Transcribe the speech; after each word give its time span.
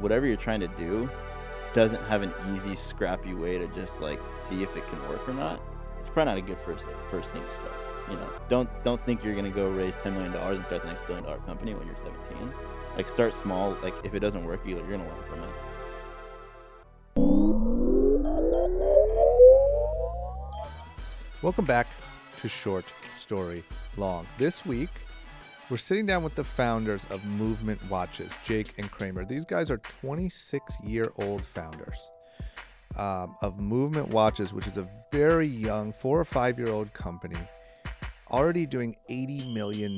whatever 0.00 0.26
you're 0.26 0.36
trying 0.36 0.60
to 0.60 0.68
do 0.68 1.10
doesn't 1.74 2.02
have 2.04 2.22
an 2.22 2.32
easy, 2.54 2.74
scrappy 2.74 3.34
way 3.34 3.58
to 3.58 3.66
just 3.68 4.00
like 4.00 4.20
see 4.30 4.62
if 4.62 4.76
it 4.76 4.86
can 4.88 5.00
work 5.08 5.28
or 5.28 5.34
not, 5.34 5.60
it's 6.00 6.08
probably 6.10 6.32
not 6.32 6.38
a 6.38 6.42
good 6.42 6.58
first 6.58 6.84
first 7.10 7.32
thing 7.32 7.42
to 7.42 7.54
start. 7.54 7.72
You 8.10 8.16
know, 8.16 8.30
don't 8.48 8.68
don't 8.84 9.04
think 9.04 9.22
you're 9.22 9.34
gonna 9.34 9.50
go 9.50 9.68
raise 9.68 9.94
ten 9.96 10.14
million 10.14 10.32
dollars 10.32 10.56
and 10.56 10.66
start 10.66 10.82
the 10.82 10.88
next 10.88 11.06
billion 11.06 11.24
dollar 11.24 11.38
company 11.38 11.74
when 11.74 11.86
you're 11.86 11.96
17. 11.96 12.52
Like 12.96 13.08
start 13.08 13.34
small. 13.34 13.76
Like 13.82 13.94
if 14.02 14.14
it 14.14 14.20
doesn't 14.20 14.44
work, 14.44 14.60
you're 14.64 14.80
gonna 14.80 15.04
learn 15.04 15.24
from 15.28 15.42
it. 15.42 15.50
Welcome 21.42 21.66
back 21.66 21.86
to 22.40 22.48
Short 22.48 22.84
Story 23.16 23.62
Long. 23.96 24.26
This 24.38 24.64
week, 24.64 24.90
we're 25.70 25.76
sitting 25.76 26.06
down 26.06 26.22
with 26.22 26.34
the 26.34 26.44
founders 26.44 27.04
of 27.10 27.22
Movement 27.26 27.78
Watches, 27.90 28.30
Jake 28.44 28.72
and 28.78 28.90
Kramer. 28.90 29.24
These 29.24 29.44
guys 29.44 29.70
are 29.70 29.78
26 29.78 30.74
year 30.82 31.12
old 31.18 31.44
founders 31.44 31.98
um, 32.96 33.36
of 33.42 33.60
Movement 33.60 34.08
Watches, 34.08 34.54
which 34.54 34.66
is 34.66 34.78
a 34.78 34.88
very 35.12 35.46
young, 35.46 35.92
four 35.92 36.18
or 36.18 36.24
five 36.24 36.58
year 36.58 36.70
old 36.70 36.92
company, 36.94 37.36
already 38.30 38.64
doing 38.64 38.96
$80 39.10 39.52
million 39.52 39.92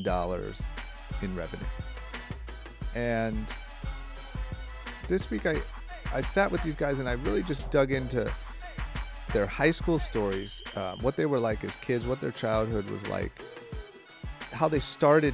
in 1.23 1.37
revenue. 1.37 1.65
And 2.97 3.47
this 5.07 5.31
week, 5.31 5.47
I, 5.47 5.61
I 6.13 6.21
sat 6.21 6.51
with 6.51 6.65
these 6.65 6.75
guys 6.75 6.99
and 6.99 7.09
I 7.09 7.13
really 7.13 7.45
just 7.45 7.71
dug 7.71 7.93
into 7.93 8.31
their 9.33 9.47
high 9.47 9.71
school 9.71 10.01
stories, 10.01 10.65
uh, 10.75 10.97
what 11.01 11.15
they 11.15 11.27
were 11.27 11.39
like 11.39 11.63
as 11.63 11.77
kids, 11.77 12.07
what 12.07 12.21
their 12.21 12.33
childhood 12.33 12.91
was 12.91 13.07
like, 13.07 13.41
how 14.51 14.69
they 14.69 14.81
started 14.81 15.33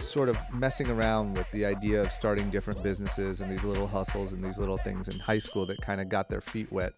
sort 0.00 0.28
of 0.28 0.38
messing 0.52 0.90
around 0.90 1.36
with 1.36 1.50
the 1.50 1.64
idea 1.64 2.00
of 2.00 2.12
starting 2.12 2.50
different 2.50 2.82
businesses 2.82 3.40
and 3.40 3.50
these 3.50 3.64
little 3.64 3.86
hustles 3.86 4.32
and 4.32 4.42
these 4.42 4.58
little 4.58 4.78
things 4.78 5.08
in 5.08 5.18
high 5.18 5.38
school 5.38 5.66
that 5.66 5.80
kind 5.80 6.00
of 6.00 6.08
got 6.08 6.28
their 6.28 6.40
feet 6.40 6.70
wet. 6.72 6.92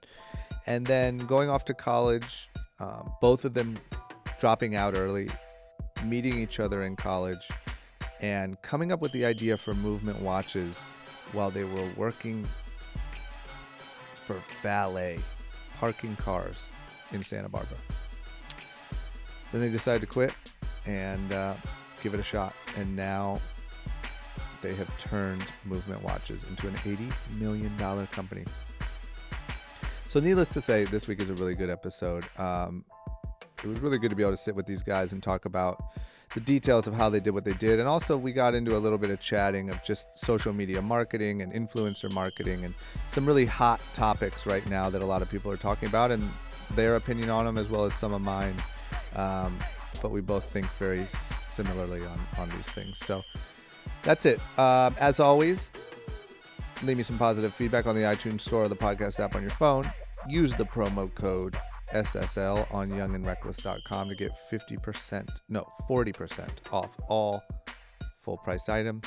And 0.67 0.87
then 0.87 1.19
going 1.19 1.49
off 1.49 1.65
to 1.67 1.75
college, 1.75 2.51
um, 2.79 3.13
both 3.21 3.45
of 3.45 3.55
them 3.55 3.79
dropping 4.39 4.75
out 4.75 4.97
early, 4.97 5.29
meeting 6.05 6.39
each 6.39 6.61
other 6.61 6.83
in 6.83 6.97
college, 6.97 7.49
and 8.21 8.61
coming 8.63 8.93
up 8.93 9.01
with 9.01 9.13
the 9.13 9.25
idea 9.25 9.57
for 9.57 9.75
movement 9.75 10.21
watches 10.21 10.79
while 11.33 11.51
they 11.51 11.65
were 11.65 11.89
working 11.97 12.47
for 14.27 14.37
valet 14.63 15.19
parking 15.79 16.15
cars 16.17 16.57
in 17.13 17.23
Santa 17.23 17.49
Barbara. 17.49 17.79
Then 19.53 19.63
they 19.63 19.71
decided 19.71 20.03
to 20.03 20.07
quit 20.07 20.35
and 20.87 21.33
uh, 21.33 21.55
give 22.03 22.15
it 22.15 22.21
a 22.21 22.25
shot. 22.25 22.55
And 22.77 22.95
now 22.95 23.41
they 24.63 24.75
have 24.75 24.99
turned 24.99 25.45
Movement 25.65 26.03
Watches 26.03 26.45
into 26.45 26.69
an 26.69 26.75
$80 26.75 27.13
million 27.39 28.07
company. 28.09 28.45
So, 30.09 30.19
needless 30.19 30.49
to 30.51 30.61
say, 30.61 30.85
this 30.85 31.07
week 31.07 31.23
is 31.23 31.31
a 31.31 31.35
really 31.35 31.55
good 31.55 31.71
episode. 31.71 32.25
Um, 32.37 32.85
it 33.63 33.69
was 33.69 33.79
really 33.79 33.99
good 33.99 34.11
to 34.11 34.17
be 34.17 34.23
able 34.23 34.33
to 34.33 34.43
sit 34.43 34.55
with 34.55 34.67
these 34.67 34.83
guys 34.83 35.13
and 35.13 35.23
talk 35.23 35.45
about 35.45 35.83
the 36.35 36.41
details 36.41 36.87
of 36.87 36.95
how 36.95 37.11
they 37.11 37.21
did 37.21 37.33
what 37.33 37.45
they 37.45 37.53
did. 37.55 37.79
And 37.79 37.89
also, 37.89 38.17
we 38.17 38.33
got 38.33 38.55
into 38.55 38.77
a 38.77 38.79
little 38.79 38.99
bit 38.99 39.11
of 39.11 39.21
chatting 39.21 39.71
of 39.71 39.83
just 39.85 40.19
social 40.19 40.53
media 40.53 40.83
marketing 40.83 41.43
and 41.43 41.53
influencer 41.53 42.13
marketing 42.13 42.65
and 42.65 42.75
some 43.11 43.27
really 43.27 43.47
hot 43.47 43.81
topics 43.93 44.47
right 44.47 44.67
now 44.67 44.91
that 44.91 45.03
a 45.03 45.07
lot 45.07 45.23
of 45.23 45.31
people 45.31 45.51
are 45.51 45.57
talking 45.57 45.89
about 45.89 46.11
and 46.11 46.29
their 46.75 46.97
opinion 46.97 47.31
on 47.31 47.45
them 47.45 47.59
as 47.59 47.69
well 47.69 47.85
as 47.85 47.95
some 47.95 48.13
of 48.13 48.21
mine. 48.21 48.55
Um, 49.17 49.59
but 50.03 50.11
we 50.11 50.21
both 50.21 50.45
think 50.45 50.67
very 50.79 51.07
similarly 51.61 52.01
on, 52.05 52.19
on 52.39 52.49
these 52.51 52.67
things. 52.67 52.99
So 52.99 53.23
that's 54.03 54.25
it. 54.25 54.41
Um, 54.59 54.95
as 54.99 55.21
always, 55.21 55.71
leave 56.83 56.97
me 56.97 57.03
some 57.03 57.19
positive 57.19 57.53
feedback 57.53 57.87
on 57.87 57.95
the 57.95 58.03
iTunes 58.03 58.41
store 58.41 58.65
or 58.65 58.69
the 58.69 58.77
podcast 58.77 59.21
app 59.21 59.35
on 59.35 59.43
your 59.43 59.51
phone. 59.53 59.91
Use 60.29 60.53
the 60.55 60.65
promo 60.65 61.15
code 61.15 61.57
SSL 61.93 62.73
on 62.73 62.91
youngandreckless.com 62.91 64.09
to 64.09 64.15
get 64.15 64.31
50%, 64.51 65.29
no, 65.49 65.67
40% 65.89 66.49
off 66.73 66.91
all 67.09 67.43
full 68.23 68.39
price 68.39 68.69
items. 68.69 69.05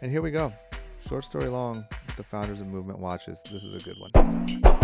And 0.00 0.10
here 0.10 0.22
we 0.22 0.30
go. 0.30 0.52
Short 1.06 1.24
story 1.24 1.48
long 1.48 1.84
the 2.16 2.22
founders 2.22 2.60
of 2.60 2.66
Movement 2.66 2.98
Watches. 2.98 3.42
This 3.50 3.62
is 3.62 3.74
a 3.74 3.84
good 3.84 3.96
one. 3.98 4.75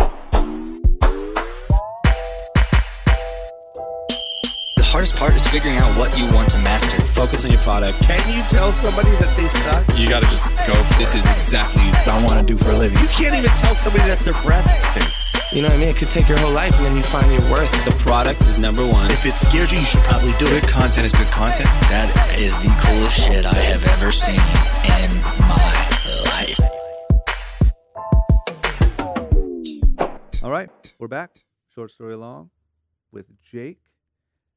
Hardest 4.93 5.15
part 5.15 5.33
is 5.33 5.41
figuring 5.47 5.77
out 5.77 5.89
what 5.97 6.15
you 6.15 6.29
want 6.31 6.51
to 6.51 6.57
master. 6.59 7.01
Focus 7.01 7.43
on 7.43 7.49
your 7.49 7.59
product. 7.61 7.97
Can 8.05 8.21
you 8.29 8.43
tell 8.45 8.71
somebody 8.71 9.09
that 9.17 9.33
they 9.35 9.47
suck? 9.49 9.81
You 9.97 10.07
got 10.07 10.21
to 10.21 10.29
just 10.29 10.45
go 10.69 10.73
for 10.85 10.99
This 11.01 11.15
it. 11.15 11.25
is 11.25 11.25
exactly 11.33 11.81
what 11.81 12.07
I 12.07 12.23
want 12.23 12.37
to 12.37 12.45
do 12.45 12.55
for 12.61 12.69
a 12.71 12.77
living. 12.77 12.99
You 13.01 13.07
can't 13.09 13.33
even 13.35 13.49
tell 13.57 13.73
somebody 13.73 14.05
that 14.05 14.19
their 14.19 14.37
breath 14.45 14.69
stinks. 14.93 15.33
You 15.51 15.63
know 15.63 15.69
what 15.69 15.77
I 15.77 15.79
mean? 15.81 15.89
It 15.89 15.97
could 15.97 16.11
take 16.13 16.29
your 16.29 16.37
whole 16.37 16.53
life 16.53 16.77
and 16.77 16.85
then 16.85 16.95
you 16.95 17.01
find 17.01 17.25
your 17.33 17.41
worth. 17.49 17.73
the 17.85 17.91
product 18.05 18.41
is 18.41 18.59
number 18.59 18.85
one. 18.85 19.09
If 19.09 19.25
it 19.25 19.33
scares 19.35 19.71
you, 19.73 19.79
you 19.79 19.85
should 19.85 20.01
probably 20.05 20.31
do 20.37 20.45
Good 20.45 20.63
it. 20.63 20.69
content 20.69 21.05
is 21.07 21.11
good 21.13 21.27
content. 21.33 21.69
That 21.89 22.13
is 22.37 22.53
the 22.61 22.69
coolest 22.85 23.17
shit 23.17 23.45
I 23.49 23.55
have 23.73 23.83
ever 23.97 24.11
seen 24.11 24.37
in 24.37 25.09
my 25.49 25.57
life. 26.29 26.59
All 30.43 30.51
right, 30.51 30.69
we're 30.99 31.07
back. 31.07 31.31
Short 31.73 31.89
story 31.89 32.15
long 32.15 32.51
with 33.11 33.25
Jake 33.41 33.79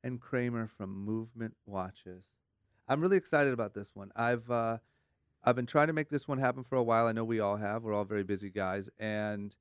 and 0.06 0.20
Kramer 0.20 0.68
from 0.68 1.04
Movement 1.04 1.56
Watches. 1.66 2.22
I'm 2.88 3.00
really 3.00 3.16
excited 3.16 3.52
about 3.52 3.74
this 3.74 3.90
one. 3.92 4.12
I've 4.14 4.48
uh, 4.48 4.78
I've 5.42 5.56
been 5.56 5.66
trying 5.66 5.88
to 5.88 5.92
make 5.92 6.08
this 6.08 6.28
one 6.28 6.38
happen 6.38 6.62
for 6.62 6.76
a 6.76 6.82
while. 6.82 7.08
I 7.08 7.12
know 7.12 7.24
we 7.24 7.40
all 7.40 7.56
have. 7.56 7.82
We're 7.82 7.92
all 7.92 8.04
very 8.04 8.22
busy 8.22 8.48
guys, 8.48 8.88
and 9.00 9.54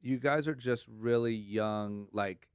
you 0.00 0.18
guys 0.18 0.48
are 0.48 0.54
just 0.56 0.86
really 0.88 1.34
young, 1.34 2.08
like 2.12 2.48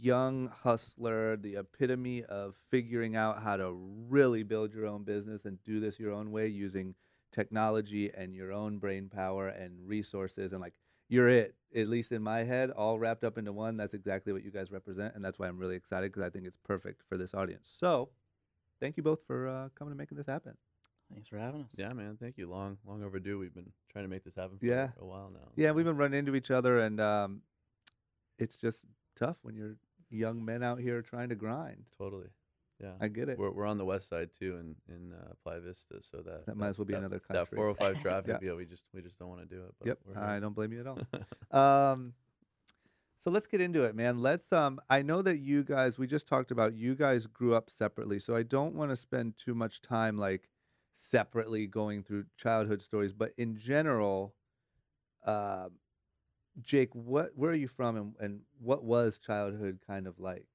young 0.00 0.48
hustler, 0.48 1.36
the 1.36 1.54
epitome 1.56 2.24
of 2.24 2.56
figuring 2.70 3.14
out 3.14 3.40
how 3.40 3.56
to 3.56 3.70
really 4.08 4.42
build 4.42 4.74
your 4.74 4.86
own 4.86 5.04
business 5.04 5.44
and 5.44 5.62
do 5.62 5.78
this 5.78 6.00
your 6.00 6.12
own 6.12 6.32
way 6.32 6.48
using 6.48 6.92
technology 7.30 8.10
and 8.16 8.34
your 8.34 8.52
own 8.52 8.78
brain 8.78 9.08
power 9.08 9.46
and 9.46 9.78
resources 9.86 10.52
and 10.52 10.60
like 10.60 10.74
you're 11.08 11.28
it 11.28 11.54
at 11.76 11.88
least 11.88 12.12
in 12.12 12.22
my 12.22 12.38
head 12.44 12.70
all 12.70 12.98
wrapped 12.98 13.24
up 13.24 13.36
into 13.38 13.52
one 13.52 13.76
that's 13.76 13.94
exactly 13.94 14.32
what 14.32 14.42
you 14.44 14.50
guys 14.50 14.70
represent 14.70 15.14
and 15.14 15.24
that's 15.24 15.38
why 15.38 15.46
i'm 15.48 15.58
really 15.58 15.76
excited 15.76 16.10
because 16.12 16.26
i 16.26 16.30
think 16.30 16.46
it's 16.46 16.58
perfect 16.64 17.02
for 17.08 17.16
this 17.18 17.34
audience 17.34 17.68
so 17.78 18.08
thank 18.80 18.96
you 18.96 19.02
both 19.02 19.20
for 19.26 19.48
uh, 19.48 19.68
coming 19.78 19.92
and 19.92 19.98
making 19.98 20.16
this 20.16 20.26
happen 20.26 20.56
Thanks 21.10 21.26
for 21.26 21.38
having 21.38 21.62
us. 21.62 21.70
Yeah, 21.74 21.90
man. 21.94 22.18
Thank 22.20 22.36
you. 22.36 22.50
Long, 22.50 22.76
long 22.86 23.02
overdue. 23.02 23.38
We've 23.38 23.54
been 23.54 23.72
trying 23.90 24.04
to 24.04 24.10
make 24.10 24.24
this 24.24 24.34
happen 24.34 24.58
for 24.58 24.66
Yeah. 24.66 24.88
a 25.00 25.06
while 25.06 25.30
now. 25.32 25.48
yeah 25.56 25.70
we've 25.72 25.86
been 25.86 25.96
running 25.96 26.18
into 26.18 26.34
each 26.34 26.50
other 26.50 26.80
and 26.80 27.00
um, 27.00 27.40
it's 28.38 28.56
just 28.58 28.82
tough 29.16 29.36
when 29.40 29.54
you're 29.56 29.76
young 30.10 30.44
men 30.44 30.62
out 30.62 30.78
here 30.78 31.00
trying 31.00 31.30
to 31.30 31.34
grind 31.34 31.84
Totally. 31.96 32.26
Yeah. 32.80 32.92
i 33.00 33.08
get 33.08 33.28
it 33.28 33.38
We're, 33.38 33.50
we're 33.50 33.66
on 33.66 33.76
the 33.78 33.84
west 33.84 34.08
side 34.08 34.30
too, 34.38 34.56
in 34.58 34.76
in 34.94 35.12
uh, 35.12 35.32
Playa 35.42 35.60
Vista, 35.60 35.96
so 36.00 36.18
that 36.18 36.46
That 36.46 36.56
might 36.56 36.68
as 36.68 36.78
well 36.78 36.84
be 36.84 36.92
that, 36.92 36.98
another 37.00 37.20
That 37.28 37.50
country. 37.50 37.56
405 37.56 38.02
traffic, 38.02 38.38
Yeah. 38.42 38.48
yeah. 38.50 38.54
we 38.56 38.64
just 38.66 38.82
we 38.94 39.02
just 39.02 39.18
don't 39.18 39.28
want 39.28 39.40
to 39.40 39.46
do 39.46 39.62
it. 39.64 39.74
But 39.78 39.88
yep 39.88 39.98
i 40.16 40.38
don't 40.38 40.54
blame 40.54 40.72
you 40.72 40.80
at 40.80 40.86
all 40.86 40.98
um 41.92 42.12
so 43.20 43.30
let's 43.30 43.46
get 43.48 43.60
into 43.60 43.82
it 43.82 43.94
man 43.96 44.20
let's 44.22 44.52
um 44.52 44.80
i 44.88 45.02
know 45.02 45.22
that 45.22 45.38
you 45.38 45.64
guys 45.64 45.98
we 45.98 46.06
just 46.06 46.28
talked 46.28 46.50
about 46.52 46.74
you 46.74 46.94
guys 46.94 47.26
grew 47.26 47.52
up 47.54 47.68
separately 47.68 48.18
so 48.20 48.36
i 48.36 48.42
don't 48.44 48.74
want 48.74 48.90
to 48.90 48.96
spend 48.96 49.34
too 49.36 49.54
much 49.54 49.80
time 49.82 50.16
like 50.16 50.48
separately 50.94 51.66
going 51.66 52.02
through 52.02 52.24
childhood 52.36 52.80
stories 52.82 53.12
but 53.12 53.32
in 53.36 53.56
general 53.56 54.34
uh, 55.26 55.68
jake 56.62 56.94
what 56.94 57.30
where 57.34 57.50
are 57.50 57.54
you 57.54 57.68
from 57.68 57.96
and, 57.96 58.14
and 58.20 58.40
what 58.60 58.82
was 58.84 59.18
childhood 59.18 59.78
kind 59.86 60.06
of 60.06 60.18
like 60.18 60.46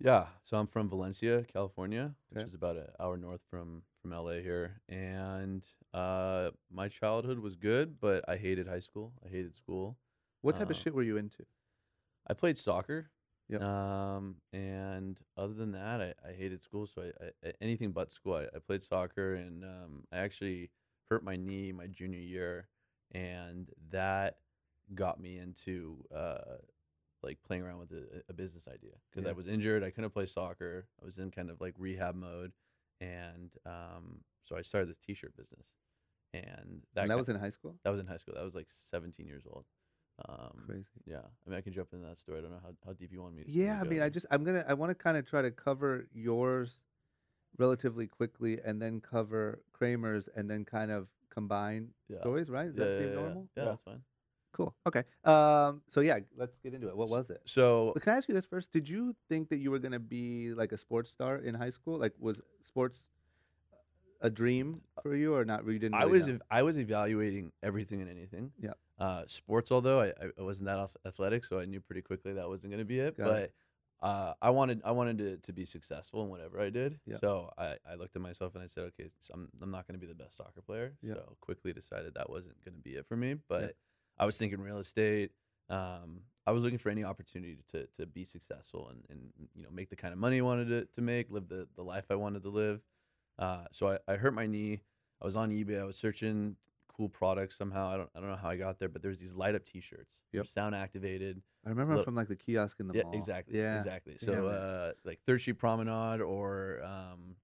Yeah. 0.00 0.26
So 0.44 0.56
I'm 0.58 0.66
from 0.66 0.88
Valencia, 0.88 1.44
California, 1.44 2.14
which 2.30 2.40
Okay. 2.40 2.46
is 2.46 2.54
about 2.54 2.76
an 2.76 2.88
hour 3.00 3.16
north 3.16 3.40
from 3.50 3.82
from 4.02 4.12
LA 4.12 4.40
here. 4.42 4.80
And 4.88 5.66
uh, 5.94 6.50
my 6.70 6.88
childhood 6.88 7.38
was 7.38 7.56
good, 7.56 7.98
but 8.00 8.22
I 8.28 8.36
hated 8.36 8.66
high 8.68 8.80
school. 8.80 9.12
I 9.24 9.28
hated 9.28 9.54
school. 9.54 9.98
what 10.42 10.56
type 10.56 10.68
of 10.68 10.76
Uh, 10.76 10.80
shit 10.80 10.94
were 10.94 11.02
you 11.02 11.16
into 11.16 11.46
I 12.26 12.34
played 12.34 12.58
soccer. 12.58 13.10
Yep. 13.48 13.62
Um, 13.62 14.36
and 14.52 15.18
other 15.36 15.54
than 15.54 15.72
that, 15.72 16.00
I, 16.00 16.14
I 16.28 16.32
hated 16.32 16.62
school. 16.62 16.86
So 16.86 17.02
I, 17.02 17.24
I 17.24 17.48
I- 17.48 17.54
anything 17.60 17.92
but 17.92 18.10
school. 18.12 18.34
I, 18.34 18.44
I 18.54 18.58
played 18.58 18.82
soccer, 18.82 19.34
and 19.34 19.64
um, 19.64 20.04
I 20.12 20.18
actually 20.18 20.70
hurt 21.10 21.22
my 21.24 21.36
knee 21.36 21.72
my 21.72 21.86
junior 21.86 22.18
year, 22.20 22.68
and 23.12 23.70
that 23.90 24.38
got 24.94 25.20
me 25.20 25.38
into 25.38 26.04
uh, 26.14 26.58
like 27.24 27.38
playing 27.46 27.62
around 27.62 27.78
with 27.78 27.92
a, 27.92 28.22
a 28.28 28.32
business 28.32 28.68
idea 28.68 28.92
because 29.10 29.24
Yeah. 29.24 29.30
I 29.30 29.32
was 29.34 29.48
injured. 29.48 29.82
I 29.82 29.90
couldn't 29.90 30.10
play 30.10 30.26
soccer. 30.26 30.86
I 31.00 31.04
was 31.04 31.18
in 31.18 31.30
kind 31.30 31.50
of 31.50 31.60
like 31.60 31.74
rehab 31.78 32.14
mode, 32.14 32.52
and 33.00 33.50
um, 33.66 34.20
so 34.42 34.56
I 34.56 34.62
started 34.62 34.88
this 34.88 34.98
T-shirt 34.98 35.36
business, 35.36 35.66
and 36.32 36.82
that 36.94 37.02
and 37.02 37.10
that 37.10 37.18
was 37.18 37.28
in 37.28 37.36
high 37.36 37.50
school 37.50 37.74
that 37.84 37.90
was 37.90 38.00
in 38.00 38.06
high 38.06 38.18
school. 38.18 38.34
That 38.34 38.44
was 38.44 38.54
like 38.54 38.68
17 38.90 39.26
years 39.26 39.44
old. 39.50 39.64
Um, 40.28 40.62
crazy 40.66 40.84
yeah, 41.06 41.18
I 41.18 41.50
mean, 41.50 41.58
I 41.58 41.60
can 41.60 41.72
jump 41.72 41.88
into 41.92 42.06
that 42.06 42.18
story. 42.18 42.38
I 42.38 42.42
don't 42.42 42.52
know 42.52 42.60
how, 42.62 42.70
how 42.86 42.92
deep 42.92 43.10
you 43.12 43.20
want 43.20 43.34
me. 43.34 43.42
to 43.44 43.50
Yeah, 43.50 43.78
I 43.80 43.84
mean, 43.84 44.00
I 44.00 44.08
just 44.08 44.26
I'm 44.30 44.44
gonna 44.44 44.64
I 44.68 44.74
want 44.74 44.90
to 44.90 44.94
kind 44.94 45.16
of 45.16 45.28
try 45.28 45.42
to 45.42 45.50
cover 45.50 46.06
yours 46.14 46.80
relatively 47.58 48.06
quickly, 48.06 48.58
and 48.64 48.80
then 48.80 49.00
cover 49.00 49.62
Kramer's, 49.72 50.28
and 50.36 50.48
then 50.50 50.64
kind 50.64 50.90
of 50.90 51.08
combine 51.30 51.88
Yeah. 52.08 52.20
stories, 52.20 52.48
right? 52.48 52.66
Does 52.66 52.76
yeah, 52.76 52.84
that 52.84 52.90
yeah, 52.92 52.98
seem 52.98 53.08
yeah. 53.08 53.20
normal? 53.20 53.48
Yeah, 53.56 53.64
that's 53.64 53.82
fine. 53.82 54.02
Cool. 54.54 54.72
Okay. 54.86 55.02
Um. 55.24 55.82
So 55.88 56.00
yeah, 56.00 56.20
let's 56.36 56.56
get 56.62 56.74
into 56.74 56.88
it. 56.88 56.96
What 56.96 57.08
was 57.08 57.28
it? 57.28 57.42
So 57.44 57.92
Can 58.00 58.12
I 58.12 58.16
ask 58.16 58.28
you 58.28 58.34
this 58.34 58.46
first? 58.46 58.70
Did 58.72 58.88
you 58.88 59.14
think 59.28 59.48
that 59.48 59.58
you 59.58 59.70
were 59.70 59.80
gonna 59.80 59.98
be 59.98 60.54
like 60.54 60.72
a 60.72 60.78
sports 60.78 61.10
star 61.10 61.38
in 61.38 61.54
high 61.54 61.70
school? 61.70 61.98
Like, 61.98 62.12
was 62.20 62.40
sports 62.66 63.00
a 64.20 64.30
dream 64.30 64.80
for 65.02 65.14
you, 65.14 65.34
or 65.34 65.44
not? 65.44 65.66
You 65.66 65.78
didn't. 65.78 65.94
I 65.94 66.06
was 66.06 66.26
know? 66.26 66.38
I 66.50 66.62
was 66.62 66.78
evaluating 66.78 67.52
everything 67.62 68.00
and 68.00 68.10
anything. 68.10 68.52
Yeah. 68.60 68.74
Uh, 68.96 69.24
sports, 69.26 69.72
although 69.72 70.00
I, 70.00 70.12
I 70.38 70.42
wasn't 70.42 70.66
that 70.66 70.88
athletic, 71.04 71.44
so 71.44 71.58
I 71.58 71.64
knew 71.64 71.80
pretty 71.80 72.02
quickly 72.02 72.32
that 72.34 72.48
wasn't 72.48 72.70
going 72.72 72.78
to 72.78 72.84
be 72.84 73.00
it. 73.00 73.18
Got 73.18 73.26
but 73.26 73.42
it. 73.42 73.54
uh, 74.00 74.34
I 74.40 74.50
wanted 74.50 74.82
I 74.84 74.92
wanted 74.92 75.18
to, 75.18 75.36
to 75.38 75.52
be 75.52 75.64
successful 75.64 76.22
in 76.22 76.30
whatever 76.30 76.60
I 76.60 76.70
did. 76.70 77.00
Yeah. 77.04 77.18
So 77.18 77.50
I, 77.58 77.74
I 77.90 77.96
looked 77.96 78.14
at 78.14 78.22
myself 78.22 78.54
and 78.54 78.62
I 78.62 78.68
said, 78.68 78.84
okay, 78.84 79.10
so 79.18 79.34
I'm 79.34 79.48
I'm 79.60 79.72
not 79.72 79.88
going 79.88 79.98
to 79.98 80.06
be 80.06 80.10
the 80.10 80.14
best 80.14 80.36
soccer 80.36 80.62
player. 80.62 80.94
Yeah. 81.02 81.14
So 81.14 81.36
quickly 81.40 81.72
decided 81.72 82.14
that 82.14 82.30
wasn't 82.30 82.64
going 82.64 82.76
to 82.76 82.80
be 82.80 82.92
it 82.92 83.06
for 83.08 83.16
me. 83.16 83.34
But 83.48 83.74
I 84.18 84.26
was 84.26 84.36
thinking 84.36 84.60
real 84.60 84.78
estate. 84.78 85.30
Um, 85.68 86.20
I 86.46 86.52
was 86.52 86.62
looking 86.62 86.78
for 86.78 86.90
any 86.90 87.04
opportunity 87.04 87.58
to 87.72 87.86
to 87.98 88.06
be 88.06 88.24
successful 88.24 88.88
and, 88.90 89.02
and 89.08 89.48
you 89.54 89.62
know 89.62 89.70
make 89.72 89.88
the 89.90 89.96
kind 89.96 90.12
of 90.12 90.18
money 90.18 90.38
I 90.38 90.42
wanted 90.42 90.68
to, 90.68 90.84
to 90.94 91.00
make, 91.00 91.30
live 91.30 91.48
the, 91.48 91.66
the 91.76 91.82
life 91.82 92.06
I 92.10 92.14
wanted 92.16 92.42
to 92.42 92.50
live. 92.50 92.80
Uh, 93.38 93.64
so 93.72 93.88
I, 93.88 94.12
I 94.12 94.16
hurt 94.16 94.34
my 94.34 94.46
knee. 94.46 94.80
I 95.22 95.24
was 95.24 95.36
on 95.36 95.50
eBay. 95.50 95.80
I 95.80 95.84
was 95.84 95.96
searching 95.96 96.56
cool 96.88 97.08
products 97.08 97.56
somehow. 97.56 97.88
I 97.88 97.96
don't 97.96 98.10
I 98.14 98.20
don't 98.20 98.28
know 98.28 98.36
how 98.36 98.50
I 98.50 98.56
got 98.56 98.78
there, 98.78 98.88
but 98.88 99.02
there's 99.02 99.18
these 99.18 99.34
light 99.34 99.54
up 99.54 99.64
T-shirts. 99.64 100.16
Yep. 100.32 100.46
sound 100.46 100.74
activated. 100.74 101.40
I 101.66 101.70
remember 101.70 101.96
look- 101.96 102.04
from 102.04 102.14
like 102.14 102.28
the 102.28 102.36
kiosk 102.36 102.78
in 102.78 102.88
the 102.88 102.94
Yeah, 102.94 103.04
mall. 103.04 103.14
exactly. 103.14 103.58
Yeah. 103.58 103.78
exactly. 103.78 104.16
So 104.18 104.32
man. 104.32 104.44
uh, 104.44 104.92
like 105.04 105.20
Third 105.26 105.40
Street 105.40 105.58
Promenade 105.58 106.20
or 106.20 106.82
um, 106.84 107.36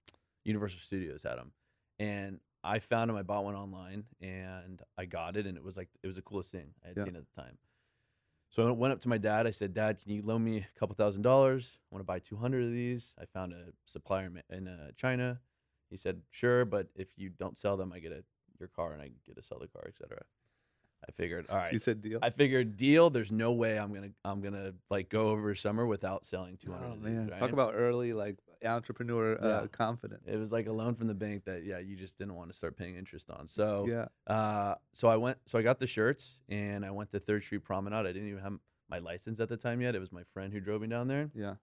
Universal 0.45 0.81
Studios 0.81 1.23
had 1.23 1.37
them, 1.39 1.53
and 1.99 2.39
I 2.63 2.79
found 2.79 3.09
them. 3.09 3.17
I 3.17 3.23
bought 3.23 3.45
one 3.45 3.55
online 3.55 4.05
and 4.21 4.83
I 4.99 5.07
got 5.07 5.37
it, 5.37 5.47
and 5.47 5.57
it 5.57 5.65
was 5.65 5.77
like 5.77 5.89
it 6.03 6.07
was 6.07 6.17
the 6.17 6.23
coolest 6.23 6.51
thing 6.51 6.75
I 6.85 6.89
had 6.89 6.97
Yeah. 6.99 7.05
seen 7.05 7.17
at 7.17 7.23
the 7.35 7.41
time. 7.43 7.59
So 8.51 8.67
I 8.67 8.71
went 8.73 8.93
up 8.93 9.01
to 9.01 9.09
my 9.09 9.19
dad. 9.19 9.47
I 9.47 9.51
said, 9.53 9.73
"Dad, 9.75 10.01
can 10.01 10.11
you 10.13 10.23
loan 10.23 10.43
me 10.45 10.59
a 10.59 10.79
couple 10.79 10.95
thousand 10.97 11.23
dollars? 11.23 11.79
I 11.91 11.95
want 11.95 12.01
to 12.01 12.07
buy 12.07 12.19
200 12.19 12.65
of 12.65 12.73
these." 12.73 13.15
I 13.19 13.25
found 13.27 13.53
a 13.53 13.73
supplier 13.85 14.31
in- 14.51 14.67
uh, 14.69 14.91
China. 14.97 15.41
He 15.89 15.97
said, 15.97 16.23
"Sure, 16.31 16.65
but 16.65 16.89
if 16.95 17.09
you 17.17 17.31
don't 17.31 17.57
sell 17.57 17.77
them, 17.77 17.93
I 17.93 17.99
get 18.01 18.13
a 18.13 18.25
your 18.59 18.69
car 18.69 18.93
and 18.93 19.01
I 19.01 19.11
get 19.25 19.37
to 19.37 19.43
sell 19.43 19.59
the 19.59 19.69
car, 19.69 19.85
etc." 19.87 20.25
I 21.09 21.13
figured, 21.13 21.47
all 21.49 21.57
right. 21.57 21.73
You 21.73 21.79
said 21.79 22.03
deal. 22.03 22.19
I 22.21 22.29
figured 22.29 22.77
deal. 22.77 23.09
There's 23.09 23.33
no 23.33 23.53
way 23.53 23.79
I'm 23.79 23.95
gonna 23.95 24.11
I'm 24.25 24.41
gonna 24.43 24.75
like 24.91 25.09
go 25.09 25.29
over 25.29 25.55
summer 25.55 25.87
without 25.87 26.27
selling 26.27 26.57
200. 26.59 26.85
oh 26.87 26.97
man, 26.97 27.29
right? 27.29 27.39
talk 27.41 27.53
about 27.53 27.75
early 27.75 28.13
like 28.13 28.37
entrepreneur 28.65 29.39
uh, 29.43 29.63
Yeah. 29.63 29.67
confidence. 29.69 30.25
It 30.27 30.37
was 30.37 30.53
like 30.53 30.67
a 30.67 30.73
loan 30.73 30.95
from 30.95 31.07
the 31.09 31.15
bank 31.15 31.45
that 31.45 31.65
yeah 31.65 31.79
you 31.79 31.97
just 31.97 32.19
didn't 32.19 32.35
want 32.35 32.51
to 32.51 32.57
start 32.57 32.77
paying 32.77 32.97
interest 32.97 33.31
on. 33.31 33.47
So 33.49 33.87
yeah. 33.89 34.07
uh, 34.27 34.75
so 34.95 35.09
I 35.09 35.17
went 35.17 35.39
so 35.47 35.59
I 35.59 35.63
got 35.63 35.79
the 35.79 35.87
shirts 35.87 36.39
and 36.49 36.85
I 36.85 36.91
went 36.91 37.11
to 37.13 37.21
Third 37.21 37.43
Street 37.45 37.65
Promenade. 37.65 38.07
I 38.07 38.13
didn't 38.13 38.29
even 38.29 38.43
have 38.43 38.59
my 38.89 38.99
license 38.99 39.41
at 39.41 39.49
the 39.49 39.57
time 39.57 39.81
yet. 39.81 39.95
It 39.95 40.01
was 40.01 40.13
my 40.13 40.25
friend 40.35 40.53
who 40.53 40.61
drove 40.61 40.81
me 40.83 40.89
down 40.89 41.07
there, 41.09 41.31
Yeah. 41.35 41.55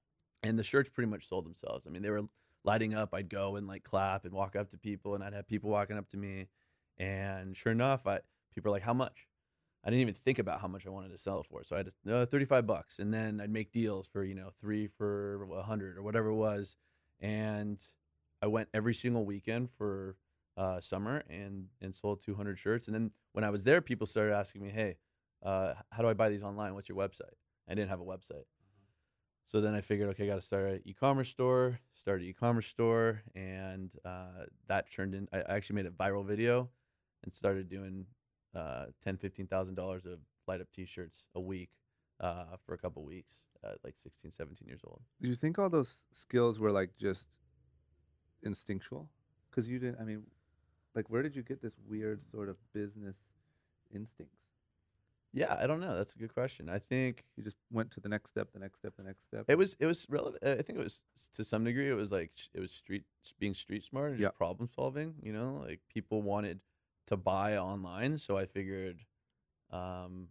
and 0.43 0.57
the 0.57 0.63
shirts 0.63 0.89
pretty 0.89 1.09
much 1.09 1.27
sold 1.27 1.45
themselves. 1.45 1.85
I 1.85 1.89
mean 1.89 2.01
they 2.01 2.09
were 2.11 2.23
lighting 2.63 2.93
up. 2.95 3.13
I'd 3.13 3.29
go 3.29 3.55
and 3.57 3.67
like 3.67 3.83
clap 3.83 4.25
and 4.25 4.33
walk 4.33 4.55
up 4.55 4.69
to 4.71 4.77
people, 4.77 5.13
and 5.15 5.23
I'd 5.23 5.33
have 5.33 5.47
people 5.47 5.69
walking 5.69 5.97
up 5.97 6.07
to 6.09 6.17
me, 6.17 6.47
and 6.97 7.55
sure 7.55 7.71
enough, 7.71 8.07
I 8.07 8.19
people 8.53 8.69
are 8.69 8.73
like, 8.73 8.83
"How 8.83 8.93
much?" 8.93 9.26
I 9.87 9.89
didn't 9.89 10.01
even 10.01 10.15
think 10.15 10.37
about 10.37 10.59
how 10.59 10.67
much 10.67 10.85
I 10.85 10.89
wanted 10.89 11.13
to 11.13 11.17
sell 11.17 11.39
it 11.39 11.45
for. 11.49 11.63
So 11.63 11.77
I 11.77 11.81
just 11.81 11.95
uh, 12.11 12.25
35 12.25 12.67
bucks. 12.67 12.99
And 12.99 13.13
then 13.13 13.39
I'd 13.39 13.49
make 13.49 13.71
deals 13.71 14.05
for, 14.05 14.25
you 14.25 14.35
know, 14.35 14.49
three 14.59 14.87
for 14.87 15.47
a 15.55 15.63
hundred 15.63 15.97
or 15.97 16.03
whatever 16.03 16.27
it 16.27 16.35
was. 16.35 16.75
And 17.21 17.81
I 18.41 18.47
went 18.47 18.67
every 18.73 18.93
single 18.93 19.23
weekend 19.23 19.69
for 19.77 20.17
uh, 20.57 20.81
summer 20.81 21.23
and, 21.29 21.67
and 21.81 21.95
sold 21.95 22.19
200 22.19 22.59
shirts. 22.59 22.87
And 22.87 22.95
then 22.95 23.11
when 23.31 23.45
I 23.45 23.49
was 23.49 23.63
there, 23.63 23.79
people 23.79 24.05
started 24.05 24.35
asking 24.35 24.61
me, 24.61 24.71
Hey, 24.71 24.97
uh, 25.41 25.75
how 25.89 26.03
do 26.03 26.09
I 26.09 26.13
buy 26.13 26.27
these 26.27 26.43
online? 26.43 26.73
What's 26.73 26.89
your 26.89 26.97
website? 26.97 27.37
I 27.69 27.73
didn't 27.73 27.89
have 27.89 28.01
a 28.01 28.05
website. 28.05 28.43
So 29.45 29.61
then 29.61 29.73
I 29.73 29.79
figured, 29.79 30.09
okay, 30.09 30.25
I 30.25 30.27
got 30.27 30.35
to 30.35 30.41
start 30.41 30.69
an 30.69 30.81
e-commerce 30.83 31.29
store, 31.29 31.79
start 31.95 32.19
an 32.19 32.27
e-commerce 32.27 32.67
store. 32.67 33.21
And 33.35 33.89
uh, 34.03 34.47
that 34.67 34.91
turned 34.91 35.15
in, 35.15 35.29
I 35.31 35.43
actually 35.47 35.77
made 35.77 35.85
a 35.85 35.91
viral 35.91 36.25
video 36.25 36.67
and 37.23 37.33
started 37.33 37.69
doing 37.69 38.05
uh, 38.57 38.85
ten, 39.03 39.15
fifteen 39.17 39.47
thousand 39.47 39.75
dollars 39.75 40.05
of 40.05 40.19
light 40.47 40.61
up 40.61 40.67
T-shirts 40.73 41.23
a 41.35 41.39
week 41.39 41.69
uh, 42.19 42.55
for 42.65 42.73
a 42.73 42.77
couple 42.77 43.03
weeks, 43.03 43.35
at 43.63 43.77
like 43.83 43.95
16, 44.01 44.31
17 44.31 44.67
years 44.67 44.81
old. 44.85 45.01
Do 45.21 45.27
you 45.27 45.35
think 45.35 45.59
all 45.59 45.69
those 45.69 45.97
skills 46.13 46.59
were 46.59 46.71
like 46.71 46.91
just 46.97 47.25
instinctual? 48.43 49.09
Because 49.49 49.69
you 49.69 49.79
didn't. 49.79 49.99
I 49.99 50.03
mean, 50.03 50.23
like, 50.95 51.09
where 51.09 51.21
did 51.23 51.35
you 51.35 51.43
get 51.43 51.61
this 51.61 51.73
weird 51.87 52.21
sort 52.31 52.49
of 52.49 52.57
business 52.73 53.15
instincts? 53.93 54.33
Yeah, 55.33 55.55
I 55.61 55.67
don't 55.67 55.81
know. 55.81 55.95
That's 55.95 56.15
a 56.15 56.17
good 56.17 56.33
question. 56.33 56.69
I 56.69 56.79
think 56.79 57.23
You 57.35 57.43
just 57.43 57.57
went 57.71 57.91
to 57.91 57.99
the 57.99 58.09
next 58.09 58.29
step, 58.31 58.47
the 58.53 58.59
next 58.59 58.79
step, 58.79 58.93
the 58.97 59.03
next 59.03 59.23
step. 59.27 59.45
it 59.47 59.57
was 59.57 59.75
it 59.79 59.85
was 59.85 60.05
relevant. 60.09 60.41
I 60.43 60.55
think 60.63 60.79
it 60.79 60.83
was 60.83 61.01
to 61.35 61.43
some 61.43 61.63
degree. 61.63 61.89
It 61.89 61.93
was 61.93 62.11
like 62.11 62.31
it 62.53 62.59
was 62.59 62.71
street 62.71 63.03
being 63.37 63.53
street 63.53 63.83
smart 63.83 64.11
and 64.11 64.19
Yeah. 64.19 64.27
just 64.27 64.37
problem 64.37 64.67
solving. 64.73 65.15
You 65.21 65.33
know, 65.33 65.61
like 65.63 65.81
people 65.93 66.21
wanted 66.21 66.61
to 67.07 67.17
buy 67.17 67.57
online, 67.57 68.17
so 68.17 68.37
I 68.37 68.45
figured. 68.45 69.01
Um, 69.71 70.29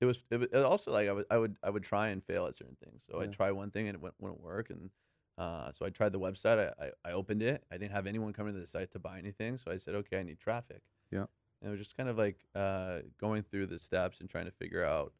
it 0.00 0.04
was, 0.06 0.24
it 0.30 0.36
was 0.38 0.48
it 0.52 0.56
also 0.64 0.90
like 0.92 1.08
I 1.08 1.12
would 1.12 1.26
I 1.30 1.36
would 1.38 1.56
I 1.62 1.70
would 1.70 1.84
try 1.84 2.08
and 2.08 2.24
fail 2.24 2.46
at 2.46 2.56
certain 2.56 2.76
things. 2.82 3.02
So 3.08 3.18
Yeah. 3.18 3.24
I'd 3.24 3.32
try 3.32 3.52
one 3.52 3.70
thing 3.70 3.86
and 3.88 3.94
it 3.94 4.00
wouldn't, 4.00 4.20
wouldn't 4.20 4.40
work, 4.40 4.70
and 4.70 4.90
uh, 5.38 5.70
so 5.72 5.86
I 5.86 5.90
tried 5.90 6.12
the 6.12 6.18
website. 6.20 6.72
I, 6.80 6.86
I 6.86 6.90
I 7.10 7.12
opened 7.12 7.42
it. 7.42 7.64
I 7.70 7.76
didn't 7.78 7.92
have 7.92 8.06
anyone 8.06 8.32
coming 8.32 8.54
to 8.54 8.60
the 8.60 8.66
site 8.66 8.90
to 8.92 8.98
buy 8.98 9.18
anything, 9.18 9.58
so 9.58 9.70
I 9.70 9.76
said, 9.76 9.94
okay, 9.94 10.18
I 10.18 10.22
need 10.24 10.38
traffic. 10.40 10.82
Yeah. 11.12 11.26
And 11.60 11.68
it 11.68 11.70
was 11.70 11.78
just 11.78 11.96
kind 11.96 12.08
of 12.08 12.18
like 12.18 12.44
uh, 12.56 13.00
going 13.20 13.42
through 13.42 13.66
the 13.68 13.78
steps 13.78 14.20
and 14.20 14.28
trying 14.28 14.46
to 14.46 14.50
figure 14.50 14.82
out 14.82 15.12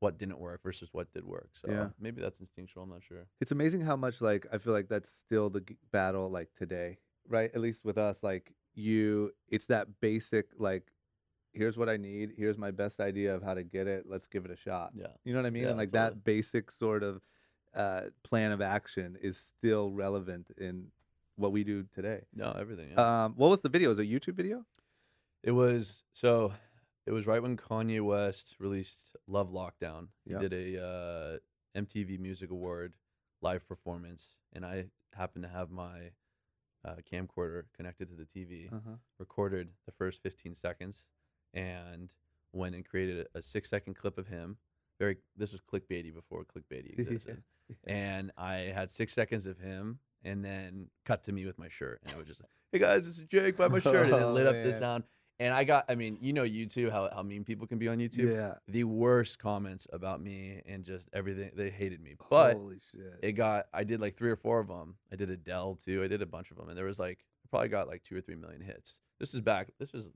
what 0.00 0.18
didn't 0.18 0.38
work 0.40 0.62
versus 0.64 0.88
what 0.92 1.12
did 1.12 1.24
work. 1.24 1.50
So 1.54 1.70
Yeah. 1.70 1.88
maybe 2.00 2.20
that's 2.20 2.40
instinctual. 2.40 2.82
I'm 2.84 2.90
not 2.90 3.04
sure. 3.04 3.26
It's 3.40 3.52
amazing 3.52 3.82
how 3.82 3.94
much 3.96 4.20
like 4.20 4.46
I 4.52 4.58
feel 4.58 4.72
like 4.72 4.88
that's 4.88 5.10
still 5.26 5.48
the 5.50 5.60
g- 5.60 5.76
battle 5.92 6.28
like 6.28 6.48
today, 6.56 6.98
right? 7.28 7.50
At 7.54 7.60
least 7.60 7.84
with 7.84 7.98
us, 7.98 8.16
like 8.22 8.52
you, 8.78 9.32
it's 9.48 9.66
that 9.66 10.00
basic 10.00 10.46
like, 10.58 10.84
here's 11.52 11.76
what 11.76 11.88
I 11.88 11.96
need, 11.96 12.32
here's 12.36 12.56
my 12.58 12.70
best 12.70 13.00
idea 13.00 13.34
of 13.34 13.42
how 13.42 13.54
to 13.54 13.62
get 13.64 13.86
it. 13.86 14.04
Let's 14.08 14.26
give 14.26 14.44
it 14.44 14.50
a 14.50 14.56
shot. 14.56 14.92
Yeah. 14.94 15.06
You 15.24 15.32
know 15.32 15.40
what 15.40 15.46
I 15.46 15.50
mean? 15.50 15.64
Yeah, 15.64 15.70
and 15.70 15.78
like 15.78 15.90
totally. 15.92 16.10
that 16.14 16.24
basic 16.24 16.70
sort 16.70 17.02
of 17.02 17.20
uh, 17.74 18.02
plan 18.22 18.52
of 18.52 18.60
action 18.60 19.16
is 19.20 19.36
still 19.36 19.90
relevant 19.90 20.50
in 20.56 20.86
what 21.36 21.52
we 21.52 21.64
do 21.64 21.84
today. 21.94 22.22
No, 22.34 22.54
everything. 22.58 22.90
Yeah. 22.92 23.24
Um, 23.24 23.34
what 23.36 23.50
was 23.50 23.60
the 23.60 23.68
video? 23.68 23.90
Was 23.90 23.98
it 23.98 24.02
a 24.02 24.06
YouTube 24.06 24.34
video? 24.34 24.64
it 25.44 25.52
was 25.52 26.02
so. 26.12 26.52
It 27.06 27.12
was 27.12 27.26
right 27.26 27.40
when 27.40 27.56
Kanye 27.56 28.02
West 28.04 28.56
released 28.58 29.16
"Love 29.26 29.50
Lockdown." 29.50 30.08
He 30.24 30.32
Yeah. 30.32 30.40
did 30.40 30.52
a 30.52 30.84
uh, 30.84 31.38
MTV 31.78 32.18
Music 32.18 32.50
Award 32.50 32.92
live 33.40 33.66
performance, 33.68 34.36
and 34.52 34.66
I 34.66 34.86
happened 35.14 35.44
to 35.44 35.48
have 35.48 35.70
my 35.70 36.10
uh, 36.84 36.94
camcorder 37.12 37.64
connected 37.76 38.08
to 38.08 38.14
the 38.14 38.24
TV. 38.24 38.72
Uh-huh. 38.72 38.96
recorded 39.18 39.68
the 39.86 39.92
first 39.92 40.22
15 40.22 40.54
seconds 40.54 41.02
and 41.54 42.10
went 42.52 42.74
and 42.74 42.84
created 42.84 43.26
a, 43.34 43.38
a 43.38 43.42
six 43.42 43.68
second 43.68 43.94
clip 43.94 44.18
of 44.18 44.26
him. 44.28 44.56
Very, 44.98 45.16
this 45.36 45.52
was 45.52 45.60
clickbaity 45.60 46.12
before 46.14 46.44
clickbaity 46.44 46.92
existed. 46.98 47.42
And 47.86 48.32
I 48.36 48.72
had 48.74 48.90
six 48.90 49.12
seconds 49.12 49.46
of 49.46 49.58
him 49.58 49.98
and 50.24 50.44
then 50.44 50.88
cut 51.04 51.22
to 51.24 51.32
me 51.32 51.44
with 51.46 51.58
my 51.58 51.68
shirt. 51.68 52.00
And 52.04 52.14
I 52.14 52.18
was 52.18 52.26
just 52.26 52.40
like, 52.40 52.50
hey 52.72 52.78
guys, 52.78 53.06
this 53.06 53.18
is 53.18 53.24
Jake, 53.28 53.56
buy 53.56 53.68
my 53.68 53.78
shirt. 53.80 54.06
And 54.06 54.14
it 54.16 54.22
Oh, 54.22 54.32
lit 54.32 54.46
up 54.46 54.54
the 54.62 54.72
sound. 54.72 55.04
And 55.40 55.54
I 55.54 55.62
got, 55.64 55.84
I 55.88 55.94
mean, 55.94 56.18
you 56.20 56.32
know, 56.32 56.42
YouTube, 56.42 56.90
how, 56.90 57.08
how 57.14 57.22
mean 57.22 57.44
people 57.44 57.66
can 57.68 57.78
be 57.78 57.86
on 57.86 57.98
YouTube. 57.98 58.34
Yeah. 58.34 58.54
The 58.66 58.82
worst 58.84 59.38
comments 59.38 59.86
about 59.92 60.20
me 60.20 60.62
and 60.66 60.84
just 60.84 61.08
everything. 61.12 61.50
They 61.54 61.70
hated 61.70 62.02
me. 62.02 62.16
But 62.28 62.56
Holy 62.56 62.80
shit. 62.90 63.18
it 63.22 63.32
got 63.32 63.66
i 63.72 63.84
did 63.84 64.00
like 64.00 64.16
three 64.16 64.30
or 64.30 64.36
four 64.36 64.58
of 64.58 64.68
them 64.68 64.96
i 65.12 65.16
did 65.16 65.30
adele 65.30 65.76
too 65.76 66.02
i 66.02 66.08
did 66.08 66.22
a 66.22 66.26
bunch 66.26 66.50
of 66.50 66.56
them 66.56 66.68
and 66.68 66.76
there 66.76 66.84
was 66.84 66.98
like 66.98 67.18
probably 67.50 67.68
got 67.68 67.86
like 67.88 68.02
two 68.02 68.16
or 68.16 68.20
three 68.20 68.34
million 68.34 68.60
hits 68.60 68.98
this 69.20 69.32
is 69.34 69.40
back 69.40 69.68
this 69.78 69.92
was 69.92 70.10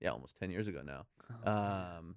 yeah 0.00 0.10
almost 0.10 0.36
10 0.38 0.50
years 0.50 0.66
ago 0.66 0.80
now 0.84 1.04
Oh, 1.44 1.50
um 1.52 2.14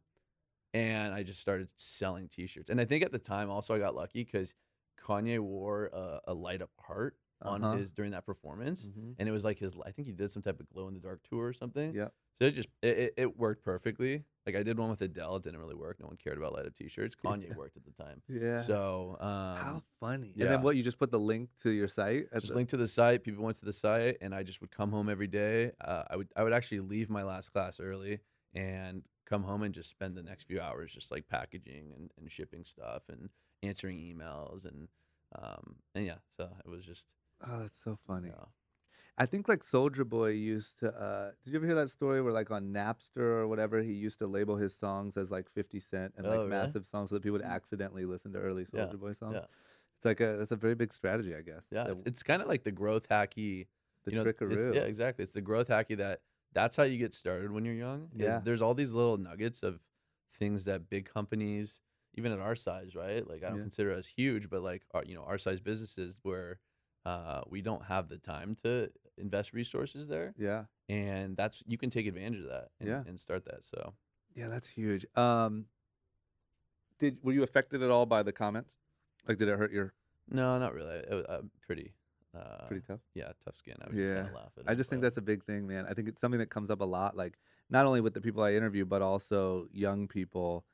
and 0.74 1.14
i 1.14 1.22
just 1.24 1.42
started 1.42 1.70
selling 1.76 2.28
t-shirts 2.30 2.70
and 2.70 2.80
i 2.80 2.86
think 2.86 3.04
at 3.04 3.12
the 3.12 3.20
time 3.20 3.50
also 3.50 3.74
i 3.76 3.80
got 3.80 3.96
lucky 3.96 4.24
because 4.24 4.54
kanye 5.06 5.40
wore 5.40 5.88
a, 5.94 6.22
a 6.28 6.34
light 6.34 6.62
up 6.62 6.70
heart 6.80 7.16
on 7.44 7.64
Uh-huh. 7.64 7.78
his 7.78 7.92
during 7.92 8.12
that 8.12 8.26
performance 8.26 8.86
Mhm. 8.88 9.16
and 9.20 9.30
it 9.30 9.32
was 9.32 9.44
like 9.44 9.60
his 9.60 9.76
i 9.86 9.92
think 9.92 10.08
he 10.08 10.14
did 10.14 10.32
some 10.32 10.42
type 10.42 10.60
of 10.60 10.68
glow 10.70 10.88
in 10.88 10.94
the 10.94 11.00
dark 11.00 11.22
tour 11.30 11.48
or 11.48 11.54
something 11.54 11.94
Yeah. 11.94 12.10
so 12.40 12.46
it 12.46 12.56
just 12.56 12.70
it, 12.82 12.98
it, 12.98 13.14
it 13.18 13.38
worked 13.38 13.64
perfectly 13.64 14.24
like 14.46 14.56
i 14.56 14.64
did 14.64 14.78
one 14.78 14.90
with 14.90 15.02
adele 15.02 15.36
it 15.38 15.44
didn't 15.44 15.60
really 15.60 15.76
work 15.76 16.00
no 16.00 16.08
one 16.08 16.18
cared 16.18 16.38
about 16.38 16.54
light 16.54 16.66
up 16.66 16.76
t-shirts 16.76 17.16
kanye 17.16 17.50
Yeah. 17.50 17.56
worked 17.56 17.78
at 17.78 17.84
the 17.86 17.92
time 18.04 18.22
Yeah. 18.28 18.60
so 18.60 19.18
um 19.20 19.58
how 19.58 19.84
funny. 20.00 20.34
Yeah. 20.36 20.46
And 20.46 20.52
then 20.54 20.62
what? 20.62 20.76
You 20.76 20.84
just 20.84 21.00
put 21.00 21.12
the 21.12 21.20
link 21.20 21.50
to 21.62 21.70
your 21.72 21.88
site? 21.88 22.32
just 22.34 22.48
the- 22.48 22.56
link 22.56 22.70
to 22.70 22.78
the 22.78 22.88
site. 22.88 23.24
People 23.24 23.44
went 23.44 23.58
to 23.58 23.66
the 23.66 23.72
site, 23.74 24.18
and 24.22 24.34
I 24.36 24.44
just 24.44 24.60
would 24.62 24.72
come 24.72 24.92
home 24.92 25.08
every 25.10 25.28
day. 25.28 25.72
Uh, 25.80 26.04
I 26.10 26.16
would 26.18 26.30
I 26.36 26.44
would 26.44 26.52
actually 26.54 26.82
leave 26.82 27.10
my 27.10 27.24
last 27.24 27.50
class 27.54 27.80
early 27.80 28.20
and 28.54 29.04
come 29.26 29.44
home 29.44 29.64
and 29.64 29.74
just 29.74 29.90
spend 29.90 30.16
the 30.18 30.24
next 30.24 30.44
few 30.44 30.60
hours 30.60 30.92
just 30.92 31.10
like 31.10 31.28
packaging 31.30 31.94
and, 31.96 32.12
and 32.18 32.30
shipping 32.30 32.66
stuff 32.66 33.04
and 33.10 33.30
answering 33.64 33.98
emails 33.98 34.66
and 34.66 34.90
um 35.42 35.78
and 35.96 36.06
yeah. 36.06 36.18
So 36.38 36.50
it 36.66 36.70
was 36.70 36.84
just 36.86 37.08
Oh, 37.46 37.60
that's 37.60 37.82
so 37.84 37.98
funny. 38.08 38.30
know, 38.30 38.48
I 39.18 39.26
think 39.26 39.48
like 39.48 39.64
Soulja 39.64 40.08
Boy 40.08 40.30
used 40.30 40.80
to. 40.80 40.90
Uh, 40.90 41.32
did 41.44 41.52
you 41.52 41.60
ever 41.60 41.66
hear 41.66 41.76
that 41.76 41.92
story 41.92 42.22
where 42.22 42.34
like 42.34 42.52
on 42.52 42.74
Napster 42.74 43.18
or 43.18 43.48
whatever 43.48 43.82
he 43.82 43.94
used 43.94 44.20
to 44.20 44.28
label 44.28 44.56
his 44.58 44.76
songs 44.76 45.18
as 45.18 45.30
like 45.30 45.50
Fifty 45.52 45.80
Cent 45.80 46.14
and 46.18 46.28
like 46.28 46.40
Oh, 46.40 46.46
really? 46.46 46.50
massive 46.50 46.86
songs 46.88 47.10
so 47.10 47.16
that 47.16 47.22
people 47.24 47.38
would 47.38 47.46
accidentally 47.46 48.06
listen 48.06 48.34
to 48.34 48.40
early 48.40 48.66
Yeah, 48.74 48.86
Soulja 48.86 49.00
Boy 49.00 49.14
songs. 49.14 49.36
yeah. 49.36 49.46
It's 49.98 50.06
like 50.06 50.20
a 50.20 50.38
that's 50.38 50.52
a 50.52 50.56
very 50.56 50.76
big 50.76 50.94
strategy, 50.94 51.36
I 51.36 51.42
guess. 51.42 51.64
Yeah, 51.72 51.84
the, 51.86 51.92
it's, 51.92 52.04
it's 52.06 52.24
kind 52.24 52.42
of 52.42 52.48
like 52.48 52.64
the 52.64 52.72
growth 52.72 53.08
hacky. 53.10 53.68
the 54.06 54.12
you 54.12 54.18
know, 54.18 54.24
trickaroo. 54.24 54.74
Yeah, 54.74 54.82
exactly. 54.82 55.24
It's 55.24 55.34
the 55.34 55.42
growth 55.42 55.70
hacky 55.70 55.98
that 55.98 56.22
that's 56.54 56.76
how 56.78 56.84
you 56.84 56.98
get 56.98 57.14
started 57.14 57.52
when 57.52 57.66
you're 57.66 57.74
young. 57.76 58.10
Yeah. 58.18 58.42
There's 58.44 58.62
all 58.62 58.74
these 58.74 58.94
little 58.94 59.18
nuggets 59.18 59.64
of 59.64 59.80
things 60.32 60.66
that 60.66 60.90
big 60.90 61.06
companies, 61.12 61.80
even 62.16 62.32
at 62.32 62.40
our 62.40 62.56
size, 62.56 62.96
right? 62.96 63.28
Like 63.28 63.44
I 63.44 63.50
don't 63.50 63.58
Yeah. 63.58 63.64
consider 63.64 63.92
us 63.94 64.08
huge, 64.08 64.50
but 64.50 64.62
like 64.62 64.84
our, 64.94 65.04
you 65.06 65.16
know, 65.16 65.24
our 65.24 65.38
size 65.38 65.60
businesses 65.60 66.20
where 66.24 66.60
uh, 67.06 67.42
we 67.50 67.62
don't 67.62 67.84
have 67.86 68.10
the 68.10 68.18
time 68.18 68.56
to 68.64 68.90
invest 69.18 69.54
resources 69.54 70.08
there, 70.08 70.34
yeah, 70.38 70.66
and 70.90 71.36
that's 71.38 71.64
you 71.68 71.78
can 71.78 71.90
take 71.90 72.08
advantage 72.08 72.42
of 72.42 72.50
that. 72.50 72.70
And, 72.80 72.90
Yeah. 72.90 73.04
and 73.08 73.20
start 73.20 73.46
that. 73.46 73.64
So 73.64 73.94
yeah, 74.36 74.48
that's 74.48 74.68
huge. 74.68 75.06
Um, 75.16 75.66
did 77.00 77.18
were 77.24 77.34
you 77.34 77.44
affected 77.44 77.82
at 77.84 77.90
all 77.90 78.06
by 78.06 78.24
the 78.24 78.32
comments? 78.32 78.78
Like, 79.28 79.38
did 79.38 79.48
it 79.48 79.58
hurt 79.58 79.72
your 79.72 79.94
no, 80.30 80.58
not 80.58 80.74
really. 80.74 80.96
It 80.96 81.12
was, 81.14 81.26
uh, 81.26 81.42
pretty. 81.66 81.94
Uh, 82.36 82.66
pretty 82.68 82.84
tough? 82.88 83.02
Yeah, 83.14 83.32
tough 83.44 83.58
skin. 83.58 83.76
I 83.82 83.90
was 83.90 83.98
Yeah. 83.98 84.06
just 84.06 84.16
kind 84.16 84.28
of 84.28 84.34
laughing. 84.34 84.64
I 84.66 84.74
just 84.74 84.90
think 84.90 85.02
that's 85.02 85.18
a 85.18 85.22
big 85.22 85.44
thing, 85.44 85.68
man. 85.68 85.86
I 85.88 85.94
think 85.94 86.08
it's 86.08 86.20
something 86.22 86.40
that 86.40 86.50
comes 86.50 86.72
up 86.72 86.82
a 86.82 86.86
lot, 86.86 87.16
like 87.16 87.38
not 87.70 87.86
only 87.86 88.02
with 88.02 88.14
the 88.14 88.22
people 88.22 88.42
I 88.42 88.54
interview, 88.54 88.86
but 88.86 89.02
also 89.02 89.68
young 89.72 90.08
people. 90.08 90.66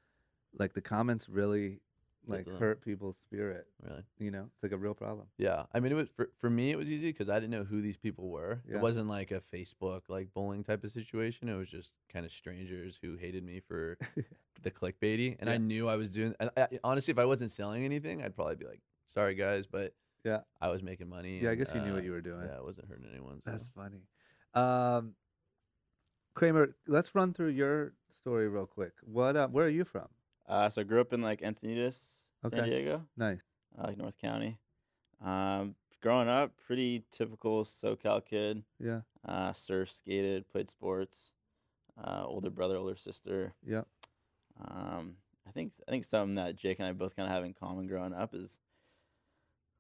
Like 0.58 0.74
the 0.74 0.82
comments 0.82 1.28
really 1.28 1.82
like 2.28 2.48
hurt 2.48 2.84
people's 2.84 3.16
spirit. 3.26 3.68
really. 3.82 4.04
You 4.20 4.32
know, 4.32 4.50
it's 4.54 4.64
like 4.64 4.72
a 4.72 4.78
real 4.78 4.94
problem. 4.94 5.28
Yeah, 5.38 5.64
I 5.74 5.80
mean, 5.80 5.92
it 5.92 5.96
was 5.96 6.10
for, 6.16 6.30
for 6.40 6.50
me. 6.50 6.72
It 6.72 6.78
was 6.78 6.90
easy 6.90 7.12
because 7.12 7.30
I 7.30 7.36
didn't 7.36 7.52
know 7.52 7.64
who 7.64 7.82
these 7.82 7.98
people 7.98 8.30
were. 8.30 8.62
Yeah. 8.68 8.78
It 8.78 8.82
wasn't 8.82 9.08
like 9.08 9.32
a 9.32 9.42
Facebook 9.54 10.02
like 10.10 10.34
bullying 10.34 10.64
type 10.64 10.84
of 10.84 10.92
situation. 10.92 11.50
It 11.50 11.56
was 11.56 11.70
just 11.70 11.94
kind 12.12 12.26
of 12.26 12.32
strangers 12.32 13.00
who 13.02 13.16
hated 13.16 13.44
me 13.44 13.62
for 13.68 13.98
the 14.64 14.72
clickbaity, 14.72 15.38
and 15.40 15.50
I 15.50 15.58
knew 15.58 15.88
I 15.88 15.96
was 15.96 16.12
doing. 16.12 16.36
And 16.40 16.50
I, 16.56 16.68
honestly, 16.84 17.12
if 17.12 17.20
I 17.20 17.26
wasn't 17.26 17.52
selling 17.52 17.86
anything, 17.86 18.24
I'd 18.24 18.36
probably 18.36 18.56
be 18.56 18.66
like, 18.66 18.82
"Sorry, 19.08 19.36
guys," 19.36 19.66
but 19.66 19.94
Yeah. 20.24 20.42
I 20.62 20.70
was 20.70 20.84
making 20.84 21.10
money. 21.10 21.40
Yeah, 21.40 21.52
I 21.52 21.56
guess 21.56 21.72
you 21.74 21.82
knew 21.82 21.94
what 21.94 22.02
uh, 22.02 22.06
you 22.06 22.12
were 22.12 22.22
doing. 22.22 22.46
Yeah, 22.46 22.58
I 22.58 22.62
wasn't 22.62 22.88
hurting 22.90 23.08
anyone. 23.12 23.42
So. 23.42 23.52
That's 23.52 23.66
funny. 23.76 24.02
Um, 24.54 25.14
Kramer, 26.34 26.76
let's 26.88 27.16
run 27.16 27.34
through 27.34 27.50
your 27.50 27.94
story 28.14 28.48
real 28.48 28.66
quick. 28.66 28.94
What? 29.04 29.36
Uh, 29.36 29.48
where 29.48 29.66
are 29.66 29.70
you 29.70 29.84
from? 29.86 30.08
Uh, 30.50 30.70
so 30.70 30.82
I 30.82 30.84
grew 30.84 31.00
up 31.00 31.14
in 31.14 31.22
like 31.22 31.42
Encinitas, 31.42 32.00
San 32.50 32.64
Diego, 32.66 33.06
Nice. 33.16 33.40
uh, 33.78 33.88
like 33.88 33.98
North 33.98 34.18
County. 34.18 34.58
Um, 35.24 35.76
growing 36.02 36.28
up, 36.28 36.54
pretty 36.66 37.04
typical 37.12 37.64
SoCal 37.66 38.26
kid. 38.26 38.64
Yeah. 38.80 39.02
Uh, 39.24 39.54
surf, 39.54 39.92
skated, 39.92 40.50
played 40.50 40.70
sports. 40.70 41.34
Uh, 42.04 42.24
older 42.26 42.50
brother, 42.50 42.78
older 42.78 42.96
sister. 42.96 43.54
Yeah. 43.66 43.84
Um, 44.60 45.18
I 45.48 45.52
think 45.52 45.74
I 45.88 45.92
think 45.92 46.06
something 46.06 46.36
that 46.36 46.56
Jake 46.56 46.80
and 46.80 46.88
I 46.88 46.94
both 46.94 47.16
kind 47.16 47.28
of 47.28 47.34
have 47.34 47.44
in 47.44 47.54
common 47.54 47.88
growing 47.88 48.14
up 48.14 48.34
is 48.34 48.58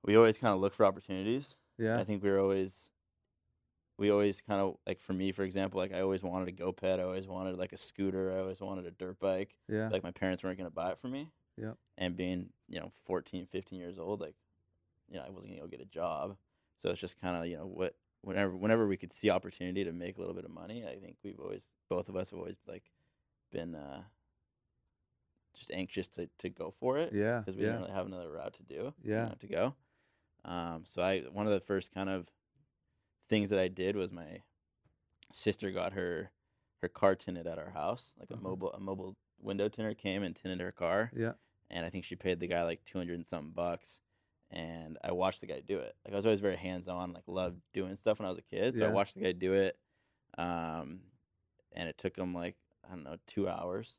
we 0.03 0.15
always 0.15 0.37
kind 0.37 0.53
of 0.53 0.59
look 0.61 0.73
for 0.73 0.85
opportunities. 0.85 1.55
Yeah. 1.77 1.97
I 1.99 2.03
think 2.03 2.21
we 2.23 2.29
were 2.29 2.39
always 2.39 2.91
we 3.99 4.09
always 4.11 4.41
kind 4.41 4.61
of 4.61 4.77
like 4.87 4.99
for 5.01 5.13
me 5.13 5.31
for 5.31 5.43
example 5.43 5.79
like 5.79 5.93
I 5.93 6.01
always 6.01 6.23
wanted 6.23 6.47
a 6.47 6.51
go 6.51 6.71
ped 6.71 6.99
I 6.99 7.03
always 7.03 7.27
wanted 7.27 7.57
like 7.57 7.73
a 7.73 7.77
scooter 7.77 8.31
I 8.35 8.39
always 8.39 8.59
wanted 8.61 8.85
a 8.85 8.91
dirt 8.91 9.19
bike 9.19 9.55
Yeah. 9.67 9.89
like 9.89 10.03
my 10.03 10.11
parents 10.11 10.43
weren't 10.43 10.57
going 10.57 10.69
to 10.69 10.73
buy 10.75 10.91
it 10.91 10.99
for 10.99 11.07
me 11.07 11.31
Yep. 11.57 11.77
and 11.97 12.15
being 12.15 12.49
you 12.67 12.79
know 12.79 12.91
14 13.05 13.45
15 13.51 13.77
years 13.79 13.99
old 13.99 14.21
like 14.21 14.35
you 15.09 15.17
know 15.17 15.23
I 15.27 15.29
wasn't 15.29 15.47
going 15.53 15.57
to 15.57 15.61
go 15.61 15.67
get 15.67 15.81
a 15.81 15.85
job 15.89 16.37
so 16.77 16.89
it's 16.89 17.01
just 17.01 17.19
kind 17.19 17.35
of 17.37 17.45
you 17.47 17.57
know 17.57 17.65
what 17.67 17.95
whenever 18.21 18.55
whenever 18.55 18.87
we 18.87 18.97
could 18.97 19.11
see 19.13 19.29
opportunity 19.29 19.83
to 19.83 19.91
make 19.91 20.15
a 20.17 20.19
little 20.19 20.35
bit 20.35 20.45
of 20.45 20.51
money 20.51 20.85
I 20.85 20.95
think 20.97 21.17
we've 21.23 21.39
always 21.39 21.69
both 21.89 22.07
of 22.09 22.15
us 22.15 22.29
have 22.29 22.39
always 22.39 22.57
like 22.67 22.83
been 23.51 23.75
uh 23.75 24.03
just 25.57 25.71
anxious 25.71 26.07
to 26.07 26.29
to 26.37 26.49
go 26.49 26.73
for 26.79 26.97
it 26.97 27.11
yeah. 27.13 27.39
because 27.39 27.55
we 27.57 27.63
yeah. 27.63 27.69
didn't 27.71 27.81
really 27.81 27.93
have 27.93 28.05
another 28.05 28.31
route 28.31 28.53
to 28.53 28.63
do. 28.63 28.93
Yeah. 29.03 29.29
to 29.39 29.47
go. 29.47 29.73
Um, 30.45 30.83
so 30.85 31.01
I 31.01 31.21
one 31.33 31.47
of 31.47 31.51
the 31.53 31.59
first 31.59 31.93
kind 31.93 32.09
of 32.09 32.27
things 33.29 33.49
that 33.51 33.59
I 33.59 33.67
did 33.67 33.95
was 33.95 34.11
my 34.11 34.41
sister 35.31 35.71
got 35.71 35.93
her 35.93 36.31
her 36.81 36.87
car 36.87 37.13
tinted 37.15 37.45
at 37.45 37.59
our 37.59 37.71
house, 37.71 38.13
like 38.17 38.31
Uh-huh. 38.31 38.39
a 38.39 38.43
mobile 38.43 38.71
a 38.73 38.79
mobile 38.79 39.15
window 39.39 39.67
tinter 39.69 39.93
came 39.93 40.23
and 40.23 40.35
tinted 40.35 40.59
her 40.61 40.71
car, 40.71 41.11
Yeah. 41.15 41.33
and 41.69 41.85
I 41.85 41.89
think 41.89 42.05
she 42.05 42.15
paid 42.15 42.39
the 42.39 42.47
guy 42.47 42.63
like 42.63 42.83
two 42.85 42.97
hundred 42.97 43.15
and 43.15 43.27
something 43.27 43.51
bucks. 43.51 44.01
And 44.51 44.97
I 45.03 45.11
watched 45.11 45.41
the 45.41 45.47
guy 45.47 45.59
do 45.59 45.77
it. 45.77 45.95
Like 46.03 46.13
I 46.13 46.17
was 46.17 46.25
always 46.25 46.39
very 46.39 46.55
hands 46.57 46.87
on, 46.87 47.13
like 47.13 47.27
loved 47.27 47.61
doing 47.73 47.95
stuff 47.95 48.17
when 48.17 48.25
I 48.25 48.29
was 48.29 48.39
a 48.39 48.41
kid. 48.41 48.77
So 48.77 48.85
I 48.85 48.89
watched 48.91 49.13
the 49.13 49.21
guy 49.21 49.31
do 49.33 49.53
it, 49.53 49.77
um, 50.37 51.01
and 51.71 51.87
it 51.87 51.97
took 51.99 52.17
him 52.17 52.33
like 52.33 52.55
I 52.85 52.95
don't 52.95 53.03
know 53.03 53.17
two 53.27 53.47
hours. 53.47 53.95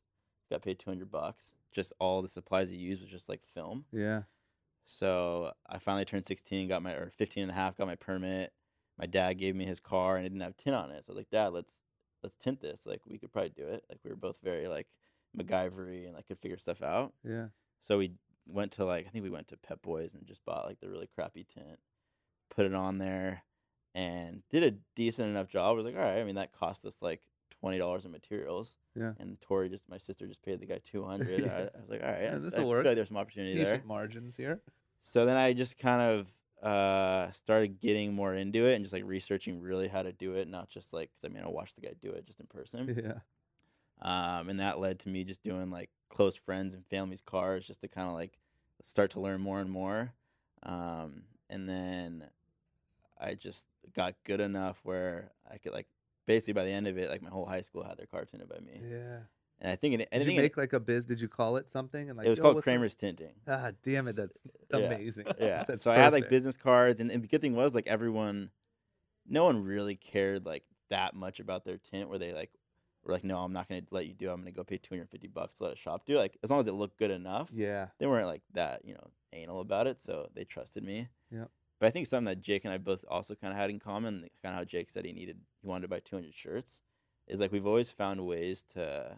Got 0.51 0.63
paid 0.63 0.79
two 0.81 0.91
hundred 0.91 1.11
bucks. 1.13 1.53
Just 1.71 1.93
all 2.01 2.21
the 2.23 2.27
supplies 2.29 2.71
he 2.71 2.77
used 2.77 3.01
was 3.01 3.11
just 3.11 3.29
like 3.29 3.45
film. 3.47 3.85
Yeah. 3.93 4.23
So 4.87 5.53
I 5.69 5.79
finally 5.79 6.05
turned 6.05 6.27
16, 6.27 6.67
got 6.67 6.83
my 6.83 6.91
or 6.95 7.13
15 7.17 7.45
and 7.45 7.53
a 7.53 7.55
half, 7.55 7.77
got 7.77 7.87
my 7.87 7.95
permit. 7.95 8.53
My 9.01 9.07
dad 9.07 9.35
gave 9.35 9.57
me 9.57 9.67
his 9.67 9.81
car 9.81 10.17
and 10.17 10.27
it 10.27 10.29
didn't 10.29 10.43
have 10.43 10.57
tint 10.57 10.77
on 10.77 10.91
it. 10.91 11.05
So 11.05 11.11
I 11.11 11.13
was 11.13 11.17
like, 11.17 11.31
Dad, 11.31 11.49
let's 11.53 11.73
let's 12.23 12.37
tint 12.37 12.61
this. 12.61 12.83
Like 12.85 13.01
we 13.07 13.19
could 13.19 13.33
probably 13.33 13.51
do 13.51 13.67
it. 13.67 13.83
Like 13.89 13.99
we 14.05 14.11
were 14.11 14.17
both 14.17 14.37
very 14.43 14.69
like 14.69 14.87
MacGyvery 15.37 16.07
and 16.07 16.15
like 16.15 16.27
could 16.29 16.39
figure 16.39 16.59
stuff 16.59 16.83
out. 16.83 17.13
Yeah. 17.27 17.47
So 17.81 17.99
we 17.99 18.13
went 18.47 18.73
to 18.73 18.85
like 18.85 19.07
I 19.07 19.11
think 19.11 19.25
we 19.25 19.31
went 19.31 19.49
to 19.49 19.57
Pep 19.57 19.81
Boys 19.83 20.15
and 20.15 20.27
just 20.27 20.45
bought 20.45 20.67
like 20.67 20.81
the 20.81 20.89
really 20.89 21.09
crappy 21.15 21.45
tint, 21.45 21.79
put 22.55 22.67
it 22.67 22.75
on 22.75 22.99
there, 22.99 23.43
and 23.95 24.43
did 24.51 24.63
a 24.65 24.77
decent 24.97 25.29
enough 25.29 25.49
job. 25.49 25.71
I 25.71 25.73
was 25.73 25.85
like, 25.87 25.97
all 25.97 26.03
right. 26.03 26.19
I 26.19 26.25
mean, 26.25 26.35
that 26.35 26.53
cost 26.53 26.85
us 26.85 26.97
like 27.01 27.23
twenty 27.61 27.79
dollars 27.79 28.05
in 28.05 28.11
materials. 28.11 28.75
Yeah. 28.95 29.13
And 29.19 29.41
Tori 29.41 29.69
just 29.69 29.89
my 29.89 29.99
sister 29.99 30.27
just 30.27 30.43
paid 30.43 30.61
the 30.61 30.67
guy 30.67 30.81
two 30.85 31.05
hundred. 31.05 31.41
Yeah. 31.41 31.53
I, 31.53 31.59
I 31.61 31.81
was 31.81 31.89
like, 31.89 32.03
all 32.03 32.11
right, 32.11 32.23
Yeah, 32.23 32.39
this'll 32.39 32.69
work. 32.69 32.85
like 32.85 32.97
there's 32.97 33.09
some 33.09 33.17
opportunity 33.17 33.55
there. 33.55 33.65
Decent 33.77 33.87
margins 33.87 34.37
here. 34.37 34.61
So 35.03 35.25
then 35.25 35.37
I 35.39 35.55
just 35.55 35.79
kind 35.79 36.03
of 36.03 36.31
uh, 36.63 37.31
started 37.33 37.81
getting 37.81 38.15
more 38.15 38.35
into 38.35 38.67
it 38.67 38.75
and 38.75 38.85
just 38.85 38.93
like 38.93 39.05
researching 39.05 39.61
really 39.61 39.89
how 39.89 40.03
to 40.03 40.13
do 40.13 40.35
it, 40.35 40.49
not 40.49 40.69
just 40.69 40.93
like 40.93 41.11
because 41.11 41.25
I 41.25 41.29
mean 41.29 41.45
I 41.45 41.49
watched 41.49 41.77
the 41.77 41.83
guy 41.83 41.95
do 42.01 42.11
it 42.13 42.27
just 42.27 42.41
in 42.41 42.47
person, 42.47 42.95
Yeah. 42.97 43.21
um, 44.03 44.49
and 44.49 44.61
that 44.61 44.79
led 44.81 44.99
to 45.01 45.09
me 45.09 45.25
just 45.25 45.43
doing 45.43 45.71
like 45.71 45.91
close 46.09 46.37
friends 46.37 46.75
and 46.75 46.87
family's 46.87 47.21
cars 47.21 47.67
just 47.67 47.81
to 47.83 47.89
kind 47.89 48.09
of 48.09 48.15
like 48.15 48.39
start 48.83 49.11
to 49.13 49.21
learn 49.21 49.41
more 49.41 49.61
and 49.61 49.71
more, 49.71 50.13
um, 50.63 51.23
and 51.49 51.69
then 51.69 52.25
I 53.19 53.35
just 53.35 53.67
got 53.95 54.15
good 54.25 54.41
enough 54.41 54.81
where 54.83 55.33
I 55.51 55.59
could 55.59 55.73
like 55.73 55.87
basically 56.27 56.55
by 56.55 56.65
the 56.65 56.71
end 56.73 56.87
of 56.87 56.97
it 56.99 57.11
like 57.11 57.23
my 57.23 57.31
whole 57.31 57.47
high 57.47 57.61
school 57.63 57.83
had 57.85 57.99
their 57.99 58.07
car 58.07 58.25
tinted 58.25 58.49
by 58.49 58.61
me, 58.61 58.81
Yeah. 58.83 59.21
And 59.61 59.71
I 59.71 59.77
think 59.77 60.01
it, 60.01 60.09
I 60.13 60.19
Did 60.19 60.27
you 60.29 60.39
it, 60.39 60.43
make 60.43 60.57
like 60.57 60.73
a 60.73 60.81
biz? 60.81 61.05
Did 61.05 61.21
you 61.21 61.29
call 61.29 61.57
it 61.57 61.71
something? 61.71 62.09
And 62.09 62.17
like 62.17 62.27
it 62.27 62.31
was 62.31 62.41
called 62.41 62.55
what's 62.57 62.63
up?" 62.63 62.65
Kramer's 62.65 62.95
Tinting. 62.97 63.33
Ah, 63.47 63.73
damn 63.83 64.09
it! 64.09 64.17
That's 64.17 64.33
amazing. 64.73 65.27
Yeah. 65.41 65.65
That's 65.69 65.83
so 65.83 65.91
I 65.91 65.97
had 65.97 66.13
like 66.13 66.29
business 66.31 66.57
cards, 66.57 67.01
and, 67.01 67.11
and 67.11 67.23
the 67.23 67.29
good 67.29 67.41
thing 67.43 67.55
was 67.55 67.75
like 67.75 67.87
everyone, 67.87 68.51
no 69.29 69.45
one 69.45 69.63
really 69.65 69.97
cared 69.97 70.47
like 70.47 70.65
that 70.89 71.15
much 71.15 71.41
about 71.41 71.65
their 71.65 71.77
tint. 71.79 72.09
Where 72.09 72.19
they 72.19 72.33
like 72.33 72.51
were 73.05 73.13
like, 73.13 73.25
no, 73.25 73.39
I'm 73.39 73.53
not 73.53 73.69
gonna 73.69 73.83
let 73.91 74.07
you 74.07 74.15
do. 74.15 74.29
it. 74.31 74.33
I'm 74.33 74.41
gonna 74.41 74.53
go 74.53 74.65
pay 74.65 74.79
250 74.79 75.29
bucks 75.29 75.59
to 75.59 75.65
let 75.65 75.73
a 75.75 75.77
shop 75.77 76.05
do. 76.07 76.17
it." 76.17 76.19
Like 76.19 76.39
as 76.43 76.51
long 76.51 76.61
as 76.61 76.67
it 76.67 76.75
looked 76.75 76.99
good 76.99 77.11
enough, 77.11 77.49
Yeah. 77.53 77.89
they 77.99 78.07
weren't 78.07 78.27
like 78.27 78.43
that, 78.55 78.85
you 78.85 78.95
know, 78.95 79.11
anal 79.33 79.61
about 79.61 79.87
it. 79.87 80.01
So 80.01 80.29
they 80.35 80.45
trusted 80.45 80.83
me. 80.85 81.09
Yep. 81.31 81.51
But 81.79 81.87
I 81.87 81.91
think 81.91 82.07
something 82.09 82.27
that 82.27 82.43
Jake 82.43 82.65
and 82.67 82.75
I 82.75 82.79
both 82.79 83.05
also 83.09 83.35
kind 83.35 83.53
of 83.55 83.59
had 83.59 83.71
in 83.71 83.79
common, 83.79 84.29
kind 84.43 84.55
of 84.55 84.59
how 84.59 84.65
Jake 84.65 84.91
said 84.91 85.07
he 85.07 85.13
needed, 85.13 85.39
he 85.63 85.67
wanted 85.67 85.83
to 85.83 85.89
buy 85.89 86.01
200 86.01 86.35
shirts, 86.35 86.83
is 87.27 87.41
like 87.41 87.53
we've 87.53 87.67
always 87.67 87.91
found 87.91 88.27
ways 88.27 88.63
to. 88.75 89.17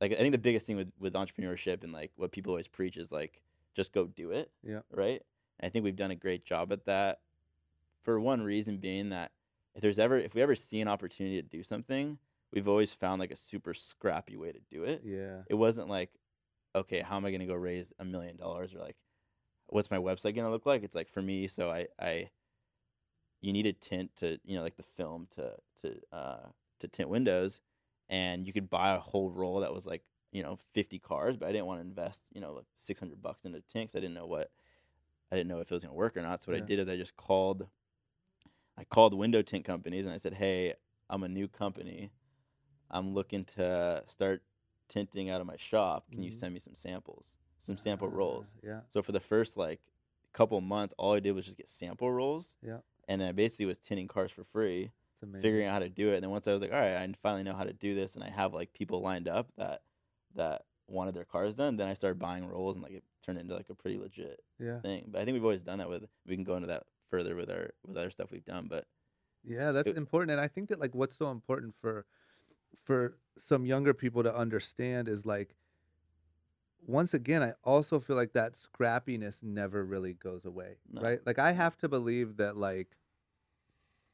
Like 0.00 0.12
I 0.12 0.16
think 0.16 0.32
the 0.32 0.38
biggest 0.38 0.66
thing 0.66 0.76
with 0.76 0.92
with 0.98 1.14
entrepreneurship 1.14 1.82
and 1.84 1.92
like 1.92 2.12
what 2.16 2.32
people 2.32 2.50
always 2.52 2.68
preach 2.68 2.96
is 2.96 3.10
like 3.12 3.40
just 3.74 3.92
go 3.92 4.06
do 4.06 4.30
it. 4.30 4.50
Yeah. 4.62 4.80
Right. 4.90 5.22
And 5.60 5.68
I 5.68 5.70
think 5.70 5.84
we've 5.84 5.96
done 5.96 6.10
a 6.10 6.16
great 6.16 6.44
job 6.44 6.72
at 6.72 6.84
that. 6.86 7.20
For 8.02 8.20
one 8.20 8.42
reason 8.42 8.76
being 8.78 9.08
that 9.10 9.32
if 9.74 9.82
there's 9.82 9.98
ever 9.98 10.18
if 10.18 10.34
we 10.34 10.42
ever 10.42 10.54
see 10.54 10.80
an 10.80 10.88
opportunity 10.88 11.40
to 11.42 11.48
do 11.48 11.62
something, 11.62 12.18
we've 12.52 12.68
always 12.68 12.92
found 12.92 13.20
like 13.20 13.30
a 13.30 13.36
super 13.36 13.74
scrappy 13.74 14.36
way 14.36 14.52
to 14.52 14.60
do 14.70 14.84
it 14.84 15.02
Yeah. 15.04 15.42
it 15.48 15.54
wasn't 15.54 15.88
like 15.88 16.10
okay 16.74 17.00
how 17.00 17.16
am 17.16 17.24
i 17.24 17.30
going 17.30 17.40
to 17.40 17.46
go 17.46 17.54
raise 17.54 17.92
a 17.98 18.04
million 18.04 18.36
dollars 18.36 18.74
or 18.74 18.78
like 18.78 18.96
what's 19.68 19.90
my 19.90 19.96
website 19.96 20.34
going 20.34 20.44
to 20.46 20.50
look 20.50 20.64
like 20.66 20.82
it's 20.84 20.94
like 20.94 21.08
for 21.08 21.20
me 21.22 21.48
so 21.48 21.70
i 21.70 21.86
i 21.98 22.28
you 23.40 23.52
need 23.52 23.66
a 23.66 23.72
tint 23.72 24.14
to 24.16 24.38
you 24.44 24.56
know 24.56 24.62
like 24.62 24.76
the 24.76 24.82
film 24.82 25.26
to 25.34 25.52
to 25.82 25.96
uh 26.12 26.46
to 26.78 26.86
tint 26.88 27.08
windows 27.08 27.60
and 28.08 28.46
you 28.46 28.52
could 28.52 28.68
buy 28.70 28.94
a 28.94 29.00
whole 29.00 29.30
roll 29.30 29.60
that 29.60 29.72
was 29.74 29.86
like 29.86 30.02
you 30.32 30.42
know 30.42 30.58
50 30.74 30.98
cars 30.98 31.36
but 31.36 31.48
i 31.48 31.52
didn't 31.52 31.66
want 31.66 31.80
to 31.80 31.86
invest 31.86 32.22
you 32.32 32.40
know 32.40 32.52
like 32.52 32.66
600 32.76 33.20
bucks 33.22 33.44
into 33.44 33.60
'cause 33.60 33.94
i 33.94 34.00
didn't 34.00 34.14
know 34.14 34.26
what 34.26 34.50
i 35.32 35.36
didn't 35.36 35.48
know 35.48 35.60
if 35.60 35.70
it 35.70 35.74
was 35.74 35.82
going 35.82 35.92
to 35.92 35.96
work 35.96 36.16
or 36.16 36.22
not 36.22 36.42
so 36.42 36.52
what 36.52 36.58
Yeah. 36.58 36.64
i 36.64 36.66
did 36.66 36.78
is 36.78 36.88
i 36.88 36.96
just 36.96 37.16
called 37.16 37.68
i 38.76 38.84
called 38.84 39.14
window 39.14 39.42
tint 39.42 39.64
companies 39.64 40.04
and 40.04 40.14
i 40.14 40.18
said 40.18 40.34
hey 40.34 40.74
i'm 41.08 41.22
a 41.22 41.28
new 41.28 41.48
company 41.48 42.10
i'm 42.90 43.14
looking 43.14 43.44
to 43.44 44.02
start 44.06 44.42
tinting 44.88 45.30
out 45.30 45.40
of 45.40 45.46
my 45.46 45.56
shop 45.56 46.10
can 46.12 46.22
you 46.22 46.30
Mhm. 46.30 46.34
send 46.34 46.54
me 46.54 46.60
some 46.60 46.74
samples 46.74 47.36
some 47.60 47.76
sample 47.76 48.08
rolls 48.08 48.52
Ah, 48.56 48.60
Yeah. 48.62 48.80
so 48.90 49.02
for 49.02 49.12
the 49.12 49.20
first 49.20 49.56
like 49.56 49.80
couple 50.32 50.60
months, 50.60 50.92
all 50.98 51.14
I 51.14 51.20
did 51.20 51.32
was 51.32 51.46
just 51.46 51.56
get 51.56 51.70
sample 51.70 52.12
rolls. 52.12 52.54
Yeah. 52.60 52.80
and 53.08 53.22
I 53.22 53.32
basically 53.32 53.64
was 53.64 53.78
tinting 53.78 54.06
cars 54.06 54.30
for 54.30 54.44
free. 54.44 54.90
Figuring 55.40 55.66
out 55.66 55.72
how 55.74 55.78
to 55.80 55.88
do 55.88 56.10
it. 56.12 56.16
And 56.16 56.24
then 56.24 56.30
once 56.30 56.46
I 56.48 56.52
was 56.52 56.62
like, 56.62 56.72
all 56.72 56.78
right, 56.80 56.96
I 56.96 57.14
finally 57.22 57.42
know 57.44 57.54
how 57.54 57.64
to 57.64 57.72
do 57.72 57.94
this, 57.94 58.14
and 58.14 58.24
I 58.24 58.30
have 58.30 58.54
like 58.54 58.72
people 58.72 59.00
lined 59.00 59.28
up 59.28 59.50
that 59.56 59.82
that 60.34 60.64
wanted 60.88 61.14
their 61.14 61.24
cars 61.24 61.54
done, 61.54 61.76
then 61.76 61.88
I 61.88 61.94
started 61.94 62.18
buying 62.18 62.46
rolls, 62.46 62.76
and 62.76 62.82
like 62.82 62.92
it 62.94 63.04
turned 63.24 63.38
into 63.38 63.54
like 63.54 63.70
a 63.70 63.74
pretty 63.74 63.98
legit 63.98 64.42
Yeah. 64.58 64.82
thing. 64.82 65.08
But 65.08 65.22
I 65.22 65.24
think 65.24 65.34
we've 65.34 65.44
always 65.44 65.62
done 65.62 65.78
that 65.78 65.88
with. 65.88 66.04
We 66.26 66.34
can 66.36 66.44
go 66.44 66.56
into 66.56 66.68
that 66.68 66.84
further 67.10 67.34
with 67.36 67.50
our 67.50 67.70
with 67.86 67.96
other 67.96 68.10
stuff 68.10 68.30
we've 68.30 68.44
done, 68.44 68.66
but 68.68 68.86
Yeah, 69.44 69.72
that's 69.72 69.92
It- 69.92 69.96
important, 69.96 70.32
and 70.32 70.40
I 70.40 70.48
think 70.48 70.68
that 70.70 70.80
like 70.80 70.94
what's 70.94 71.16
so 71.16 71.30
important 71.30 71.74
for 71.76 72.06
for 72.84 73.18
some 73.38 73.66
younger 73.66 73.94
people 73.94 74.22
to 74.22 74.34
understand 74.34 75.08
is 75.08 75.26
like 75.26 75.56
once 76.86 77.14
again, 77.14 77.42
I 77.42 77.54
also 77.64 77.98
feel 77.98 78.16
like 78.16 78.32
that 78.32 78.54
scrappiness 78.54 79.42
never 79.42 79.84
really 79.84 80.14
goes 80.14 80.44
away, 80.44 80.78
No. 80.88 81.02
right? 81.02 81.20
Like 81.26 81.38
I 81.38 81.52
mm-hmm. 81.52 81.60
have 81.60 81.76
to 81.78 81.88
believe 81.88 82.36
that 82.36 82.56
like 82.56 82.96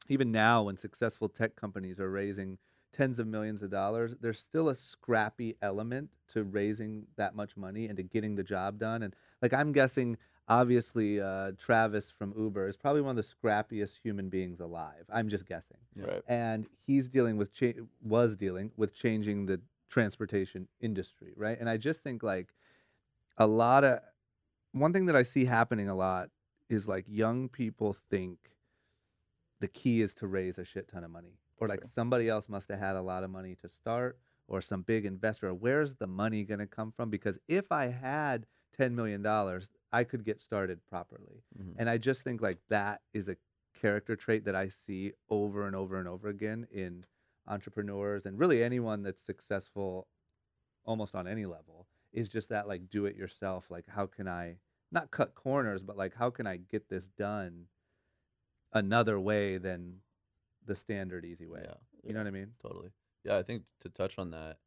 even 0.09 0.33
now 0.33 0.65
when 0.65 0.77
successful 0.77 1.29
tech 1.29 1.57
companies 1.57 2.01
are 2.01 2.11
raising 2.11 2.59
tens 2.93 3.19
of 3.19 3.27
millions 3.27 3.63
of 3.63 3.71
dollars, 3.71 4.15
there's 4.21 4.39
still 4.39 4.69
a 4.69 4.77
scrappy 4.77 5.57
element 5.63 6.11
to 6.33 6.45
raising 6.45 7.07
that 7.17 7.35
much 7.35 7.57
money 7.57 7.87
and 7.87 7.97
to 7.97 8.03
getting 8.03 8.35
the 8.35 8.43
job 8.43 8.79
done. 8.79 9.03
And 9.03 9.15
like 9.41 9.53
I'm 9.53 9.73
guessing, 9.73 10.19
obviously, 10.49 11.21
uh, 11.21 11.53
Travis 11.59 12.11
from 12.11 12.35
Uber 12.37 12.69
is 12.69 12.77
probably 12.77 13.01
one 13.01 13.19
of 13.19 13.25
the 13.25 13.49
scrappiest 13.49 13.95
human 14.03 14.29
beings 14.29 14.61
alive. 14.61 15.05
I'm 15.11 15.29
just 15.29 15.47
guessing, 15.47 15.79
right. 15.97 16.23
and 16.27 16.67
he's 16.87 17.09
dealing 17.09 17.37
with 17.37 17.55
cha- 17.55 17.83
was 18.03 18.37
dealing 18.37 18.71
with 18.77 18.95
changing 18.95 19.47
the 19.47 19.61
transportation 19.89 20.69
industry, 20.81 21.33
right? 21.37 21.59
And 21.59 21.69
I 21.69 21.77
just 21.77 22.03
think 22.03 22.23
like 22.23 22.49
a 23.39 23.47
lot 23.47 23.85
of 23.85 24.01
one 24.73 24.93
thing 24.93 25.07
that 25.07 25.17
I 25.17 25.23
see 25.23 25.45
happening 25.45 25.89
a 25.89 25.95
lot 25.95 26.31
is 26.69 26.89
like 26.89 27.05
young 27.09 27.49
people 27.49 27.95
think 28.11 28.39
the 29.63 29.69
key 29.69 30.03
is 30.03 30.13
to 30.17 30.27
raise 30.27 30.59
a 30.59 30.65
shit 30.65 30.89
ton 30.89 31.05
of 31.05 31.11
money. 31.11 31.39
Or 31.59 31.69
like 31.69 31.81
Sure. 31.83 31.91
somebody 31.95 32.29
else 32.29 32.49
must 32.49 32.69
have 32.69 32.79
had 32.81 32.97
a 32.97 33.01
lot 33.03 33.23
of 33.25 33.31
money 33.31 33.55
to 33.63 33.69
start 33.69 34.19
or 34.49 34.61
some 34.61 34.83
big 34.83 35.07
investor. 35.07 35.55
Where's 35.55 35.95
the 35.95 36.09
money 36.09 36.43
going 36.45 36.59
to 36.59 36.67
come 36.67 36.91
from? 36.93 37.09
Because 37.11 37.39
if 37.49 37.71
i 37.73 37.87
had 37.87 38.47
10 38.77 38.95
million 38.97 39.23
dollars 39.23 39.71
i 39.93 40.03
could 40.03 40.25
get 40.25 40.41
started 40.41 40.79
properly. 40.87 41.43
Mhm. 41.59 41.75
and 41.79 41.89
i 41.91 41.97
just 41.99 42.23
think 42.25 42.41
like 42.43 42.59
that 42.69 43.03
is 43.13 43.29
a 43.29 43.37
character 43.75 44.17
trait 44.17 44.45
that 44.47 44.55
i 44.57 44.69
see 44.69 45.13
over 45.29 45.67
and 45.67 45.77
over 45.77 45.97
and 45.99 46.09
over 46.09 46.29
again 46.29 46.67
in 46.73 47.05
entrepreneurs 47.47 48.25
and 48.27 48.39
really 48.39 48.63
anyone 48.65 49.03
that's 49.03 49.23
successful 49.23 50.09
almost 50.85 51.15
on 51.15 51.27
any 51.29 51.45
level 51.47 51.87
is 52.13 52.29
just 52.29 52.49
that 52.49 52.67
like 52.69 52.89
do 52.91 53.07
it 53.07 53.15
yourself. 53.17 53.71
Like 53.71 53.87
how 53.89 54.07
can 54.07 54.27
i 54.27 54.57
not 54.91 55.11
cut 55.11 55.35
corners 55.35 55.83
but 55.83 55.97
like 55.97 56.15
how 56.15 56.31
can 56.31 56.47
i 56.47 56.57
get 56.57 56.89
this 56.89 57.07
done 57.17 57.67
another 58.73 59.19
way 59.21 59.59
than 59.59 59.97
the 60.65 60.77
standard 60.77 61.25
easy 61.25 61.47
way 61.47 61.63
Yeah. 61.65 61.75
you 62.05 62.13
know 62.13 62.21
what 62.21 62.27
i 62.27 62.31
mean 62.31 62.53
Totally. 62.63 62.91
Yeah, 63.25 63.39
I 63.39 63.43
think 63.45 63.63
to 63.81 63.89
touch 63.89 64.19
on 64.19 64.31
that, 64.31 64.59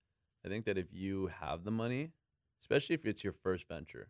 I 0.46 0.48
think 0.48 0.64
that 0.66 0.78
if 0.78 0.94
you 0.94 1.28
have 1.28 1.66
the 1.66 1.72
money, 1.72 2.12
especially 2.62 2.94
if 2.94 3.06
it's 3.06 3.22
your 3.22 3.34
first 3.34 3.68
venture, 3.68 4.08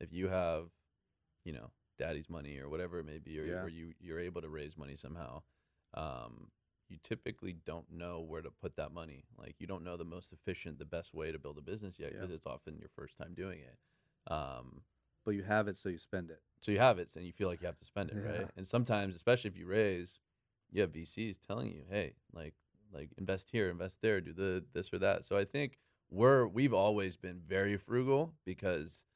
if 0.00 0.12
you 0.12 0.28
have, 0.28 0.68
you 1.44 1.52
know, 1.54 1.70
daddy's 1.98 2.28
money 2.28 2.58
or 2.58 2.68
whatever 2.68 2.98
it 2.98 3.04
may 3.06 3.18
be, 3.18 3.40
or, 3.40 3.46
Yeah. 3.46 3.62
or 3.62 3.68
you 3.70 3.94
you're 3.98 4.20
able 4.20 4.42
to 4.42 4.50
raise 4.50 4.76
money 4.76 4.96
somehow, 4.96 5.42
um, 5.94 6.50
you 6.90 6.98
typically 7.02 7.54
don't 7.54 7.90
know 7.90 8.20
where 8.20 8.42
to 8.42 8.50
put 8.50 8.76
that 8.76 8.92
money. 8.92 9.24
Like 9.38 9.54
you 9.60 9.66
don't 9.66 9.82
know 9.82 9.96
the 9.96 10.04
most 10.04 10.30
efficient, 10.30 10.78
the 10.78 10.84
best 10.84 11.14
way 11.14 11.32
to 11.32 11.38
build 11.38 11.56
a 11.56 11.62
business 11.62 11.98
yet 11.98 12.10
Yeah. 12.12 12.20
because 12.20 12.34
it's 12.34 12.46
often 12.46 12.76
your 12.78 12.90
first 12.90 13.16
time 13.16 13.32
doing 13.34 13.60
it. 13.60 13.78
Um, 14.30 14.82
but 15.24 15.30
you 15.36 15.42
have 15.42 15.68
it 15.68 15.78
so 15.78 15.88
you 15.88 15.98
spend 15.98 16.30
it 16.30 16.42
so 16.66 16.72
you 16.72 16.78
have 16.80 16.98
it, 16.98 17.14
and 17.16 17.24
you 17.24 17.32
feel 17.32 17.48
like 17.48 17.60
you 17.60 17.66
have 17.66 17.78
to 17.78 17.84
spend 17.84 18.10
it, 18.10 18.16
Yeah. 18.16 18.38
right? 18.38 18.50
And 18.56 18.66
sometimes, 18.66 19.14
especially 19.14 19.48
if 19.50 19.56
you 19.56 19.66
raise, 19.66 20.18
you 20.72 20.80
have 20.80 20.90
VCs 20.92 21.38
telling 21.46 21.68
you, 21.72 21.84
"Hey, 21.88 22.14
like, 22.32 22.54
like 22.92 23.10
invest 23.16 23.50
here, 23.50 23.70
invest 23.70 24.02
there, 24.02 24.20
do 24.20 24.32
the 24.32 24.64
this 24.72 24.92
or 24.92 24.98
that." 24.98 25.24
So 25.24 25.36
I 25.38 25.44
think 25.44 25.78
we're 26.10 26.46
we've 26.46 26.74
always 26.74 27.16
been 27.16 27.40
very 27.40 27.76
frugal 27.76 28.34
because, 28.44 29.06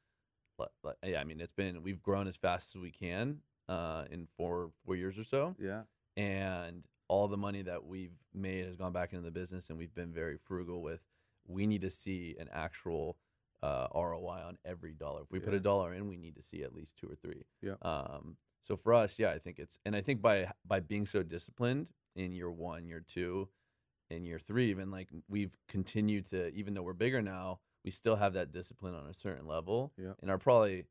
li- 0.57 0.67
li- 0.83 1.11
yeah, 1.11 1.19
I 1.19 1.25
mean, 1.25 1.41
it's 1.41 1.53
been 1.53 1.83
we've 1.83 2.01
grown 2.01 2.27
as 2.27 2.37
fast 2.37 2.75
as 2.75 2.81
we 2.81 2.91
can 2.91 3.41
uh, 3.67 4.05
in 4.09 4.27
four 4.37 4.71
four 4.85 4.95
years 4.95 5.17
or 5.19 5.23
so, 5.25 5.55
yeah 5.59 5.83
and 6.17 6.83
all 7.07 7.27
the 7.27 7.37
money 7.37 7.61
that 7.63 7.85
we've 7.85 8.15
made 8.33 8.65
has 8.65 8.77
gone 8.77 8.93
back 8.93 9.11
into 9.11 9.23
the 9.25 9.31
business, 9.31 9.69
and 9.69 9.77
we've 9.77 9.93
been 9.93 10.13
very 10.13 10.37
frugal 10.37 10.81
with. 10.81 11.01
We 11.45 11.67
need 11.67 11.81
to 11.81 11.89
see 11.89 12.37
an 12.39 12.47
actual 12.53 13.17
uh, 13.63 13.87
ROI 13.93 14.41
on 14.47 14.57
every 14.65 14.93
dollar. 14.93 15.21
If 15.21 15.31
we 15.31 15.39
put 15.39 15.53
a 15.53 15.59
dollar 15.59 15.93
in, 15.93 16.07
we 16.07 16.17
need 16.17 16.35
to 16.35 16.43
see 16.43 16.63
at 16.63 16.73
least 16.73 16.95
two 16.97 17.07
or 17.07 17.15
three. 17.15 17.43
Yeah. 17.61 17.75
Um, 17.81 18.37
so 18.63 18.75
for 18.75 18.93
us, 18.93 19.17
yeah, 19.19 19.31
I 19.31 19.39
think 19.39 19.59
it's, 19.59 19.79
and 19.85 19.95
I 19.95 20.01
think 20.01 20.21
by 20.21 20.51
by 20.65 20.79
being 20.79 21.05
so 21.05 21.23
disciplined 21.23 21.87
in 22.15 22.31
year 22.31 22.49
one, 22.51 22.85
year 22.87 23.03
two, 23.05 23.49
in 24.09 24.25
year 24.25 24.39
three, 24.39 24.69
even 24.69 24.91
like 24.91 25.09
we've 25.29 25.55
continued 25.67 26.25
to, 26.27 26.53
even 26.53 26.73
though 26.73 26.81
we're 26.83 26.93
bigger 26.93 27.21
now, 27.21 27.59
we 27.85 27.91
still 27.91 28.15
have 28.17 28.33
that 28.33 28.51
discipline 28.51 28.93
on 28.95 29.07
a 29.07 29.13
certain 29.13 29.47
level, 29.47 29.93
Yeah. 29.97 30.13
and 30.21 30.29
are 30.29 30.37
probably, 30.37 30.85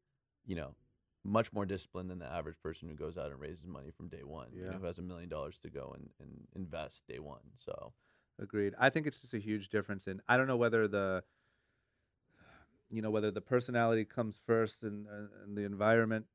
you 0.47 0.57
know, 0.57 0.75
much 1.23 1.53
more 1.53 1.67
disciplined 1.67 2.11
than 2.11 2.19
the 2.19 2.27
average 2.33 2.57
person 2.63 2.89
who 2.89 2.95
goes 2.95 3.19
out 3.19 3.31
and 3.31 3.39
raises 3.41 3.67
money 3.67 3.91
from 3.91 4.09
day 4.09 4.25
one. 4.25 4.49
you 4.53 4.63
know, 4.65 4.71
Yeah. 4.73 4.79
who 4.79 4.87
has 4.87 4.99
a 4.99 5.03
million 5.03 5.29
dollars 5.29 5.59
to 5.59 5.69
go 5.71 5.93
and, 5.95 6.09
and 6.19 6.47
invest 6.57 7.07
day 7.07 7.19
one. 7.19 7.43
So 7.59 7.93
Agreed. 8.41 8.75
I 8.79 8.89
think 8.89 9.07
it's 9.07 9.21
just 9.21 9.35
a 9.35 9.39
huge 9.39 9.69
difference 9.69 10.07
in 10.07 10.23
I 10.29 10.37
don't 10.39 10.47
know 10.47 10.57
whether 10.57 10.89
the 10.89 11.23
you 12.91 13.03
know 13.03 13.11
whether 13.11 13.31
the 13.31 13.41
personality 13.41 14.05
comes 14.05 14.41
first 14.47 14.83
and, 14.83 15.07
and 15.07 15.29
and 15.45 15.57
the 15.57 15.63
environment 15.65 16.27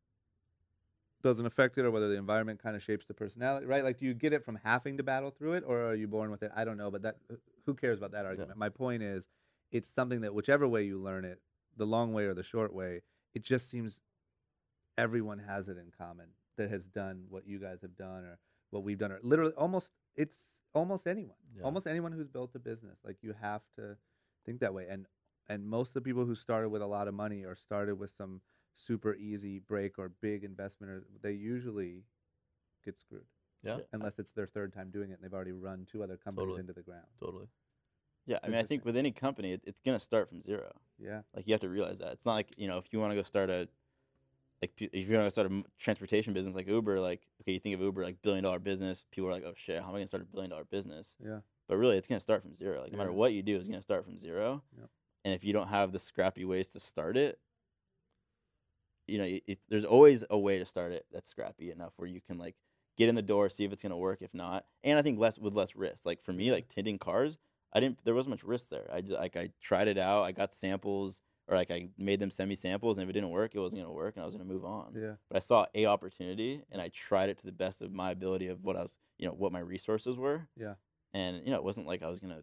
doesn't 1.24 1.46
affect 1.46 1.78
it 1.78 1.86
or 1.86 1.92
whether 1.92 2.08
the 2.08 2.16
environment 2.16 2.62
kind 2.62 2.76
of 2.76 2.84
shapes 2.84 3.08
the 3.08 3.14
personality, 3.14 3.66
right? 3.66 3.84
Like 3.84 3.98
do 3.98 4.06
you 4.06 4.14
get 4.14 4.32
it 4.32 4.46
from 4.46 4.60
having 4.64 4.98
to 4.98 5.04
battle 5.04 5.32
through 5.32 5.54
it 5.54 5.64
or 5.66 5.82
are 5.90 5.96
you 5.96 6.08
born 6.08 6.30
with 6.30 6.44
it? 6.44 6.52
I 6.56 6.64
don't 6.64 6.78
know, 6.78 6.92
but 6.92 7.02
that 7.02 7.18
uh, 7.32 7.36
who 7.66 7.74
cares 7.74 7.98
about 7.98 8.12
that 8.12 8.26
argument? 8.26 8.58
My 8.58 8.70
point 8.70 9.02
is 9.02 9.24
it's 9.72 9.90
something 9.90 10.22
that 10.22 10.36
whichever 10.36 10.68
way 10.68 10.84
you 10.84 11.02
learn 11.02 11.26
it, 11.26 11.42
the 11.76 11.86
long 11.86 12.14
way 12.14 12.26
or 12.26 12.36
the 12.36 12.44
short 12.44 12.74
way, 12.74 13.02
it 13.34 13.44
just 13.44 13.70
seems 13.70 14.02
everyone 14.98 15.40
has 15.40 15.68
it 15.68 15.78
in 15.78 15.92
common 15.98 16.28
that 16.58 16.70
has 16.70 16.84
done 16.86 17.26
what 17.30 17.48
you 17.48 17.60
guys 17.60 17.82
have 17.82 17.96
done 17.96 18.24
or 18.24 18.40
what 18.70 18.84
we've 18.84 18.98
done 18.98 19.12
or 19.12 19.20
literally 19.24 19.52
almost 19.54 19.90
it's 20.16 20.46
almost 20.74 21.08
anyone 21.08 21.36
Yeah. 21.56 21.64
almost 21.64 21.88
anyone 21.88 22.12
who's 22.12 22.28
built 22.28 22.52
a 22.56 22.60
business 22.60 22.98
like 23.04 23.18
you 23.22 23.34
have 23.42 23.62
to 23.78 23.98
think 24.46 24.60
that 24.62 24.74
way 24.74 24.88
and 24.90 25.06
and 25.50 25.66
most 25.66 25.90
of 25.90 25.94
the 25.96 26.02
people 26.02 26.26
who 26.26 26.36
started 26.36 26.70
with 26.70 26.82
a 26.82 26.88
lot 26.88 27.08
of 27.08 27.14
money 27.14 27.44
or 27.44 27.56
started 27.56 27.98
with 28.00 28.12
some 28.18 28.42
super 28.76 29.16
easy 29.16 29.60
break 29.60 29.98
or 29.98 30.10
big 30.22 30.44
investment 30.44 30.92
or 30.92 31.04
they 31.22 31.32
usually 31.32 32.04
get 32.84 33.00
screwed 33.00 33.26
yeah, 33.64 33.78
unless 33.94 34.20
it's 34.20 34.32
their 34.32 34.46
third 34.48 34.74
time 34.74 34.92
doing 34.92 35.10
it 35.10 35.14
and 35.14 35.24
they've 35.24 35.34
already 35.34 35.52
run 35.52 35.88
two 35.92 36.04
other 36.04 36.18
companies 36.18 36.46
Totally. 36.48 36.60
into 36.60 36.74
the 36.74 36.82
ground 36.82 37.06
totally. 37.20 37.48
Yeah, 38.28 38.40
I 38.44 38.48
mean, 38.48 38.58
I 38.58 38.64
think 38.64 38.86
with 38.86 38.98
any 38.98 39.12
company, 39.12 39.54
it, 39.54 39.62
it's 39.66 39.80
gonna 39.80 40.00
start 40.00 40.30
from 40.30 40.42
zero. 40.42 40.72
yeah 41.00 41.22
Like 41.36 41.48
you 41.48 41.54
have 41.54 41.62
to 41.62 41.70
realize 41.70 42.00
that 42.00 42.12
it's 42.12 42.26
not 42.26 42.34
like 42.34 42.50
you 42.58 42.68
know 42.68 42.78
if 42.80 42.86
you 42.92 43.00
want 43.00 43.12
to 43.12 43.16
go 43.16 43.24
start 43.24 43.50
a 43.50 43.68
like 44.62 44.72
if 44.78 45.08
you 45.08 45.16
want 45.16 45.28
to 45.28 45.32
start 45.32 45.48
a 45.48 45.52
m- 45.52 45.66
transportation 45.78 46.34
business 46.34 46.56
like 46.56 46.68
Uber, 46.68 47.00
like 47.00 47.22
okay, 47.42 47.52
you 47.54 47.60
think 47.60 47.76
of 47.76 47.82
Uber 47.82 48.04
like 48.04 48.22
billion 48.22 48.44
dollar 48.44 48.60
business, 48.60 49.04
people 49.12 49.30
are 49.30 49.34
like, 49.34 49.44
oh 49.46 49.54
shit, 49.56 49.82
how 49.82 49.90
am 49.90 49.96
I 49.96 50.00
gonna 50.00 50.08
start 50.08 50.24
a 50.24 50.26
billion 50.26 50.50
dollar 50.50 50.66
business? 50.66 51.16
yeah 51.24 51.40
But 51.68 51.78
really, 51.78 51.98
it's 51.98 52.08
gonna 52.08 52.22
start 52.22 52.42
from 52.42 52.56
zero. 52.56 52.82
Like 52.82 52.92
no 52.92 52.98
matter 52.98 53.12
what 53.14 53.34
you 53.34 53.44
do, 53.44 53.58
it's 53.58 53.68
gonna 53.68 53.82
start 53.82 54.06
from 54.06 54.18
zero. 54.20 54.64
Yep. 54.78 54.90
And 55.26 55.34
if 55.34 55.44
you 55.44 55.52
don't 55.52 55.68
have 55.68 55.92
the 55.92 56.00
scrappy 56.00 56.46
ways 56.46 56.70
to 56.70 56.80
start 56.80 57.18
it, 57.18 57.40
you 59.08 59.18
know, 59.18 59.26
it, 59.26 59.60
there's 59.68 59.84
always 59.84 60.24
a 60.30 60.38
way 60.38 60.60
to 60.60 60.66
start 60.66 60.92
it 60.92 61.06
that's 61.12 61.30
scrappy 61.30 61.72
enough 61.72 61.94
where 61.98 62.08
you 62.08 62.22
can 62.22 62.38
like 62.38 62.56
get 62.98 63.10
in 63.10 63.16
the 63.16 63.22
door, 63.22 63.50
see 63.50 63.66
if 63.66 63.74
it's 63.74 63.82
gonna 63.82 63.98
work. 63.98 64.22
If 64.22 64.34
not, 64.34 64.66
and 64.84 64.98
I 64.98 65.02
think 65.02 65.20
less 65.20 65.38
with 65.38 65.54
less 65.54 65.76
risk. 65.76 66.06
Like 66.06 66.24
for 66.24 66.32
me, 66.32 66.52
like 66.52 66.70
tinting 66.70 67.00
cars, 67.00 67.38
I 67.74 67.80
didn't. 67.80 68.00
There 68.06 68.16
wasn't 68.16 68.32
much 68.32 68.44
risk 68.44 68.70
there. 68.70 68.90
I 68.92 69.02
just 69.02 69.14
like 69.14 69.36
I 69.36 69.50
tried 69.62 69.88
it 69.88 69.98
out. 69.98 70.24
I 70.24 70.32
got 70.32 70.54
samples, 70.54 71.22
or 71.48 71.58
like 71.58 71.72
I 71.72 71.90
made 71.98 72.20
them 72.20 72.32
send 72.32 72.50
me 72.50 72.56
samples, 72.56 72.98
and 72.98 73.04
if 73.04 73.10
it 73.10 73.14
didn't 73.14 73.32
work, 73.32 73.54
it 73.54 73.60
wasn't 73.60 73.82
gonna 73.82 73.94
work, 73.94 74.16
and 74.16 74.24
I 74.24 74.26
was 74.26 74.36
gonna 74.36 74.46
move 74.46 74.66
on. 74.66 74.94
yeah 74.96 75.14
But 75.30 75.38
I 75.38 75.40
saw 75.42 75.66
a 75.76 75.86
opportunity, 75.86 76.62
and 76.72 76.82
I 76.82 76.90
tried 76.90 77.30
it 77.30 77.38
to 77.40 77.46
the 77.46 77.52
best 77.52 77.82
of 77.82 77.92
my 77.92 78.12
ability 78.12 78.48
of 78.48 78.64
what 78.64 78.76
I 78.76 78.84
was, 78.84 78.98
you 79.18 79.28
know, 79.28 79.34
what 79.34 79.52
my 79.52 79.60
resources 79.60 80.18
were. 80.18 80.48
Yeah. 80.56 80.76
And 81.14 81.42
you 81.46 81.52
know, 81.52 81.58
it 81.58 81.64
wasn't 81.64 81.88
like 81.88 82.04
I 82.04 82.10
was 82.10 82.20
gonna. 82.20 82.42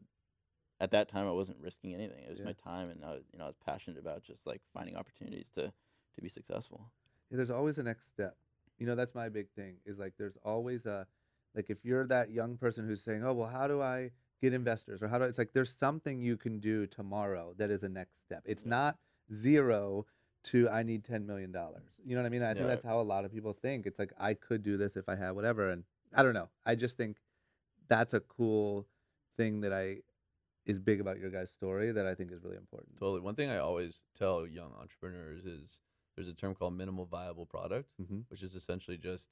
At 0.83 0.90
that 0.90 1.09
time, 1.09 1.29
I 1.29 1.31
wasn't 1.31 1.59
risking 1.61 1.95
anything. 1.95 2.25
It 2.25 2.29
was 2.31 2.40
Yeah. 2.40 2.47
my 2.47 2.55
time, 2.55 2.90
and 2.90 3.05
I 3.05 3.12
was, 3.12 3.23
you 3.33 3.38
know, 3.38 3.45
I 3.45 3.47
was 3.47 3.57
passionate 3.57 4.01
about 4.01 4.25
just 4.25 4.49
like 4.49 4.61
finding 4.75 4.97
opportunities 4.97 5.49
to 5.51 5.73
to 6.14 6.21
be 6.21 6.29
successful. 6.29 6.90
Yeah, 7.31 7.37
there's 7.37 7.53
always 7.53 7.79
a 7.79 7.85
next 7.85 8.09
step. 8.11 8.37
You 8.79 8.87
know, 8.87 8.97
that's 8.97 9.14
my 9.14 9.29
big 9.29 9.49
thing. 9.53 9.77
Is 9.87 10.01
like 10.01 10.14
there's 10.18 10.37
always 10.45 10.85
a 10.85 11.07
like 11.55 11.71
if 11.71 11.85
you're 11.85 12.05
that 12.09 12.33
young 12.33 12.57
person 12.57 12.85
who's 12.85 13.01
saying, 13.01 13.25
"Oh, 13.25 13.33
well, 13.33 13.49
how 13.49 13.68
do 13.68 13.81
I 13.81 14.11
get 14.40 14.53
investors?" 14.53 15.03
or 15.05 15.09
how 15.09 15.18
do 15.18 15.25
I, 15.25 15.29
it's 15.29 15.38
like 15.38 15.53
there's 15.53 15.73
something 15.73 16.21
you 16.21 16.37
can 16.37 16.59
do 16.59 16.88
tomorrow 16.88 17.55
that 17.59 17.71
is 17.71 17.85
a 17.85 17.88
next 17.88 18.21
step. 18.25 18.42
It's 18.45 18.64
Yeah. 18.64 18.71
not 18.71 18.99
zero 19.33 20.07
to 20.51 20.68
I 20.68 20.83
need 20.83 21.05
10 21.05 21.25
million 21.25 21.53
dollars. 21.53 21.85
You 22.05 22.16
know 22.16 22.23
what 22.23 22.27
I 22.27 22.31
mean? 22.31 22.42
I 22.42 22.55
think 22.55 22.66
that's 22.66 22.85
how 22.85 23.01
a 23.01 23.03
lot 23.03 23.25
of 23.25 23.31
people 23.33 23.53
think. 23.53 23.87
It's 23.87 24.01
like 24.01 24.12
I 24.18 24.35
could 24.35 24.64
do 24.64 24.77
this 24.77 24.97
if 24.97 25.09
I 25.09 25.14
had 25.14 25.31
whatever 25.31 25.71
and 25.71 25.85
I 26.12 26.25
don't 26.25 26.35
know. 26.35 26.49
I 26.66 26.75
just 26.75 26.97
think 26.97 27.18
that's 27.87 28.14
a 28.14 28.21
cool 28.21 28.88
thing 29.37 29.61
that 29.61 29.73
I 29.73 30.03
is 30.66 30.79
big 30.79 31.01
about 31.01 31.18
your 31.18 31.31
guys' 31.31 31.51
story 31.51 31.90
that 31.92 32.07
I 32.07 32.14
think 32.14 32.31
is 32.33 32.42
really 32.42 32.57
important. 32.57 32.96
Totally. 32.98 33.20
One 33.20 33.35
thing 33.35 33.51
I 33.51 33.59
always 33.59 34.05
tell 34.14 34.46
young 34.46 34.72
entrepreneurs 34.81 35.44
is 35.44 35.81
there's 36.14 36.29
a 36.29 36.35
term 36.35 36.55
called 36.55 36.75
minimal 36.75 37.05
viable 37.07 37.46
product, 37.46 37.90
Mhm. 38.01 38.25
which 38.29 38.42
is 38.42 38.55
essentially 38.55 38.96
just 38.98 39.31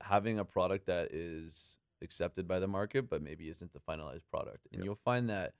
having 0.00 0.38
a 0.38 0.44
product 0.44 0.86
that 0.86 1.12
is 1.12 1.78
accepted 2.02 2.46
by 2.46 2.58
the 2.58 2.66
market, 2.68 3.08
but 3.08 3.22
maybe 3.22 3.48
isn't 3.48 3.72
the 3.72 3.80
finalized 3.80 4.26
product. 4.30 4.66
And 4.72 4.80
Yep. 4.80 4.84
you'll 4.84 4.94
find 4.96 5.28
that 5.30 5.54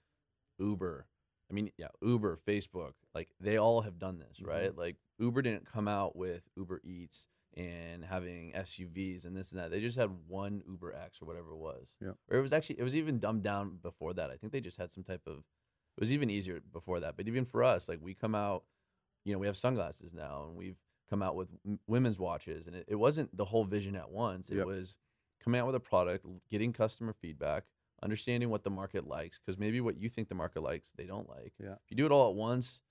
Uber, 0.58 1.06
I 1.50 1.52
mean, 1.54 1.70
yeah, 1.76 1.88
Uber, 2.02 2.38
Facebook, 2.46 2.94
like 3.14 3.30
they 3.40 3.56
all 3.56 3.82
have 3.82 3.98
done 3.98 4.18
this, 4.18 4.38
Mm-hmm. 4.38 4.48
right? 4.48 4.76
Like 4.76 4.96
Uber 5.18 5.42
didn't 5.42 5.66
come 5.66 5.88
out 5.88 6.16
with 6.16 6.42
Uber 6.56 6.80
Eats 6.84 7.28
and 7.56 8.04
having 8.04 8.52
SUVs 8.52 9.24
and 9.24 9.36
this 9.36 9.50
and 9.52 9.60
that. 9.60 9.70
They 9.70 9.80
just 9.80 9.96
had 9.96 10.10
one 10.28 10.62
Uber 10.68 10.94
X 10.94 11.22
or 11.22 11.26
whatever 11.26 11.52
it 11.52 11.56
was. 11.58 11.94
Yep. 12.00 12.16
Or 12.30 12.38
it 12.38 12.42
was 12.42 12.52
actually 12.52 12.78
it 12.78 12.82
was 12.82 12.94
even 12.94 13.18
dumbed 13.18 13.42
down 13.42 13.78
before 13.82 14.12
that. 14.14 14.30
I 14.30 14.36
think 14.36 14.52
they 14.52 14.60
just 14.60 14.78
had 14.78 14.92
some 14.92 15.02
type 15.04 15.22
of 15.26 15.38
it 15.38 16.00
was 16.00 16.12
even 16.12 16.28
easier 16.28 16.60
before 16.72 17.00
that. 17.00 17.16
But 17.16 17.26
even 17.28 17.46
for 17.46 17.64
us, 17.64 17.88
like 17.88 18.00
we 18.02 18.12
come 18.14 18.34
out, 18.34 18.64
you 19.24 19.32
know, 19.32 19.38
we 19.38 19.46
have 19.46 19.56
sunglasses 19.56 20.12
now 20.12 20.44
and 20.48 20.56
we've 20.56 20.76
come 21.08 21.22
out 21.22 21.36
with 21.36 21.48
women's 21.86 22.18
watches 22.18 22.66
and 22.66 22.76
it, 22.76 22.84
it 22.88 22.96
wasn't 22.96 23.34
the 23.36 23.44
whole 23.46 23.64
vision 23.64 23.96
at 23.96 24.10
once. 24.10 24.50
It 24.50 24.56
Yep. 24.56 24.66
was 24.66 24.96
coming 25.42 25.60
out 25.60 25.66
with 25.66 25.76
a 25.76 25.80
product, 25.80 26.26
getting 26.50 26.72
customer 26.72 27.14
feedback, 27.14 27.64
understanding 28.02 28.50
what 28.50 28.64
the 28.64 28.70
market 28.70 29.06
likes 29.06 29.38
because 29.38 29.58
maybe 29.58 29.80
what 29.80 29.96
you 29.96 30.10
think 30.10 30.28
the 30.28 30.34
market 30.34 30.62
likes, 30.62 30.92
they 30.96 31.06
don't 31.06 31.28
like. 31.30 31.54
Yeah. 31.58 31.72
If 31.84 31.90
you 31.90 31.96
do 31.96 32.04
it 32.04 32.12
all 32.12 32.28
at 32.28 32.36
once, 32.36 32.82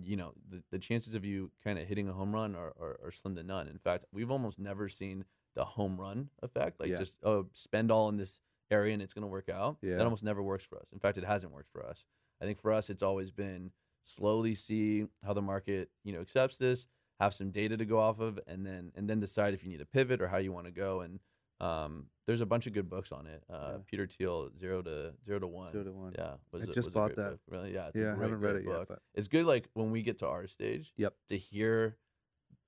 you 0.00 0.16
know, 0.16 0.32
the, 0.50 0.62
the 0.70 0.78
chances 0.78 1.14
of 1.14 1.24
you 1.24 1.50
kind 1.64 1.78
of 1.78 1.86
hitting 1.86 2.08
a 2.08 2.12
home 2.12 2.34
run 2.34 2.54
are, 2.54 2.72
are, 2.80 2.98
are 3.04 3.12
slim 3.12 3.36
to 3.36 3.42
none. 3.42 3.68
In 3.68 3.78
fact, 3.78 4.04
we've 4.12 4.30
almost 4.30 4.58
never 4.58 4.88
seen 4.88 5.24
the 5.54 5.64
home 5.64 5.98
run 5.98 6.28
effect, 6.42 6.80
like 6.80 6.90
Yeah. 6.90 6.98
just 6.98 7.18
oh, 7.22 7.46
spend 7.52 7.90
all 7.90 8.08
in 8.08 8.16
this 8.16 8.40
area 8.70 8.92
and 8.92 9.02
it's 9.02 9.14
going 9.14 9.22
to 9.22 9.28
work 9.28 9.48
out. 9.48 9.78
Yeah. 9.82 9.96
That 9.96 10.04
almost 10.04 10.24
never 10.24 10.42
works 10.42 10.64
for 10.64 10.78
us. 10.78 10.92
In 10.92 10.98
fact, 10.98 11.18
it 11.18 11.24
hasn't 11.24 11.52
worked 11.52 11.70
for 11.72 11.84
us. 11.84 12.04
I 12.40 12.44
think 12.44 12.60
for 12.60 12.72
us, 12.72 12.90
it's 12.90 13.02
always 13.02 13.30
been 13.30 13.70
slowly 14.04 14.54
see 14.54 15.06
how 15.24 15.32
the 15.32 15.42
market, 15.42 15.90
you 16.04 16.12
know, 16.12 16.20
accepts 16.20 16.58
this, 16.58 16.86
have 17.18 17.32
some 17.32 17.50
data 17.50 17.76
to 17.76 17.84
go 17.84 17.98
off 17.98 18.20
of, 18.20 18.38
and 18.46 18.66
then 18.66 18.92
and 18.94 19.08
then 19.08 19.20
decide 19.20 19.54
if 19.54 19.64
you 19.64 19.70
need 19.70 19.78
to 19.78 19.86
pivot 19.86 20.20
or 20.20 20.28
how 20.28 20.36
you 20.36 20.52
want 20.52 20.66
to 20.66 20.72
go. 20.72 21.00
And 21.00 21.18
um, 21.60 22.06
there's 22.26 22.40
a 22.40 22.46
bunch 22.46 22.66
of 22.66 22.72
good 22.72 22.90
books 22.90 23.12
on 23.12 23.26
it. 23.26 23.42
Uh, 23.48 23.72
Yeah. 23.72 23.76
Peter 23.86 24.06
Thiel, 24.06 24.50
Zero 24.58 24.82
to 24.82 25.12
Zero 25.24 25.38
to 25.38 25.46
One. 25.46 25.72
Zero 25.72 25.84
to 25.84 25.92
One. 25.92 26.14
Yeah, 26.18 26.34
was 26.52 26.62
I 26.62 26.64
a- 26.64 26.66
just 26.74 26.86
was 26.86 26.94
bought 26.94 27.14
that. 27.16 27.30
book. 27.30 27.40
Really, 27.48 27.72
yeah, 27.74 27.88
it's 27.88 27.98
yeah, 27.98 28.06
a 28.06 28.12
I 28.12 28.14
great, 28.14 28.22
haven't 28.24 28.40
read 28.40 28.52
great 28.62 28.66
it 28.66 28.68
yet, 28.78 28.88
but 28.88 28.98
It's 29.14 29.28
good, 29.28 29.46
like 29.46 29.68
when 29.74 29.90
we 29.90 30.02
get 30.02 30.18
to 30.18 30.26
our 30.26 30.46
stage. 30.46 30.92
Yep. 30.96 31.14
To 31.28 31.36
hear 31.38 31.96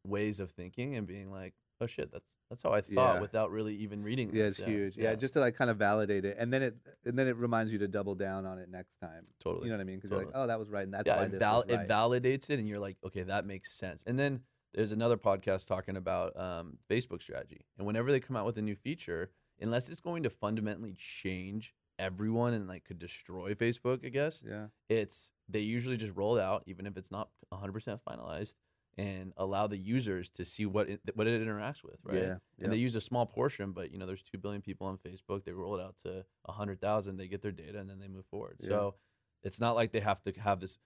ways 0.04 0.40
of 0.40 0.50
thinking 0.52 0.94
and 0.96 1.06
being 1.06 1.30
like, 1.30 1.54
oh 1.80 1.86
shit, 1.86 2.10
that's 2.12 2.26
that's 2.50 2.62
how 2.62 2.70
I 2.72 2.80
thought 2.80 3.16
Yeah. 3.16 3.20
without 3.20 3.50
really 3.50 3.74
even 3.74 4.02
reading. 4.02 4.30
yeah, 4.34 4.44
this. 4.44 4.58
it's 4.58 4.66
huge. 4.66 4.96
Yeah. 4.96 5.14
just 5.16 5.34
to 5.34 5.40
like 5.40 5.54
kind 5.54 5.70
of 5.70 5.76
validate 5.76 6.24
it, 6.24 6.36
and 6.38 6.50
then 6.50 6.62
it 6.62 6.76
and 7.04 7.18
then 7.18 7.26
it 7.28 7.36
reminds 7.36 7.72
you 7.72 7.78
to 7.80 7.88
double 7.88 8.14
down 8.14 8.46
on 8.46 8.58
it 8.58 8.70
next 8.70 8.94
time. 9.02 9.26
totally. 9.40 9.64
You 9.66 9.72
know 9.72 9.76
what 9.76 9.82
I 9.82 9.84
mean? 9.84 9.96
Because 9.96 10.10
you're 10.12 10.20
like, 10.24 10.32
oh, 10.34 10.46
that 10.46 10.58
was 10.58 10.70
right, 10.70 10.84
and 10.84 10.94
that's 10.94 11.06
yeah, 11.06 11.16
why 11.18 11.24
it, 11.24 11.32
this 11.32 11.40
val- 11.40 11.64
right. 11.68 11.80
it 11.80 11.88
validates 11.88 12.48
it, 12.48 12.58
and 12.58 12.66
you're 12.66 12.78
like, 12.78 12.96
okay, 13.04 13.22
that 13.24 13.44
makes 13.44 13.72
sense. 13.72 14.02
And 14.06 14.18
then 14.18 14.40
there's 14.74 14.92
another 14.92 15.16
podcast 15.16 15.66
talking 15.66 15.96
about 15.96 16.38
um, 16.38 16.78
Facebook 16.90 17.22
strategy, 17.22 17.64
and 17.76 17.86
whenever 17.86 18.10
they 18.10 18.20
come 18.20 18.36
out 18.36 18.46
with 18.46 18.58
a 18.58 18.62
new 18.62 18.74
feature, 18.76 19.30
unless 19.60 19.88
it's 19.88 20.00
going 20.00 20.22
to 20.22 20.30
fundamentally 20.30 20.94
change 20.96 21.74
everyone 21.98 22.54
and 22.54 22.68
like 22.68 22.84
could 22.84 22.98
destroy 22.98 23.54
Facebook, 23.54 24.04
I 24.04 24.08
guess 24.10 24.42
yeah, 24.46 24.66
it's 24.88 25.32
they 25.48 25.60
usually 25.60 25.96
just 25.96 26.14
roll 26.14 26.36
it 26.36 26.42
out, 26.42 26.62
even 26.66 26.86
if 26.86 26.96
it's 26.96 27.10
not 27.10 27.28
100 27.48 27.72
percent 27.72 28.00
finalized, 28.08 28.54
and 28.96 29.32
allow 29.36 29.66
the 29.66 29.78
users 29.78 30.28
to 30.30 30.44
see 30.44 30.66
what 30.66 30.88
it 30.88 31.00
what 31.14 31.26
it 31.26 31.40
interacts 31.40 31.82
with, 31.82 31.96
right? 32.04 32.16
yeah, 32.22 32.36
And 32.60 32.72
they 32.72 32.76
use 32.76 32.94
a 32.94 33.00
small 33.00 33.26
portion, 33.26 33.72
but 33.72 33.92
you 33.92 33.98
know, 33.98 34.06
there's 34.06 34.22
two 34.22 34.38
billion 34.38 34.60
people 34.60 34.86
on 34.86 34.98
Facebook. 34.98 35.44
They 35.44 35.52
roll 35.52 35.76
it 35.76 35.82
out 35.82 35.96
to 36.04 36.24
hundred 36.48 36.80
thousand. 36.80 37.16
They 37.16 37.28
get 37.28 37.42
their 37.42 37.52
data, 37.52 37.78
and 37.78 37.88
then 37.88 37.98
they 38.00 38.08
move 38.08 38.26
forward. 38.30 38.56
Yeah. 38.60 38.68
So 38.68 38.94
it's 39.42 39.60
not 39.60 39.76
like 39.76 39.92
they 39.92 40.00
have 40.00 40.22
to 40.24 40.32
have 40.40 40.60
this 40.60 40.78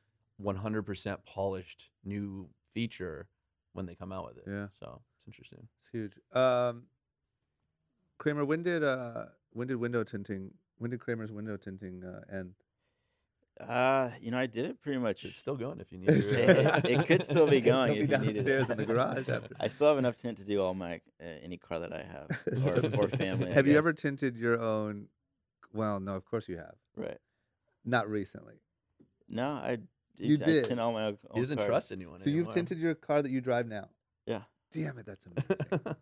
100% 0.43 1.17
polished 1.25 1.91
new 2.05 2.49
feature 2.75 3.29
when 3.73 3.87
they 3.87 3.95
come 3.95 4.13
out 4.13 4.27
with 4.27 4.39
it. 4.39 4.45
Yeah. 4.47 4.67
So 4.81 5.01
it's 5.19 5.27
interesting. 5.27 5.67
It's 5.83 5.91
huge. 5.93 6.13
Um, 6.35 6.85
Kramer, 8.19 8.45
when 8.45 8.63
did 8.63 8.85
uh 8.85 9.27
when 9.53 9.69
did 9.69 9.77
window 9.77 10.05
tinting 10.05 10.53
when 10.79 10.91
did 10.91 11.01
Kramer's 11.01 11.31
window 11.33 11.57
tinting 11.57 12.03
uh, 12.05 12.21
end? 12.37 12.55
Uh, 13.61 14.11
you 14.21 14.31
know, 14.31 14.39
I 14.39 14.47
did 14.47 14.65
it 14.65 14.81
pretty 14.83 14.99
much. 14.99 15.25
It's 15.25 15.39
still 15.39 15.57
going 15.57 15.79
if 15.81 15.93
you 15.93 15.99
need 16.01 16.09
it, 16.09 16.29
to. 16.29 16.91
it 16.91 17.07
could 17.07 17.23
still 17.25 17.47
be 17.47 17.61
going 17.61 17.93
if 17.93 18.09
be 18.09 18.13
you 18.13 18.19
needed 18.19 18.35
downstairs 18.47 18.71
it. 18.71 18.73
in 18.73 18.79
the 18.79 18.87
garage 18.87 19.29
after. 19.29 19.55
I 19.61 19.69
still 19.69 19.89
have 19.89 19.99
enough 19.99 20.19
tint 20.21 20.39
to 20.39 20.45
do 20.45 20.61
all 20.61 20.75
my 20.75 20.95
uh, 21.21 21.27
any 21.43 21.59
car 21.59 21.79
that 21.79 21.93
I 21.93 22.03
have 22.03 22.65
or, 22.97 23.03
or 23.05 23.09
family. 23.09 23.53
Have 23.53 23.67
you 23.67 23.77
ever 23.77 23.93
tinted 23.93 24.37
your 24.37 24.61
own? 24.61 25.07
Well, 25.73 26.01
no, 26.01 26.15
of 26.17 26.25
course 26.25 26.49
you 26.49 26.57
have. 26.57 26.75
Right. 26.97 27.19
Not 27.85 28.09
recently. 28.09 28.55
No, 29.29 29.53
I 29.53 29.77
did. 29.77 29.89
You 30.19 30.35
I 30.43 30.45
did. 30.47 30.65
tint 30.67 30.79
all 30.81 30.93
my 30.93 31.07
own 31.07 31.19
he 31.35 31.41
doesn't 31.41 31.57
cars. 31.59 31.69
trust 31.69 31.93
anyone. 31.93 32.21
So 32.21 32.29
you've 32.31 32.37
anymore. 32.41 32.53
tinted 32.55 32.79
your 32.79 32.95
car 32.95 33.23
that 33.23 33.31
you 33.31 33.41
drive 33.41 33.67
now. 33.67 33.89
Yeah. 34.27 34.43
Damn 34.73 34.99
it, 34.99 35.07
that's 35.07 35.27
amazing. 35.71 35.95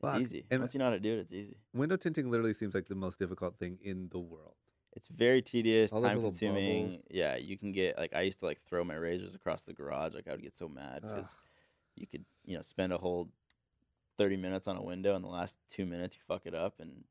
Fuck. 0.00 0.20
It's 0.20 0.32
easy. 0.32 0.44
And 0.50 0.60
Once 0.60 0.74
you 0.74 0.78
know 0.78 0.86
how 0.86 0.90
to 0.90 1.00
do 1.00 1.14
it, 1.14 1.18
it's 1.20 1.32
easy. 1.32 1.56
window 1.72 1.96
tinting 1.96 2.30
literally 2.30 2.54
seems 2.54 2.74
like 2.74 2.86
the 2.88 2.94
most 2.94 3.18
difficult 3.18 3.56
thing 3.58 3.78
in 3.82 4.08
the 4.10 4.18
world. 4.18 4.54
It's 4.94 5.08
very 5.08 5.40
tedious, 5.40 5.92
All 5.92 6.00
those 6.00 6.08
time 6.08 6.16
little 6.18 6.30
consuming. 6.30 6.86
bubbles. 6.86 7.02
Yeah, 7.10 7.36
you 7.36 7.56
can 7.56 7.72
get 7.72 7.96
like 7.96 8.12
I 8.14 8.22
used 8.22 8.40
to 8.40 8.46
like 8.46 8.60
throw 8.68 8.84
my 8.84 8.94
razors 8.94 9.34
across 9.34 9.62
the 9.64 9.72
garage. 9.72 10.12
Like 10.14 10.28
I 10.28 10.32
would 10.32 10.42
get 10.42 10.54
so 10.56 10.68
mad 10.68 11.00
because 11.02 11.26
Ugh. 11.30 11.36
you 11.96 12.06
could 12.06 12.24
you 12.44 12.56
know 12.56 12.62
spend 12.62 12.92
a 12.92 12.98
whole 12.98 13.30
thirty 14.18 14.36
minutes 14.36 14.68
on 14.68 14.76
a 14.76 14.82
window, 14.82 15.14
and 15.14 15.24
the 15.24 15.28
last 15.28 15.56
two 15.70 15.86
minutes 15.86 16.16
you 16.16 16.20
fuck 16.28 16.42
it 16.44 16.54
up, 16.54 16.74
and 16.78 17.04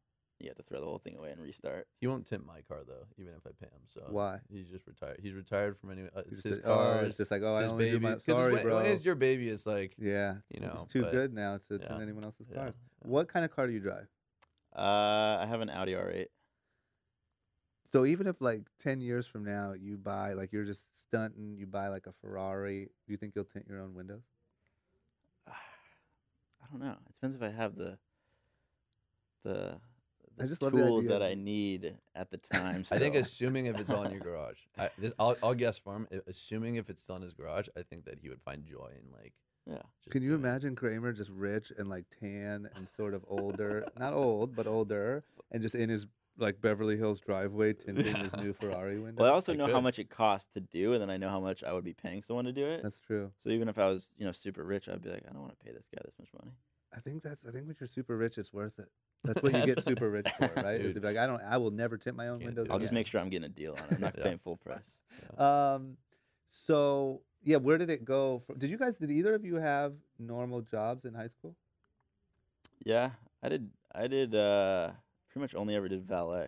you 0.43 0.49
have 0.49 0.57
to 0.57 0.63
throw 0.63 0.79
the 0.79 0.85
whole 0.85 0.97
thing 0.99 1.15
away 1.17 1.31
and 1.31 1.41
restart. 1.41 1.87
he 1.99 2.07
won't 2.07 2.25
tint 2.25 2.45
my 2.45 2.61
car 2.67 2.79
though, 2.87 3.05
even 3.17 3.33
if 3.33 3.45
I 3.45 3.51
pay 3.59 3.69
him. 3.71 3.81
So 3.87 4.01
Why? 4.09 4.39
He's 4.51 4.67
just 4.69 4.87
retired. 4.87 5.19
He's 5.21 5.33
retired 5.33 5.77
from 5.79 5.91
any. 5.91 6.01
Uh, 6.03 6.05
You 6.17 6.21
it's 6.25 6.29
just 6.29 6.43
his 6.45 6.55
said, 6.57 6.63
oh, 6.65 6.75
car. 6.75 7.03
it's 7.03 7.17
just 7.17 7.31
like, 7.31 7.41
oh, 7.43 7.55
I 7.55 7.61
his 7.63 7.71
only 7.71 7.85
do 7.85 7.91
baby. 7.99 8.03
my. 8.03 8.11
'Cause 8.11 8.21
it's 8.27 8.35
Sorry, 8.37 8.53
when, 8.53 8.63
bro. 8.63 8.75
when 8.77 8.85
it's 8.87 9.05
your 9.05 9.15
baby, 9.15 9.49
it's 9.49 9.65
like 9.65 9.95
yeah, 9.97 10.35
you 10.49 10.59
know, 10.59 10.81
it's 10.83 10.93
too 10.93 11.01
but- 11.03 11.11
good 11.11 11.33
now 11.33 11.57
to 11.69 11.77
tint 11.79 11.83
yeah, 11.89 12.01
anyone 12.01 12.23
else's 12.25 12.47
yeah, 12.49 12.55
cars. 12.57 12.73
yeah. 13.03 13.07
What 13.09 13.27
kind 13.27 13.45
of 13.45 13.51
car 13.51 13.67
do 13.67 13.73
you 13.73 13.79
drive? 13.79 14.07
Uh, 14.75 15.39
I 15.41 15.45
have 15.47 15.61
an 15.61 15.69
Audi 15.69 15.93
R8. 15.93 16.27
So 17.91 18.05
even 18.05 18.25
if 18.27 18.39
like 18.39 18.61
ten 18.79 19.01
years 19.01 19.27
from 19.27 19.43
now 19.43 19.73
you 19.73 19.97
buy 19.97 20.33
like 20.33 20.53
you're 20.53 20.63
just 20.65 20.81
stunting, 21.07 21.57
you 21.57 21.67
buy 21.67 21.89
like 21.89 22.07
a 22.07 22.13
Ferrari, 22.21 22.85
do 23.05 23.11
you 23.11 23.17
think 23.17 23.33
you'll 23.35 23.43
tint 23.43 23.65
your 23.67 23.81
own 23.81 23.93
windows? 23.93 24.21
I 25.47 25.51
don't 26.71 26.79
know. 26.81 26.91
It 26.93 27.13
depends 27.19 27.35
if 27.35 27.41
I 27.43 27.49
have 27.49 27.75
the 27.75 27.97
the, 29.43 29.79
I 30.41 30.45
the 30.45 30.49
just 30.49 30.61
love 30.61 30.71
the 30.73 30.79
tools 30.79 31.05
that 31.07 31.21
I 31.21 31.33
need 31.33 31.95
at 32.15 32.31
the 32.31 32.37
time. 32.37 32.83
I 32.91 32.99
think 32.99 33.15
assuming 33.15 33.67
if 33.67 33.79
it's 33.79 33.89
all 33.89 34.03
in 34.03 34.11
your 34.11 34.21
garage, 34.21 34.57
I, 34.77 34.89
this, 34.97 35.13
I'll, 35.19 35.35
I'll 35.43 35.53
guess 35.53 35.77
for 35.77 35.95
him. 35.95 36.07
Assuming 36.27 36.75
if 36.75 36.89
it's 36.89 37.01
still 37.01 37.15
in 37.15 37.21
his 37.21 37.33
garage, 37.33 37.67
I 37.77 37.81
think 37.83 38.05
that 38.05 38.19
he 38.21 38.29
would 38.29 38.41
find 38.41 38.65
joy 38.65 38.89
in 38.97 39.11
like. 39.11 39.33
yeah. 39.67 39.75
Just 40.03 40.11
Can 40.11 40.21
you 40.21 40.29
doing 40.29 40.41
it. 40.43 40.47
imagine 40.47 40.75
Kramer 40.75 41.13
just 41.13 41.29
rich 41.29 41.71
and 41.77 41.89
like 41.89 42.05
tan 42.19 42.69
and 42.75 42.87
sort 42.97 43.13
of 43.13 43.23
older, 43.27 43.85
not 43.99 44.13
old 44.13 44.55
but 44.55 44.67
older, 44.67 45.23
and 45.51 45.61
just 45.61 45.75
in 45.75 45.89
his 45.89 46.05
like 46.37 46.61
Beverly 46.61 46.97
Hills 46.97 47.19
driveway 47.19 47.73
tinting 47.73 48.15
his 48.15 48.33
new 48.37 48.53
Ferrari 48.53 48.97
window? 48.99 49.21
Well, 49.23 49.31
I 49.31 49.35
also 49.35 49.53
I 49.53 49.55
know 49.57 49.71
how 49.71 49.81
much 49.81 49.99
it 49.99 50.09
costs 50.09 50.49
to 50.53 50.59
do, 50.61 50.93
and 50.93 51.01
then 51.01 51.09
I 51.09 51.17
know 51.17 51.29
how 51.29 51.39
much 51.39 51.63
I 51.63 51.73
would 51.73 51.83
be 51.83 51.93
paying 51.93 52.23
someone 52.23 52.45
to 52.45 52.53
do 52.53 52.65
it. 52.65 52.81
That's 52.81 52.99
true. 52.99 53.31
So 53.37 53.49
even 53.49 53.67
if 53.67 53.77
I 53.77 53.87
was, 53.87 54.11
you 54.17 54.25
know, 54.25 54.31
super 54.31 54.63
rich, 54.63 54.87
I'd 54.89 55.01
be 55.01 55.09
like, 55.09 55.23
I 55.29 55.33
don't 55.33 55.41
want 55.41 55.57
to 55.59 55.63
pay 55.63 55.71
this 55.71 55.87
guy 55.93 56.01
this 56.03 56.15
much 56.17 56.29
money. 56.39 56.53
I 56.95 56.99
think 56.99 57.23
that's. 57.23 57.43
I 57.47 57.51
think 57.51 57.67
when 57.67 57.75
you're 57.79 57.87
super 57.87 58.17
rich, 58.17 58.37
it's 58.37 58.51
worth 58.53 58.77
it. 58.79 58.89
That's 59.23 59.41
what 59.41 59.53
you 59.53 59.65
get 59.75 59.83
super 59.83 60.09
rich 60.09 60.27
for, 60.37 60.51
right? 60.57 60.75
Is 60.81 60.87
Dude. 60.87 60.95
to 60.95 61.01
be 61.01 61.07
like, 61.07 61.17
I 61.17 61.25
don't. 61.27 61.41
I 61.41 61.57
will 61.57 61.71
never 61.71 61.97
tint 61.97 62.15
my 62.17 62.27
own 62.27 62.39
Can't 62.39 62.47
windows. 62.55 62.67
I'll 62.69 62.79
just 62.79 62.91
make 62.91 63.07
sure 63.07 63.21
I'm 63.21 63.29
getting 63.29 63.45
a 63.45 63.49
deal 63.49 63.73
on 63.73 63.79
it. 63.79 63.95
I'm 63.95 64.01
not 64.01 64.15
Yeah. 64.17 64.23
paying 64.25 64.39
full 64.39 64.57
price. 64.57 64.95
Um, 65.39 65.97
so 66.51 67.21
yeah, 67.43 67.57
where 67.57 67.77
did 67.77 67.89
it 67.89 68.03
go? 68.03 68.43
From, 68.45 68.57
did 68.59 68.69
you 68.69 68.77
guys? 68.77 68.95
Did 68.99 69.09
either 69.11 69.33
of 69.35 69.45
you 69.45 69.55
have 69.55 69.93
normal 70.19 70.61
jobs 70.61 71.05
in 71.05 71.13
high 71.13 71.29
school? 71.29 71.55
Yeah, 72.83 73.11
I 73.43 73.49
did. 73.49 73.69
I 73.93 74.07
did. 74.07 74.35
uh 74.35 74.91
Pretty 75.29 75.43
much 75.43 75.55
only 75.55 75.75
ever 75.75 75.87
did 75.87 76.05
valet. 76.05 76.47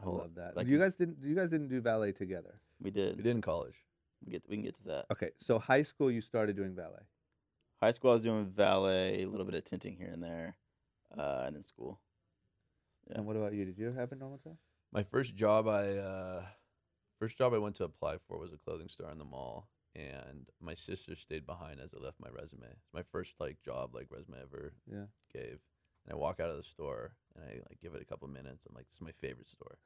I 0.00 0.04
Whole- 0.04 0.18
love 0.18 0.34
that. 0.34 0.56
like 0.56 0.66
you 0.66 0.78
guys 0.78 0.94
didn't. 0.94 1.18
You 1.22 1.34
guys 1.36 1.48
didn't 1.48 1.68
do 1.68 1.80
valet 1.80 2.10
together. 2.12 2.58
We 2.82 2.90
did. 2.90 3.16
We 3.16 3.22
did 3.22 3.36
in 3.36 3.40
college. 3.40 3.74
We 4.24 4.32
get. 4.32 4.42
We 4.48 4.56
can 4.56 4.64
get 4.64 4.74
to 4.76 4.84
that. 4.86 5.06
Okay, 5.12 5.30
so 5.38 5.58
high 5.60 5.84
school 5.84 6.10
you 6.10 6.20
started 6.20 6.56
doing 6.56 6.74
valet. 6.74 7.02
High 7.80 7.92
school, 7.92 8.10
I 8.10 8.14
was 8.14 8.22
doing 8.22 8.46
valet, 8.46 9.22
a 9.22 9.28
little 9.28 9.46
bit 9.46 9.54
of 9.54 9.64
tinting 9.64 9.96
here 9.96 10.10
and 10.12 10.22
there, 10.22 10.56
uh, 11.16 11.44
and 11.46 11.54
then 11.54 11.62
school. 11.62 12.00
Yeah. 13.08 13.18
And 13.18 13.26
what 13.26 13.36
about 13.36 13.54
you? 13.54 13.64
Did 13.64 13.78
you 13.78 13.92
have 13.92 14.12
a 14.12 14.16
normal 14.16 14.38
job? 14.38 14.56
My 14.92 15.04
first 15.04 15.34
job, 15.36 15.68
I 15.68 15.96
uh, 15.96 16.42
first 17.20 17.38
job 17.38 17.54
I 17.54 17.58
went 17.58 17.76
to 17.76 17.84
apply 17.84 18.16
for 18.26 18.38
was 18.38 18.52
a 18.52 18.58
clothing 18.58 18.88
store 18.88 19.10
in 19.10 19.18
the 19.18 19.24
mall, 19.24 19.68
and 19.94 20.48
my 20.60 20.74
sister 20.74 21.14
stayed 21.14 21.46
behind 21.46 21.80
as 21.80 21.94
I 21.94 22.02
left 22.02 22.20
my 22.20 22.28
resume. 22.30 22.66
It's 22.66 22.92
my 22.92 23.04
first 23.12 23.34
like 23.38 23.62
job, 23.62 23.94
like 23.94 24.08
resume 24.10 24.38
I 24.38 24.42
ever 24.42 24.72
Yeah. 24.90 25.06
gave. 25.32 25.60
And 26.04 26.12
I 26.12 26.16
walk 26.16 26.40
out 26.40 26.50
of 26.50 26.56
the 26.56 26.62
store 26.62 27.12
and 27.34 27.44
I 27.44 27.54
like 27.68 27.80
give 27.80 27.94
it 27.94 28.02
a 28.02 28.04
couple 28.04 28.28
minutes. 28.28 28.66
I'm 28.66 28.74
like, 28.74 28.86
this 28.88 28.96
is 28.96 29.02
my 29.02 29.12
favorite 29.20 29.50
store. 29.50 29.78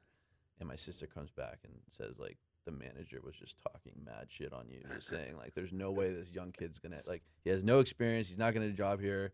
And 0.59 0.69
my 0.69 0.75
sister 0.77 1.05
comes 1.07 1.31
back 1.31 1.59
and 1.63 1.73
says 1.89 2.17
like 2.17 2.37
the 2.65 2.71
manager 2.71 3.19
was 3.23 3.35
just 3.35 3.57
talking 3.61 3.93
mad 4.05 4.27
shit 4.29 4.53
on 4.53 4.65
you, 4.69 4.81
just 4.95 5.07
saying 5.07 5.37
like 5.37 5.53
there's 5.55 5.73
no 5.73 5.91
way 5.91 6.13
this 6.13 6.31
young 6.31 6.51
kid's 6.51 6.79
gonna 6.79 7.01
like 7.05 7.23
he 7.43 7.49
has 7.49 7.63
no 7.63 7.79
experience, 7.79 8.27
he's 8.27 8.37
not 8.37 8.53
gonna 8.53 8.67
get 8.67 8.73
a 8.73 8.77
job 8.77 9.01
here, 9.01 9.33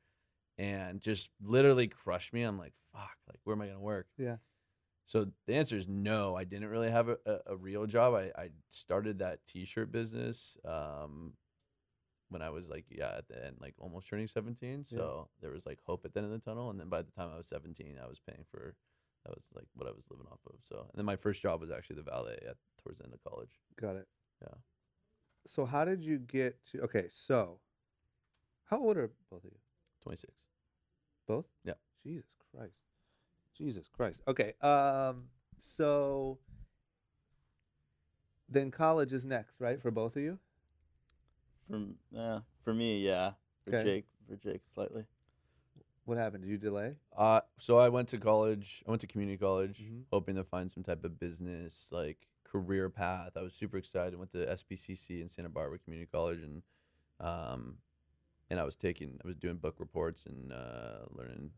and 0.58 1.02
just 1.02 1.30
literally 1.42 1.88
crushed 1.88 2.34
me. 2.34 2.44
I'm 2.44 2.58
like, 2.58 2.74
fuck, 2.94 3.18
like 3.28 3.40
where 3.44 3.56
am 3.56 3.62
I 3.62 3.68
gonna 3.68 3.80
work? 3.80 4.08
Yeah. 4.18 4.38
So 5.06 5.28
the 5.48 5.56
answer 5.56 5.76
is 5.76 5.88
no. 5.88 6.36
I 6.36 6.44
didn't 6.44 6.68
really 6.70 6.92
have 6.92 7.10
a, 7.10 7.18
a, 7.26 7.40
a 7.48 7.56
real 7.56 7.88
job. 7.88 8.14
I, 8.14 8.32
I 8.40 8.50
started 8.70 9.20
that 9.20 9.40
T-shirt 9.48 9.92
business 9.92 10.56
um, 10.66 11.34
when 12.30 12.44
I 12.44 12.52
was 12.52 12.70
like 12.70 12.86
yeah 12.90 13.16
at 13.18 13.28
the 13.28 13.44
end 13.44 13.56
like 13.60 13.74
almost 13.80 14.08
turning 14.08 14.28
17. 14.28 14.86
Yeah. 14.90 14.98
So 14.98 15.30
there 15.42 15.52
was 15.52 15.66
like 15.66 15.80
hope 15.86 16.06
at 16.06 16.14
the 16.14 16.20
end 16.20 16.32
of 16.32 16.40
the 16.40 16.46
tunnel. 16.46 16.70
And 16.70 16.80
then 16.80 16.90
by 16.90 17.02
the 17.02 17.12
time 17.12 17.30
I 17.34 17.38
was 17.38 17.48
17, 17.48 17.98
I 18.04 18.08
was 18.08 18.20
paying 18.20 18.46
for 18.52 18.76
that 19.26 19.34
was 19.34 19.46
like 19.56 19.66
what 19.76 19.88
I 19.88 19.92
was 19.92 20.06
living 20.10 20.28
off 20.32 20.40
of. 20.48 20.56
So 20.64 20.80
and 20.80 20.98
then 20.98 21.06
my 21.06 21.16
first 21.16 21.42
job 21.42 21.62
was 21.62 21.72
actually 21.72 21.98
the 21.98 22.04
valet 22.04 22.40
at 22.48 22.56
towards 22.82 23.00
the 23.00 23.06
end 23.06 23.14
of 23.14 23.24
college. 23.24 23.60
Got 23.80 23.96
it. 23.96 24.08
Yeah. 24.42 24.56
So 25.48 25.66
how 25.66 25.86
did 25.86 26.04
you 26.04 26.18
get 26.20 26.58
to? 26.72 26.82
Okay, 26.82 27.08
so 27.14 27.60
how 28.70 28.80
old 28.80 28.98
are 28.98 29.12
both 29.32 29.44
of 29.44 29.52
you? 29.52 29.58
26. 30.04 30.34
Both? 31.28 31.46
Yeah. 31.64 31.74
Jesus 32.04 32.30
Christ. 32.56 32.76
Jesus 33.58 33.88
Christ. 33.90 34.22
Okay. 34.28 34.54
Um. 34.62 35.26
So 35.58 36.40
then 38.48 38.72
college 38.72 39.14
is 39.14 39.26
next, 39.26 39.60
right, 39.60 39.82
for 39.82 39.92
both 39.92 40.16
of 40.16 40.24
you? 40.24 40.40
For 41.70 41.82
uh, 42.18 42.40
for 42.64 42.74
me, 42.74 43.00
yeah. 43.06 43.32
For 43.66 43.76
Okay. 43.76 43.84
Jake, 43.84 44.06
for 44.28 44.36
Jake, 44.38 44.62
slightly. 44.74 45.04
What 46.10 46.18
happened? 46.18 46.44
Did 46.44 46.50
you 46.50 46.58
delay? 46.58 46.96
Uh, 47.16 47.42
so 47.60 47.78
I 47.78 47.90
went 47.90 48.08
to 48.10 48.18
college. 48.18 48.82
I 48.88 48.90
went 48.90 49.02
to 49.02 49.08
community 49.08 49.38
college, 49.38 49.80
Mhm. 49.80 50.06
hoping 50.12 50.36
to 50.38 50.44
find 50.44 50.72
some 50.72 50.82
type 50.82 51.04
of 51.06 51.20
business 51.20 51.88
like 51.92 52.28
career 52.44 52.90
path. 52.90 53.38
I 53.38 53.44
was 53.44 53.54
super 53.54 53.78
excited. 53.78 54.18
Went 54.18 54.32
to 54.32 54.50
SBCC 54.50 55.22
in 55.22 55.28
Santa 55.30 55.50
Barbara 55.50 55.78
Community 55.78 56.10
College, 56.12 56.42
and 56.42 56.64
um, 57.20 57.78
and 58.50 58.60
I 58.60 58.64
was 58.64 58.76
taking, 58.76 59.20
I 59.24 59.28
was 59.28 59.36
doing 59.38 59.58
book 59.58 59.76
reports 59.80 60.26
and 60.26 60.52
uh, 60.52 61.06
learning 61.12 61.52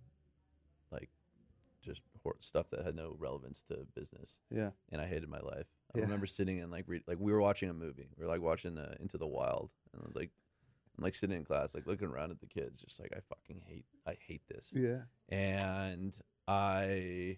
like 0.92 1.10
just 1.82 2.02
hor- 2.22 2.36
stuff 2.40 2.70
that 2.72 2.84
had 2.84 2.96
no 2.96 3.16
relevance 3.18 3.62
to 3.70 3.88
business. 3.96 4.36
Yeah. 4.50 4.72
and 4.92 5.00
I 5.00 5.08
hated 5.08 5.30
my 5.30 5.40
life. 5.40 5.68
I 5.96 6.00
Yeah. 6.00 6.04
remember 6.04 6.26
sitting 6.26 6.60
and 6.60 6.70
like 6.72 6.86
read, 6.90 7.04
like 7.08 7.20
we 7.20 7.32
were 7.32 7.40
watching 7.40 7.70
a 7.70 7.74
movie. 7.74 8.10
We 8.18 8.26
were 8.26 8.30
like 8.30 8.42
watching 8.42 8.78
uh, 8.78 8.96
Into 9.00 9.18
the 9.18 9.28
Wild, 9.28 9.72
and 9.94 10.02
I 10.02 10.06
was 10.06 10.16
like, 10.16 10.32
I'm 10.98 11.04
like 11.04 11.16
sitting 11.16 11.36
in 11.38 11.46
class, 11.46 11.74
like 11.74 11.88
looking 11.88 12.08
around 12.10 12.32
at 12.32 12.40
the 12.40 12.48
kids, 12.48 12.80
just 12.80 13.00
like 13.00 13.12
I 13.16 13.20
fucking 13.30 13.62
hate, 13.66 13.86
I 14.06 14.18
hate 14.28 14.42
this 14.50 14.72
Yeah. 14.74 15.02
and 15.30 16.14
I 16.48 17.38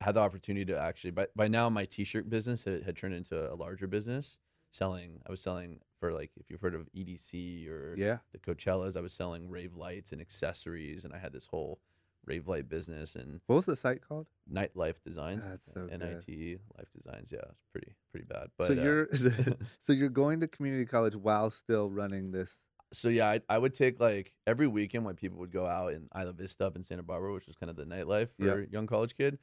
had 0.00 0.14
the 0.14 0.20
opportunity 0.20 0.64
to 0.66 0.78
actually 0.78 1.10
by 1.10 1.26
by 1.34 1.48
now 1.48 1.68
my 1.68 1.84
t-shirt 1.84 2.30
business 2.30 2.64
had, 2.64 2.84
had 2.84 2.96
turned 2.96 3.14
into 3.14 3.52
a 3.52 3.54
larger 3.54 3.86
business 3.88 4.38
selling 4.70 5.20
I 5.26 5.30
was 5.30 5.40
selling 5.40 5.80
for 5.98 6.12
like 6.12 6.30
if 6.36 6.50
you've 6.50 6.60
heard 6.60 6.74
of 6.76 6.88
EDC 6.96 7.68
or 7.68 7.94
Yeah. 7.98 8.18
the 8.32 8.38
Coachellas 8.38 8.96
I 8.96 9.00
was 9.00 9.12
selling 9.12 9.48
rave 9.50 9.74
lights 9.74 10.12
and 10.12 10.20
accessories 10.20 11.04
and 11.04 11.12
I 11.12 11.18
had 11.18 11.32
this 11.32 11.46
whole 11.46 11.80
rave 12.28 12.46
light 12.46 12.68
business 12.68 13.14
and 13.16 13.40
What 13.46 13.56
was 13.56 13.64
the 13.66 13.74
site 13.76 14.00
called? 14.06 14.26
nightlife 14.52 15.02
designs 15.04 15.44
That's 15.44 15.64
so 15.74 15.86
good. 15.86 15.98
NIT 16.00 16.60
life 16.76 16.90
designs 16.94 17.32
yeah 17.32 17.40
it's 17.50 17.64
pretty 17.72 17.92
pretty 18.12 18.26
bad 18.26 18.48
but 18.58 18.68
so 18.68 18.72
uh, 18.74 18.82
you're 18.82 19.08
so 19.82 19.92
you're 19.92 20.08
going 20.08 20.40
to 20.40 20.48
community 20.48 20.84
college 20.84 21.16
while 21.16 21.50
still 21.50 21.90
running 21.90 22.30
this. 22.30 22.50
so 22.92 23.08
yeah, 23.08 23.28
I, 23.28 23.40
I 23.48 23.58
would 23.58 23.74
take 23.74 23.98
like 24.00 24.32
every 24.46 24.66
weekend 24.66 25.04
when 25.04 25.14
people 25.16 25.38
would 25.40 25.50
go 25.52 25.66
out 25.66 25.92
in 25.92 26.08
Isla 26.18 26.32
Vista 26.32 26.66
up 26.66 26.76
in 26.76 26.82
Santa 26.84 27.02
Barbara, 27.02 27.32
which 27.34 27.46
was 27.46 27.56
kind 27.56 27.68
of 27.70 27.76
the 27.76 27.84
nightlife 27.84 28.28
for 28.38 28.46
Yep. 28.60 28.68
a 28.68 28.72
young 28.72 28.86
college 28.86 29.14
kid. 29.16 29.38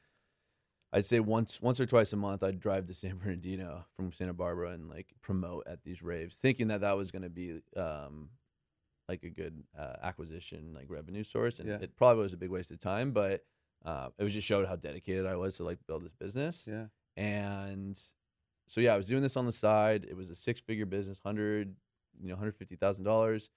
I'd 0.92 1.06
say 1.06 1.20
once 1.20 1.60
once 1.60 1.78
or 1.80 1.86
twice 1.86 2.12
a 2.12 2.16
month 2.16 2.42
I'd 2.42 2.60
drive 2.60 2.86
to 2.86 2.94
San 2.94 3.18
Bernardino 3.22 3.84
from 3.96 4.12
Santa 4.12 4.32
Barbara 4.34 4.70
and 4.70 4.88
like 4.88 5.08
promote 5.22 5.64
at 5.66 5.82
these 5.84 6.02
raves, 6.02 6.36
thinking 6.36 6.68
that 6.68 6.80
that 6.80 6.96
was 6.96 7.10
going 7.10 7.22
to 7.22 7.28
be 7.30 7.60
um, 7.76 8.30
like 9.08 9.22
a 9.22 9.30
good 9.30 9.62
uh, 9.78 9.94
acquisition 10.02 10.72
like 10.74 10.86
revenue 10.88 11.24
source, 11.24 11.58
and 11.60 11.68
Yeah. 11.68 11.78
it 11.80 11.96
probably 11.96 12.22
was 12.22 12.32
a 12.32 12.36
big 12.36 12.50
waste 12.50 12.70
of 12.70 12.78
time, 12.80 13.12
but 13.12 13.44
uh, 13.84 14.08
it 14.18 14.24
was 14.24 14.32
just 14.34 14.46
showed 14.46 14.66
how 14.66 14.76
dedicated 14.76 15.26
I 15.26 15.36
was 15.36 15.56
to 15.58 15.64
like 15.64 15.78
build 15.86 16.04
this 16.04 16.14
business 16.14 16.66
Yeah. 16.66 16.86
and 17.16 17.98
so 18.68 18.80
yeah, 18.80 18.94
I 18.94 18.96
was 18.96 19.06
doing 19.06 19.22
this 19.22 19.36
on 19.36 19.46
the 19.46 19.52
side. 19.52 20.04
It 20.08 20.16
was 20.16 20.28
a 20.28 20.34
six 20.34 20.60
figure 20.60 20.86
business, 20.86 21.20
hundred, 21.24 21.76
you 22.20 22.28
know, 22.28 22.34
hundred 22.36 22.56
fifty 22.56 22.74
thousand 22.74 23.04
dollars. 23.04 23.48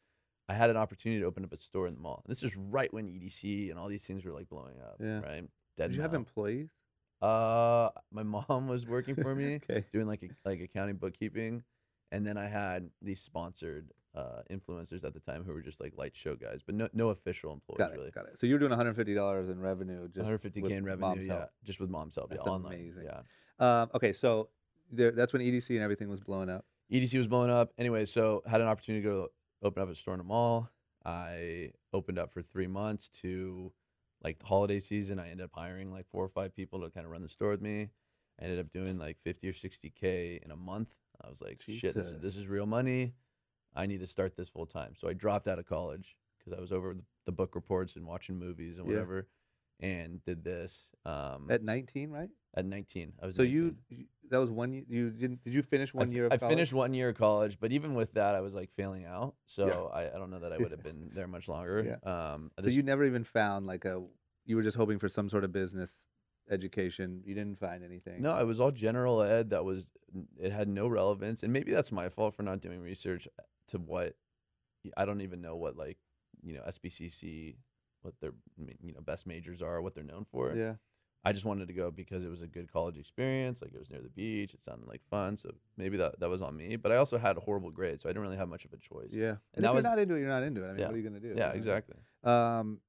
I 0.47 0.53
had 0.53 0.69
an 0.69 0.77
opportunity 0.77 1.21
to 1.21 1.25
open 1.27 1.43
up 1.43 1.51
a 1.53 1.57
store 1.57 1.87
in 1.87 1.93
the 1.95 1.99
mall. 1.99 2.21
and 2.25 2.31
This 2.31 2.43
is 2.43 2.55
right 2.55 2.91
when 2.93 3.07
EDC 3.07 3.69
and 3.71 3.79
all 3.79 3.87
these 3.87 4.05
things 4.05 4.23
were 4.25 4.31
like 4.31 4.49
blowing 4.49 4.79
up. 4.81 4.97
Yeah. 4.99 5.19
Right. 5.21 5.49
Dead 5.77 5.87
Did 5.89 5.95
you 5.95 6.01
have 6.03 6.13
employees? 6.13 6.69
Uh, 7.21 7.89
my 8.11 8.23
mom 8.23 8.67
was 8.67 8.85
working 8.87 9.15
for 9.15 9.33
me, 9.41 9.55
Okay. 9.67 9.83
doing 9.91 10.05
like 10.07 10.21
a, 10.23 10.29
like 10.47 10.61
accounting, 10.61 10.95
bookkeeping, 10.97 11.63
and 12.11 12.25
then 12.25 12.37
I 12.37 12.47
had 12.47 12.89
these 13.01 13.19
sponsored 13.21 13.91
uh, 14.15 14.41
influencers 14.51 15.03
at 15.03 15.13
the 15.13 15.19
time 15.19 15.43
who 15.45 15.53
were 15.53 15.61
just 15.61 15.79
like 15.79 15.93
light 15.97 16.15
show 16.15 16.35
guys, 16.35 16.61
but 16.65 16.75
no 16.75 16.89
no 16.93 17.09
official 17.09 17.53
employees 17.53 17.77
Got 17.77 17.91
it. 17.91 17.97
really. 17.97 18.11
Got 18.11 18.25
it. 18.25 18.39
So 18.39 18.47
you 18.47 18.53
were 18.53 18.59
doing 18.59 18.71
150 18.71 19.13
dollars 19.13 19.49
in 19.49 19.59
revenue. 19.59 20.07
Just 20.07 20.27
150k 20.27 20.71
in 20.71 20.83
revenue, 20.83 21.27
yeah, 21.27 21.33
help. 21.33 21.49
just 21.63 21.79
with 21.79 21.89
mom's 21.89 22.15
help, 22.15 22.29
That's 22.29 22.41
yeah, 22.45 22.51
online, 22.51 22.73
amazing. 22.75 23.03
yeah. 23.05 23.81
Um, 23.81 23.89
okay, 23.93 24.13
so 24.13 24.49
there, 24.91 25.11
that's 25.11 25.33
when 25.33 25.41
EDC 25.41 25.69
and 25.71 25.79
everything 25.79 26.09
was 26.09 26.21
blowing 26.21 26.49
up. 26.49 26.65
EDC 26.91 27.17
was 27.17 27.27
blowing 27.27 27.51
up. 27.51 27.71
Anyway, 27.77 28.05
so 28.05 28.41
had 28.47 28.61
an 28.61 28.67
opportunity 28.67 29.03
to 29.03 29.09
go 29.09 29.27
open 29.61 29.83
up 29.83 29.89
a 29.89 29.95
store 29.95 30.15
in 30.15 30.19
a 30.19 30.23
mall. 30.23 30.69
I 31.05 31.71
opened 31.93 32.17
up 32.19 32.33
for 32.33 32.41
three 32.41 32.67
months 32.67 33.09
to 33.21 33.71
like 34.23 34.39
the 34.39 34.45
holiday 34.45 34.79
season. 34.79 35.19
I 35.19 35.29
ended 35.29 35.45
up 35.45 35.51
hiring 35.53 35.91
like 35.91 36.07
four 36.11 36.23
or 36.23 36.29
five 36.29 36.55
people 36.55 36.81
to 36.81 36.89
kind 36.89 37.05
of 37.05 37.11
run 37.11 37.21
the 37.21 37.29
store 37.29 37.51
with 37.51 37.61
me. 37.61 37.89
I 38.39 38.45
ended 38.45 38.59
up 38.59 38.71
doing 38.71 38.97
like 38.97 39.17
50 39.23 39.47
or 39.49 39.53
60K 39.53 40.43
in 40.43 40.51
a 40.51 40.55
month. 40.55 40.89
I 41.23 41.29
was 41.29 41.41
like, 41.41 41.61
shit, 41.67 41.93
this 41.93 42.07
is, 42.07 42.21
this 42.21 42.35
is 42.37 42.47
real 42.47 42.65
money. 42.65 43.13
I 43.75 43.85
need 43.85 43.99
to 43.99 44.07
start 44.07 44.35
this 44.35 44.49
full 44.49 44.65
time. 44.65 44.93
So 44.97 45.07
I 45.07 45.13
dropped 45.13 45.47
out 45.47 45.59
of 45.59 45.65
college 45.67 46.15
because 46.37 46.57
I 46.57 46.61
was 46.61 46.71
over 46.71 46.93
the, 46.93 47.03
the 47.25 47.31
book 47.31 47.55
reports 47.55 47.95
and 47.95 48.05
watching 48.05 48.37
movies 48.37 48.77
and 48.77 48.85
Yeah. 48.87 48.93
whatever 48.93 49.27
and 49.81 50.21
did 50.25 50.43
this 50.43 50.89
um, 51.05 51.47
At 51.49 51.63
19, 51.63 52.09
right? 52.09 52.29
at 52.55 52.65
19. 52.65 53.13
I 53.21 53.25
was 53.27 53.35
So 53.35 53.43
19. 53.43 53.75
you, 53.89 54.05
that 54.31 54.39
was 54.39 54.49
one 54.49 54.73
year. 54.73 54.83
You 54.89 55.09
didn't? 55.11 55.43
Did 55.43 55.53
you 55.53 55.61
finish 55.61 55.93
one 55.93 56.07
f- 56.07 56.13
year 56.13 56.25
of 56.25 56.31
college? 56.31 56.37
I 56.39 56.45
college? 56.45 56.51
finished 56.57 56.73
one 56.73 56.93
year 56.93 57.09
of 57.09 57.15
college, 57.17 57.57
but 57.59 57.71
even 57.71 57.93
with 57.93 58.13
that, 58.13 58.35
I 58.35 58.41
was 58.41 58.53
like 58.55 58.71
failing 58.75 59.05
out. 59.05 59.35
So 59.45 59.89
I, 59.93 60.07
I 60.07 60.17
don't 60.19 60.29
know 60.31 60.39
that 60.39 60.51
I 60.51 60.57
would 60.57 60.71
have 60.71 60.83
been 60.83 61.11
there 61.15 61.27
much 61.27 61.47
longer. 61.47 61.99
Um, 62.03 62.51
So 62.61 62.69
you 62.69 62.81
never 62.83 63.05
even 63.05 63.23
found 63.23 63.65
like 63.67 63.85
a. 63.85 64.01
You 64.45 64.55
were 64.55 64.63
just 64.63 64.77
hoping 64.77 64.97
for 64.99 65.09
some 65.09 65.29
sort 65.29 65.43
of 65.43 65.51
business 65.51 65.91
education. 66.49 67.21
You 67.25 67.35
didn't 67.35 67.59
find 67.59 67.83
anything. 67.83 68.21
no, 68.21 68.37
it 68.39 68.45
was 68.45 68.59
all 68.59 68.71
general 68.71 69.21
ed. 69.21 69.51
That 69.51 69.63
was 69.65 69.91
it 70.39 70.51
had 70.51 70.67
no 70.67 70.87
relevance, 70.87 71.43
and 71.43 71.53
maybe 71.53 71.71
that's 71.71 71.91
my 71.91 72.09
fault 72.09 72.33
for 72.35 72.43
not 72.43 72.59
doing 72.61 72.81
research 72.81 73.27
to 73.69 73.77
what 73.79 74.15
I 74.97 75.05
don't 75.05 75.21
even 75.21 75.41
know 75.41 75.55
what 75.55 75.75
like 75.75 75.97
you 76.43 76.53
know 76.53 76.61
SBCC 76.67 77.55
what 78.01 78.13
their 78.21 78.31
you 78.81 78.93
know 78.93 79.01
best 79.01 79.27
majors 79.27 79.61
are, 79.61 79.81
what 79.81 79.93
they're 79.95 80.03
known 80.03 80.25
for. 80.31 80.53
Yeah. 80.55 80.75
I 81.25 81.33
just 81.33 81.43
wanted 81.43 81.67
to 81.67 81.73
go 81.73 81.91
because 81.91 82.23
it 82.23 82.29
was 82.29 82.41
a 82.41 82.47
good 82.47 82.71
college 82.71 82.97
experience. 82.97 83.61
Like 83.61 83.73
it 83.73 83.77
was 83.79 83.89
near 83.89 83.99
the 84.01 84.07
beach. 84.09 84.53
It 84.53 84.63
sounded 84.63 84.87
like 84.87 85.01
fun. 85.09 85.35
So 85.35 85.51
maybe 85.75 85.97
that, 85.97 86.17
that 86.21 86.29
was 86.29 86.41
on 86.41 86.55
me. 86.55 86.77
But 86.77 86.93
I 86.93 86.95
also 86.95 87.17
had 87.17 87.35
a 87.35 87.41
horrible 87.41 87.71
grades, 87.71 88.03
so 88.03 88.07
I 88.09 88.13
didn't 88.13 88.21
really 88.21 88.37
have 88.37 88.47
much 88.47 88.63
of 88.63 88.71
a 88.71 88.77
choice. 88.77 89.09
Yeah. 89.11 89.31
And, 89.31 89.37
And 89.55 89.65
if 89.65 89.73
was- 89.73 89.83
you're 89.83 89.91
not 89.91 89.99
into 89.99 90.15
it, 90.15 90.19
you're 90.21 90.29
not 90.29 90.43
into 90.43 90.63
it. 90.63 90.67
I 90.67 90.69
mean, 90.69 90.79
Yeah. 90.79 90.85
what 90.85 90.93
are 90.95 90.97
you 90.97 91.03
gonna 91.03 91.19
do? 91.19 91.33
Yeah, 91.35 91.49
exactly. 91.51 91.97
Um, 92.23 92.79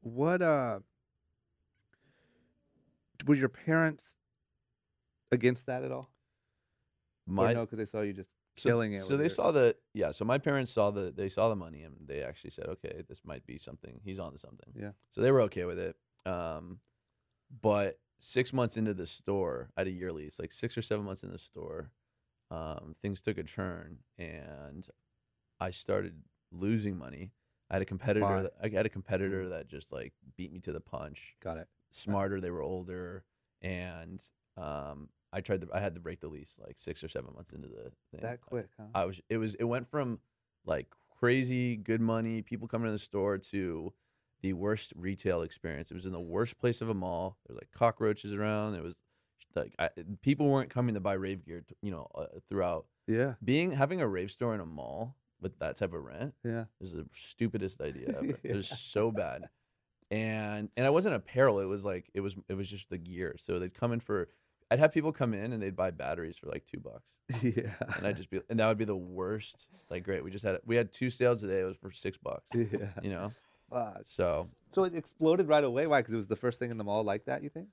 what 0.00 0.40
uh, 0.40 0.80
were 3.26 3.34
your 3.34 3.50
parents 3.50 4.14
against 5.30 5.66
that 5.66 5.82
at 5.84 5.92
all? 5.92 6.10
My 7.26 7.50
or 7.50 7.54
no, 7.54 7.60
because 7.66 7.78
they 7.78 7.84
saw 7.86 8.00
you 8.02 8.12
just 8.14 8.30
so, 8.56 8.70
killing 8.70 8.92
it. 8.94 9.04
So 9.04 9.16
they 9.16 9.24
your- 9.24 9.30
saw 9.30 9.50
the 9.50 9.76
yeah. 9.94 10.10
So 10.10 10.24
my 10.24 10.38
parents 10.38 10.72
saw 10.72 10.90
the 10.90 11.10
they 11.10 11.28
saw 11.28 11.48
the 11.48 11.56
money 11.56 11.82
and 11.82 11.96
they 12.06 12.22
actually 12.22 12.50
said, 12.50 12.66
okay, 12.66 13.02
this 13.08 13.20
might 13.24 13.46
be 13.46 13.58
something. 13.58 14.00
He's 14.04 14.18
on 14.18 14.32
to 14.32 14.38
something. 14.38 14.72
Yeah. 14.74 14.90
So 15.12 15.20
they 15.20 15.30
were 15.30 15.42
okay 15.42 15.64
with 15.64 15.78
it. 15.78 15.96
Um, 16.24 16.78
but 17.62 17.98
six 18.20 18.52
months 18.52 18.76
into 18.76 18.94
the 18.94 19.06
store, 19.06 19.70
I 19.76 19.80
had 19.80 19.88
a 19.88 19.90
year 19.90 20.12
lease. 20.12 20.38
Like 20.38 20.52
six 20.52 20.76
or 20.76 20.82
seven 20.82 21.04
months 21.04 21.22
in 21.22 21.30
the 21.30 21.38
store, 21.38 21.90
um, 22.50 22.94
things 23.02 23.20
took 23.20 23.38
a 23.38 23.42
turn 23.44 23.98
and 24.18 24.86
I 25.60 25.70
started 25.70 26.14
losing 26.52 26.96
money. 26.96 27.32
I 27.70 27.74
had 27.74 27.82
a 27.82 27.86
competitor. 27.86 28.24
Why? 28.26 28.42
That, 28.42 28.52
I 28.62 28.68
had 28.68 28.86
a 28.86 28.90
competitor 28.90 29.48
that 29.50 29.68
just 29.68 29.92
like 29.92 30.12
beat 30.36 30.52
me 30.52 30.60
to 30.60 30.72
the 30.72 30.80
punch 30.80 31.36
got 31.42 31.58
it. 31.58 31.68
smarter. 31.90 32.40
They 32.40 32.50
were 32.50 32.62
older, 32.62 33.24
and 33.60 34.22
um, 34.56 35.08
I 35.36 35.40
tried 35.42 35.60
to. 35.60 35.68
I 35.74 35.80
had 35.80 35.94
to 35.94 36.00
break 36.00 36.20
the 36.20 36.28
lease 36.28 36.52
like 36.66 36.78
six 36.78 37.04
or 37.04 37.08
seven 37.08 37.34
months 37.34 37.52
into 37.52 37.68
the 37.68 37.92
thing. 38.10 38.20
That 38.22 38.40
quick, 38.40 38.68
huh? 38.78 38.86
I 38.94 39.04
was. 39.04 39.20
It 39.28 39.36
was. 39.36 39.54
It 39.56 39.64
went 39.64 39.86
from 39.86 40.18
like 40.64 40.86
crazy 41.20 41.76
good 41.76 42.00
money, 42.00 42.40
people 42.40 42.66
coming 42.68 42.86
to 42.86 42.92
the 42.92 42.98
store 42.98 43.36
to 43.38 43.92
the 44.40 44.54
worst 44.54 44.94
retail 44.96 45.42
experience. 45.42 45.90
It 45.90 45.94
was 45.94 46.06
in 46.06 46.12
the 46.12 46.20
worst 46.20 46.58
place 46.58 46.80
of 46.80 46.88
a 46.88 46.94
mall. 46.94 47.36
There 47.46 47.54
was 47.54 47.60
like 47.62 47.70
cockroaches 47.70 48.32
around. 48.32 48.72
There 48.72 48.82
was 48.82 48.94
like 49.54 49.74
I, 49.78 49.90
people 50.22 50.48
weren't 50.50 50.70
coming 50.70 50.94
to 50.94 51.00
buy 51.00 51.12
rave 51.14 51.44
gear. 51.44 51.64
You 51.82 51.90
know, 51.90 52.08
uh, 52.14 52.26
throughout 52.48 52.86
yeah. 53.06 53.34
being 53.44 53.72
having 53.72 54.00
a 54.00 54.08
rave 54.08 54.30
store 54.30 54.54
in 54.54 54.60
a 54.60 54.66
mall 54.66 55.16
with 55.40 55.58
that 55.58 55.76
type 55.76 55.92
of 55.92 56.02
rent 56.02 56.32
Yeah. 56.44 56.64
is 56.80 56.92
the 56.92 57.06
stupidest 57.12 57.82
idea 57.82 58.14
ever. 58.16 58.38
It 58.42 58.56
was 58.56 58.68
so 58.68 59.10
bad. 59.12 59.50
And 60.10 60.70
and 60.76 60.86
I 60.86 60.90
wasn't 60.90 61.14
apparel, 61.14 61.58
it 61.60 61.64
was 61.64 61.84
like 61.84 62.10
it 62.14 62.20
was 62.20 62.36
it 62.48 62.54
was 62.54 62.70
just 62.70 62.88
the 62.90 62.98
gear. 62.98 63.36
So 63.38 63.58
they'd 63.58 63.74
come 63.74 63.92
in 63.92 64.00
for 64.00 64.28
I'd 64.70 64.78
have 64.78 64.92
people 64.92 65.12
come 65.12 65.34
in 65.34 65.52
and 65.52 65.62
they'd 65.62 65.76
buy 65.76 65.90
batteries 65.90 66.36
for 66.36 66.46
like 66.48 66.64
two 66.66 66.80
bucks. 66.80 67.04
Yeah. 67.42 67.74
And 67.96 68.06
I'd 68.06 68.16
just 68.16 68.30
be 68.30 68.40
and 68.48 68.60
that 68.60 68.68
would 68.68 68.78
be 68.78 68.84
the 68.84 68.96
worst. 68.96 69.66
It's 69.82 69.90
like 69.90 70.04
great, 70.04 70.22
we 70.22 70.30
just 70.30 70.44
had 70.44 70.58
we 70.64 70.76
had 70.76 70.92
two 70.92 71.10
sales 71.10 71.40
today, 71.40 71.60
it 71.60 71.64
was 71.64 71.76
for 71.76 71.90
six 71.90 72.16
bucks. 72.18 72.44
yeah. 72.54 72.90
You 73.02 73.10
know? 73.10 73.32
Fuck. 73.70 74.02
So 74.04 74.48
So 74.70 74.84
it 74.84 74.94
exploded 74.94 75.48
right 75.48 75.64
away. 75.64 75.86
Why? 75.86 76.00
Because 76.00 76.14
it 76.14 76.18
was 76.18 76.28
the 76.28 76.36
first 76.36 76.58
thing 76.58 76.70
in 76.70 76.78
the 76.78 76.84
mall 76.84 77.02
like 77.02 77.24
that. 77.26 77.42
You 77.42 77.48
think? 77.48 77.68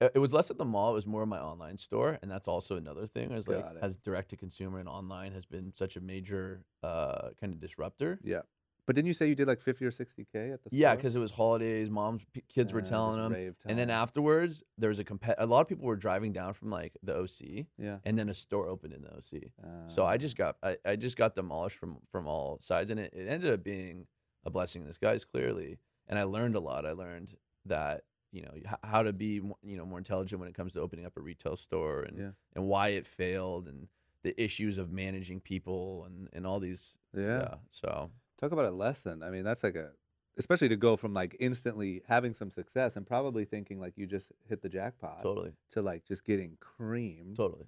It 0.00 0.12
it 0.16 0.18
was 0.18 0.32
less 0.32 0.50
at 0.50 0.58
the 0.58 0.64
mall. 0.64 0.90
It 0.90 0.94
was 0.94 1.06
more 1.06 1.22
in 1.22 1.28
my 1.28 1.38
online 1.40 1.78
store, 1.78 2.18
and 2.20 2.30
that's 2.30 2.48
also 2.48 2.76
another 2.76 3.06
thing. 3.06 3.30
Is 3.30 3.48
like 3.48 3.58
it. 3.64 3.76
as 3.80 3.96
direct 3.96 4.30
to 4.30 4.36
consumer 4.36 4.78
and 4.78 4.88
online 4.88 5.32
has 5.32 5.46
been 5.46 5.72
such 5.72 5.96
a 5.96 6.00
major 6.00 6.64
uh, 6.82 7.28
kind 7.40 7.52
of 7.52 7.60
disruptor. 7.60 8.18
Yeah. 8.24 8.42
But 8.86 8.94
didn't 8.96 9.08
you 9.08 9.14
say 9.14 9.28
you 9.28 9.34
did 9.34 9.48
like 9.48 9.60
50 9.60 9.84
or 9.84 9.90
60K 9.90 10.52
at 10.52 10.62
the 10.62 10.70
Yeah, 10.70 10.94
because 10.94 11.16
it 11.16 11.18
was 11.18 11.32
holidays. 11.32 11.90
Moms, 11.90 12.22
p- 12.32 12.42
kids 12.48 12.72
were 12.72 12.78
Yeah, 12.80 12.84
telling 12.86 13.16
just 13.18 13.24
them, 13.24 13.32
rave 13.32 13.56
and 13.66 13.76
then 13.78 13.88
time. 13.88 14.02
afterwards 14.02 14.62
there 14.78 14.88
was 14.88 14.98
a 15.00 15.04
comp- 15.04 15.24
A 15.38 15.44
lot 15.46 15.60
of 15.60 15.68
people 15.68 15.84
were 15.86 15.96
driving 15.96 16.32
down 16.32 16.54
from 16.54 16.70
like 16.70 16.96
the 17.02 17.16
OC, 17.16 17.66
Yeah. 17.78 17.98
and 18.04 18.16
then 18.18 18.28
a 18.28 18.34
store 18.34 18.68
opened 18.68 18.92
in 18.94 19.02
the 19.02 19.12
OC. 19.12 19.50
Uh, 19.62 19.88
So 19.88 20.04
I 20.06 20.16
just 20.16 20.36
got 20.36 20.56
I, 20.62 20.76
I 20.84 20.96
just 20.96 21.16
got 21.16 21.34
demolished 21.34 21.76
from 21.78 21.98
from 22.12 22.26
all 22.28 22.58
sides, 22.60 22.90
and 22.90 23.00
it, 23.00 23.12
it 23.12 23.26
ended 23.28 23.52
up 23.52 23.64
being 23.64 24.06
a 24.44 24.50
blessing 24.50 24.82
in 24.82 24.88
disguise, 24.88 25.24
clearly. 25.24 25.78
And 26.08 26.18
I 26.18 26.22
learned 26.22 26.54
a 26.54 26.60
lot. 26.60 26.86
I 26.86 26.92
learned 26.92 27.36
that 27.64 28.04
you 28.30 28.42
know 28.42 28.52
h- 28.54 28.66
how 28.84 29.02
to 29.02 29.12
be 29.12 29.40
mo- 29.40 29.58
you 29.64 29.76
know 29.76 29.84
more 29.84 29.98
intelligent 29.98 30.38
when 30.38 30.48
it 30.48 30.54
comes 30.54 30.74
to 30.74 30.80
opening 30.80 31.06
up 31.06 31.16
a 31.16 31.20
retail 31.20 31.56
store, 31.56 32.02
and 32.02 32.16
Yeah. 32.18 32.30
and 32.54 32.66
why 32.68 32.88
it 32.90 33.04
failed, 33.04 33.66
and 33.66 33.88
the 34.22 34.40
issues 34.40 34.78
of 34.78 34.92
managing 34.92 35.40
people, 35.40 36.04
and 36.04 36.28
and 36.32 36.46
all 36.46 36.60
these. 36.60 36.96
yeah. 37.12 37.56
So 37.72 38.10
Talk 38.40 38.52
about 38.52 38.66
a 38.66 38.70
lesson. 38.70 39.22
I 39.22 39.30
mean, 39.30 39.44
that's 39.44 39.62
like 39.62 39.76
a, 39.76 39.90
especially 40.38 40.68
to 40.68 40.76
go 40.76 40.96
from 40.96 41.14
like 41.14 41.36
instantly 41.40 42.02
having 42.06 42.34
some 42.34 42.50
success 42.50 42.96
and 42.96 43.06
probably 43.06 43.44
thinking 43.44 43.80
like 43.80 43.94
you 43.96 44.06
just 44.06 44.26
hit 44.48 44.62
the 44.62 44.68
jackpot 44.68 45.22
totally, 45.22 45.52
to 45.72 45.82
like 45.82 46.04
just 46.06 46.24
getting 46.24 46.56
creamed. 46.60 47.36
totally. 47.36 47.66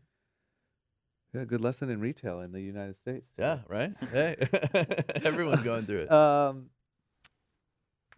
Yeah, 1.35 1.45
good 1.45 1.61
lesson 1.61 1.91
in 1.91 2.01
retail 2.01 2.41
in 2.41 2.53
the 2.53 2.61
United 2.61 2.97
States. 2.97 3.27
Yeah. 3.39 3.59
Right. 3.69 3.93
Hey, 4.13 4.37
everyone's 5.25 5.63
going 5.63 5.85
through 5.87 6.01
it. 6.01 6.13
Um, 6.13 6.71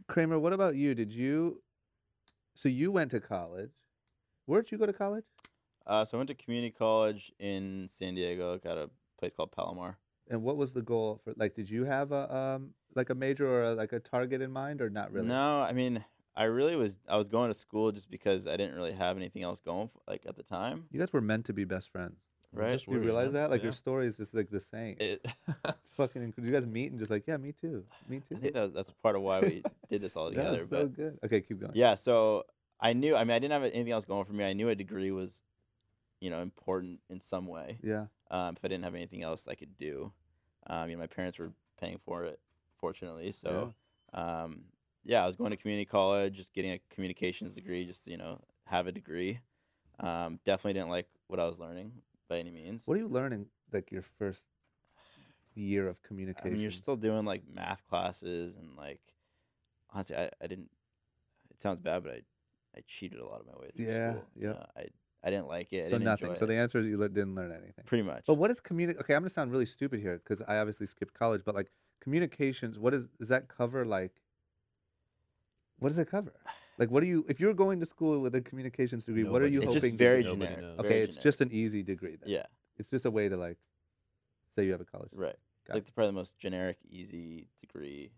Kramer, 0.07 0.39
what 0.39 0.53
about 0.53 0.75
you? 0.77 0.95
Did 0.95 1.13
you? 1.13 1.61
So 2.55 2.69
you 2.69 2.91
went 2.91 3.13
to 3.13 3.21
college. 3.21 3.71
Where'd 4.47 4.71
you 4.73 4.79
go 4.79 4.87
to 4.87 4.93
college? 4.93 5.25
Uh, 5.87 6.05
so 6.05 6.17
I 6.17 6.19
went 6.19 6.29
to 6.29 6.35
community 6.35 6.75
college 6.77 7.33
in 7.39 7.87
San 7.89 8.15
Diego. 8.15 8.59
Got 8.59 8.79
a 8.79 8.91
place 9.19 9.33
called 9.33 9.53
Palomar. 9.53 9.99
And 10.31 10.43
what 10.43 10.57
was 10.57 10.73
the 10.73 10.83
goal 10.83 11.21
for? 11.25 11.35
Like, 11.37 11.55
did 11.55 11.69
you 11.69 11.85
have 11.85 12.13
a 12.13 12.35
um 12.35 12.71
like 12.95 13.11
a 13.11 13.15
major 13.15 13.47
or 13.49 13.63
a, 13.73 13.75
like 13.75 13.93
a 13.93 14.01
target 14.01 14.41
in 14.41 14.51
mind, 14.53 14.81
or 14.81 14.89
not 14.89 15.13
really? 15.13 15.27
No, 15.29 15.61
I 15.63 15.73
mean, 15.73 16.05
I 16.37 16.45
really 16.45 16.77
was. 16.77 16.99
I 17.09 17.17
was 17.17 17.29
going 17.29 17.51
to 17.51 17.55
school 17.55 17.91
just 17.93 18.11
because 18.11 18.47
I 18.47 18.57
didn't 18.57 18.75
really 18.77 18.93
have 18.93 19.17
anything 19.17 19.43
else 19.43 19.61
going. 19.61 19.89
For, 19.89 20.01
like 20.09 20.23
at 20.27 20.37
the 20.37 20.43
time, 20.45 20.85
You 20.91 21.01
guys 21.01 21.13
were 21.13 21.21
meant 21.21 21.47
to 21.47 21.53
be 21.53 21.65
best 21.65 21.91
friends. 21.91 22.17
right? 22.53 22.73
Just 22.73 22.87
Do 22.87 22.93
you 22.93 22.99
were, 22.99 23.05
realize 23.05 23.33
that? 23.33 23.51
Like 23.51 23.61
yeah. 23.61 23.65
your 23.65 23.73
story 23.73 24.07
is 24.07 24.17
just 24.17 24.33
like 24.35 24.51
the 24.51 24.61
same. 24.61 24.97
It, 25.01 25.25
It's 25.65 25.91
fucking. 25.97 26.23
inc- 26.33 26.45
You 26.45 26.53
guys 26.53 26.67
meet 26.67 26.91
and 26.93 26.99
just 27.01 27.11
like, 27.11 27.25
yeah, 27.27 27.37
me 27.37 27.53
too, 27.53 27.85
me 28.09 28.21
too. 28.29 28.37
I 28.37 28.39
think 28.41 28.55
that, 28.55 28.73
that's 28.75 28.91
part 29.03 29.17
of 29.17 29.23
why 29.23 29.41
we 29.41 29.63
did 29.91 30.01
this 30.01 30.17
all 30.17 30.29
together. 30.31 30.59
That's 30.59 30.71
together. 30.71 30.83
so 30.83 30.87
but 30.89 30.97
good. 30.97 31.19
Okay, 31.25 31.41
keep 31.41 31.61
going. 31.61 31.73
yeah, 31.75 31.97
so 31.97 32.45
I 32.81 32.93
knew. 32.93 33.17
I 33.17 33.25
mean, 33.25 33.33
I 33.35 33.39
didn't 33.41 33.53
have 33.53 33.65
anything 33.65 33.93
else 33.93 34.05
going 34.05 34.25
for 34.25 34.33
me. 34.33 34.45
I 34.45 34.53
knew 34.53 34.69
a 34.69 34.75
degree 34.77 35.11
was, 35.11 35.43
you 36.21 36.31
know, 36.31 36.41
important 36.41 37.01
in 37.11 37.21
some 37.21 37.47
way. 37.49 37.79
Yeah. 37.83 38.07
Um, 38.31 38.55
if 38.57 38.65
I 38.65 38.69
didn't 38.69 38.85
have 38.85 38.95
anything 38.95 39.23
else 39.25 39.49
I 39.49 39.55
could 39.57 39.77
do, 39.77 40.13
um, 40.71 40.91
you 40.91 40.97
know, 40.97 41.03
my 41.03 41.09
parents 41.09 41.39
were 41.41 41.53
paying 41.81 42.01
for 42.05 42.25
it, 42.25 42.41
fortunately. 42.79 43.33
So, 43.33 43.75
um, 44.15 44.67
yeah, 45.05 45.25
I 45.25 45.27
was 45.29 45.37
going 45.37 45.53
to 45.53 45.59
community 45.59 45.87
college, 45.87 46.37
just 46.37 46.55
getting 46.55 46.73
a 46.73 46.81
communications 46.91 47.57
degree, 47.57 47.87
just 47.87 48.09
you 48.09 48.19
know, 48.19 48.41
have 48.67 48.89
a 48.89 48.93
degree. 48.93 49.41
Um, 50.01 50.41
definitely 50.45 50.75
didn't 50.75 50.91
like 50.91 51.09
what 51.29 51.41
I 51.41 51.47
was 51.47 51.61
learning 51.61 51.93
by 52.29 52.39
any 52.39 52.53
means. 52.53 52.85
What 52.87 52.97
are 52.97 53.01
you 53.01 53.09
learning 53.09 53.51
like 53.73 53.93
your 53.93 54.03
first 54.03 54.43
year 55.55 55.89
of 55.89 56.03
I 56.37 56.49
communication? 56.49 56.51
mean, 56.51 56.61
you're 56.61 56.71
still 56.73 56.97
doing 56.97 57.25
like 57.27 57.43
math 57.53 57.87
classes 57.89 58.57
and 58.57 58.77
like, 58.77 59.01
honestly, 59.91 60.17
I, 60.17 60.31
I 60.43 60.47
didn't. 60.47 60.71
It 61.51 61.63
sounds 61.63 61.81
bad, 61.81 62.05
but 62.05 62.13
I, 62.13 62.23
I 62.77 62.83
cheated 62.87 63.21
a 63.21 63.27
lot 63.27 63.41
of 63.41 63.47
my 63.47 63.55
way 63.61 63.71
through 63.77 63.91
Yeah, 63.91 64.13
school. 64.13 64.31
yeah. 64.37 64.55
Uh, 64.55 64.65
I, 64.77 64.87
I 65.23 65.31
didn't 65.31 65.49
like 65.49 65.73
it. 65.73 65.83
I 65.83 65.85
so 65.87 65.91
didn't 65.93 66.05
nothing. 66.05 66.29
enjoy 66.29 66.39
So 66.39 66.45
it. 66.45 66.49
the 66.49 66.55
answer 66.57 66.79
is 66.79 66.87
you 66.87 66.97
le- 66.99 67.09
didn't 67.09 67.35
learn 67.35 67.53
anything. 67.53 67.85
pretty 67.87 68.03
much. 68.05 68.25
But 68.27 68.35
what 68.35 68.51
is 68.51 68.61
communi? 68.61 68.99
Okay, 69.01 69.15
I'm 69.15 69.21
gonna 69.23 69.31
sound 69.31 69.53
really 69.53 69.67
stupid 69.67 70.01
here 70.01 70.21
because 70.25 70.43
I 70.49 70.57
obviously 70.59 70.87
skipped 70.87 71.15
college. 71.15 71.43
But 71.45 71.55
like 71.55 71.71
communications, 72.01 72.79
what 72.79 72.95
is 72.95 73.07
does 73.19 73.29
that 73.29 73.49
cover? 73.49 73.85
Like, 73.85 74.13
what 75.79 75.91
does 75.91 75.99
it 75.99 76.11
cover? 76.11 76.33
Like, 76.79 76.91
what 76.91 77.01
do 77.01 77.07
you 77.07 77.25
if 77.29 77.41
you're 77.41 77.55
going 77.55 77.81
to 77.81 77.87
school 77.87 78.21
with 78.21 78.35
a 78.35 78.41
communications 78.41 79.05
degree? 79.05 79.25
what 79.25 79.43
are 79.43 79.47
you 79.47 79.59
it's 79.61 79.67
hoping? 79.75 79.83
just 79.91 79.99
very 79.99 80.23
do? 80.23 80.31
Nobody 80.31 80.55
generic. 80.55 80.79
Okay, 80.81 80.89
very 80.89 81.01
it's 81.03 81.15
generic. 81.17 81.23
just 81.25 81.41
an 81.43 81.51
easy 81.53 81.83
degree. 81.83 82.17
Then. 82.17 82.29
yeah, 82.29 82.47
It's 82.79 82.89
just 82.91 83.05
a 83.05 83.11
way 83.11 83.29
to 83.29 83.37
like 83.37 83.59
say 84.57 84.65
you 84.65 84.73
have 84.73 84.81
a 84.81 84.85
college. 84.87 85.11
Degree. 85.11 85.27
right. 85.27 85.37
It's 85.59 85.67
Got 85.69 85.75
like 85.75 85.85
the, 85.85 85.93
probably 85.93 86.09
the 86.09 86.15
most 86.15 86.39
generic, 86.39 86.79
easy 86.89 87.49
degree 87.61 88.13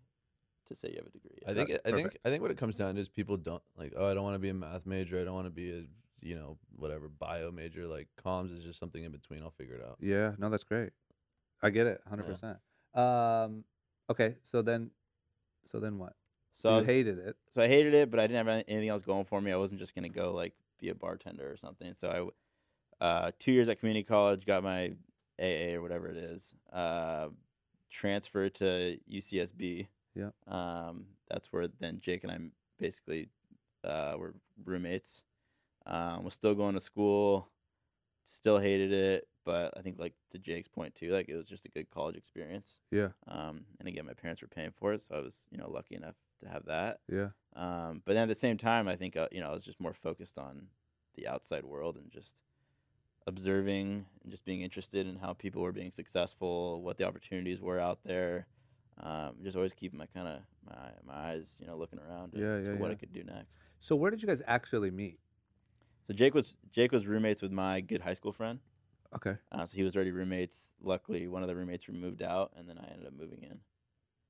to 0.69 0.75
say 0.75 0.87
you 0.91 0.95
have 0.95 1.07
a 1.07 1.09
degree. 1.09 1.39
I 1.45 1.53
think 1.53 1.69
Got 1.69 1.75
it. 1.75 1.81
I 1.85 1.91
think 1.91 2.17
I 2.23 2.29
think 2.29 2.41
what 2.41 2.51
it 2.51 2.57
comes 2.57 2.77
down 2.77 2.95
to 2.95 3.01
is 3.01 3.09
people 3.09 3.35
don't 3.35 3.61
like. 3.77 3.93
Oh, 3.97 4.09
I 4.09 4.13
don't 4.13 4.23
want 4.23 4.35
to 4.35 4.39
be 4.39 4.49
a 4.49 4.53
math 4.53 4.85
major. 4.85 5.19
I 5.19 5.25
don't 5.25 5.33
want 5.35 5.47
to 5.47 5.51
be 5.51 5.71
a 5.71 5.83
you 6.21 6.35
know 6.35 6.57
whatever 6.75 7.07
bio 7.09 7.51
major. 7.51 7.87
Like 7.87 8.07
comms 8.23 8.55
is 8.57 8.63
just 8.63 8.79
something 8.79 9.03
in 9.03 9.11
between. 9.11 9.41
I'll 9.43 9.51
figure 9.51 9.75
it 9.75 9.83
out. 9.83 9.97
Yeah, 9.99 10.33
no, 10.37 10.49
that's 10.49 10.63
great. 10.63 10.91
I 11.61 11.69
get 11.69 11.87
it, 11.87 12.01
hundred 12.07 12.25
percent. 12.25 12.57
Um, 12.93 13.63
okay, 14.09 14.35
so 14.51 14.61
then, 14.61 14.91
so 15.71 15.79
then 15.79 15.97
what? 15.97 16.13
So, 16.53 16.69
I 16.69 16.77
was- 16.77 16.85
hated 16.85 17.17
it. 17.19 17.35
so 17.49 17.61
I 17.61 17.67
hated 17.67 17.93
it, 17.95 18.11
but 18.11 18.19
I 18.19 18.27
didn't 18.27 18.45
have 18.45 18.47
any- 18.47 18.63
anything 18.67 18.89
else 18.89 19.01
going 19.01 19.25
for 19.25 19.41
me. 19.41 19.51
I 19.51 19.55
wasn't 19.57 19.79
just 19.79 19.95
gonna 19.95 20.09
go 20.09 20.33
like 20.33 20.53
be 20.79 20.89
a 20.89 20.95
bartender 20.95 21.49
or 21.51 21.57
something. 21.57 21.95
So 21.95 22.09
I, 22.09 22.13
w- 22.15 22.33
uh, 23.01 23.31
two 23.39 23.51
years 23.51 23.69
at 23.69 23.79
community 23.79 24.03
college, 24.03 24.45
got 24.45 24.61
my 24.63 24.95
AA 25.39 25.73
or 25.73 25.81
whatever 25.81 26.07
it 26.09 26.17
is. 26.17 26.53
Uh, 26.71 27.29
transferred 27.89 28.53
to 28.55 28.99
UCSB. 29.09 29.87
Yeah. 30.15 30.29
Um, 30.47 31.05
that's 31.29 31.51
where 31.51 31.67
then 31.79 31.99
Jake 32.01 32.23
and 32.23 32.31
I 32.31 32.37
basically 32.77 33.29
uh, 33.83 34.15
were 34.17 34.33
roommates. 34.63 35.23
Um, 35.85 36.23
was 36.23 36.33
still 36.33 36.55
going 36.55 36.75
to 36.75 36.79
school, 36.79 37.49
still 38.23 38.57
hated 38.59 38.93
it, 38.93 39.27
but 39.45 39.73
I 39.77 39.81
think 39.81 39.99
like 39.99 40.13
to 40.31 40.39
Jake's 40.39 40.69
point 40.69 40.95
too, 40.95 41.11
like 41.11 41.27
it 41.29 41.35
was 41.35 41.47
just 41.47 41.65
a 41.65 41.69
good 41.69 41.89
college 41.89 42.15
experience. 42.15 42.77
Yeah, 42.91 43.09
Um, 43.27 43.65
and 43.79 43.87
again, 43.87 44.05
my 44.05 44.13
parents 44.13 44.41
were 44.41 44.47
paying 44.47 44.71
for 44.71 44.93
it, 44.93 45.01
so 45.01 45.15
I 45.15 45.19
was 45.19 45.47
you 45.51 45.57
know 45.57 45.69
lucky 45.69 45.95
enough 45.95 46.15
to 46.41 46.49
have 46.49 46.65
that. 46.65 46.99
yeah, 47.09 47.29
Um, 47.55 48.01
but 48.05 48.13
then 48.13 48.23
at 48.23 48.29
the 48.29 48.35
same 48.35 48.57
time, 48.57 48.87
I 48.87 48.95
think 48.95 49.17
uh, 49.17 49.27
you 49.31 49.41
know 49.41 49.49
I 49.49 49.53
was 49.53 49.65
just 49.65 49.79
more 49.81 49.93
focused 49.93 50.37
on 50.37 50.67
the 51.15 51.27
outside 51.27 51.65
world 51.65 51.97
and 51.97 52.09
just 52.11 52.35
observing 53.27 54.05
and 54.23 54.31
just 54.31 54.45
being 54.45 54.61
interested 54.61 55.07
in 55.07 55.17
how 55.17 55.33
people 55.33 55.61
were 55.61 55.71
being 55.71 55.91
successful, 55.91 56.81
what 56.81 56.97
the 56.97 57.05
opportunities 57.05 57.61
were 57.61 57.79
out 57.79 57.99
there. 58.03 58.47
Um, 59.01 59.35
just 59.43 59.55
always 59.57 59.73
keeping 59.73 59.97
my 59.97 60.05
kind 60.07 60.27
of 60.27 60.39
my 60.65 60.91
my 61.05 61.31
eyes, 61.31 61.55
you 61.59 61.67
know, 61.67 61.75
looking 61.75 61.99
around 61.99 62.31
to, 62.33 62.39
Yeah, 62.39 62.45
to 62.45 62.61
yeah, 62.63 62.73
what 62.73 62.87
yeah. 62.87 62.91
I 62.91 62.95
could 62.95 63.13
do 63.13 63.23
next. 63.23 63.59
So 63.79 63.95
where 63.95 64.11
did 64.11 64.21
you 64.21 64.27
guys 64.27 64.41
actually 64.47 64.91
meet? 64.91 65.19
So 66.07 66.13
Jake 66.13 66.33
was 66.33 66.55
Jake 66.71 66.91
was 66.91 67.05
roommates 67.07 67.41
with 67.41 67.51
my 67.51 67.81
good 67.81 68.01
high 68.01 68.13
school 68.13 68.33
friend. 68.33 68.59
Okay, 69.15 69.35
Uh, 69.51 69.63
so 69.67 69.75
he 69.77 69.83
was 69.83 69.95
already 69.95 70.09
roommates. 70.11 70.69
Luckily, 70.81 71.27
one 71.27 71.43
of 71.43 71.47
the 71.47 71.55
roommates 71.55 71.87
moved 71.87 72.23
out, 72.23 72.51
and 72.57 72.67
then 72.67 72.79
I 72.79 72.89
ended 72.91 73.05
up 73.05 73.13
moving 73.13 73.43
in. 73.43 73.59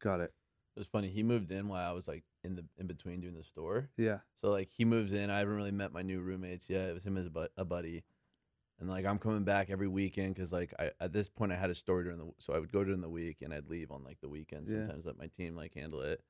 got 0.01 0.19
it. 0.19 0.33
It 0.75 0.79
was 0.79 0.87
funny. 0.87 1.07
He 1.07 1.23
moved 1.23 1.51
in 1.51 1.67
while 1.69 1.87
I 1.89 1.93
was 1.93 2.07
like 2.07 2.23
in 2.43 2.55
the 2.55 2.65
in 2.77 2.87
between 2.87 3.21
doing 3.21 3.35
the 3.35 3.43
store. 3.43 3.89
Yeah, 3.95 4.19
So 4.41 4.49
like 4.49 4.69
he 4.75 4.83
moves 4.85 5.13
in. 5.13 5.29
I 5.29 5.39
haven't 5.39 5.55
really 5.55 5.71
met 5.71 5.93
my 5.93 6.01
new 6.01 6.19
roommates 6.19 6.69
yet. 6.69 6.89
It 6.89 6.93
was 6.93 7.03
him 7.05 7.15
as 7.17 7.27
a, 7.27 7.29
bu- 7.29 7.47
a 7.55 7.63
buddy, 7.63 8.03
and 8.79 8.89
like 8.89 9.05
I'm 9.05 9.19
coming 9.19 9.43
back 9.45 9.69
every 9.69 9.87
weekend 9.87 10.35
because 10.35 10.51
like 10.51 10.73
I 10.77 10.91
at 10.99 11.13
this 11.13 11.29
point 11.29 11.51
I 11.53 11.55
had 11.55 11.69
a 11.69 11.75
store 11.75 12.03
during 12.03 12.17
the 12.17 12.31
so 12.39 12.53
I 12.53 12.59
would 12.59 12.71
go 12.71 12.83
during 12.83 13.01
the 13.01 13.09
week 13.09 13.37
and 13.41 13.53
I'd 13.53 13.69
leave 13.69 13.89
on 13.91 14.03
like 14.03 14.19
the 14.19 14.29
weekends. 14.29 14.69
Yeah. 14.71 14.79
Sometimes 14.79 15.05
let 15.05 15.17
my 15.17 15.27
team 15.27 15.55
like 15.55 15.73
handle 15.75 16.01
it, 16.01 16.21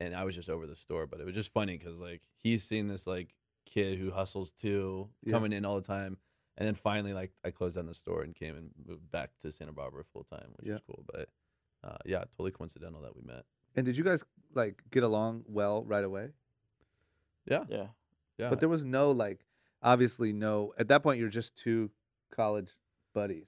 and 0.00 0.14
I 0.14 0.24
was 0.24 0.34
just 0.34 0.50
over 0.50 0.66
the 0.66 0.76
store. 0.76 1.06
But 1.06 1.20
it 1.20 1.24
was 1.24 1.34
just 1.34 1.52
funny 1.54 1.78
because 1.78 1.96
like 1.98 2.20
he's 2.42 2.64
seen 2.64 2.88
this 2.88 3.06
like 3.06 3.34
kid 3.68 3.98
who 3.98 4.10
hustles 4.10 4.52
too 4.52 5.08
Yeah. 5.22 5.32
coming 5.32 5.52
in 5.52 5.64
all 5.64 5.76
the 5.76 5.86
time. 5.86 6.16
And 6.56 6.66
then 6.66 6.74
finally, 6.74 7.12
like 7.12 7.32
I 7.44 7.50
closed 7.52 7.76
down 7.76 7.86
the 7.86 7.94
store 7.94 8.22
and 8.22 8.34
came 8.34 8.56
and 8.56 8.70
moved 8.84 9.10
back 9.12 9.30
to 9.42 9.52
Santa 9.52 9.72
Barbara 9.72 10.02
full 10.12 10.24
time, 10.24 10.48
which 10.56 10.66
Yeah. 10.66 10.74
is 10.76 10.80
cool. 10.86 11.04
But 11.06 11.28
uh, 11.84 11.98
yeah, 12.04 12.24
totally 12.32 12.50
coincidental 12.50 13.00
that 13.02 13.14
we 13.14 13.22
met. 13.22 13.44
and 13.76 13.86
did 13.86 13.96
you 13.96 14.02
guys 14.02 14.24
like 14.54 14.82
get 14.90 15.04
along 15.04 15.44
well 15.46 15.84
right 15.84 16.02
away? 16.02 16.30
Yeah, 17.46 17.64
Yeah. 17.68 17.88
yeah. 18.38 18.50
But 18.50 18.58
there 18.60 18.68
was 18.68 18.82
no 18.82 19.12
like, 19.12 19.46
obviously 19.82 20.32
no. 20.32 20.74
At 20.78 20.88
that 20.88 21.02
point, 21.04 21.20
you're 21.20 21.28
just 21.28 21.54
two 21.54 21.90
college 22.32 22.70
buddies. 23.14 23.46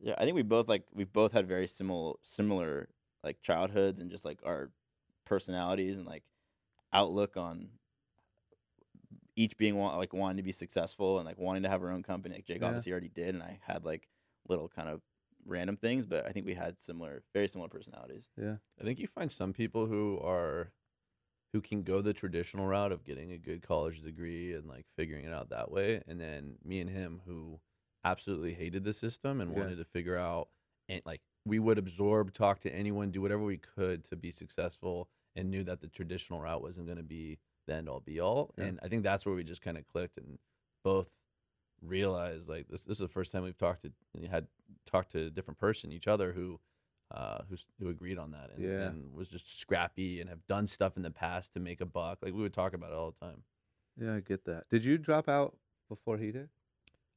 Yeah, 0.00 0.14
I 0.18 0.24
think 0.24 0.34
we 0.34 0.42
both 0.42 0.66
like 0.68 0.84
we 0.92 1.04
both 1.04 1.32
had 1.32 1.46
very 1.46 1.66
similar 1.68 2.14
similar 2.22 2.88
like 3.22 3.42
childhoods 3.42 4.00
and 4.00 4.10
just 4.10 4.24
like 4.24 4.40
our 4.44 4.72
personalities 5.26 5.98
and 5.98 6.06
like 6.06 6.24
outlook 6.92 7.36
on 7.36 7.68
each 9.36 9.56
being 9.56 9.76
want, 9.76 9.96
like 9.98 10.12
wanting 10.12 10.36
to 10.38 10.42
be 10.42 10.52
successful 10.52 11.18
and 11.18 11.26
like 11.26 11.38
wanting 11.38 11.62
to 11.62 11.68
have 11.68 11.82
our 11.82 11.90
own 11.90 12.02
company. 12.02 12.36
Like 12.36 12.46
Jake 12.46 12.62
Yeah. 12.62 12.68
obviously 12.68 12.92
already 12.92 13.08
did, 13.08 13.34
and 13.34 13.42
I 13.42 13.60
had 13.62 13.84
like 13.84 14.08
little 14.48 14.68
kind 14.68 14.88
of 14.88 15.00
random 15.46 15.76
things, 15.76 16.06
but 16.06 16.26
I 16.26 16.32
think 16.32 16.46
we 16.46 16.54
had 16.54 16.80
similar, 16.80 17.22
very 17.34 17.48
similar 17.48 17.68
personalities. 17.68 18.24
Yeah, 18.36 18.56
I 18.80 18.84
think 18.84 18.98
you 18.98 19.06
find 19.06 19.30
some 19.30 19.52
people 19.52 19.86
who 19.86 20.18
are 20.22 20.72
who 21.52 21.60
can 21.60 21.82
go 21.82 22.00
the 22.00 22.12
traditional 22.14 22.66
route 22.66 22.92
of 22.92 23.04
getting 23.04 23.32
a 23.32 23.38
good 23.38 23.60
college 23.62 24.02
degree 24.02 24.54
and 24.54 24.68
like 24.68 24.86
figuring 24.96 25.24
it 25.24 25.32
out 25.32 25.50
that 25.50 25.70
way, 25.70 26.02
and 26.06 26.20
then 26.20 26.56
me 26.64 26.80
and 26.80 26.90
him 26.90 27.22
who 27.26 27.60
absolutely 28.04 28.54
hated 28.54 28.84
the 28.84 28.94
system 28.94 29.40
and 29.40 29.54
Yeah. 29.54 29.56
wanted 29.56 29.76
to 29.76 29.84
figure 29.84 30.16
out 30.16 30.48
and 30.88 31.02
like 31.04 31.20
we 31.44 31.58
would 31.58 31.78
absorb, 31.78 32.32
talk 32.32 32.60
to 32.60 32.70
anyone, 32.74 33.10
do 33.10 33.20
whatever 33.22 33.42
we 33.42 33.56
could 33.58 34.04
to 34.04 34.16
be 34.16 34.30
successful, 34.30 35.08
and 35.36 35.50
knew 35.50 35.64
that 35.64 35.80
the 35.80 35.88
traditional 35.88 36.40
route 36.40 36.62
wasn't 36.62 36.86
going 36.86 36.98
to 36.98 37.02
be 37.04 37.38
the 37.70 37.76
end 37.76 37.88
all 37.88 38.00
be 38.00 38.20
all. 38.20 38.52
Yeah. 38.58 38.64
And 38.64 38.80
I 38.82 38.88
think 38.88 39.02
that's 39.02 39.24
where 39.24 39.34
we 39.34 39.44
just 39.44 39.62
kind 39.62 39.78
of 39.78 39.86
clicked 39.88 40.16
and 40.18 40.38
both 40.84 41.08
realized 41.82 42.48
like 42.48 42.68
this. 42.68 42.84
This 42.84 42.96
is 42.96 43.00
the 43.00 43.08
first 43.08 43.32
time 43.32 43.42
we've 43.42 43.56
talked 43.56 43.82
to 43.82 43.92
we 44.14 44.26
had 44.26 44.46
talked 44.86 45.12
to 45.12 45.26
a 45.26 45.30
different 45.30 45.58
person, 45.58 45.92
each 45.92 46.08
other 46.08 46.32
who. 46.32 46.60
Uh, 47.12 47.42
who, 47.50 47.56
who 47.80 47.88
agreed 47.90 48.18
on 48.18 48.30
that 48.30 48.50
and, 48.54 48.62
Yeah. 48.64 48.86
and 48.86 49.12
was 49.12 49.26
just 49.26 49.58
scrappy 49.58 50.20
and 50.20 50.30
have 50.30 50.46
done 50.46 50.68
stuff 50.68 50.96
in 50.96 51.02
the 51.02 51.10
past 51.10 51.52
to 51.54 51.58
make 51.58 51.80
a 51.80 51.84
buck. 51.84 52.18
Like 52.22 52.32
we 52.32 52.40
would 52.40 52.52
talk 52.52 52.72
about 52.72 52.92
it 52.92 52.94
all 52.94 53.10
the 53.10 53.18
time. 53.18 53.42
Yeah, 54.00 54.14
I 54.14 54.20
get 54.20 54.44
that. 54.44 54.68
Did 54.70 54.84
you 54.84 54.96
drop 54.96 55.28
out 55.28 55.56
before 55.88 56.18
he 56.18 56.30
did? 56.30 56.50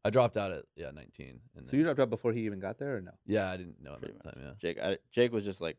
I 0.04 0.10
dropped 0.10 0.36
out 0.36 0.52
at 0.52 0.64
yeah 0.76 0.90
19. 0.90 1.40
And 1.56 1.70
So 1.70 1.78
you 1.78 1.84
dropped 1.84 2.00
out 2.00 2.10
before 2.10 2.34
he 2.34 2.40
even 2.48 2.58
got 2.60 2.80
there, 2.80 2.98
or 2.98 3.02
no? 3.02 3.12
yeah, 3.28 3.52
I 3.52 3.56
didn't 3.56 3.84
know 3.84 3.94
him 3.94 4.00
at 4.06 4.18
the 4.18 4.24
time. 4.32 4.40
Yeah. 4.42 4.52
Jake, 4.60 4.80
I, 4.82 4.98
Jake 5.12 5.32
was 5.32 5.44
just 5.44 5.62
like, 5.62 5.78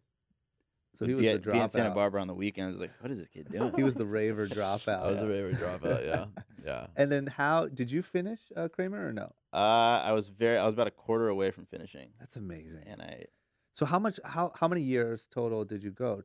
So 0.98 1.06
he 1.06 1.14
was 1.14 1.22
be, 1.22 1.28
the 1.28 1.34
at, 1.34 1.44
be 1.44 1.58
in 1.58 1.68
Santa. 1.68 1.90
Barbara 1.90 2.20
on 2.20 2.28
the 2.28 2.34
weekends. 2.34 2.68
I 2.68 2.72
was 2.72 2.80
like, 2.80 2.92
what 3.00 3.10
is 3.10 3.18
this 3.18 3.28
kid 3.28 3.48
doing? 3.50 3.72
He 3.76 3.82
was 3.82 3.94
the 3.94 4.06
raver 4.06 4.46
dropout. 4.46 5.02
I 5.02 5.10
was 5.10 5.20
a 5.20 5.26
raver 5.26 5.52
dropout. 5.52 6.06
Yeah, 6.06 6.26
yeah. 6.64 6.86
And 6.96 7.10
then 7.10 7.26
how 7.26 7.66
did 7.66 7.90
you 7.90 8.02
finish 8.02 8.40
uh, 8.56 8.68
Kramer 8.68 9.08
or 9.08 9.12
no? 9.12 9.32
uh, 9.52 9.56
I 10.02 10.12
was 10.12 10.28
very, 10.28 10.56
I 10.58 10.64
was 10.64 10.74
about 10.74 10.86
a 10.86 10.92
quarter 10.92 11.28
away 11.28 11.50
from 11.50 11.66
finishing, 11.66 12.10
That's 12.20 12.36
amazing. 12.36 12.82
and 12.86 13.02
I, 13.02 13.24
So 13.72 13.86
how 13.86 13.98
much? 13.98 14.18
How 14.24 14.52
how 14.58 14.68
many 14.68 14.82
years 14.82 15.26
total 15.30 15.64
did 15.64 15.82
you 15.82 15.90
go? 15.90 16.22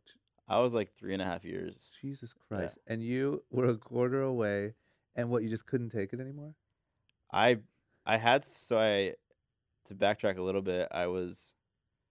I 0.48 0.60
was 0.60 0.74
like 0.74 0.90
three 0.98 1.14
and 1.14 1.22
a 1.22 1.26
half 1.26 1.44
years. 1.46 1.92
Jesus 2.02 2.34
Christ! 2.48 2.78
And 2.88 3.04
you 3.04 3.44
were 3.52 3.70
a 3.70 3.76
quarter 3.78 4.22
away, 4.22 4.74
and 5.16 5.30
what? 5.30 5.44
You 5.44 5.50
just 5.50 5.66
couldn't 5.68 5.90
take 5.92 6.12
it 6.14 6.20
anymore. 6.20 6.54
I 7.32 7.58
I 8.06 8.18
had 8.18 8.46
so 8.46 8.80
I 8.80 9.14
to 9.86 9.96
backtrack 9.96 10.38
a 10.38 10.42
little 10.42 10.62
bit. 10.64 10.88
I 10.92 11.08
was 11.08 11.54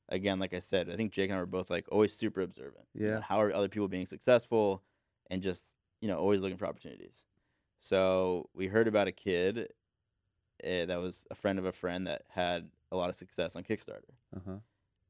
again, 0.09 0.39
like 0.39 0.55
I 0.55 0.59
said, 0.61 0.89
I 0.91 0.97
think 0.97 1.13
Jake 1.13 1.31
and 1.31 1.37
I 1.37 1.41
were 1.41 1.47
both 1.47 1.71
like 1.71 1.87
always 1.91 2.13
super 2.15 2.41
observant. 2.41 2.87
you 2.95 3.07
know, 3.07 3.13
Yeah. 3.15 3.21
how 3.21 3.41
are 3.41 3.53
other 3.53 3.69
people 3.69 3.89
being 3.89 4.07
successful, 4.07 4.83
and 5.31 5.43
just 5.43 5.77
you 6.01 6.09
know 6.09 6.19
always 6.19 6.41
looking 6.41 6.59
for 6.59 6.67
opportunities. 6.67 7.25
So 7.81 8.49
we 8.55 8.67
heard 8.67 8.89
about 8.89 9.09
a 9.09 9.13
kid 9.13 9.73
uh, 10.65 10.87
that 10.87 10.99
was 11.01 11.27
a 11.31 11.35
friend 11.35 11.59
of 11.59 11.65
a 11.65 11.73
friend 11.73 12.07
that 12.07 12.23
had 12.29 12.71
a 12.91 12.97
lot 12.97 13.11
of 13.11 13.17
success 13.17 13.55
on 13.55 13.63
Kickstarter 13.63 14.11
Uh 14.35 14.41
huh. 14.45 14.57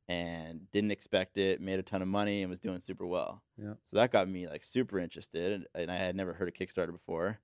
and 0.09 0.71
didn't 0.73 0.91
expect 0.91 1.39
it, 1.39 1.61
made 1.61 1.79
a 1.79 1.83
ton 1.83 2.03
of 2.03 2.09
money, 2.09 2.43
and 2.43 2.51
was 2.51 2.59
doing 2.61 2.81
super 2.81 3.07
well. 3.07 3.43
Yeah. 3.57 3.75
So 3.87 3.97
that 3.97 4.11
got 4.13 4.29
me 4.29 4.49
like 4.49 4.65
super 4.65 4.99
interested, 4.99 5.53
and, 5.53 5.67
and 5.75 5.91
I 5.91 5.97
had 5.97 6.17
never 6.17 6.33
heard 6.35 6.49
of 6.49 6.55
Kickstarter 6.55 6.93
before. 6.93 7.39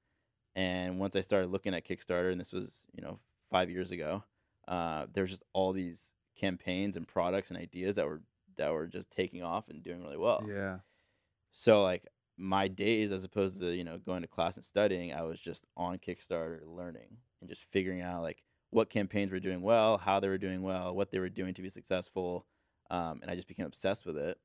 And 0.57 0.99
once 1.01 1.17
I 1.17 1.21
started 1.21 1.51
looking 1.51 1.75
at 1.75 1.85
Kickstarter, 1.87 2.31
and 2.31 2.41
this 2.41 2.53
was 2.53 2.87
you 2.95 3.03
know 3.03 3.19
five 3.51 3.71
years 3.71 3.91
ago, 3.91 4.23
uh, 4.69 5.07
there 5.13 5.23
was 5.25 5.31
just 5.31 5.43
all 5.53 5.73
these 5.73 6.15
campaigns 6.37 6.97
and 6.97 7.07
products 7.07 7.51
and 7.51 7.59
ideas 7.59 7.97
that 7.97 8.07
were 8.07 8.23
that 8.57 8.73
were 8.73 8.87
just 8.87 9.11
taking 9.11 9.43
off 9.43 9.69
and 9.69 9.83
doing 9.83 10.03
really 10.03 10.17
well. 10.17 10.45
Yeah. 10.49 10.79
So 11.53 11.83
like 11.83 12.07
my 12.37 12.69
days, 12.69 13.13
as 13.13 13.25
opposed 13.25 13.61
to 13.61 13.73
you 13.75 13.85
know 13.85 13.99
going 13.99 14.23
to 14.23 14.29
class 14.29 14.57
and 14.57 14.65
studying, 14.65 15.13
I 15.13 15.23
was 15.23 15.39
just 15.41 15.65
on 15.77 15.99
Kickstarter 15.99 16.61
learning 16.67 17.17
and 17.41 17.49
just 17.51 17.63
figuring 17.71 18.01
out 18.01 18.23
like 18.23 18.43
what 18.71 18.91
campaigns 18.91 19.31
were 19.31 19.41
doing 19.41 19.63
well, 19.63 19.99
how 19.99 20.19
they 20.21 20.29
were 20.29 20.39
doing 20.39 20.63
well, 20.63 20.95
what 20.95 21.11
they 21.11 21.19
were 21.21 21.29
doing 21.29 21.55
to 21.55 21.63
be 21.63 21.69
successful, 21.69 22.47
um, 22.91 23.21
and 23.23 23.31
I 23.31 23.37
just 23.37 23.47
became 23.49 23.67
obsessed 23.67 24.05
with 24.05 24.17
it. 24.17 24.39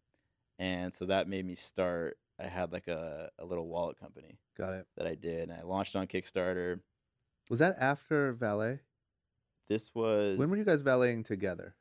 And 0.59 0.93
so 0.93 1.05
that 1.05 1.27
made 1.27 1.45
me 1.45 1.55
start. 1.55 2.17
I 2.39 2.47
had 2.47 2.71
like 2.71 2.87
a, 2.87 3.29
a 3.39 3.45
little 3.45 3.67
wallet 3.67 3.99
company 3.99 4.37
Got 4.57 4.73
it. 4.73 4.87
that 4.97 5.07
I 5.07 5.15
did, 5.15 5.49
and 5.49 5.57
I 5.59 5.63
launched 5.63 5.95
on 5.95 6.07
Kickstarter. 6.07 6.79
Was 7.49 7.59
that 7.59 7.77
after 7.79 8.31
valet? 8.33 8.79
This 9.67 9.89
was 9.93 10.37
When 10.37 10.49
were 10.49 10.57
you 10.57 10.63
guys 10.63 10.81
valeting 10.81 11.23
together? 11.23 11.75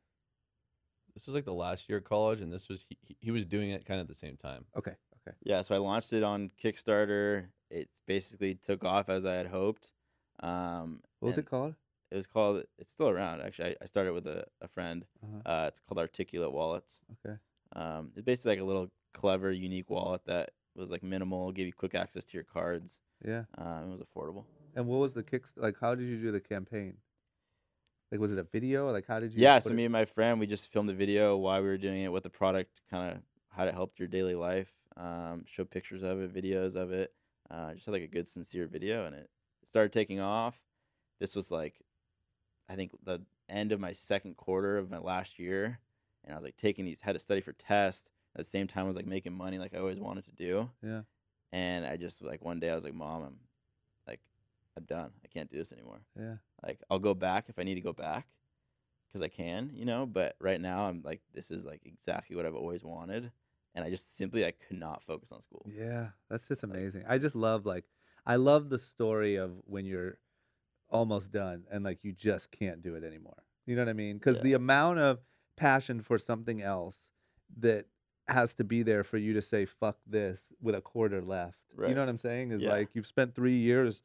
This 1.18 1.26
was 1.26 1.34
like 1.34 1.44
the 1.44 1.52
last 1.52 1.88
year 1.88 1.98
of 1.98 2.04
college, 2.04 2.40
and 2.40 2.52
this 2.52 2.68
was 2.68 2.84
he, 2.88 2.96
he- 3.02 3.16
he 3.20 3.30
was 3.32 3.44
doing 3.44 3.70
it 3.70 3.84
kind 3.84 3.98
of 4.00 4.04
at 4.04 4.08
the 4.08 4.14
same 4.14 4.36
time. 4.36 4.64
Okay. 4.76 4.92
Okay. 5.26 5.36
Yeah, 5.42 5.62
so 5.62 5.74
I 5.74 5.78
launched 5.78 6.12
it 6.12 6.22
on 6.22 6.50
Kickstarter. 6.62 7.46
It 7.70 7.88
basically 8.06 8.54
took 8.54 8.84
off 8.84 9.08
as 9.08 9.26
I 9.26 9.34
had 9.34 9.48
hoped. 9.48 9.90
Um, 10.40 11.00
What 11.18 11.30
was 11.30 11.38
it 11.38 11.46
called? 11.46 11.74
It 12.12 12.16
was 12.16 12.28
called. 12.28 12.62
It's 12.78 12.92
still 12.92 13.08
around 13.08 13.42
actually. 13.42 13.70
I, 13.70 13.76
I 13.82 13.86
started 13.86 14.12
with 14.12 14.26
a, 14.28 14.46
a 14.62 14.68
friend. 14.68 15.04
Uh-huh. 15.22 15.50
Uh, 15.52 15.66
it's 15.66 15.80
called 15.80 15.98
Articulate 15.98 16.52
Wallets. 16.52 17.00
Okay. 17.26 17.36
Um, 17.74 18.12
it's 18.14 18.24
basically 18.24 18.52
like 18.52 18.60
a 18.60 18.64
little 18.64 18.88
clever, 19.12 19.50
unique 19.50 19.90
wallet 19.90 20.22
that 20.26 20.50
was 20.76 20.88
like 20.88 21.02
minimal, 21.02 21.50
gave 21.50 21.66
you 21.66 21.72
quick 21.72 21.96
access 21.96 22.24
to 22.26 22.34
your 22.34 22.44
cards. 22.44 23.00
Yeah. 23.26 23.42
Um, 23.58 23.90
it 23.90 23.98
was 23.98 24.00
affordable. 24.00 24.44
And 24.76 24.86
what 24.86 24.98
was 25.00 25.12
the 25.14 25.24
kick? 25.24 25.42
Like, 25.56 25.76
how 25.80 25.96
did 25.96 26.04
you 26.06 26.18
do 26.22 26.30
the 26.30 26.40
campaign? 26.40 26.98
Like, 28.11 28.20
was 28.20 28.32
it 28.32 28.38
a 28.38 28.42
video? 28.42 28.90
Like, 28.90 29.06
how 29.06 29.20
did 29.20 29.32
you? 29.34 29.42
Yeah. 29.42 29.59
So 29.59 29.70
it- 29.70 29.74
me 29.74 29.84
and 29.84 29.92
my 29.92 30.04
friend, 30.04 30.40
we 30.40 30.46
just 30.46 30.72
filmed 30.72 30.90
a 30.90 30.94
video 30.94 31.36
why 31.36 31.61
we 31.61 31.66
were 31.66 31.78
doing 31.78 32.02
it, 32.02 32.12
what 32.12 32.22
the 32.22 32.30
product 32.30 32.80
kind 32.90 33.12
of, 33.16 33.22
how 33.50 33.64
it 33.64 33.74
helped 33.74 33.98
your 33.98 34.09
daily 34.09 34.34
life. 34.34 34.72
Um, 34.96 35.44
showed 35.46 35.70
pictures 35.70 36.02
of 36.02 36.20
it, 36.20 36.34
videos 36.34 36.74
of 36.74 36.90
it. 36.92 37.12
Uh, 37.50 37.74
just 37.74 37.86
had 37.86 37.92
like 37.92 38.02
a 38.02 38.06
good, 38.09 38.26
sincere 38.28 38.66
video, 38.66 39.04
and 39.06 39.14
it 39.14 39.30
started 39.64 39.92
taking 39.92 40.20
off. 40.20 40.61
This 41.20 41.34
was 41.36 41.50
like, 41.50 41.80
I 42.68 42.74
think 42.76 42.92
the 43.04 43.22
end 43.48 43.72
of 43.72 43.80
my 43.80 43.92
second 43.92 44.36
quarter 44.36 44.76
of 44.76 44.90
my 44.90 44.98
last 44.98 45.38
year, 45.38 45.78
and 46.24 46.32
I 46.32 46.36
was 46.36 46.44
like 46.44 46.56
taking 46.56 46.84
these, 46.84 47.00
had 47.00 47.12
to 47.14 47.18
study 47.18 47.40
for 47.40 47.52
tests. 47.52 48.11
At 48.34 48.40
the 48.44 48.50
same 48.50 48.66
time, 48.66 48.84
I 48.84 48.88
was 48.88 48.96
like 48.96 49.06
making 49.06 49.32
money 49.32 49.59
like 49.59 49.74
I 49.74 49.78
always 49.78 49.98
wanted 49.98 50.24
to 50.26 50.32
do. 50.32 50.70
Yeah. 50.82 51.02
And 51.52 51.86
I 51.86 51.96
just 51.96 52.22
like 52.22 52.44
one 52.44 52.61
day 52.61 52.70
I 52.70 52.74
was 52.74 52.84
like, 52.84 52.94
Mom, 52.94 53.22
I'm 53.22 53.36
like, 54.06 54.20
I'm 54.76 54.84
done. 54.84 55.11
I 55.24 55.28
can't 55.28 55.50
do 55.50 55.56
this 55.59 55.72
anymore. 55.72 56.00
Yeah. 56.18 56.34
Like 56.62 56.80
I'll 56.90 56.98
go 56.98 57.14
back 57.14 57.46
if 57.48 57.59
I 57.59 57.62
need 57.62 57.76
to 57.76 57.80
go 57.80 57.92
back, 57.92 58.26
because 59.06 59.22
I 59.22 59.28
can, 59.28 59.70
you 59.74 59.84
know. 59.84 60.06
But 60.06 60.36
right 60.40 60.61
now 60.61 60.86
I'm 60.86 61.02
like, 61.04 61.20
this 61.32 61.50
is 61.50 61.64
like 61.64 61.82
exactly 61.84 62.36
what 62.36 62.46
I've 62.46 62.54
always 62.54 62.82
wanted, 62.84 63.30
and 63.74 63.84
I 63.84 63.90
just 63.90 64.16
simply 64.16 64.44
I 64.44 64.52
could 64.52 64.78
not 64.78 65.02
focus 65.02 65.32
on 65.32 65.40
school. 65.40 65.66
Yeah, 65.66 66.09
that's 66.28 66.48
just 66.48 66.62
amazing. 66.64 67.04
I 67.09 67.18
just 67.18 67.34
love 67.36 67.64
like 67.66 67.84
I 68.26 68.36
love 68.36 68.70
the 68.70 68.78
story 68.78 69.36
of 69.36 69.52
when 69.64 69.84
you're 69.84 70.18
almost 70.90 71.30
done 71.30 71.64
and 71.70 71.84
like 71.84 72.02
you 72.02 72.12
just 72.12 72.50
can't 72.50 72.82
do 72.82 72.94
it 72.94 73.04
anymore. 73.04 73.42
You 73.66 73.76
know 73.76 73.82
what 73.82 73.90
I 73.90 73.94
mean? 73.94 74.18
Cuz 74.18 74.36
Yeah. 74.36 74.42
the 74.42 74.52
amount 74.54 74.98
of 74.98 75.20
passion 75.56 76.00
for 76.00 76.18
something 76.18 76.62
else 76.62 76.96
that 77.59 77.86
has 78.26 78.54
to 78.54 78.64
be 78.64 78.82
there 78.82 79.04
for 79.04 79.18
you 79.18 79.32
to 79.34 79.42
say 79.42 79.64
fuck 79.64 79.98
this 80.06 80.52
with 80.61 80.74
a 80.74 80.80
quarter 80.80 81.20
left. 81.22 81.59
You 81.78 81.94
know 81.94 82.00
what 82.00 82.09
I'm 82.09 82.18
saying? 82.18 82.52
Is 82.52 82.62
Yeah. 82.62 82.70
like 82.70 82.94
you've 82.94 83.06
spent 83.06 83.34
3 83.34 83.56
years 83.56 84.02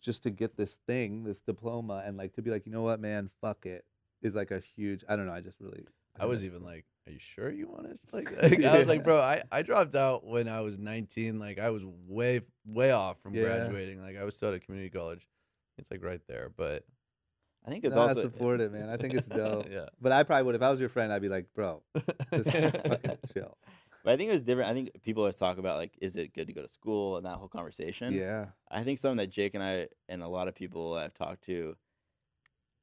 just 0.00 0.22
to 0.24 0.30
get 0.30 0.56
this 0.56 0.78
thing, 0.86 1.24
this 1.24 1.38
diploma 1.40 2.02
and 2.06 2.16
like 2.16 2.34
to 2.34 2.42
be 2.42 2.50
like, 2.50 2.66
"You 2.66 2.72
know 2.72 2.82
what, 2.82 3.00
man? 3.00 3.30
Fuck 3.40 3.66
it, 3.66 3.84
is 4.22 4.34
like 4.34 4.50
a 4.50 4.60
huge 4.60 5.04
I 5.08 5.16
don't 5.16 5.26
know, 5.26 5.32
I 5.32 5.40
just 5.40 5.60
really 5.60 5.84
I 6.16 6.20
think 6.20 6.30
was 6.30 6.40
that's 6.42 6.52
even 6.54 6.62
like, 6.64 6.84
"Are 7.06 7.12
you 7.12 7.18
sure 7.18 7.50
you 7.50 7.68
want 7.68 7.86
us?" 7.88 8.06
Like, 8.12 8.30
like, 8.42 8.62
I 8.64 8.78
was 8.78 8.88
like, 8.88 9.04
"Bro, 9.04 9.20
I, 9.20 9.42
I 9.52 9.62
dropped 9.62 9.94
out 9.94 10.24
when 10.24 10.48
I 10.48 10.60
was 10.60 10.78
19. 10.78 11.38
Like, 11.38 11.58
I 11.58 11.70
was 11.70 11.82
way 12.06 12.40
way 12.64 12.90
off 12.92 13.18
from 13.22 13.34
Yeah. 13.34 13.42
graduating. 13.42 14.00
Like, 14.02 14.16
I 14.16 14.24
was 14.24 14.36
still 14.36 14.48
at 14.50 14.54
a 14.54 14.60
community 14.60 14.90
college. 14.90 15.26
It's 15.78 15.90
like 15.90 16.02
right 16.02 16.20
there, 16.26 16.50
but 16.56 16.84
I 17.66 17.70
think 17.70 17.84
it's 17.84 17.94
No, 17.94 18.02
I 18.04 18.08
also 18.08 18.22
support 18.22 18.60
it, 18.60 18.72
man. 18.72 18.88
I 18.88 18.96
think 18.96 19.12
it's 19.14 19.26
dope. 19.28 19.66
yeah. 19.70 19.86
But 20.00 20.12
I 20.12 20.22
probably 20.22 20.44
would 20.44 20.54
if 20.54 20.62
I 20.62 20.70
was 20.70 20.80
your 20.80 20.88
friend, 20.88 21.12
I'd 21.12 21.20
be 21.20 21.28
like, 21.28 21.46
"Bro, 21.54 21.82
just 22.32 22.50
fucking 22.50 23.18
chill." 23.34 23.56
But 24.06 24.12
I 24.12 24.16
think 24.18 24.30
it 24.30 24.34
was 24.34 24.44
different. 24.44 24.70
I 24.70 24.72
think 24.72 25.02
people 25.02 25.24
always 25.24 25.34
talk 25.34 25.58
about 25.58 25.78
like, 25.78 25.98
is 26.00 26.16
it 26.16 26.32
good 26.32 26.46
to 26.46 26.52
go 26.52 26.62
to 26.62 26.68
school 26.68 27.16
and 27.16 27.26
that 27.26 27.34
whole 27.38 27.48
conversation. 27.48 28.14
Yeah. 28.14 28.46
I 28.70 28.84
think 28.84 29.00
something 29.00 29.16
that 29.16 29.30
Jake 29.30 29.54
and 29.54 29.64
I 29.64 29.88
and 30.08 30.22
a 30.22 30.28
lot 30.28 30.46
of 30.46 30.54
people 30.54 30.94
I've 30.94 31.12
talked 31.12 31.42
to, 31.46 31.74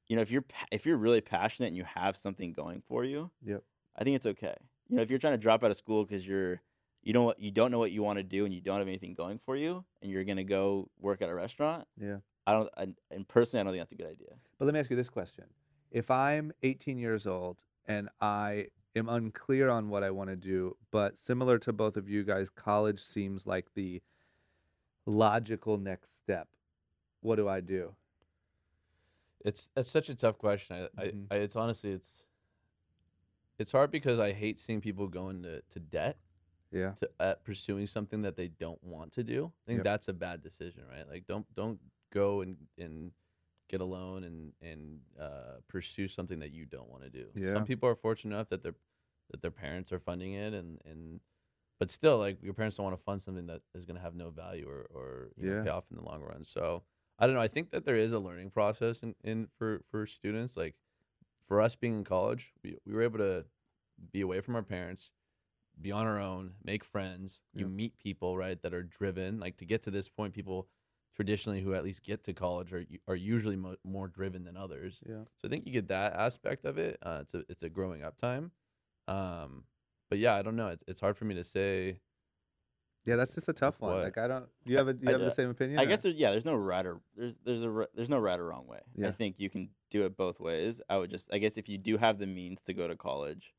you 0.09 0.15
know, 0.17 0.21
if 0.21 0.29
you're 0.29 0.43
if 0.69 0.85
you're 0.85 0.97
really 0.97 1.21
passionate 1.21 1.67
and 1.67 1.77
you 1.77 1.85
have 1.85 2.17
something 2.17 2.51
going 2.51 2.83
for 2.89 3.05
you, 3.05 3.31
Yep. 3.45 3.63
I 3.95 4.03
think 4.03 4.17
it's 4.17 4.25
okay. 4.25 4.53
You 4.89 4.97
know, 4.97 5.01
if 5.01 5.09
you're 5.09 5.17
trying 5.17 5.35
to 5.35 5.37
drop 5.37 5.63
out 5.63 5.71
of 5.71 5.77
school 5.77 6.03
because 6.03 6.27
you're 6.27 6.59
you 7.03 7.13
don't 7.13 7.39
you 7.39 7.51
don't 7.51 7.71
know 7.71 7.79
what 7.79 7.93
you 7.93 8.03
want 8.03 8.17
to 8.17 8.23
do 8.23 8.43
and 8.43 8.53
you 8.53 8.59
don't 8.59 8.79
have 8.79 8.87
anything 8.89 9.13
going 9.13 9.39
for 9.45 9.55
you, 9.55 9.85
and 10.01 10.11
you're 10.11 10.25
gonna 10.25 10.43
go 10.43 10.89
work 10.99 11.21
at 11.21 11.29
a 11.29 11.33
restaurant, 11.33 11.87
Yeah. 11.97 12.17
I 12.45 12.51
don't. 12.51 12.69
I, 12.75 12.87
and 13.11 13.25
personally, 13.25 13.61
I 13.61 13.63
don't 13.63 13.71
think 13.71 13.81
that's 13.81 13.93
a 13.93 13.95
good 13.95 14.11
idea. 14.11 14.35
But 14.59 14.65
let 14.65 14.73
me 14.73 14.81
ask 14.81 14.89
you 14.89 14.97
this 14.97 15.07
question. 15.07 15.45
If 15.89 16.11
I'm 16.11 16.51
18 16.63 16.97
years 16.97 17.25
old 17.27 17.59
and 17.87 18.09
I 18.19 18.67
am 18.95 19.09
unclear 19.09 19.69
on 19.69 19.89
what 19.89 20.03
I 20.03 20.11
want 20.11 20.29
to 20.29 20.35
do, 20.35 20.75
but 20.91 21.19
similar 21.19 21.57
to 21.59 21.73
both 21.73 21.97
of 21.97 22.09
you 22.09 22.23
guys, 22.23 22.49
college 22.49 23.01
seems 23.03 23.45
like 23.45 23.73
the 23.73 24.01
logical 25.05 25.77
next 25.77 26.15
step. 26.15 26.47
What 27.21 27.35
do 27.37 27.47
I 27.47 27.59
do? 27.59 27.95
It's 29.43 29.69
it's 29.75 29.89
such 29.89 30.09
a 30.09 30.15
tough 30.15 30.37
question. 30.37 30.87
I, 30.97 31.03
Mhm. 31.03 31.27
I, 31.31 31.35
I 31.35 31.37
it's 31.39 31.55
honestly 31.55 31.91
it's 31.91 32.23
it's 33.59 33.71
hard 33.71 33.91
because 33.91 34.19
I 34.19 34.31
hate 34.33 34.59
seeing 34.59 34.81
people 34.81 35.07
go 35.07 35.29
into 35.29 35.61
to 35.69 35.79
debt 35.79 36.17
Yeah. 36.71 36.91
to 36.99 37.09
at 37.19 37.43
pursuing 37.43 37.87
something 37.87 38.21
that 38.21 38.35
they 38.35 38.47
don't 38.47 38.81
want 38.83 39.11
to 39.13 39.23
do. 39.23 39.51
I 39.63 39.67
think 39.67 39.77
Yep. 39.79 39.83
that's 39.83 40.07
a 40.07 40.13
bad 40.13 40.41
decision, 40.41 40.83
right? 40.89 41.07
Like 41.09 41.27
don't 41.27 41.45
don't 41.55 41.79
go 42.11 42.41
and 42.41 42.57
and 42.77 43.11
get 43.69 43.81
a 43.81 43.85
loan 43.85 44.23
and 44.23 44.53
and 44.61 44.99
uh, 45.19 45.57
pursue 45.67 46.07
something 46.07 46.39
that 46.39 46.51
you 46.51 46.65
don't 46.65 46.89
want 46.89 47.03
to 47.03 47.09
do. 47.09 47.25
Yeah. 47.35 47.53
Some 47.53 47.65
people 47.65 47.89
are 47.89 47.95
fortunate 47.95 48.35
enough 48.35 48.49
that 48.49 48.63
their 48.63 48.75
that 49.31 49.41
their 49.41 49.51
parents 49.51 49.91
are 49.91 49.99
funding 49.99 50.33
it 50.33 50.53
and 50.53 50.79
and 50.85 51.19
but 51.79 51.89
still 51.89 52.17
like 52.17 52.37
your 52.41 52.53
parents 52.53 52.77
don't 52.77 52.85
want 52.85 52.97
to 52.97 53.03
fund 53.03 53.21
something 53.21 53.47
that 53.47 53.61
is 53.73 53.85
going 53.85 53.95
to 53.97 54.01
have 54.01 54.15
no 54.15 54.29
value 54.29 54.67
or 54.69 54.85
or 54.93 55.29
you 55.37 55.49
know, 55.49 55.63
pay 55.63 55.69
off 55.69 55.85
in 55.91 55.97
the 55.97 56.03
long 56.03 56.21
run. 56.21 56.43
So 56.43 56.83
I 57.19 57.25
don't 57.25 57.35
know. 57.35 57.41
I 57.41 57.47
think 57.47 57.71
that 57.71 57.85
there 57.85 57.95
is 57.95 58.13
a 58.13 58.19
learning 58.19 58.51
process 58.51 59.01
in, 59.03 59.15
in 59.23 59.47
for 59.57 59.81
for 59.89 60.05
students. 60.05 60.55
Like 60.57 60.75
for 61.47 61.61
us 61.61 61.75
being 61.75 61.93
in 61.93 62.03
college, 62.03 62.53
we, 62.63 62.77
we 62.85 62.93
were 62.93 63.01
able 63.03 63.19
to 63.19 63.45
be 64.11 64.21
away 64.21 64.41
from 64.41 64.55
our 64.55 64.63
parents, 64.63 65.11
be 65.81 65.91
on 65.91 66.05
our 66.07 66.19
own, 66.19 66.51
make 66.63 66.83
friends. 66.83 67.39
You 67.53 67.65
Yeah. 67.65 67.71
meet 67.71 67.97
people 67.97 68.37
right 68.37 68.61
that 68.61 68.73
are 68.73 68.83
driven. 68.83 69.39
Like 69.39 69.57
to 69.57 69.65
get 69.65 69.81
to 69.83 69.91
this 69.91 70.09
point, 70.09 70.33
people 70.33 70.67
traditionally 71.15 71.61
who 71.61 71.73
at 71.73 71.83
least 71.83 72.03
get 72.03 72.23
to 72.23 72.33
college 72.33 72.73
are 72.73 72.85
are 73.07 73.15
usually 73.15 73.55
mo- 73.55 73.75
more 73.83 74.07
driven 74.07 74.43
than 74.43 74.57
others. 74.57 74.99
Yeah. 75.07 75.23
So 75.37 75.47
I 75.47 75.49
think 75.49 75.65
you 75.65 75.73
get 75.73 75.87
that 75.89 76.13
aspect 76.13 76.65
of 76.65 76.77
it. 76.77 76.97
Uh, 77.01 77.19
it's 77.21 77.33
a 77.33 77.43
it's 77.49 77.63
a 77.63 77.69
growing 77.69 78.03
up 78.03 78.17
time. 78.17 78.51
Um, 79.07 79.63
but 80.09 80.19
yeah, 80.19 80.35
I 80.35 80.41
don't 80.41 80.55
know. 80.55 80.67
It's 80.69 80.83
it's 80.87 81.01
hard 81.01 81.17
for 81.17 81.25
me 81.25 81.35
to 81.35 81.43
say. 81.43 81.99
Yeah, 83.05 83.17
that's 83.17 83.35
just 83.35 83.49
a 83.49 83.53
tough 83.53 83.81
one. 83.81 83.95
What? 83.95 84.03
Like 84.03 84.17
I 84.17 84.27
don't. 84.29 84.45
You 84.63 84.77
have 84.77 84.87
a, 84.87 84.93
you 84.93 85.09
I- 85.09 85.11
have 85.11 85.19
the 85.21 85.27
uh, 85.27 85.33
same 85.33 85.49
opinion? 85.49 85.77
I 85.79 85.83
or- 85.83 85.85
guess 85.87 86.03
there's 86.03 86.15
yeah, 86.15 86.31
there's 86.31 86.45
no 86.45 86.55
right 86.55 86.85
or 86.85 87.01
there's 87.17 87.35
there's 87.43 87.61
a 87.63 87.87
there's 87.93 88.09
no 88.09 88.19
right 88.19 88.39
or 88.39 88.45
wrong 88.45 88.65
way. 88.67 88.79
Yeah. 88.95 89.09
I 89.09 89.11
think 89.11 89.35
you 89.39 89.49
can 89.49 89.69
do 89.91 90.05
it 90.05 90.15
both 90.15 90.39
ways. 90.39 90.79
I 90.89 90.97
would 90.97 91.09
just 91.09 91.33
I 91.33 91.37
guess 91.37 91.57
if 91.57 91.67
you 91.67 91.77
do 91.77 91.97
have 91.97 92.17
the 92.17 92.27
means 92.27 92.61
to 92.63 92.73
go 92.73 92.87
to 92.87 92.95
college, 92.95 93.53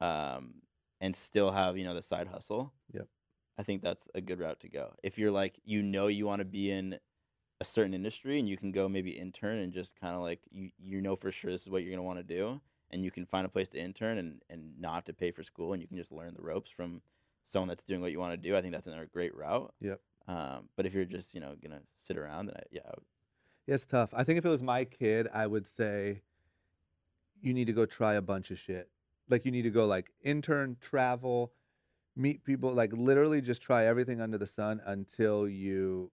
um, 0.00 0.54
and 1.00 1.14
still 1.14 1.52
have 1.52 1.76
you 1.78 1.84
know 1.84 1.94
the 1.94 2.02
side 2.02 2.26
hustle. 2.28 2.72
Yep. 2.92 3.06
I 3.62 3.64
think 3.64 3.80
that's 3.80 4.08
a 4.12 4.20
good 4.20 4.40
route 4.40 4.58
to 4.60 4.68
go. 4.68 4.92
If 5.04 5.18
you're 5.18 5.30
like 5.30 5.60
you 5.64 5.82
know 5.82 6.08
you 6.08 6.26
want 6.26 6.40
to 6.40 6.44
be 6.44 6.68
in 6.68 6.98
a 7.60 7.64
certain 7.64 7.94
industry 7.94 8.40
and 8.40 8.48
you 8.48 8.56
can 8.56 8.72
go 8.72 8.88
maybe 8.88 9.10
intern 9.10 9.60
and 9.60 9.72
just 9.72 9.94
kind 10.00 10.16
of 10.16 10.22
like 10.22 10.40
you 10.50 10.70
you 10.84 11.00
know 11.00 11.14
for 11.14 11.30
sure 11.30 11.52
this 11.52 11.62
is 11.62 11.68
what 11.68 11.84
you're 11.84 11.92
gonna 11.92 12.02
want 12.02 12.18
to 12.18 12.24
do 12.24 12.60
and 12.90 13.04
you 13.04 13.12
can 13.12 13.24
find 13.24 13.46
a 13.46 13.48
place 13.48 13.68
to 13.68 13.78
intern 13.78 14.18
and 14.18 14.42
and 14.50 14.72
not 14.80 14.94
have 14.94 15.04
to 15.04 15.12
pay 15.12 15.30
for 15.30 15.44
school 15.44 15.72
and 15.72 15.80
you 15.80 15.86
can 15.86 15.96
just 15.96 16.10
learn 16.10 16.34
the 16.34 16.42
ropes 16.42 16.72
from 16.72 17.02
someone 17.44 17.68
that's 17.68 17.84
doing 17.84 18.00
what 18.00 18.10
you 18.10 18.18
want 18.18 18.32
to 18.32 18.48
do. 18.48 18.56
I 18.56 18.62
think 18.62 18.74
that's 18.74 18.88
another 18.88 19.06
great 19.06 19.32
route. 19.32 19.72
Yep. 19.80 20.00
Um, 20.26 20.68
but 20.76 20.84
if 20.84 20.92
you're 20.92 21.04
just 21.04 21.32
you 21.32 21.40
know 21.40 21.54
gonna 21.62 21.82
sit 21.94 22.18
around, 22.18 22.46
then 22.46 22.56
I, 22.56 22.62
yeah, 22.72 22.80
I 22.84 22.94
Yeah, 23.68 23.76
it's 23.76 23.86
tough. 23.86 24.10
I 24.12 24.24
think 24.24 24.38
if 24.38 24.44
it 24.44 24.48
was 24.48 24.60
my 24.60 24.84
kid, 24.84 25.28
I 25.32 25.46
would 25.46 25.68
say 25.68 26.22
you 27.40 27.54
need 27.54 27.66
to 27.66 27.72
go 27.72 27.86
try 27.86 28.14
a 28.14 28.22
bunch 28.22 28.50
of 28.50 28.58
shit. 28.58 28.88
Like 29.28 29.44
you 29.44 29.52
need 29.52 29.62
to 29.62 29.70
go 29.70 29.86
like 29.86 30.10
intern, 30.24 30.78
travel, 30.80 31.52
meet 32.16 32.44
people, 32.44 32.72
like 32.72 32.92
literally 32.92 33.40
just 33.40 33.62
try 33.62 33.86
everything 33.86 34.20
under 34.20 34.38
the 34.38 34.46
sun 34.46 34.80
until 34.84 35.48
you 35.48 36.10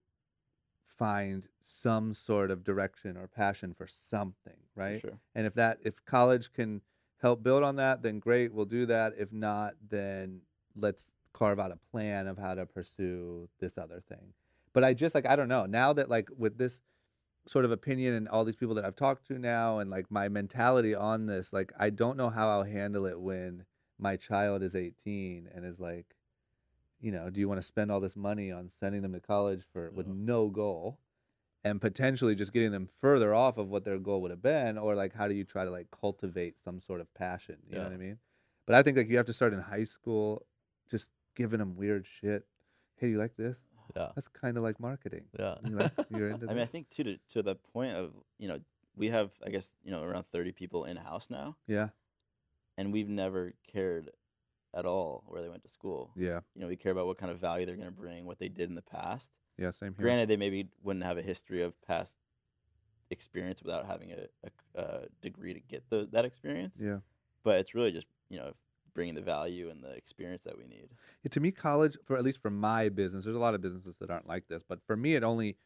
find 0.98 1.46
some 1.62 2.12
sort 2.14 2.50
of 2.50 2.64
direction 2.64 3.16
or 3.16 3.26
passion 3.26 3.74
for 3.74 3.86
something, 4.08 4.56
right? 4.74 5.00
sure. 5.00 5.18
And 5.34 5.46
if 5.46 5.54
that 5.54 5.78
if 5.84 5.94
college 6.04 6.52
can 6.52 6.80
help 7.20 7.42
build 7.42 7.62
on 7.62 7.76
that, 7.76 8.02
then 8.02 8.18
great, 8.18 8.52
we'll 8.52 8.64
do 8.64 8.86
that. 8.86 9.14
If 9.18 9.32
not, 9.32 9.74
then 9.88 10.40
let's 10.76 11.04
carve 11.32 11.58
out 11.58 11.72
a 11.72 11.78
plan 11.90 12.26
of 12.26 12.38
how 12.38 12.54
to 12.54 12.66
pursue 12.66 13.48
this 13.60 13.78
other 13.78 14.02
thing. 14.08 14.32
But 14.72 14.84
I 14.84 14.94
just 14.94 15.14
like 15.14 15.26
I 15.26 15.36
don't 15.36 15.48
know. 15.48 15.66
Now 15.66 15.92
that 15.92 16.08
like 16.08 16.28
with 16.36 16.58
this 16.58 16.80
sort 17.46 17.64
of 17.64 17.72
opinion 17.72 18.14
and 18.14 18.28
all 18.28 18.44
these 18.44 18.56
people 18.56 18.74
that 18.74 18.84
I've 18.84 18.96
talked 18.96 19.26
to 19.28 19.38
now 19.38 19.78
and 19.78 19.90
like 19.90 20.10
my 20.10 20.28
mentality 20.28 20.94
on 20.94 21.26
this, 21.26 21.52
like 21.52 21.72
I 21.78 21.90
don't 21.90 22.16
know 22.16 22.30
how 22.30 22.50
I'll 22.50 22.64
handle 22.64 23.06
it 23.06 23.18
when 23.18 23.64
my 24.00 24.16
child 24.16 24.62
is 24.62 24.74
18 24.74 25.48
and 25.54 25.64
is 25.64 25.78
like, 25.78 26.16
you 27.00 27.12
know, 27.12 27.30
do 27.30 27.40
you 27.40 27.48
want 27.48 27.60
to 27.60 27.66
spend 27.66 27.90
all 27.90 28.00
this 28.00 28.16
money 28.16 28.50
on 28.50 28.70
sending 28.80 29.02
them 29.02 29.12
to 29.12 29.20
college 29.20 29.62
for 29.72 29.90
with 29.90 30.06
uh-huh. 30.06 30.14
no 30.16 30.48
goal? 30.48 30.98
and 31.64 31.80
potentially 31.80 32.34
just 32.34 32.52
getting 32.52 32.70
them 32.70 32.88
further 33.00 33.34
off 33.34 33.58
of 33.58 33.68
what 33.68 33.84
their 33.84 33.98
goal 33.98 34.22
would 34.22 34.30
have 34.30 34.42
been? 34.42 34.78
Or 34.78 34.94
like 34.94 35.14
how 35.14 35.28
do 35.28 35.34
you 35.34 35.44
try 35.44 35.64
to 35.64 35.70
like 35.70 35.88
cultivate 35.90 36.56
some 36.64 36.80
sort 36.80 37.00
of 37.00 37.12
passion? 37.14 37.56
You 37.68 37.78
know 37.78 37.84
what 37.84 37.92
i 37.92 37.96
mean? 37.96 38.18
But 38.66 38.76
i 38.76 38.82
think 38.82 38.96
like 38.96 39.08
you 39.08 39.16
have 39.16 39.26
to 39.26 39.32
start 39.32 39.52
in 39.52 39.60
high 39.60 39.84
school 39.84 40.46
just 40.90 41.06
giving 41.36 41.58
them 41.58 41.76
weird 41.76 42.06
shit. 42.20 42.46
Hey 42.96 43.08
you 43.08 43.18
like 43.18 43.36
this? 43.36 43.56
Yeah. 43.96 44.08
that's 44.14 44.28
kind 44.28 44.56
of 44.56 44.62
like 44.62 44.78
marketing. 44.78 45.24
Yeah. 45.38 45.56
you 45.64 45.76
like 45.76 45.92
you're 46.10 46.30
into 46.30 46.48
I 46.48 46.54
mean, 46.54 46.62
I 46.62 46.66
think 46.66 46.90
too 46.90 47.04
to 47.04 47.16
to 47.30 47.42
the 47.42 47.56
point 47.56 47.96
of 47.96 48.12
you 48.38 48.48
know 48.48 48.60
we 48.96 49.08
have 49.08 49.30
I 49.44 49.50
guess 49.50 49.74
you 49.84 49.90
know 49.90 50.02
around 50.02 50.24
thirty 50.32 50.52
people 50.52 50.84
in 50.84 50.96
house 50.96 51.28
now, 51.30 51.56
yeah 51.66 51.88
and 52.80 52.92
we've 52.92 53.08
never 53.08 53.52
cared 53.70 54.10
at 54.74 54.86
all 54.86 55.24
where 55.26 55.42
they 55.42 55.48
went 55.48 55.62
to 55.64 55.68
school. 55.70 56.10
yeah 56.16 56.40
You 56.54 56.62
know, 56.62 56.68
we 56.68 56.76
care 56.76 56.92
about 56.92 57.06
what 57.06 57.18
kind 57.18 57.30
of 57.32 57.38
value 57.38 57.66
they're 57.66 57.76
going 57.76 57.88
to 57.94 58.00
bring, 58.04 58.24
what 58.24 58.38
they 58.38 58.48
did 58.48 58.68
in 58.68 58.74
the 58.74 58.82
past. 58.98 59.30
yeah 59.58 59.70
same 59.70 59.94
here 59.96 60.04
Granted, 60.04 60.28
they 60.28 60.36
maybe 60.36 60.68
wouldn't 60.82 61.04
have 61.04 61.18
a 61.18 61.22
history 61.22 61.62
of 61.62 61.72
past 61.86 62.16
experience 63.10 63.60
without 63.62 63.86
having 63.86 64.12
a, 64.12 64.26
a, 64.46 64.80
a 64.82 65.00
degree 65.20 65.52
to 65.54 65.60
get 65.60 65.82
the 65.90 66.08
that 66.12 66.24
experience. 66.24 66.76
yeah 66.80 66.98
But 67.42 67.58
it's 67.60 67.74
really 67.74 67.92
just 67.92 68.06
you 68.28 68.38
know 68.38 68.52
bringing 68.94 69.14
the 69.14 69.22
value 69.22 69.70
and 69.70 69.82
the 69.82 69.90
experience 69.92 70.42
that 70.44 70.56
we 70.58 70.64
need. 70.66 70.88
Yeah, 71.22 71.28
to 71.30 71.40
me 71.40 71.50
college 71.52 71.96
for 72.04 72.16
at 72.16 72.24
least 72.24 72.40
for 72.40 72.50
my 72.50 72.88
business 72.88 73.24
there's 73.24 73.36
a 73.36 73.40
lot 73.40 73.54
of 73.54 73.60
businesses 73.60 73.94
that 74.00 74.10
aren't 74.10 74.28
like 74.28 74.46
this 74.48 74.62
but 74.68 74.78
for 74.86 74.96
me 74.96 75.14
it 75.18 75.24
only 75.24 75.56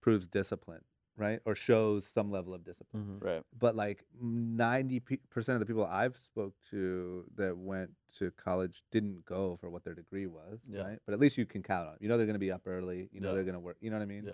proves 0.00 0.26
discipline 0.26 0.82
right 1.16 1.40
or 1.44 1.54
shows 1.54 2.06
some 2.14 2.30
level 2.30 2.54
of 2.54 2.64
discipline 2.64 3.18
Mhm. 3.20 3.22
Right. 3.22 3.44
but 3.58 3.76
like 3.76 4.04
90 4.20 5.00
percent 5.00 5.54
of 5.56 5.60
the 5.60 5.66
people 5.66 5.84
I've 5.84 6.16
spoke 6.16 6.54
to 6.70 7.26
that 7.36 7.56
went 7.56 7.90
to 8.18 8.30
college 8.32 8.82
didn't 8.90 9.24
go 9.24 9.56
for 9.56 9.68
what 9.70 9.84
their 9.84 9.94
degree 9.94 10.26
was, 10.26 10.60
Yeah. 10.66 10.82
right? 10.82 10.98
But 11.04 11.12
at 11.14 11.20
least 11.20 11.36
you 11.38 11.46
can 11.46 11.62
count 11.62 11.86
on. 11.88 11.92
'em. 11.94 11.98
You 12.00 12.08
know 12.08 12.16
they're 12.16 12.26
going 12.26 12.34
to 12.34 12.38
be 12.40 12.52
up 12.52 12.66
early. 12.66 13.08
You 13.12 13.20
know 13.20 13.28
Yeah. 13.28 13.34
they're 13.34 13.44
going 13.44 13.54
to 13.54 13.60
work. 13.60 13.76
You 13.80 13.90
know 13.90 13.96
what 13.96 14.02
I 14.02 14.06
mean? 14.06 14.30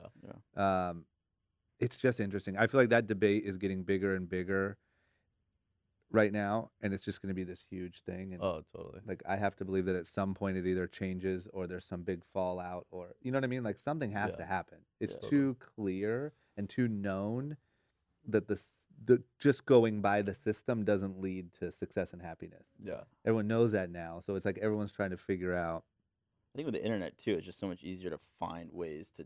Yeah. 0.57 0.89
Um, 0.91 1.07
it's 1.81 1.97
just 1.97 2.21
interesting. 2.21 2.57
I 2.57 2.67
feel 2.67 2.81
like 2.81 2.91
that 2.91 3.07
debate 3.07 3.45
is 3.45 3.57
getting 3.57 3.85
bigger 3.85 4.15
and 4.15 4.29
bigger 4.29 4.79
right 6.11 6.33
now, 6.33 6.71
and 6.81 6.95
it's 6.95 7.05
just 7.05 7.21
going 7.21 7.29
to 7.29 7.35
be 7.35 7.45
this 7.45 7.63
huge 7.71 8.01
thing. 8.03 8.33
And 8.35 8.43
Oh, 8.43 8.63
totally. 8.75 9.01
like 9.05 9.23
I 9.27 9.37
have 9.37 9.55
to 9.57 9.65
believe 9.65 9.85
that 9.87 9.95
at 9.97 10.07
some 10.07 10.35
point 10.35 10.57
it 10.57 10.67
either 10.67 10.87
changes 10.87 11.47
or 11.53 11.67
there's 11.67 11.85
some 11.87 12.03
big 12.03 12.25
fallout, 12.33 12.87
or 12.91 13.15
you 13.21 13.31
know 13.31 13.37
what 13.37 13.45
I 13.45 13.49
mean? 13.49 13.63
Like 13.63 13.79
something 13.79 14.11
has 14.13 14.31
Yeah. 14.33 14.37
to 14.39 14.45
happen. 14.47 14.79
It's 15.01 15.17
Yeah. 15.23 15.29
too 15.29 15.55
clear 15.61 16.33
and 16.59 16.69
too 16.69 16.89
known 16.89 17.57
that 18.27 18.49
the 18.49 18.61
the 19.07 19.23
just 19.39 19.65
going 19.65 20.01
by 20.01 20.21
the 20.21 20.35
system 20.35 20.85
doesn't 20.85 21.21
lead 21.21 21.53
to 21.61 21.71
success 21.71 22.13
and 22.13 22.21
happiness. 22.21 22.67
Yeah. 22.85 23.03
Everyone 23.25 23.47
knows 23.47 23.73
that 23.73 23.91
now, 23.91 24.23
so 24.27 24.35
it's 24.35 24.45
like 24.45 24.59
everyone's 24.59 24.93
trying 24.93 25.11
to 25.11 25.17
figure 25.17 25.55
out. 25.55 25.85
I 26.53 26.59
think 26.59 26.67
with 26.67 26.75
the 26.75 26.85
internet 26.85 27.17
too, 27.17 27.35
it's 27.35 27.47
just 27.47 27.61
so 27.61 27.69
much 27.69 27.85
easier 27.85 28.11
to 28.11 28.19
find 28.39 28.71
ways 28.73 29.11
to 29.17 29.25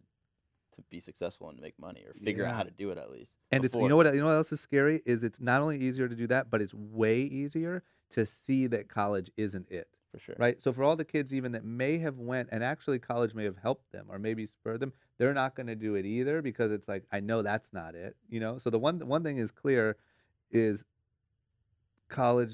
to 0.76 0.82
be 0.90 1.00
successful 1.00 1.50
and 1.50 1.60
make 1.60 1.78
money 1.78 2.02
or 2.06 2.14
figure 2.14 2.46
out 2.46 2.54
how 2.54 2.62
to 2.62 2.70
do 2.70 2.90
it 2.90 2.98
at 2.98 3.10
least. 3.10 3.36
And 3.50 3.64
it's 3.64 3.74
you 3.74 3.88
know 3.88 3.96
what 3.96 4.12
you 4.14 4.20
know 4.20 4.26
what 4.26 4.36
else 4.36 4.52
is 4.52 4.60
scary 4.60 5.02
is 5.04 5.22
it's 5.22 5.40
not 5.40 5.62
only 5.62 5.78
easier 5.78 6.08
to 6.08 6.14
do 6.14 6.26
that, 6.28 6.50
but 6.50 6.60
it's 6.60 6.74
way 6.74 7.20
easier 7.20 7.82
to 8.10 8.26
see 8.26 8.66
that 8.68 8.88
college 8.88 9.30
isn't 9.36 9.70
it. 9.70 9.88
For 10.12 10.18
sure. 10.20 10.36
right 10.38 10.60
so 10.62 10.72
for 10.72 10.84
all 10.84 10.94
the 10.94 11.04
kids 11.04 11.32
even 11.32 11.52
that 11.52 11.64
may 11.64 11.98
have 11.98 12.18
went 12.18 12.48
and 12.52 12.62
actually 12.62 12.98
college 12.98 13.34
may 13.34 13.44
have 13.44 13.56
helped 13.56 13.90
them 13.92 14.06
or 14.08 14.18
maybe 14.18 14.46
spurred 14.46 14.78
them 14.78 14.92
they're 15.18 15.34
not 15.34 15.54
going 15.56 15.66
to 15.66 15.74
do 15.74 15.94
it 15.94 16.04
either 16.06 16.42
because 16.42 16.70
it's 16.70 16.86
like 16.86 17.02
i 17.10 17.18
know 17.18 17.42
that's 17.42 17.72
not 17.72 17.94
it 17.94 18.14
you 18.28 18.38
know 18.38 18.58
so 18.58 18.68
the 18.70 18.78
one 18.78 18.98
one 19.08 19.22
thing 19.24 19.38
is 19.38 19.50
clear 19.50 19.96
is 20.50 20.84
college 22.08 22.52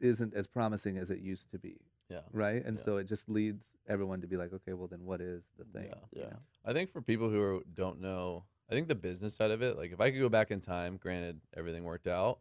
isn't 0.00 0.34
as 0.34 0.46
promising 0.46 0.98
as 0.98 1.10
it 1.10 1.20
used 1.20 1.50
to 1.52 1.58
be 1.58 1.76
Yeah. 2.10 2.20
right 2.32 2.64
and 2.64 2.78
Yeah. 2.78 2.84
so 2.84 2.96
it 2.98 3.04
just 3.04 3.28
leads 3.28 3.62
everyone 3.88 4.20
to 4.20 4.26
be 4.26 4.36
like 4.36 4.52
okay 4.52 4.72
well 4.72 4.88
then 4.88 5.04
what 5.04 5.20
is 5.20 5.44
the 5.58 5.64
thing 5.64 5.88
Yeah. 6.12 6.22
you 6.24 6.30
know? 6.30 6.38
I 6.64 6.72
think 6.72 6.90
for 6.90 7.00
people 7.00 7.30
who 7.30 7.40
are, 7.40 7.60
don't 7.74 8.00
know, 8.00 8.42
I 8.68 8.74
think 8.74 8.88
the 8.88 8.96
business 8.96 9.36
side 9.36 9.52
of 9.52 9.62
it, 9.62 9.76
like 9.76 9.92
if 9.92 10.00
I 10.00 10.10
could 10.10 10.18
go 10.18 10.28
back 10.28 10.50
in 10.50 10.60
time, 10.60 10.96
granted 10.96 11.40
everything 11.56 11.84
worked 11.84 12.08
out, 12.08 12.40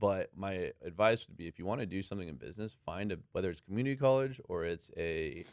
but 0.00 0.30
my 0.36 0.72
advice 0.84 1.26
would 1.28 1.36
be 1.36 1.46
if 1.46 1.58
you 1.58 1.64
want 1.66 1.80
to 1.80 1.86
do 1.86 2.02
something 2.02 2.28
in 2.28 2.36
business, 2.36 2.76
find 2.84 3.12
a 3.12 3.18
whether 3.32 3.50
it's 3.50 3.60
community 3.60 3.96
college 3.96 4.40
or 4.48 4.64
it's 4.64 4.90
a 4.96 5.44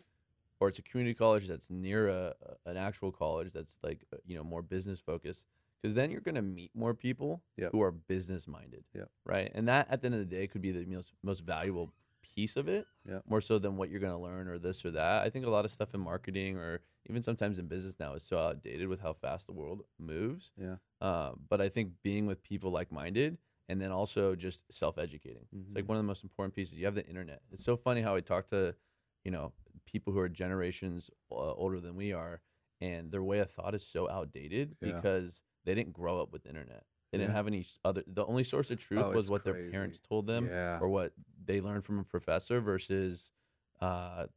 or 0.59 0.69
it's 0.69 0.79
a 0.79 0.83
community 0.83 1.13
college 1.13 1.47
that's 1.47 1.69
near 1.69 2.07
a 2.07 2.33
an 2.65 2.77
actual 2.77 3.11
college 3.11 3.51
that's 3.53 3.77
like 3.83 4.05
uh, 4.13 4.17
you 4.25 4.35
know 4.35 4.43
more 4.43 4.61
business 4.61 4.99
focused 4.99 5.45
because 5.81 5.93
then 5.95 6.09
you're 6.09 6.21
going 6.21 6.35
to 6.35 6.41
meet 6.41 6.71
more 6.73 6.93
people 6.93 7.41
Yep. 7.57 7.71
who 7.73 7.81
are 7.81 7.91
business 7.91 8.47
minded 8.47 8.83
Yep. 8.95 9.09
right 9.25 9.51
and 9.53 9.67
that 9.67 9.87
at 9.89 10.01
the 10.01 10.05
end 10.07 10.15
of 10.15 10.19
the 10.19 10.25
day 10.35 10.47
could 10.47 10.61
be 10.61 10.71
the 10.71 10.85
most 10.85 11.13
most 11.21 11.41
valuable 11.41 11.91
piece 12.21 12.55
of 12.55 12.67
it 12.67 12.87
Yep. 13.07 13.23
more 13.27 13.41
so 13.41 13.59
than 13.59 13.75
what 13.77 13.89
you're 13.89 13.99
going 13.99 14.13
to 14.13 14.17
learn 14.17 14.47
or 14.47 14.57
this 14.57 14.83
or 14.85 14.91
that 14.91 15.23
i 15.23 15.29
think 15.29 15.45
a 15.45 15.49
lot 15.49 15.65
of 15.65 15.71
stuff 15.71 15.93
in 15.93 15.99
marketing 15.99 16.57
or 16.57 16.79
even 17.09 17.21
sometimes 17.21 17.59
in 17.59 17.67
business 17.67 17.97
now 17.99 18.13
is 18.13 18.23
so 18.23 18.37
outdated 18.39 18.87
with 18.87 19.01
how 19.01 19.11
fast 19.13 19.45
the 19.47 19.53
world 19.53 19.83
moves 19.99 20.51
Yeah. 20.57 20.75
uh, 21.01 21.31
but 21.49 21.59
i 21.61 21.67
think 21.69 21.91
being 22.03 22.25
with 22.25 22.41
people 22.41 22.71
like-minded 22.71 23.37
and 23.69 23.81
then 23.81 23.91
also 23.91 24.35
just 24.35 24.63
self-educating 24.71 25.45
it's 25.51 25.69
like 25.73 25.85
Mhm. 25.85 25.87
one 25.87 25.97
of 25.97 26.03
the 26.03 26.07
most 26.07 26.23
important 26.23 26.53
pieces 26.55 26.77
you 26.77 26.85
have 26.85 26.95
the 26.95 27.05
internet 27.07 27.41
it's 27.51 27.63
so 27.63 27.75
funny 27.77 28.01
how 28.01 28.15
i 28.15 28.21
talk 28.21 28.47
to 28.47 28.75
you 29.23 29.31
know 29.31 29.53
people 29.85 30.11
who 30.13 30.19
are 30.19 30.29
generations 30.29 31.09
uh, 31.31 31.35
older 31.35 31.79
than 31.79 31.95
we 31.95 32.13
are 32.13 32.41
and 32.81 33.11
their 33.11 33.23
way 33.23 33.39
of 33.39 33.49
thought 33.49 33.73
is 33.75 33.85
so 33.85 34.09
outdated 34.09 34.75
Yeah. 34.81 34.93
because 34.93 35.43
they 35.65 35.73
didn't 35.75 35.93
grow 35.93 36.21
up 36.21 36.31
with 36.33 36.45
internet 36.45 36.85
they 37.11 37.17
didn't 37.19 37.33
have 37.33 37.47
any 37.47 37.65
other 37.85 38.03
the 38.07 38.25
only 38.25 38.43
source 38.43 38.69
of 38.71 38.79
truth 38.79 39.01
Oh, 39.03 39.11
was 39.11 39.29
what 39.29 39.43
their 39.43 39.69
parents 39.69 39.99
told 39.99 40.27
them 40.27 40.47
yeah 40.47 40.79
or 40.79 40.89
what 40.89 41.13
they 41.45 41.61
learned 41.61 41.85
from 41.85 41.99
a 41.99 42.03
professor 42.03 42.59
versus 42.59 43.31
uh, 43.81 44.27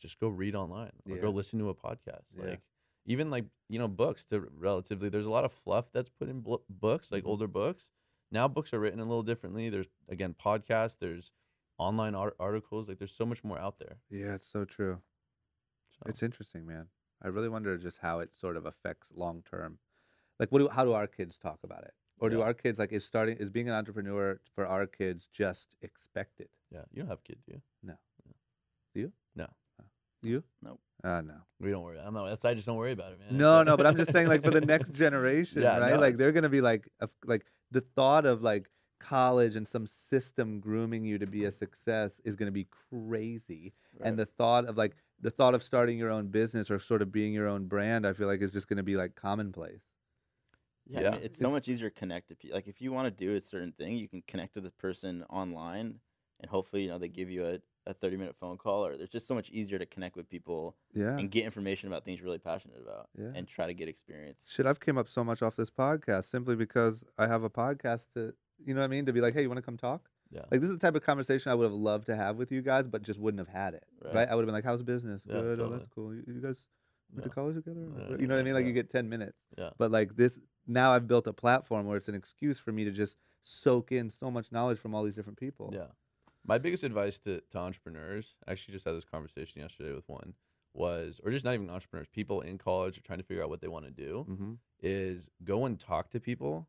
just 0.00 0.18
go 0.20 0.28
read 0.28 0.54
online 0.54 0.92
or 1.08 1.16
Yeah. 1.16 1.22
go 1.22 1.30
listen 1.30 1.58
to 1.58 1.68
a 1.68 1.74
podcast. 1.74 2.24
Yeah. 2.36 2.42
Like 2.50 2.60
even 3.06 3.30
like 3.30 3.46
you 3.68 3.78
know 3.78 3.88
books 3.88 4.24
to 4.26 4.40
relatively 4.40 5.08
there's 5.08 5.26
a 5.26 5.30
lot 5.30 5.44
of 5.44 5.52
fluff 5.52 5.90
that's 5.92 6.10
put 6.10 6.28
in 6.28 6.40
blo- 6.40 6.62
books 6.68 7.10
like 7.10 7.24
Mhm. 7.24 7.28
older 7.28 7.46
books. 7.48 7.86
Now 8.30 8.48
books 8.48 8.72
are 8.74 8.80
written 8.80 9.00
a 9.00 9.04
little 9.04 9.22
differently. 9.22 9.68
There's 9.70 9.88
again 10.08 10.34
podcasts. 10.42 10.98
There's 11.00 11.32
online 11.78 12.14
art- 12.14 12.36
articles. 12.38 12.88
Like 12.88 12.98
there's 12.98 13.14
so 13.16 13.26
much 13.26 13.42
more 13.44 13.58
out 13.58 13.78
there. 13.78 13.98
yeah 14.10 14.34
it's 14.34 14.50
so 14.50 14.64
true 14.64 15.00
So. 15.92 16.02
It's 16.10 16.22
interesting, 16.22 16.66
man. 16.66 16.86
I 17.22 17.28
really 17.28 17.48
wonder 17.48 17.76
just 17.78 17.98
how 17.98 18.20
it 18.20 18.30
sort 18.34 18.56
of 18.56 18.66
affects 18.66 19.12
long 19.14 19.42
term. 19.50 19.78
Like, 20.38 20.52
what 20.52 20.60
do 20.60 20.68
how 20.68 20.84
do 20.84 20.92
our 20.92 21.06
kids 21.08 21.36
talk 21.36 21.58
about 21.64 21.82
it, 21.82 21.94
or 22.20 22.30
do 22.30 22.42
our 22.42 22.54
kids 22.54 22.78
like 22.78 22.92
is 22.92 23.04
starting 23.04 23.36
is 23.38 23.50
being 23.50 23.68
an 23.68 23.74
entrepreneur 23.74 24.40
for 24.54 24.66
our 24.66 24.86
kids 24.86 25.26
just 25.32 25.74
expected? 25.82 26.48
yeah, 26.70 26.84
you 26.92 27.02
don't 27.02 27.08
have 27.10 27.24
kids, 27.24 27.42
do 27.44 27.52
you? 27.54 27.62
No. 27.82 27.94
Do 28.94 29.00
you? 29.00 29.12
No. 30.22 30.28
You? 30.30 30.44
Nope. 30.62 30.80
Uh, 31.04 31.20
no. 31.20 31.34
We 31.60 31.70
don't 31.70 31.82
worry. 31.82 31.98
I'm 32.04 32.12
not. 32.14 32.26
That's 32.28 32.44
I 32.44 32.54
just 32.54 32.66
don't 32.66 32.76
worry 32.76 32.92
about 32.92 33.12
it, 33.12 33.20
man. 33.20 33.38
No, 33.38 33.62
no, 33.62 33.76
but 33.76 33.86
I'm 33.86 33.96
just 33.96 34.10
saying, 34.12 34.26
like 34.28 34.42
for 34.42 34.50
the 34.50 34.60
next 34.74 34.92
generation, 34.92 35.62
Yeah, 35.62 35.78
right? 35.78 35.90
no, 35.94 36.00
like 36.00 36.14
it's- 36.14 36.18
they're 36.18 36.32
gonna 36.32 36.48
be 36.48 36.60
like, 36.60 36.88
a- 37.00 37.08
like 37.24 37.46
the 37.70 37.80
thought 37.80 38.26
of 38.26 38.42
like 38.42 38.68
college 39.00 39.54
and 39.54 39.66
some 39.68 39.86
system 39.86 40.58
grooming 40.58 41.04
you 41.04 41.18
to 41.18 41.26
be 41.26 41.44
a 41.44 41.52
success 41.52 42.20
is 42.24 42.34
gonna 42.34 42.50
be 42.50 42.66
crazy, 42.90 43.72
Right. 43.98 44.08
and 44.08 44.18
the 44.18 44.26
thought 44.26 44.64
of 44.66 44.76
like 44.76 44.96
the 45.20 45.30
thought 45.30 45.54
of 45.54 45.62
starting 45.62 45.98
your 45.98 46.10
own 46.10 46.28
business 46.28 46.68
or 46.70 46.78
sort 46.80 47.02
of 47.02 47.12
being 47.12 47.32
your 47.32 47.46
own 47.48 47.66
brand, 47.66 48.06
I 48.06 48.12
feel 48.12 48.26
like 48.26 48.40
is 48.42 48.50
just 48.50 48.66
gonna 48.68 48.82
be 48.82 48.96
like 48.96 49.14
commonplace. 49.14 49.82
Yeah, 50.90 51.08
I 51.08 51.10
mean, 51.12 51.20
it's 51.22 51.38
so 51.38 51.50
much 51.50 51.68
easier 51.68 51.90
to 51.90 51.94
connect 51.94 52.28
to 52.30 52.34
people. 52.34 52.56
Like 52.56 52.66
if 52.66 52.80
you 52.80 52.92
want 52.92 53.06
to 53.06 53.10
do 53.24 53.36
a 53.36 53.40
certain 53.40 53.72
thing, 53.72 53.96
you 53.98 54.08
can 54.08 54.22
connect 54.26 54.54
to 54.54 54.60
the 54.60 54.70
person 54.70 55.22
online, 55.30 56.00
and 56.40 56.50
hopefully, 56.50 56.82
you 56.82 56.88
know, 56.88 56.98
they 56.98 57.08
give 57.08 57.30
you 57.30 57.46
a, 57.46 57.58
a 57.88 57.94
thirty 57.94 58.16
minute 58.16 58.36
phone 58.38 58.56
call, 58.58 58.86
or 58.86 58.92
it's 58.92 59.10
just 59.10 59.26
so 59.26 59.34
much 59.34 59.50
easier 59.50 59.78
to 59.78 59.86
connect 59.86 60.14
with 60.14 60.28
people 60.28 60.76
Yeah. 60.94 61.16
and 61.18 61.30
get 61.30 61.44
information 61.44 61.88
about 61.88 62.04
things 62.04 62.18
you're 62.18 62.26
really 62.26 62.38
passionate 62.38 62.78
about, 62.80 63.08
Yeah. 63.18 63.32
and 63.34 63.48
try 63.48 63.66
to 63.66 63.74
get 63.74 63.88
experience. 63.88 64.48
Shit, 64.52 64.66
I've 64.66 64.78
came 64.78 64.96
up 64.98 65.08
so 65.08 65.24
much 65.24 65.42
off 65.42 65.56
this 65.56 65.70
podcast 65.70 66.30
simply 66.30 66.54
because 66.54 67.02
I 67.18 67.26
have 67.26 67.42
a 67.42 67.50
podcast 67.50 68.02
to, 68.14 68.34
you 68.64 68.74
know 68.74 68.80
what 68.80 68.84
I 68.84 68.88
mean, 68.88 69.06
to 69.06 69.12
be 69.12 69.20
like, 69.20 69.34
hey, 69.34 69.42
you 69.42 69.48
want 69.48 69.58
to 69.58 69.62
come 69.62 69.76
talk? 69.76 70.08
Yeah. 70.30 70.42
Like 70.50 70.60
this 70.60 70.68
is 70.70 70.76
the 70.78 70.86
type 70.86 70.94
of 70.94 71.02
conversation 71.02 71.50
I 71.50 71.54
would 71.54 71.64
have 71.64 71.72
loved 71.72 72.06
to 72.06 72.14
have 72.16 72.36
with 72.36 72.52
you 72.52 72.60
guys, 72.60 72.86
but 72.86 73.02
just 73.02 73.18
wouldn't 73.18 73.38
have 73.38 73.48
had 73.48 73.72
it. 73.74 73.84
Right? 74.04 74.14
Right. 74.14 74.28
I 74.28 74.34
would 74.34 74.42
have 74.42 74.46
been 74.46 74.54
like, 74.54 74.64
"How's 74.64 74.82
business? 74.82 75.22
Yeah, 75.24 75.40
Good. 75.40 75.60
Oh, 75.60 75.70
that's 75.70 75.86
cool. 75.94 76.14
You, 76.14 76.22
you 76.26 76.40
guys 76.42 76.56
went 77.14 77.24
to 77.24 77.30
college 77.30 77.54
together? 77.56 77.80
You 78.20 78.26
know 78.26 78.34
what 78.34 78.40
I 78.40 78.42
mean? 78.44 78.52
Like 78.52 78.66
you 78.66 78.74
get 78.74 78.90
ten 78.90 79.08
minutes. 79.08 79.38
Yeah. 79.56 79.70
But 79.78 79.90
like 79.90 80.16
this, 80.16 80.38
now 80.66 80.92
I've 80.92 81.08
built 81.08 81.26
a 81.26 81.32
platform 81.32 81.86
where 81.86 81.96
it's 81.96 82.08
an 82.08 82.14
excuse 82.14 82.58
for 82.58 82.72
me 82.72 82.84
to 82.84 82.90
just 82.90 83.16
soak 83.44 83.90
in 83.92 84.10
so 84.10 84.30
much 84.30 84.52
knowledge 84.52 84.78
from 84.78 84.94
all 84.94 85.02
these 85.04 85.14
different 85.14 85.38
people. 85.38 85.70
Yeah. 85.72 85.86
My 86.46 86.58
biggest 86.58 86.82
advice 86.84 87.18
to, 87.20 87.40
to 87.50 87.58
entrepreneurs, 87.58 88.36
I 88.46 88.52
actually 88.52 88.72
just 88.74 88.84
had 88.86 88.94
this 88.94 89.04
conversation 89.04 89.60
yesterday 89.60 89.92
with 89.92 90.08
one, 90.08 90.34
was, 90.74 91.20
or 91.24 91.30
just 91.30 91.44
not 91.44 91.54
even 91.54 91.68
entrepreneurs, 91.70 92.08
people 92.12 92.40
in 92.40 92.58
college 92.58 92.96
are 92.98 93.02
trying 93.02 93.18
to 93.18 93.24
figure 93.24 93.42
out 93.42 93.50
what 93.50 93.60
they 93.60 93.68
want 93.68 93.84
to 93.84 93.90
do, 93.90 94.26
Mm-hmm. 94.30 94.52
is 94.80 95.28
go 95.44 95.66
and 95.66 95.78
talk 95.78 96.10
to 96.10 96.20
people 96.20 96.68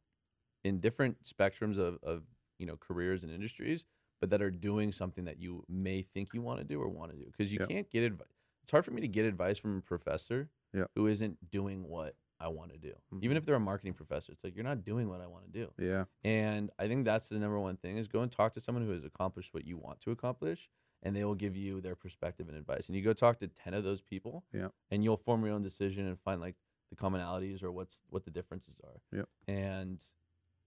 in 0.64 0.80
different 0.80 1.24
spectrums 1.24 1.78
of, 1.78 1.98
of 2.04 2.24
you 2.58 2.66
know 2.66 2.76
careers 2.76 3.24
and 3.24 3.32
industries, 3.32 3.86
but 4.20 4.30
that 4.32 4.42
are 4.42 4.52
doing 4.52 4.92
something 4.92 5.24
that 5.26 5.40
you 5.40 5.64
may 5.70 6.02
think 6.02 6.34
you 6.34 6.42
want 6.42 6.60
to 6.60 6.66
do 6.66 6.82
or 6.82 6.90
want 6.90 7.12
to 7.12 7.18
do. 7.18 7.26
Because 7.26 7.54
you 7.54 7.60
can't 7.70 7.90
get 7.90 8.04
advice. 8.04 8.28
It's 8.64 8.72
hard 8.72 8.84
for 8.84 8.92
me 8.92 9.00
to 9.02 9.08
get 9.08 9.24
advice 9.26 9.58
from 9.58 9.78
a 9.78 9.82
professor 9.82 10.50
who 10.96 11.08
isn't 11.08 11.50
doing 11.50 11.88
what 11.88 12.16
I 12.40 12.48
want 12.48 12.72
to 12.72 12.78
do. 12.78 12.94
Mhm. 13.14 13.24
Even 13.24 13.38
if 13.38 13.46
they're 13.46 13.56
a 13.56 13.60
marketing 13.60 13.94
professor, 13.94 14.32
it's 14.32 14.44
like 14.44 14.56
you're 14.56 14.64
not 14.64 14.84
doing 14.84 15.10
what 15.10 15.20
I 15.22 15.28
want 15.28 15.46
to 15.46 15.52
do. 15.52 15.72
Yeah. 15.78 16.06
And 16.24 16.72
I 16.80 16.88
think 16.88 17.06
that's 17.06 17.28
the 17.30 17.38
number 17.40 17.60
one 17.60 17.76
thing 17.78 17.98
is 17.98 18.08
go 18.08 18.22
and 18.22 18.32
talk 18.32 18.54
to 18.54 18.62
someone 18.62 18.86
who 18.86 18.92
has 18.92 19.04
accomplished 19.04 19.54
what 19.54 19.66
you 19.66 19.78
want 19.78 20.00
to 20.02 20.12
accomplish 20.12 20.70
and 21.04 21.16
they 21.16 21.24
will 21.26 21.36
give 21.36 21.56
you 21.58 21.82
their 21.82 21.96
perspective 21.96 22.48
and 22.50 22.58
advice. 22.58 22.88
And 22.88 22.96
you 22.96 23.02
go 23.02 23.14
talk 23.14 23.40
to 23.40 23.48
10 23.48 23.74
of 23.74 23.84
those 23.84 24.02
people 24.02 24.44
Yeah. 24.54 24.70
and 24.92 25.04
you'll 25.04 25.18
form 25.18 25.44
your 25.46 25.54
own 25.54 25.64
decision 25.64 26.06
and 26.08 26.20
find 26.20 26.40
like 26.42 26.56
the 26.90 26.96
commonalities 26.96 27.62
or 27.62 27.72
what's 27.72 28.02
what 28.10 28.24
the 28.24 28.32
differences 28.32 28.80
are. 28.84 29.02
Yep. 29.12 29.30
And 29.48 30.04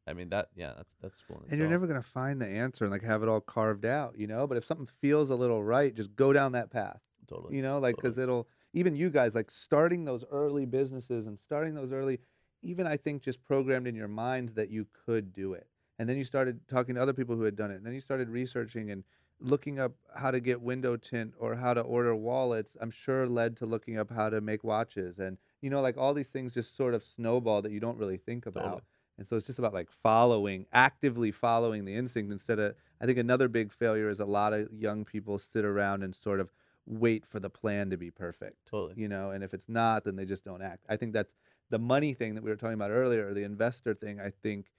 I 0.06 0.12
mean 0.14 0.28
that 0.30 0.50
yeah, 0.54 0.74
that's 0.76 0.94
that's 1.00 1.22
cool. 1.26 1.42
And 1.48 1.58
you're 1.58 1.68
never 1.68 1.86
gonna 1.86 2.02
find 2.02 2.40
the 2.40 2.46
answer 2.46 2.84
and 2.84 2.92
like 2.92 3.02
have 3.02 3.22
it 3.22 3.28
all 3.28 3.40
carved 3.40 3.84
out, 3.86 4.18
you 4.18 4.26
know. 4.26 4.46
But 4.46 4.56
if 4.58 4.64
something 4.64 4.86
feels 5.00 5.30
a 5.30 5.34
little 5.36 5.62
right, 5.64 5.94
just 5.94 6.14
go 6.16 6.32
down 6.32 6.52
that 6.52 6.70
path. 6.70 7.00
totally. 7.28 7.54
you 7.56 7.62
know 7.62 7.78
like 7.78 7.96
because 7.96 8.18
it'll 8.18 8.48
even 8.72 8.96
you 8.96 9.10
guys 9.10 9.34
like 9.34 9.50
starting 9.50 10.04
those 10.04 10.24
early 10.30 10.64
businesses 10.64 11.26
and 11.26 11.38
starting 11.38 11.74
those 11.74 11.92
early 11.92 12.18
even 12.62 12.86
i 12.86 12.96
think 12.96 13.22
just 13.22 13.42
programmed 13.44 13.86
in 13.86 13.94
your 13.94 14.08
minds 14.08 14.54
that 14.54 14.70
you 14.70 14.86
could 15.06 15.32
do 15.32 15.52
it. 15.54 15.66
And 15.98 16.08
then 16.08 16.16
you 16.16 16.24
started 16.24 16.60
talking 16.68 16.94
to 16.96 17.02
other 17.02 17.12
people 17.12 17.36
who 17.36 17.42
had 17.42 17.54
done 17.54 17.70
it. 17.70 17.76
And 17.76 17.86
then 17.86 17.92
you 17.92 18.00
started 18.00 18.28
researching 18.28 18.90
and 18.90 19.04
looking 19.40 19.78
up 19.78 19.92
how 20.16 20.30
to 20.30 20.40
get 20.40 20.60
window 20.60 20.96
tint 20.96 21.34
or 21.38 21.54
how 21.54 21.74
to 21.74 21.80
order 21.80 22.14
wallets 22.14 22.76
i'm 22.80 22.92
sure 22.92 23.26
led 23.26 23.56
to 23.56 23.66
looking 23.66 23.98
up 23.98 24.10
how 24.10 24.30
to 24.30 24.40
make 24.40 24.64
watches. 24.64 25.18
And 25.18 25.36
you 25.60 25.70
know 25.70 25.80
like 25.80 25.96
all 25.96 26.14
these 26.14 26.28
things 26.28 26.52
just 26.52 26.76
sort 26.76 26.94
of 26.94 27.04
snowball 27.04 27.62
that 27.62 27.72
you 27.72 27.80
don't 27.80 27.98
really 27.98 28.16
think 28.16 28.46
about. 28.46 28.62
Totally. 28.62 28.82
and 29.18 29.26
so 29.26 29.36
it's 29.36 29.46
just 29.46 29.58
about 29.58 29.74
like 29.74 29.90
following 29.90 30.66
actively 30.72 31.30
following 31.30 31.84
the 31.84 31.94
instinct 31.94 32.32
instead 32.32 32.58
of 32.58 32.74
i 33.00 33.06
think 33.06 33.18
another 33.18 33.48
big 33.48 33.72
failure 33.72 34.08
is 34.08 34.20
a 34.20 34.24
lot 34.24 34.52
of 34.52 34.72
young 34.72 35.04
people 35.04 35.38
sit 35.38 35.64
around 35.64 36.02
and 36.02 36.14
sort 36.14 36.40
of 36.40 36.50
wait 36.86 37.24
for 37.26 37.38
the 37.40 37.50
plan 37.50 37.90
to 37.90 37.96
be 37.96 38.10
perfect 38.10 38.56
Totally. 38.68 38.94
you 38.96 39.08
know 39.08 39.30
and 39.30 39.44
if 39.44 39.54
it's 39.54 39.68
not 39.68 40.04
then 40.04 40.16
they 40.16 40.24
just 40.24 40.44
don't 40.44 40.62
act 40.62 40.84
i 40.88 40.96
think 40.96 41.12
that's 41.12 41.34
the 41.70 41.78
money 41.78 42.12
thing 42.12 42.34
that 42.34 42.42
we 42.42 42.50
were 42.50 42.56
talking 42.56 42.74
about 42.74 42.90
earlier 42.90 43.28
or 43.28 43.34
the 43.34 43.44
investor 43.44 43.94
thing 43.94 44.20
i 44.20 44.30
think 44.30 44.72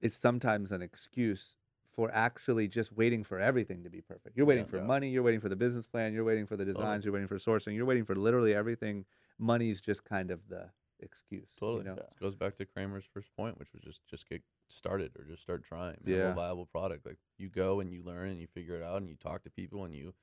is 0.00 0.14
sometimes 0.14 0.70
an 0.72 0.82
excuse 0.82 1.56
for 1.94 2.10
actually 2.12 2.68
just 2.68 2.92
waiting 2.92 3.24
for 3.24 3.40
everything 3.40 3.82
to 3.82 3.88
be 3.88 4.02
perfect 4.02 4.36
you're 4.36 4.44
waiting 4.46 4.64
Yeah. 4.64 4.70
for 4.70 4.76
Yeah. 4.78 4.84
money 4.84 5.08
you're 5.08 5.22
waiting 5.22 5.40
for 5.40 5.48
the 5.48 5.56
business 5.56 5.86
plan 5.86 6.12
you're 6.12 6.24
waiting 6.24 6.46
for 6.46 6.56
the 6.56 6.64
designs 6.64 7.04
you're 7.04 7.14
waiting 7.14 7.28
for 7.28 7.38
sourcing 7.38 7.74
you're 7.74 7.86
waiting 7.86 8.04
for 8.04 8.14
literally 8.14 8.54
everything 8.54 9.06
money's 9.38 9.80
just 9.80 10.04
kind 10.04 10.30
of 10.30 10.46
the 10.48 10.68
excuse 11.00 11.48
Totally. 11.58 11.78
you 11.80 11.84
know? 11.84 11.94
It 11.94 12.08
goes 12.20 12.34
back 12.36 12.56
to 12.56 12.64
Kramer's 12.64 13.04
first 13.12 13.28
point, 13.36 13.58
which 13.58 13.68
was 13.74 13.82
just 13.82 14.06
just 14.06 14.26
get 14.28 14.42
started 14.68 15.12
or 15.18 15.24
just 15.24 15.42
start 15.42 15.62
trying. 15.62 15.96
Have 15.98 16.08
Yeah. 16.08 16.32
a 16.32 16.34
viable 16.34 16.64
product. 16.64 17.04
Like 17.04 17.18
you 17.36 17.50
go 17.50 17.80
and 17.80 17.92
you 17.92 18.02
learn 18.02 18.30
and 18.30 18.40
you 18.40 18.46
figure 18.46 18.76
it 18.76 18.82
out 18.82 18.96
and 19.02 19.08
you 19.08 19.14
talk 19.16 19.42
to 19.44 19.50
people 19.50 19.84
and 19.84 19.94
you 19.94 20.14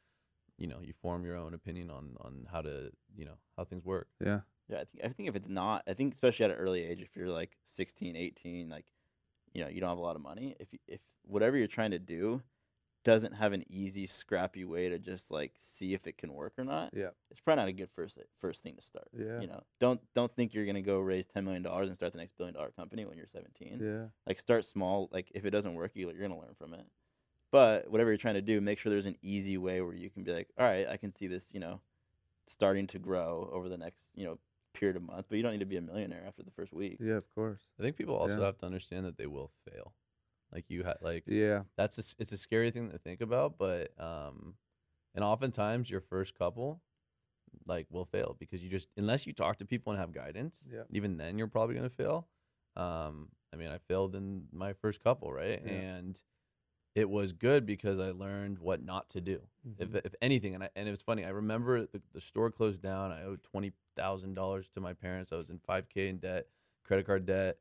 you 0.64 0.70
know, 0.72 0.80
you 0.88 0.94
form 1.02 1.26
your 1.26 1.36
own 1.44 1.54
opinion 1.54 1.90
on 1.98 2.06
on 2.26 2.48
how 2.54 2.62
to, 2.62 2.74
you 3.20 3.26
know, 3.26 3.38
how 3.58 3.64
things 3.66 3.84
work. 3.86 4.08
yeah 4.30 4.40
Yeah, 4.70 4.80
I 4.84 4.86
think 4.90 5.02
I 5.08 5.10
think 5.16 5.30
if 5.30 5.36
it's 5.40 5.50
not, 5.62 5.84
I 5.92 5.94
think 5.94 6.14
especially 6.14 6.46
at 6.46 6.52
an 6.56 6.58
early 6.66 6.82
age, 6.90 7.02
if 7.02 7.16
you're 7.18 7.34
like 7.42 7.52
16, 7.66 8.16
18, 8.16 8.70
like 8.70 8.86
you 9.54 9.62
know, 9.62 9.70
you 9.74 9.80
don't 9.82 9.90
have 9.90 10.04
a 10.06 10.08
lot 10.10 10.16
of 10.20 10.22
money. 10.32 10.48
If 10.64 10.70
if 10.88 11.02
whatever 11.34 11.56
you're 11.58 11.76
trying 11.80 11.92
to 11.92 12.00
do 12.18 12.42
doesn't 13.12 13.34
have 13.42 13.52
an 13.58 13.64
easy, 13.70 14.06
scrappy 14.08 14.64
way 14.74 14.88
to 14.94 14.98
just 15.12 15.30
like 15.30 15.52
see 15.60 15.94
if 15.94 16.08
it 16.08 16.18
can 16.18 16.32
work 16.42 16.54
or 16.58 16.64
not, 16.64 16.88
yeah 17.02 17.12
it's 17.32 17.42
probably 17.42 17.62
not 17.64 17.70
a 17.70 17.74
good 17.82 17.90
first 17.98 18.18
first 18.40 18.64
thing 18.64 18.76
to 18.78 18.82
start. 18.92 19.10
yeah 19.26 19.42
You 19.42 19.48
know, 19.52 19.62
don't 19.84 20.00
don't 20.16 20.34
think 20.36 20.54
you're 20.54 20.66
gonna 20.70 20.82
go 20.94 21.00
raise 21.12 21.26
ten 21.28 21.44
million 21.44 21.64
dollars 21.70 21.90
and 21.90 21.98
start 21.98 22.14
the 22.14 22.20
next 22.24 22.38
billion 22.38 22.56
dollar 22.56 22.72
company 22.72 23.04
when 23.06 23.18
you're 23.18 23.28
17. 23.40 23.80
yeah 23.82 24.06
Like 24.28 24.40
start 24.40 24.64
small. 24.66 25.10
Like 25.12 25.28
if 25.36 25.44
it 25.48 25.52
doesn't 25.56 25.76
work, 25.82 25.92
you- 25.96 26.10
you're 26.12 26.22
gonna 26.28 26.40
learn 26.46 26.56
from 26.62 26.74
it. 26.80 26.86
But 27.54 27.90
whatever 27.92 28.10
you're 28.10 28.18
trying 28.18 28.34
to 28.34 28.42
do, 28.42 28.60
make 28.60 28.80
sure 28.80 28.90
there's 28.92 29.06
an 29.06 29.16
easy 29.22 29.58
way 29.60 29.80
where 29.82 29.94
you 29.94 30.10
can 30.10 30.24
be 30.24 30.34
like, 30.34 30.50
all 30.58 30.66
right, 30.66 30.88
I 30.90 30.98
can 30.98 31.16
see 31.16 31.28
this, 31.28 31.52
you 31.54 31.60
know, 31.60 31.80
starting 32.48 32.88
to 32.88 32.98
grow 33.00 33.48
over 33.54 33.70
the 33.70 33.78
next, 33.78 34.02
you 34.16 34.26
know, 34.26 34.40
period 34.74 34.96
of 34.98 35.04
months. 35.04 35.28
But 35.30 35.36
you 35.38 35.44
don't 35.44 35.52
need 35.54 35.60
to 35.60 35.66
be 35.68 35.78
a 35.78 35.82
millionaire 35.82 36.24
after 36.28 36.42
the 36.42 36.50
first 36.50 36.74
week. 36.74 36.98
yeah 37.00 37.14
of 37.14 37.30
course 37.36 37.62
I 37.80 37.84
think 37.84 37.96
people 37.96 38.16
also 38.16 38.40
Yeah. 38.40 38.46
have 38.48 38.58
to 38.58 38.66
understand 38.66 39.06
that 39.06 39.18
they 39.20 39.28
will 39.28 39.52
fail. 39.70 39.94
Like 40.52 40.66
you 40.68 40.84
had 40.84 40.98
like 41.02 41.24
yeah 41.28 41.62
that's 41.78 41.98
a, 42.00 42.02
s- 42.02 42.16
it's 42.18 42.32
a 42.32 42.38
scary 42.38 42.72
thing 42.72 42.90
to 42.90 42.98
think 42.98 43.22
about, 43.22 43.58
but 43.60 43.92
um, 44.00 44.56
and 45.16 45.24
oftentimes 45.24 45.92
your 45.92 46.02
first 46.02 46.34
couple 46.36 46.82
like 47.68 47.86
will 47.92 48.06
fail 48.06 48.36
because 48.40 48.64
you 48.64 48.70
just 48.72 48.90
unless 48.98 49.28
you 49.28 49.34
talk 49.34 49.58
to 49.60 49.66
people 49.66 49.94
and 49.94 50.00
have 50.00 50.12
guidance, 50.12 50.64
Yeah. 50.68 50.84
even 50.90 51.18
then 51.18 51.38
you're 51.38 51.48
probably 51.48 51.76
gonna 51.76 51.90
fail. 52.04 52.28
Um, 52.76 53.30
I 53.54 53.58
mean, 53.58 53.70
I 53.70 53.78
failed 53.78 54.16
in 54.16 54.48
my 54.52 54.74
first 54.74 55.04
couple, 55.04 55.32
right? 55.32 55.62
Yeah. 55.64 55.72
And 55.72 56.20
it 56.96 57.10
was 57.10 57.34
good 57.34 57.66
because 57.66 58.00
I 58.00 58.12
learned 58.12 58.60
what 58.60 58.84
not 58.84 59.10
to 59.12 59.22
do, 59.22 59.42
if 59.80 59.90
Mhm. 59.90 60.06
if 60.06 60.14
anything. 60.22 60.54
And 60.56 60.64
I, 60.66 60.70
and 60.76 60.88
it 60.88 60.92
was 60.92 61.02
funny. 61.02 61.26
I 61.26 61.30
remember 61.30 61.86
the, 61.88 62.02
the 62.14 62.22
store 62.22 62.52
closed 62.52 62.82
down. 62.82 63.12
I 63.12 63.24
owed 63.24 63.44
twenty 63.44 63.74
thousand 63.96 64.34
dollars 64.36 64.68
to 64.70 64.80
my 64.82 64.94
parents. 64.94 65.32
I 65.32 65.38
was 65.38 65.50
in 65.50 65.60
five 65.60 65.90
k 65.90 66.08
in 66.10 66.18
debt, 66.18 66.48
credit 66.84 67.06
card 67.06 67.26
debt, 67.26 67.58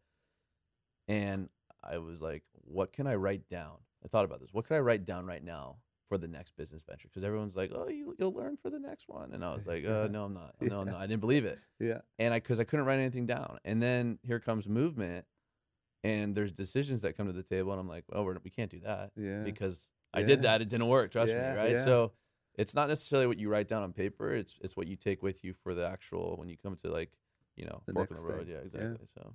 and 1.08 1.48
I 1.82 1.98
was 1.98 2.20
like, 2.22 2.42
what 2.64 2.92
can 2.92 3.06
I 3.06 3.14
write 3.16 3.48
down? 3.48 3.76
I 4.04 4.08
thought 4.08 4.24
about 4.24 4.40
this. 4.40 4.52
What 4.52 4.66
can 4.66 4.76
I 4.76 4.80
write 4.80 5.04
down 5.04 5.26
right 5.26 5.42
now 5.42 5.76
for 6.08 6.18
the 6.18 6.28
next 6.28 6.56
business 6.56 6.82
venture? 6.86 7.08
Because 7.08 7.24
everyone's 7.24 7.56
like, 7.56 7.70
oh, 7.74 7.88
you, 7.88 8.14
you'll 8.18 8.32
learn 8.32 8.56
for 8.56 8.70
the 8.70 8.78
next 8.78 9.08
one. 9.08 9.32
And 9.32 9.44
I 9.44 9.54
was 9.54 9.66
like, 9.66 9.84
uh, 9.84 10.08
no, 10.10 10.24
I'm 10.24 10.34
not. 10.34 10.54
No, 10.60 10.80
I'm 10.80 10.86
not. 10.86 10.96
I 11.00 11.06
didn't 11.06 11.20
believe 11.20 11.44
it. 11.44 11.58
yeah 11.80 12.00
And 12.18 12.34
I, 12.34 12.38
because 12.38 12.60
I 12.60 12.64
couldn't 12.64 12.86
write 12.86 12.98
anything 12.98 13.26
down. 13.26 13.58
And 13.64 13.82
then 13.82 14.18
here 14.22 14.40
comes 14.40 14.66
MVMT, 14.66 15.24
and 16.04 16.34
there's 16.34 16.52
decisions 16.52 17.02
that 17.02 17.16
come 17.16 17.26
to 17.26 17.32
the 17.32 17.42
table. 17.42 17.70
And 17.72 17.80
I'm 17.80 17.88
like, 17.88 18.04
well, 18.08 18.24
we're, 18.24 18.36
we 18.42 18.50
can't 18.50 18.70
do 18.70 18.80
that 18.80 19.12
yeah 19.16 19.42
because 19.44 19.86
I 20.14 20.22
did 20.22 20.42
that. 20.42 20.60
It 20.60 20.68
didn't 20.68 20.88
work. 20.88 21.10
Trust 21.12 21.32
Yeah, 21.32 21.52
me. 21.52 21.56
Right. 21.58 21.70
yeah. 21.72 21.84
So 21.84 22.12
it's 22.56 22.74
not 22.74 22.88
necessarily 22.88 23.26
what 23.26 23.38
you 23.38 23.48
write 23.48 23.68
down 23.68 23.82
on 23.82 23.92
paper. 23.92 24.34
It's, 24.34 24.54
it's 24.60 24.76
what 24.76 24.86
you 24.86 24.96
take 24.96 25.22
with 25.22 25.42
you 25.44 25.54
for 25.54 25.74
the 25.74 25.86
actual, 25.86 26.36
when 26.36 26.48
you 26.48 26.56
come 26.56 26.76
to 26.76 26.90
like, 26.90 27.10
you 27.56 27.64
know, 27.64 27.82
The 27.86 27.92
fork 27.94 28.10
in 28.10 28.16
the 28.16 28.22
road. 28.22 28.46
thing. 28.46 28.48
Yeah, 28.48 28.60
Yeah. 28.80 28.80
exactly. 28.86 29.06
So 29.14 29.34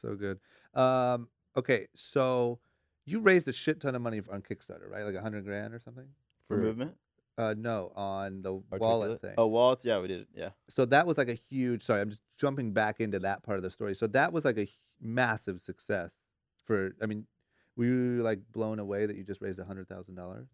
So 0.00 0.14
good. 0.14 0.38
Um, 0.74 1.28
okay, 1.56 1.88
so 1.94 2.58
you 3.06 3.20
raised 3.20 3.48
a 3.48 3.52
shit 3.52 3.80
ton 3.80 3.94
of 3.94 4.02
money 4.02 4.20
on 4.30 4.42
Kickstarter, 4.42 4.88
right? 4.90 5.04
Like 5.04 5.14
a 5.14 5.20
hundred 5.22 5.44
grand 5.44 5.74
or 5.74 5.78
something? 5.78 6.06
For 6.48 6.58
MVMT. 6.58 6.92
Uh, 7.36 7.54
no, 7.58 7.90
on 7.96 8.42
the 8.42 8.52
wallet 8.78 9.20
thing. 9.20 9.34
Oh, 9.36 9.46
wallets. 9.48 9.84
Yeah, 9.84 9.98
we 10.00 10.06
did. 10.06 10.20
it, 10.20 10.28
Yeah. 10.36 10.50
So 10.70 10.84
that 10.86 11.04
was 11.06 11.18
like 11.18 11.28
a 11.28 11.34
huge. 11.34 11.82
Sorry, 11.82 12.00
I'm 12.00 12.10
just 12.10 12.22
jumping 12.38 12.72
back 12.72 13.00
into 13.00 13.18
that 13.20 13.42
part 13.42 13.56
of 13.56 13.64
the 13.64 13.70
story. 13.70 13.94
So 13.96 14.06
that 14.08 14.32
was 14.32 14.44
like 14.44 14.56
a 14.56 14.64
hu- 14.66 14.70
massive 15.00 15.60
success. 15.60 16.10
For 16.64 16.92
I 17.02 17.06
mean, 17.06 17.26
were 17.76 17.84
you 17.84 18.22
like 18.22 18.40
blown 18.52 18.78
away 18.78 19.06
that 19.06 19.16
you 19.16 19.24
just 19.24 19.40
raised 19.40 19.58
a 19.58 19.64
hundred 19.64 19.88
thousand 19.88 20.14
dollars? 20.14 20.48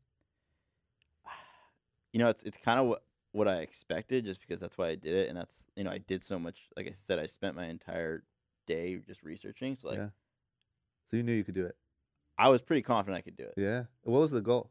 You 2.13 2.19
know, 2.19 2.29
it's 2.29 2.43
it's 2.43 2.59
kind 2.59 2.81
of 2.81 2.87
what 2.87 3.03
what 3.33 3.47
I 3.47 3.59
expected, 3.59 4.25
just 4.25 4.41
because 4.41 4.59
that's 4.59 4.77
why 4.77 4.89
I 4.89 4.95
did 4.97 5.15
it, 5.15 5.29
and 5.29 5.37
that's 5.39 5.65
you 5.77 5.85
know 5.85 5.91
I 5.91 5.99
did 5.99 6.25
so 6.25 6.39
much. 6.39 6.69
Like 6.77 6.87
I 6.87 6.95
said, 6.95 7.19
I 7.19 7.27
spent 7.27 7.55
my 7.55 7.67
entire 7.67 8.25
day 8.67 8.99
just 9.07 9.23
researching. 9.23 9.77
So 9.77 9.89
like 9.89 9.99
yeah. 9.99 10.09
So 11.11 11.17
you 11.17 11.23
knew 11.23 11.33
you 11.33 11.45
could 11.45 11.55
do 11.55 11.67
it. 11.67 11.77
I 12.39 12.49
was 12.49 12.63
pretty 12.63 12.83
confident 12.83 13.19
I 13.19 13.23
could 13.23 13.37
do 13.37 13.45
it. 13.45 13.55
Yeah. 13.57 13.85
What 14.03 14.21
was 14.21 14.31
the 14.31 14.41
goal? 14.41 14.71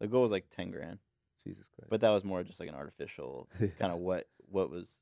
The 0.00 0.06
goal 0.06 0.22
was 0.22 0.32
like 0.32 0.48
ten 0.48 0.70
grand. 0.70 0.98
Jesus 1.46 1.64
Christ. 1.74 1.90
But 1.90 2.00
that 2.02 2.10
was 2.10 2.24
more 2.24 2.42
just 2.42 2.60
like 2.60 2.68
an 2.68 2.74
artificial 2.74 3.48
kind 3.78 3.92
of 3.92 3.98
what 3.98 4.28
what 4.50 4.70
was. 4.70 4.92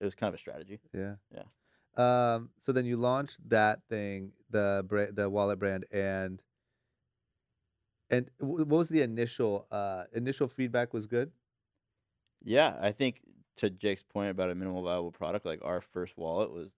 It 0.00 0.04
was 0.04 0.14
kind 0.16 0.28
of 0.28 0.34
a 0.34 0.38
strategy. 0.38 0.80
yeah. 0.92 1.14
Yeah. 1.32 1.44
Um. 1.96 2.50
So 2.64 2.72
then 2.72 2.86
you 2.86 2.96
launched 2.96 3.38
that 3.48 3.82
thing, 3.88 4.32
the 4.50 4.84
bra- 4.86 5.12
the 5.12 5.28
wallet 5.28 5.58
brand, 5.58 5.84
and 5.90 6.42
and 8.10 8.30
what 8.38 8.66
was 8.66 8.88
the 8.88 9.02
initial 9.02 9.66
uh 9.70 10.04
initial 10.12 10.48
feedback 10.48 10.92
was 10.92 11.06
good. 11.06 11.32
Yeah, 12.44 12.76
I 12.80 12.92
think 12.92 13.20
to 13.56 13.70
Jake's 13.70 14.02
point 14.02 14.30
about 14.30 14.50
a 14.50 14.54
minimal 14.54 14.82
viable 14.82 15.12
product, 15.12 15.46
like 15.46 15.60
our 15.62 15.80
first 15.80 16.16
wallet 16.16 16.50
was, 16.50 16.70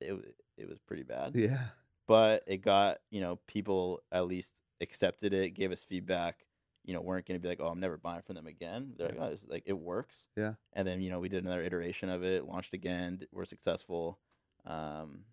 it 0.00 0.14
it 0.56 0.68
was 0.68 0.78
pretty 0.80 1.04
bad. 1.04 1.36
Yeah. 1.36 1.68
but 2.06 2.42
it 2.46 2.58
got 2.58 2.98
you 3.10 3.20
know 3.20 3.36
people 3.46 4.02
at 4.12 4.26
least 4.26 4.54
accepted 4.80 5.32
it 5.32 5.50
gave 5.50 5.72
us 5.72 5.84
feedback 5.84 6.46
you 6.88 6.94
know 6.94 7.02
weren't 7.02 7.26
going 7.26 7.38
to 7.38 7.42
be 7.42 7.48
like 7.48 7.60
oh 7.60 7.68
i'm 7.68 7.80
never 7.80 7.98
buying 7.98 8.22
from 8.22 8.34
them 8.34 8.46
again 8.46 8.94
they're 8.96 9.08
like 9.08 9.18
oh 9.20 9.26
it's 9.26 9.44
like 9.46 9.62
it 9.66 9.78
works 9.78 10.26
Yeah. 10.36 10.54
and 10.72 10.88
then 10.88 11.02
you 11.02 11.10
know 11.10 11.20
we 11.20 11.28
did 11.28 11.44
another 11.44 11.62
iteration 11.62 12.08
of 12.08 12.24
it 12.24 12.46
launched 12.46 12.72
again 12.72 13.20
we're 13.30 13.44
successful 13.44 14.18
um 14.64 15.24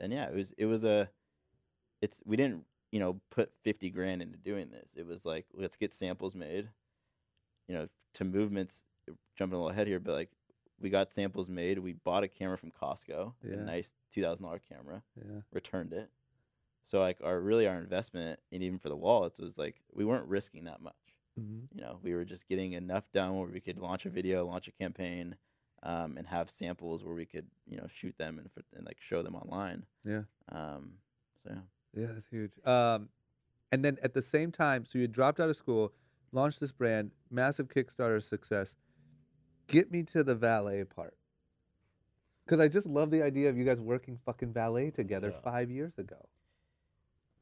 and 0.00 0.12
yeah 0.12 0.26
it 0.28 0.34
was 0.34 0.52
it 0.58 0.66
was 0.66 0.82
a 0.84 1.08
it's 2.02 2.20
we 2.26 2.36
didn't 2.36 2.64
you 2.90 2.98
know 2.98 3.20
put 3.30 3.52
50 3.62 3.90
grand 3.90 4.22
into 4.22 4.36
doing 4.36 4.70
this 4.70 4.88
it 4.96 5.06
was 5.06 5.24
like 5.24 5.46
let's 5.54 5.76
get 5.76 5.94
samples 5.94 6.34
made 6.34 6.68
you 7.68 7.74
know 7.76 7.88
to 8.14 8.24
movements 8.24 8.82
jumping 9.36 9.54
a 9.54 9.58
little 9.58 9.70
ahead 9.70 9.86
here 9.86 10.00
but 10.00 10.14
like 10.14 10.30
we 10.80 10.90
got 10.90 11.12
samples 11.12 11.48
made 11.48 11.78
we 11.78 11.92
bought 11.92 12.24
a 12.24 12.28
camera 12.28 12.58
from 12.58 12.72
costco 12.72 13.34
Yeah. 13.48 13.54
a 13.54 13.56
nice 13.58 13.94
$2000 14.16 14.60
camera 14.68 15.02
Yeah. 15.16 15.42
returned 15.52 15.92
it. 15.92 16.10
So 16.86 17.00
like 17.00 17.18
our 17.22 17.40
really 17.40 17.66
our 17.66 17.78
investment 17.78 18.40
and 18.52 18.62
even 18.62 18.78
for 18.78 18.88
the 18.88 18.96
wallets 18.96 19.38
was 19.38 19.56
like 19.58 19.76
we 19.92 20.04
weren't 20.04 20.26
risking 20.26 20.64
that 20.64 20.80
much. 20.82 20.94
Mm-hmm. 21.40 21.76
You 21.78 21.82
know, 21.82 21.98
we 22.02 22.14
were 22.14 22.24
just 22.24 22.48
getting 22.48 22.72
enough 22.72 23.10
down 23.12 23.36
where 23.36 23.48
we 23.48 23.60
could 23.60 23.78
launch 23.78 24.06
a 24.06 24.10
video, 24.10 24.46
launch 24.46 24.68
a 24.68 24.72
campaign, 24.72 25.36
um, 25.82 26.16
and 26.16 26.26
have 26.26 26.48
samples 26.50 27.02
where 27.02 27.14
we 27.14 27.26
could 27.26 27.46
you 27.66 27.76
know 27.76 27.86
shoot 27.92 28.16
them 28.18 28.38
and, 28.38 28.48
and 28.76 28.86
like 28.86 28.98
show 29.00 29.22
them 29.22 29.34
online. 29.34 29.84
Yeah. 30.04 30.22
Um, 30.52 30.92
so 31.42 31.50
yeah. 31.52 31.60
Yeah, 31.96 32.06
that's 32.12 32.26
huge. 32.28 32.52
Um, 32.66 33.08
and 33.72 33.84
then 33.84 33.98
at 34.02 34.14
the 34.14 34.22
same 34.22 34.50
time, 34.50 34.84
so 34.84 34.98
you 34.98 35.06
dropped 35.08 35.40
out 35.40 35.48
of 35.48 35.56
school, 35.56 35.92
launched 36.32 36.60
this 36.60 36.72
brand, 36.72 37.12
massive 37.30 37.68
Kickstarter 37.68 38.22
success. 38.22 38.76
Get 39.68 39.90
me 39.90 40.02
to 40.04 40.22
the 40.22 40.34
valet 40.34 40.84
part. 40.84 41.16
Because 42.44 42.60
I 42.60 42.68
just 42.68 42.86
love 42.86 43.10
the 43.10 43.22
idea 43.22 43.48
of 43.48 43.56
you 43.56 43.64
guys 43.64 43.80
working 43.80 44.18
fucking 44.26 44.52
valet 44.52 44.90
together 44.90 45.30
Yeah. 45.30 45.40
five 45.40 45.70
years 45.70 45.98
ago. 45.98 46.28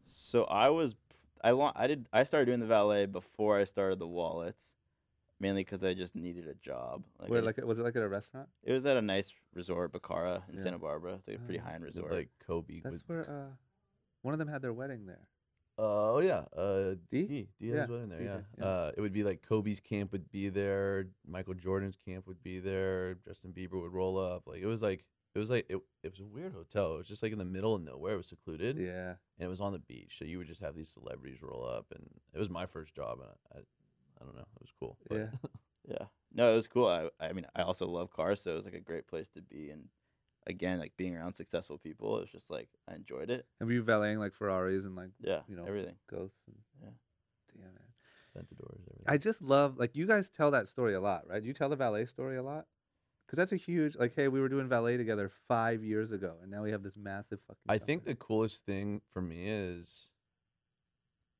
So 0.07 0.45
I 0.45 0.69
was 0.71 0.95
I 1.43 1.51
la- 1.53 1.73
I 1.75 1.87
did 1.87 2.07
I 2.13 2.25
started 2.25 2.47
doing 2.47 2.61
the 2.61 2.67
valet 2.67 3.07
before 3.07 3.59
I 3.59 3.65
started 3.65 3.99
the 3.99 4.07
wallets, 4.07 4.75
mainly 5.41 5.63
because 5.65 5.83
I 5.83 5.95
just 5.95 6.15
needed 6.15 6.47
a 6.49 6.55
job. 6.55 7.03
Like, 7.19 7.29
I 7.29 7.31
Where 7.31 7.43
just- 7.43 7.59
like 7.59 7.67
was 7.67 7.79
it 7.79 7.83
like 7.83 7.97
at 7.97 8.03
a 8.03 8.09
restaurant? 8.09 8.49
it 8.63 8.73
was 8.73 8.87
at 8.87 8.97
a 8.97 9.03
nice 9.03 9.33
resort, 9.55 9.93
Bacara 9.93 10.43
in 10.49 10.57
Yeah. 10.57 10.63
Santa 10.63 10.79
Barbara. 10.79 11.15
It's 11.15 11.29
like 11.29 11.37
a 11.39 11.41
pretty 11.41 11.61
Oh. 11.61 11.65
high 11.65 11.75
end 11.75 11.85
resort. 11.85 12.13
like 12.13 12.29
Kobe. 12.47 12.81
That's 12.81 12.93
with, 12.95 13.03
where 13.09 13.29
uh, 13.31 13.51
one 14.23 14.35
of 14.35 14.39
them 14.39 14.49
had 14.49 14.63
their 14.63 14.73
wedding 14.73 15.07
there. 15.07 15.27
Uh, 15.79 16.13
oh 16.17 16.19
yeah, 16.21 16.45
uh, 16.55 16.95
D? 17.11 17.23
D, 17.27 17.49
D 17.59 17.69
Yeah, 17.71 17.81
has 17.81 17.89
wedding 17.89 18.11
there. 18.11 18.19
D 18.19 18.25
Yeah. 18.27 18.41
yeah. 18.59 18.65
Uh, 18.65 18.93
it 18.97 19.01
would 19.01 19.13
be 19.15 19.25
like 19.25 19.43
Kobe's 19.43 19.81
camp 19.81 20.13
would 20.13 20.31
be 20.31 20.49
there, 20.51 21.07
Michael 21.27 21.55
Jordan's 21.55 21.97
camp 21.97 22.27
would 22.29 22.43
be 22.43 22.59
there, 22.61 23.15
Justin 23.27 23.53
Bieber 23.55 23.81
would 23.81 23.93
roll 23.93 24.19
up. 24.19 24.47
Like 24.47 24.61
it 24.61 24.67
was 24.67 24.83
like 24.83 25.05
it 25.35 25.39
was 25.39 25.51
like 25.51 25.67
it, 25.69 25.79
it 26.03 26.11
was 26.11 26.21
a 26.21 26.25
weird 26.27 26.53
hotel. 26.53 26.95
It 26.95 26.99
was 26.99 27.07
just 27.09 27.23
like 27.23 27.33
in 27.33 27.39
the 27.39 27.45
middle 27.45 27.75
of 27.75 27.83
nowhere. 27.83 28.15
It 28.15 28.19
was 28.19 28.27
secluded, 28.29 28.77
Yeah. 28.79 29.11
and 29.39 29.47
it 29.47 29.49
was 29.49 29.61
on 29.61 29.73
the 29.73 29.79
beach. 29.79 30.17
So 30.19 30.25
you 30.25 30.39
would 30.39 30.47
just 30.47 30.61
have 30.61 30.75
these 30.75 30.91
celebrities 30.91 31.43
roll 31.43 31.65
up, 31.67 31.87
and 31.95 32.09
it 32.35 32.39
was 32.39 32.51
my 32.51 32.67
first 32.67 32.95
job, 32.95 33.19
and 33.21 33.29
I, 33.31 33.59
I, 33.59 33.61
I 34.21 34.25
don't 34.25 34.35
know, 34.37 34.43
it 34.43 34.61
was 34.61 34.73
cool. 34.79 34.99
but- 35.09 35.17
Yeah. 35.19 35.27
Yeah. 35.89 36.05
No, 36.33 36.53
it 36.53 36.55
was 36.55 36.69
cool. 36.69 36.87
I 36.87 37.09
I 37.19 37.33
mean, 37.33 37.45
I 37.57 37.63
also 37.63 37.89
love 37.89 38.13
cars, 38.13 38.41
so 38.41 38.53
it 38.53 38.55
was 38.55 38.65
like 38.65 38.75
a 38.75 38.79
great 38.81 39.09
place 39.09 39.29
to 39.31 39.43
be. 39.43 39.69
And 39.71 39.89
again, 40.47 40.79
like 40.79 40.93
being 40.97 41.17
around 41.17 41.35
successful 41.35 41.77
people, 41.77 42.17
it 42.19 42.21
was 42.21 42.31
just 42.31 42.49
like 42.49 42.69
I 42.89 42.95
enjoyed 42.95 43.31
it. 43.31 43.47
And 43.59 43.67
were 43.67 43.73
you 43.73 43.83
valeting 43.83 44.21
like 44.21 44.33
Ferraris 44.33 44.85
and 44.85 44.95
like 44.95 45.11
Yeah, 45.21 45.41
You 45.49 45.57
know, 45.57 45.65
everything. 45.65 45.97
ghosts? 46.09 46.39
And, 46.47 46.57
Yeah. 46.81 46.91
Damn 47.53 47.75
man. 47.75 47.83
Ventadors, 48.37 48.81
everything. 48.89 49.05
I 49.09 49.19
just 49.19 49.43
love 49.43 49.77
like 49.77 49.97
you 49.97 50.07
guys 50.07 50.31
tell 50.31 50.53
that 50.53 50.69
story 50.69 50.95
a 50.95 51.01
lot, 51.01 51.27
right? 51.29 51.43
You 51.43 51.53
tell 51.53 51.69
the 51.69 51.75
valet 51.77 52.07
story 52.07 52.37
a 52.37 52.45
lot. 52.45 52.67
Cause 53.33 53.39
that's 53.39 53.53
a 53.53 53.57
huge 53.57 53.97
like, 53.97 54.13
hey, 54.15 54.29
we 54.29 54.41
were 54.43 54.49
doing 54.51 54.69
valet 54.69 54.99
together 54.99 55.31
five 55.49 55.83
years 55.83 56.13
ago, 56.13 56.35
and 56.43 56.51
now 56.51 56.63
we 56.63 56.71
have 56.71 56.83
this 56.83 56.97
massive 56.97 57.39
fucking. 57.47 57.63
I 57.67 57.79
think 57.79 58.05
the 58.05 58.15
coolest 58.15 58.67
thing 58.67 59.01
for 59.11 59.23
me 59.23 59.47
is 59.49 60.11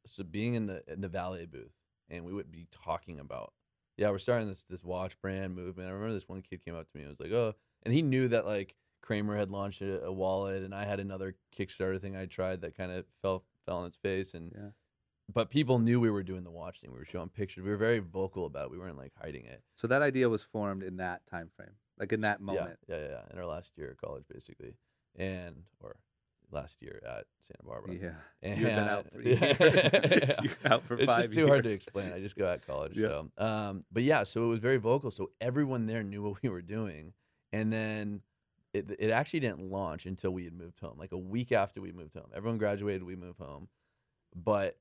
so 0.07 0.25
being 0.25 0.55
in 0.55 0.67
the 0.67 0.83
in 0.91 1.01
the 1.01 1.09
valet 1.09 1.47
booth 1.47 1.75
and 2.11 2.25
we 2.25 2.33
would 2.33 2.51
be 2.51 2.67
talking 2.73 3.21
about 3.21 3.53
yeah 3.97 4.11
we're 4.11 4.19
starting 4.19 4.49
this 4.49 4.65
this 4.69 4.83
watch 4.83 5.21
brand 5.21 5.57
MVMT. 5.57 5.79
I 5.79 5.91
remember 5.91 6.13
this 6.13 6.29
one 6.29 6.43
kid 6.43 6.65
came 6.65 6.75
up 6.75 6.91
to 6.91 6.97
me 6.97 7.03
and 7.05 7.11
was 7.11 7.21
like 7.21 7.31
oh 7.33 7.55
and 7.85 7.95
he 7.95 8.03
knew 8.03 8.27
that 8.29 8.47
like 8.47 8.75
Kramer 9.03 9.37
had 9.37 9.51
launched 9.51 9.81
a, 9.83 10.03
a 10.05 10.13
wallet 10.13 10.63
and 10.63 10.75
I 10.75 10.85
had 10.85 10.99
another 10.99 11.37
Kickstarter 11.57 12.01
thing 12.01 12.17
I 12.17 12.27
tried 12.27 12.63
that 12.63 12.77
kind 12.77 12.91
of 12.91 13.05
fell 13.23 13.45
fell 13.67 13.79
on 13.79 13.87
its 13.87 13.97
face 13.97 14.35
and 14.35 14.53
Yeah. 14.55 14.71
but 15.33 15.51
people 15.51 15.79
knew 15.79 16.01
we 16.01 16.11
were 16.11 16.25
doing 16.25 16.43
the 16.43 16.51
watch 16.51 16.81
thing. 16.81 16.91
We 16.93 16.99
were 16.99 17.05
showing 17.05 17.29
pictures. 17.29 17.63
We 17.63 17.71
were 17.71 17.77
very 17.77 18.01
vocal 18.01 18.47
about 18.47 18.67
it. 18.67 18.71
We 18.73 18.79
weren't 18.79 18.99
like 18.99 19.13
hiding 19.21 19.45
it. 19.45 19.63
so 19.77 19.87
that 19.87 20.03
idea 20.03 20.29
was 20.29 20.43
formed 20.43 20.83
in 20.83 20.97
that 20.97 21.25
time 21.31 21.51
frame, 21.57 21.77
like 22.03 22.13
in 22.13 22.23
that 22.23 22.41
moment. 22.41 22.79
Yeah, 22.89 22.97
yeah, 22.97 23.09
yeah. 23.11 23.21
In 23.33 23.39
our 23.39 23.47
last 23.47 23.73
year 23.77 23.93
of 23.93 23.97
college, 23.97 24.25
basically, 24.29 24.75
and 25.17 25.55
or 25.81 25.95
last 26.51 26.83
year 26.83 27.01
at 27.07 27.27
Santa 27.41 27.63
Barbara. 27.65 27.95
Yeah, 27.95 28.11
And, 28.43 28.61
you've 28.61 28.69
been 28.69 28.79
out 28.89 29.07
for 29.13 29.23
yeah. 29.23 30.35
out 30.65 30.85
for 30.85 30.95
it's 30.95 31.07
five 31.07 31.25
just 31.27 31.35
too 31.35 31.47
hard 31.47 31.63
to 31.63 31.71
explain. 31.71 32.13
I 32.13 32.19
just 32.19 32.37
go 32.37 32.49
out 32.49 32.67
college. 32.67 32.97
Yeah. 32.97 33.09
So, 33.09 33.31
um, 33.39 33.85
but 33.93 34.03
yeah, 34.03 34.25
so 34.25 34.45
it 34.45 34.49
was 34.49 34.59
very 34.59 34.79
vocal. 34.79 35.13
So 35.13 35.31
everyone 35.41 35.87
there 35.87 36.03
knew 36.03 36.23
what 36.23 36.43
we 36.43 36.49
were 36.49 36.61
doing, 36.61 37.13
and 37.53 37.73
then 37.73 38.23
it 38.75 38.91
it 38.99 39.11
actually 39.11 39.41
didn't 39.41 39.71
launch 39.71 40.05
until 40.05 40.33
we 40.33 40.43
had 40.43 40.55
moved 40.55 40.81
home. 40.81 40.97
Like 40.99 41.13
a 41.13 41.19
week 41.19 41.53
after 41.53 41.81
we 41.81 41.93
moved 41.93 42.15
home, 42.15 42.31
everyone 42.35 42.59
graduated. 42.59 43.05
We 43.05 43.15
moved 43.15 43.39
home, 43.39 43.69
but 44.35 44.77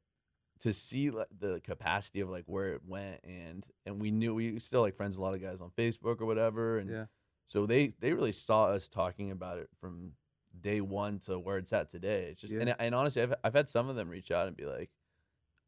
to 0.61 0.73
see 0.73 1.09
like, 1.09 1.27
the 1.37 1.59
capacity 1.61 2.21
of 2.21 2.29
like 2.29 2.45
where 2.45 2.73
it 2.73 2.81
went 2.85 3.19
and 3.23 3.65
and 3.85 3.99
we 4.01 4.11
knew 4.11 4.33
we 4.33 4.59
still 4.59 4.81
like 4.81 4.95
friends 4.95 5.17
a 5.17 5.21
lot 5.21 5.33
of 5.33 5.41
guys 5.41 5.59
on 5.61 5.71
Facebook 5.71 6.21
or 6.21 6.25
whatever 6.25 6.77
and 6.77 6.89
Yeah. 6.89 7.05
so 7.47 7.65
they 7.65 7.93
they 7.99 8.13
really 8.13 8.31
saw 8.31 8.65
us 8.65 8.87
talking 8.87 9.31
about 9.31 9.57
it 9.57 9.69
from 9.79 10.13
day 10.59 10.81
one 10.81 11.19
to 11.19 11.39
where 11.39 11.57
it's 11.57 11.73
at 11.73 11.89
today. 11.89 12.29
It's 12.31 12.41
just 12.41 12.53
Yeah. 12.53 12.61
and, 12.61 12.75
and 12.79 12.95
honestly, 12.95 13.21
I've 13.21 13.33
I've 13.43 13.53
had 13.53 13.69
some 13.69 13.89
of 13.89 13.95
them 13.95 14.09
reach 14.09 14.31
out 14.31 14.47
and 14.47 14.55
be 14.55 14.65
like, 14.65 14.91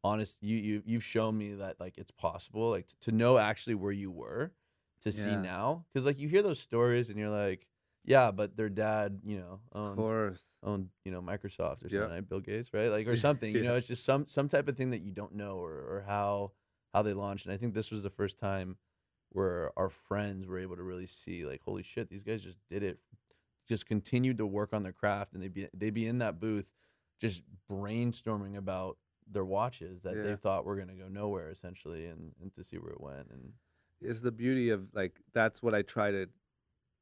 "Honest, 0.02 0.38
you 0.42 0.56
you 0.56 0.82
you've 0.84 1.04
shown 1.04 1.36
me 1.38 1.54
that 1.54 1.80
like 1.80 1.96
it's 1.98 2.10
possible, 2.10 2.70
like 2.70 2.86
to 3.00 3.12
know 3.12 3.38
actually 3.38 3.74
where 3.76 3.92
you 3.92 4.10
were, 4.10 4.52
to 5.02 5.12
see 5.12 5.34
now, 5.36 5.86
because 5.92 6.04
like 6.06 6.18
you 6.18 6.28
hear 6.28 6.42
those 6.42 6.60
stories 6.60 7.08
and 7.10 7.18
you're 7.18 7.30
like, 7.30 7.66
yeah, 8.04 8.30
but 8.30 8.56
their 8.56 8.68
dad, 8.68 9.20
you 9.24 9.38
know, 9.38 9.60
Of 9.72 9.80
um, 9.80 9.96
course. 9.96 10.44
Owned 10.64 10.88
you 11.04 11.12
know 11.12 11.20
Microsoft 11.20 11.84
or 11.84 11.88
Yeah. 11.88 12.00
something, 12.00 12.16
like 12.16 12.28
Bill 12.28 12.40
Gates, 12.40 12.72
right? 12.74 12.88
Like 12.88 13.06
or 13.06 13.16
something. 13.28 13.54
You 13.54 13.62
know, 13.62 13.74
it's 13.76 13.86
just 13.86 14.04
some 14.04 14.26
some 14.26 14.48
type 14.48 14.68
of 14.68 14.76
thing 14.76 14.90
that 14.90 15.02
you 15.02 15.12
don't 15.12 15.34
know 15.34 15.58
or 15.58 15.72
or 15.72 16.04
how 16.06 16.52
how 16.92 17.02
they 17.02 17.12
launched. 17.12 17.46
And 17.46 17.54
I 17.54 17.56
think 17.56 17.74
this 17.74 17.90
was 17.90 18.02
the 18.02 18.10
first 18.10 18.38
time 18.38 18.76
where 19.30 19.72
our 19.76 19.88
friends 19.90 20.46
were 20.46 20.58
able 20.58 20.76
to 20.76 20.82
really 20.82 21.06
see 21.06 21.44
like, 21.44 21.60
holy 21.64 21.82
shit, 21.82 22.08
these 22.08 22.22
guys 22.22 22.40
just 22.42 22.58
did 22.70 22.82
it, 22.84 22.98
just 23.68 23.84
continued 23.86 24.38
to 24.38 24.46
work 24.46 24.72
on 24.72 24.82
their 24.84 24.92
craft, 24.92 25.32
and 25.34 25.42
they'd 25.42 25.52
be 25.54 25.68
they'd 25.74 25.94
be 25.94 26.06
in 26.06 26.18
that 26.18 26.40
booth, 26.40 26.70
just 27.20 27.42
brainstorming 27.70 28.56
about 28.56 28.96
their 29.30 29.44
watches 29.44 30.02
that 30.02 30.16
Yeah. 30.16 30.22
they 30.22 30.36
thought 30.36 30.64
were 30.64 30.76
gonna 30.76 30.94
go 30.94 31.08
nowhere 31.08 31.50
essentially, 31.50 32.06
and 32.06 32.34
and 32.40 32.52
to 32.54 32.64
see 32.64 32.78
where 32.78 32.92
it 32.92 33.00
went. 33.00 33.30
And 33.30 33.52
is 34.00 34.20
the 34.20 34.32
beauty 34.32 34.70
of 34.70 34.88
like 34.94 35.20
that's 35.32 35.62
what 35.62 35.74
I 35.74 35.82
try 35.82 36.10
to 36.10 36.28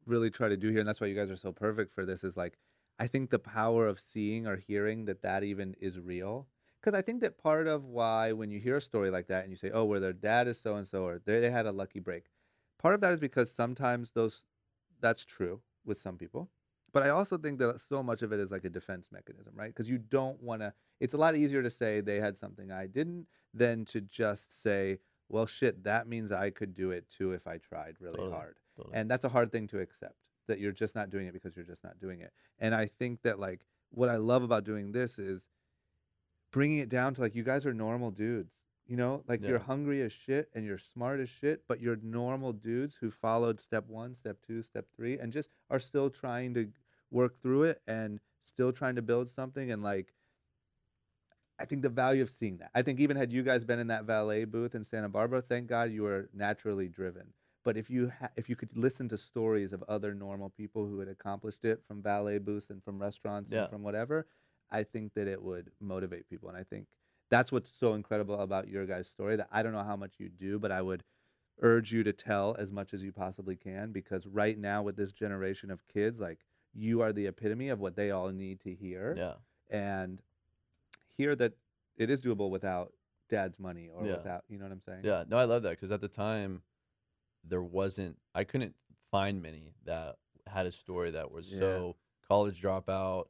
really 0.06 0.30
try 0.30 0.48
to 0.48 0.56
do 0.56 0.68
here, 0.70 0.78
and 0.80 0.88
that's 0.88 1.00
why 1.00 1.06
you 1.08 1.14
guys 1.14 1.30
are 1.30 1.36
so 1.36 1.52
perfect 1.52 1.92
for 1.92 2.04
this. 2.06 2.24
Is 2.24 2.36
like 2.36 2.56
I 3.02 3.08
think 3.08 3.30
the 3.30 3.40
power 3.40 3.88
of 3.88 3.98
seeing 3.98 4.46
or 4.46 4.54
hearing 4.54 5.06
that 5.06 5.22
that 5.22 5.42
even 5.42 5.74
is 5.80 5.98
real. 5.98 6.46
Because 6.80 6.96
I 6.96 7.02
think 7.02 7.20
that 7.22 7.36
part 7.36 7.66
of 7.66 7.84
why 7.84 8.30
when 8.30 8.52
you 8.52 8.60
hear 8.60 8.76
a 8.76 8.80
story 8.80 9.10
like 9.10 9.26
that 9.26 9.42
and 9.42 9.50
you 9.50 9.56
say, 9.56 9.72
"Oh, 9.72 9.84
where 9.84 9.98
their 9.98 10.12
dad 10.12 10.46
is 10.46 10.56
so 10.60 10.76
and 10.76 10.86
so," 10.86 11.04
or 11.04 11.18
they 11.24 11.40
they 11.40 11.50
had 11.50 11.66
a 11.66 11.72
lucky 11.72 11.98
break, 11.98 12.26
part 12.78 12.94
of 12.94 13.00
that 13.00 13.12
is 13.12 13.18
because 13.18 13.50
sometimes 13.50 14.12
those 14.12 14.44
that's 15.00 15.24
true 15.24 15.62
with 15.84 16.00
some 16.00 16.16
people. 16.16 16.48
But 16.92 17.02
I 17.02 17.08
also 17.08 17.36
think 17.36 17.58
that 17.58 17.80
so 17.80 18.04
much 18.04 18.22
of 18.22 18.32
it 18.32 18.38
is 18.38 18.52
like 18.52 18.64
a 18.64 18.70
defense 18.70 19.08
mechanism, 19.10 19.52
right? 19.56 19.74
Because 19.74 19.88
you 19.90 19.98
don't 19.98 20.40
want 20.40 20.62
to. 20.62 20.72
It's 21.00 21.14
a 21.14 21.18
lot 21.24 21.34
easier 21.34 21.62
to 21.64 21.70
say 21.70 22.00
they 22.00 22.20
had 22.20 22.38
something 22.38 22.70
I 22.70 22.86
didn't 22.86 23.26
than 23.52 23.84
to 23.86 24.00
just 24.02 24.62
say, 24.62 25.00
well, 25.28 25.46
shit, 25.46 25.82
that 25.82 26.06
means 26.06 26.30
I 26.30 26.50
could 26.50 26.76
do 26.76 26.92
it 26.92 27.08
too 27.10 27.32
if 27.32 27.48
I 27.48 27.58
tried 27.58 27.96
really 28.00 28.18
Totally. 28.18 28.30
hard. 28.30 28.56
totally. 28.76 28.94
And 28.96 29.10
that's 29.10 29.24
a 29.24 29.28
hard 29.36 29.50
thing 29.50 29.66
to 29.68 29.80
accept 29.80 30.21
that 30.52 30.60
you're 30.60 30.70
just 30.70 30.94
not 30.94 31.08
doing 31.08 31.26
it 31.26 31.32
because 31.32 31.56
you're 31.56 31.64
just 31.64 31.82
not 31.82 31.98
doing 31.98 32.20
it. 32.20 32.30
And 32.58 32.74
I 32.74 32.86
think 32.86 33.22
that 33.22 33.40
like 33.40 33.60
what 33.90 34.10
I 34.10 34.16
love 34.16 34.42
about 34.42 34.64
doing 34.64 34.92
this 34.92 35.18
is 35.18 35.48
bringing 36.52 36.78
it 36.78 36.90
down 36.90 37.14
to 37.14 37.22
like 37.22 37.34
you 37.34 37.42
guys 37.42 37.64
are 37.64 37.72
normal 37.72 38.10
dudes. 38.10 38.52
You 38.86 38.96
know, 38.96 39.22
like 39.26 39.40
you're 39.48 39.60
hungry 39.60 40.02
as 40.02 40.12
shit 40.12 40.50
and 40.54 40.66
you're 40.66 40.76
smart 40.92 41.20
as 41.20 41.30
shit, 41.30 41.62
but 41.66 41.80
you're 41.80 41.96
normal 42.02 42.52
dudes 42.52 42.94
who 43.00 43.10
followed 43.10 43.58
step 43.58 43.88
one, 43.88 44.14
step 44.14 44.36
two, 44.46 44.60
step 44.62 44.84
three, 44.94 45.18
and 45.18 45.32
just 45.32 45.48
are 45.70 45.80
still 45.80 46.10
trying 46.10 46.52
to 46.54 46.68
work 47.10 47.40
through 47.40 47.62
it 47.64 47.80
and 47.86 48.20
still 48.46 48.72
trying 48.72 48.96
to 48.96 49.02
build 49.02 49.30
something. 49.34 49.70
And 49.70 49.82
like, 49.82 50.12
I 51.58 51.64
think 51.64 51.82
the 51.82 51.88
value 51.88 52.22
of 52.22 52.28
seeing 52.30 52.58
that. 52.58 52.70
I 52.74 52.82
think 52.82 53.00
even 53.00 53.16
had 53.16 53.32
you 53.32 53.42
guys 53.42 53.64
been 53.64 53.78
in 53.78 53.86
that 53.86 54.04
valet 54.04 54.44
booth 54.44 54.74
in 54.74 54.84
Santa 54.84 55.08
Barbara, 55.08 55.40
thank 55.40 55.68
God 55.68 55.90
you 55.90 56.02
were 56.02 56.28
naturally 56.34 56.88
driven. 56.88 57.32
But 57.64 57.76
if 57.76 57.88
you 57.90 58.10
ha- 58.20 58.30
if 58.36 58.48
you 58.48 58.56
could 58.56 58.76
listen 58.76 59.08
to 59.10 59.16
stories 59.16 59.72
of 59.72 59.82
other 59.88 60.14
normal 60.14 60.50
people 60.50 60.86
who 60.86 60.98
had 60.98 61.08
accomplished 61.08 61.64
it 61.64 61.82
from 61.86 62.02
valet 62.02 62.38
booths 62.38 62.70
and 62.70 62.82
from 62.82 63.00
restaurants 63.00 63.50
Yeah. 63.50 63.62
and 63.62 63.70
from 63.70 63.82
whatever, 63.82 64.26
I 64.70 64.82
think 64.82 65.14
that 65.14 65.28
it 65.28 65.40
would 65.42 65.70
motivate 65.80 66.28
people. 66.28 66.48
And 66.48 66.58
I 66.58 66.64
think 66.64 66.88
that's 67.28 67.52
what's 67.52 67.70
so 67.70 67.94
incredible 67.94 68.40
about 68.40 68.68
your 68.68 68.84
guys' 68.86 69.06
story. 69.08 69.36
That 69.36 69.48
I 69.52 69.62
don't 69.62 69.72
know 69.72 69.84
how 69.84 69.96
much 69.96 70.14
you 70.18 70.28
do, 70.28 70.58
but 70.58 70.72
I 70.72 70.82
would 70.82 71.04
urge 71.60 71.92
you 71.92 72.02
to 72.02 72.12
tell 72.12 72.56
as 72.58 72.70
much 72.70 72.92
as 72.94 73.02
you 73.02 73.12
possibly 73.12 73.54
can 73.56 73.92
because 73.92 74.26
right 74.26 74.58
now 74.58 74.82
with 74.82 74.96
this 74.96 75.12
generation 75.12 75.70
of 75.70 75.86
kids, 75.86 76.18
like 76.18 76.40
you 76.74 77.00
are 77.02 77.12
the 77.12 77.26
epitome 77.26 77.68
of 77.68 77.78
what 77.78 77.94
they 77.94 78.10
all 78.10 78.30
need 78.30 78.58
to 78.60 78.74
hear 78.74 79.14
Yeah. 79.16 79.34
and 79.70 80.20
hear 81.16 81.36
that 81.36 81.52
it 81.96 82.10
is 82.10 82.22
doable 82.22 82.50
without 82.50 82.92
dad's 83.28 83.58
money 83.58 83.88
or 83.88 84.04
Yeah. 84.06 84.16
without 84.16 84.44
you 84.48 84.58
know 84.58 84.64
what 84.64 84.72
I'm 84.72 84.80
saying? 84.80 85.04
Yeah, 85.04 85.24
no, 85.28 85.36
I 85.38 85.44
love 85.44 85.62
that 85.62 85.70
because 85.70 85.92
at 85.92 86.00
the 86.00 86.08
time, 86.08 86.62
there 87.46 87.62
wasn't. 87.62 88.16
I 88.34 88.44
couldn't 88.44 88.74
find 89.10 89.42
many 89.42 89.74
that 89.84 90.16
had 90.46 90.66
a 90.66 90.72
story 90.72 91.10
that 91.12 91.30
was 91.30 91.50
Yeah. 91.50 91.58
so 91.58 91.96
college 92.28 92.60
dropout. 92.62 93.26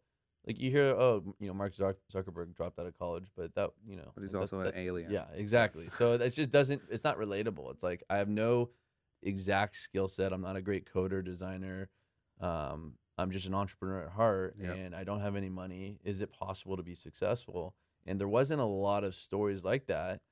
Like 0.47 0.59
you 0.59 0.71
hear, 0.71 0.87
oh, 0.89 1.23
you 1.39 1.47
know, 1.47 1.55
Mark 1.55 1.73
Zuckerberg 1.75 2.55
dropped 2.55 2.79
out 2.79 2.87
of 2.87 2.99
college, 2.99 3.29
but 3.37 3.55
that, 3.55 3.71
you 3.87 3.97
know, 3.97 4.11
But 4.15 4.23
he's 4.23 4.33
that- 4.33 4.39
also 4.41 4.59
that- 4.63 4.75
an 4.75 4.81
alien. 4.81 5.11
Yeah, 5.11 5.29
exactly. 5.35 5.89
So 5.91 6.19
that 6.19 6.33
just 6.35 6.51
doesn't. 6.51 6.83
It's 6.91 7.05
not 7.05 7.17
relatable. 7.17 7.71
It's 7.73 7.83
like 7.83 8.03
I 8.11 8.17
have 8.19 8.29
no 8.29 8.71
exact 9.23 9.77
skill 9.77 10.09
set. 10.09 10.33
I'm 10.33 10.41
not 10.41 10.57
a 10.57 10.63
great 10.63 10.85
coder 10.93 11.25
designer. 11.25 11.89
Um, 12.41 12.99
I'm 13.19 13.31
just 13.31 13.47
an 13.47 13.55
entrepreneur 13.55 14.05
at 14.07 14.11
heart, 14.13 14.57
Yep. 14.59 14.77
and 14.77 14.95
I 14.97 15.05
don't 15.05 15.21
have 15.21 15.37
any 15.37 15.49
money. 15.49 16.01
Is 16.03 16.21
it 16.21 16.33
possible 16.33 16.77
to 16.77 16.83
be 16.83 16.95
successful? 16.97 17.75
And 18.05 18.19
there 18.19 18.27
wasn't 18.29 18.61
a 18.61 18.65
lot 18.65 19.05
of 19.05 19.15
stories 19.15 19.65
like 19.65 19.87
that. 19.87 20.23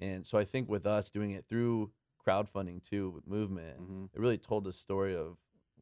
And 0.00 0.26
so 0.26 0.36
I 0.38 0.44
think 0.44 0.68
with 0.68 0.84
us 0.86 1.10
doing 1.10 1.30
it 1.32 1.46
through 1.46 1.92
crowdfunding 2.24 2.82
too, 2.82 3.10
with 3.10 3.26
MVMT, 3.28 3.76
Mhm. 3.80 4.08
it 4.14 4.20
really 4.20 4.38
told 4.38 4.64
the 4.64 4.72
story 4.72 5.14
of 5.16 5.36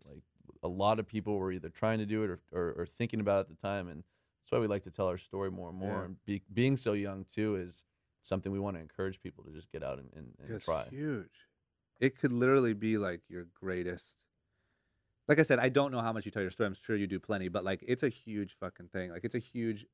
like 0.04 0.22
a 0.62 0.68
lot 0.68 0.98
of 0.98 1.06
people 1.06 1.36
were 1.38 1.52
either 1.52 1.68
trying 1.68 1.98
to 1.98 2.06
do 2.06 2.22
it 2.24 2.30
or, 2.30 2.40
or, 2.52 2.72
or 2.82 2.86
thinking 2.86 3.20
about 3.20 3.38
it 3.38 3.40
at 3.40 3.48
the 3.48 3.54
time. 3.54 3.88
And 3.88 4.02
that's 4.02 4.52
why 4.52 4.58
we 4.58 4.66
like 4.66 4.82
to 4.84 4.90
tell 4.90 5.06
our 5.08 5.18
story 5.18 5.50
more 5.50 5.68
and 5.70 5.78
more. 5.78 5.98
Yeah. 5.98 6.04
And 6.06 6.24
be, 6.24 6.42
being 6.52 6.76
so 6.76 6.92
young 6.94 7.26
too 7.30 7.56
is 7.56 7.84
something 8.22 8.50
we 8.52 8.58
want 8.58 8.76
to 8.76 8.80
encourage 8.80 9.20
people 9.20 9.44
to 9.44 9.50
just 9.50 9.70
get 9.70 9.82
out 9.82 9.98
and, 9.98 10.10
and, 10.14 10.34
and 10.40 10.50
It's 10.50 10.64
try. 10.64 10.88
huge. 10.88 11.46
It 12.00 12.16
could 12.18 12.32
literally 12.32 12.74
be 12.74 12.96
like 12.98 13.22
your 13.28 13.44
greatest. 13.54 14.06
Like 15.28 15.38
I 15.38 15.42
said, 15.42 15.58
I 15.58 15.68
don't 15.68 15.92
know 15.92 16.00
how 16.00 16.12
much 16.12 16.24
you 16.24 16.30
tell 16.30 16.42
your 16.42 16.50
story. 16.50 16.66
I'm 16.68 16.74
sure 16.74 16.96
you 16.96 17.06
do 17.06 17.20
plenty, 17.20 17.48
but 17.48 17.64
like 17.64 17.84
it's 17.86 18.02
a 18.02 18.08
huge 18.08 18.54
fucking 18.58 18.88
thing. 18.88 19.10
Like 19.10 19.24
it's 19.24 19.34
a 19.34 19.38
huge 19.40 19.84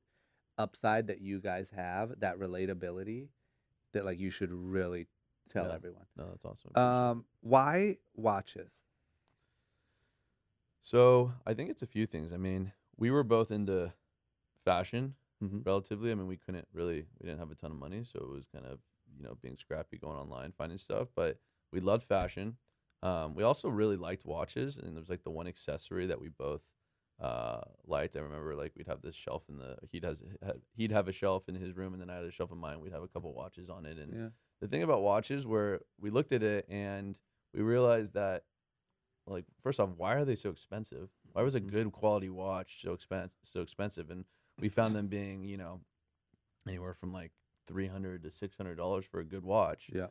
upside 0.57 1.07
that 1.07 1.19
you 1.19 1.39
guys 1.41 1.69
have, 1.71 2.19
that 2.21 2.39
relatability 2.39 3.27
that 3.93 4.05
like 4.05 4.19
you 4.19 4.29
should 4.31 4.51
really 4.51 5.07
tell 5.49 5.65
Yeah. 5.65 5.71
everyone. 5.71 6.05
No, 6.15 6.29
that's 6.29 6.45
awesome. 6.45 6.71
I 6.71 6.73
appreciate 6.75 7.07
it. 7.07 7.11
Um, 7.11 7.25
why 7.41 7.99
watches? 8.13 8.71
So 10.81 11.33
I 11.45 11.53
think 11.53 11.69
it's 11.69 11.81
a 11.81 11.87
few 11.87 12.05
things. 12.05 12.31
I 12.31 12.37
mean, 12.37 12.73
we 12.97 13.11
were 13.11 13.23
both 13.23 13.51
into 13.51 13.93
fashion 14.63 15.15
Mhm. 15.43 15.65
relatively. 15.65 16.11
I 16.11 16.15
mean, 16.15 16.27
we 16.27 16.37
couldn't 16.37 16.67
really, 16.71 17.07
we 17.19 17.25
didn't 17.27 17.39
have 17.39 17.51
a 17.51 17.55
ton 17.55 17.71
of 17.71 17.77
money, 17.77 18.03
so 18.03 18.19
it 18.19 18.29
was 18.29 18.47
kind 18.47 18.65
of, 18.65 18.81
you 19.17 19.23
know, 19.23 19.35
being 19.35 19.57
scrappy, 19.57 19.97
going 19.97 20.17
online, 20.17 20.51
finding 20.53 20.77
stuff. 20.77 21.09
But 21.15 21.39
we 21.71 21.79
loved 21.79 22.03
fashion. 22.03 22.57
Um, 23.03 23.35
we 23.35 23.43
also 23.43 23.69
really 23.69 23.97
liked 23.97 24.25
watches, 24.25 24.77
and 24.77 24.95
there 24.95 25.01
was 25.01 25.09
like 25.09 25.23
the 25.23 25.31
one 25.31 25.47
accessory 25.47 26.07
that 26.07 26.19
we 26.19 26.29
both 26.29 26.63
uh, 27.19 27.61
liked. 27.85 28.15
I 28.15 28.19
remember 28.19 28.55
like 28.55 28.75
we'd 28.75 28.87
have 28.87 29.01
this 29.01 29.15
shelf 29.15 29.47
in 29.49 29.57
the 29.57 29.77
he'd 29.89 30.03
has 30.03 30.23
he'd 30.75 30.91
have 30.91 31.07
a 31.07 31.11
shelf 31.13 31.47
in 31.49 31.55
his 31.55 31.75
room, 31.75 31.93
and 31.93 32.01
then 32.01 32.09
I 32.09 32.15
had 32.15 32.25
a 32.25 32.31
shelf 32.31 32.51
in 32.51 32.57
mine. 32.57 32.79
We'd 32.81 32.93
have 32.93 33.03
a 33.03 33.07
couple 33.07 33.33
watches 33.33 33.69
on 33.69 33.85
it, 33.85 33.97
and 33.99 34.13
Yeah. 34.13 34.29
The 34.65 34.71
thing 34.75 34.83
about 34.83 35.01
watches 35.01 35.45
where 35.45 35.81
we 35.99 36.09
looked 36.09 36.31
at 36.31 36.43
it 36.43 36.65
and 36.69 37.17
we 37.53 37.61
realized 37.61 38.13
that 38.13 38.43
like 39.27 39.45
first 39.61 39.79
off 39.79 39.89
why 39.97 40.15
are 40.15 40.25
they 40.25 40.35
so 40.35 40.49
expensive 40.49 41.09
why 41.33 41.41
was 41.41 41.55
a 41.55 41.61
Mhm. 41.61 41.71
good 41.71 41.91
quality 41.91 42.29
watch 42.29 42.81
so 42.81 42.93
expensive 42.93 43.31
so 43.43 43.61
expensive 43.61 44.09
and 44.11 44.25
we 44.59 44.69
found 44.69 44.95
them 44.95 45.07
being 45.07 45.43
you 45.43 45.57
know 45.57 45.81
anywhere 46.67 46.93
from 46.93 47.11
like 47.13 47.31
300 47.67 48.23
to 48.23 48.31
600 48.31 48.75
dollars 48.75 49.05
for 49.05 49.19
a 49.19 49.25
good 49.25 49.43
watch 49.43 49.89
Yeah. 49.91 50.07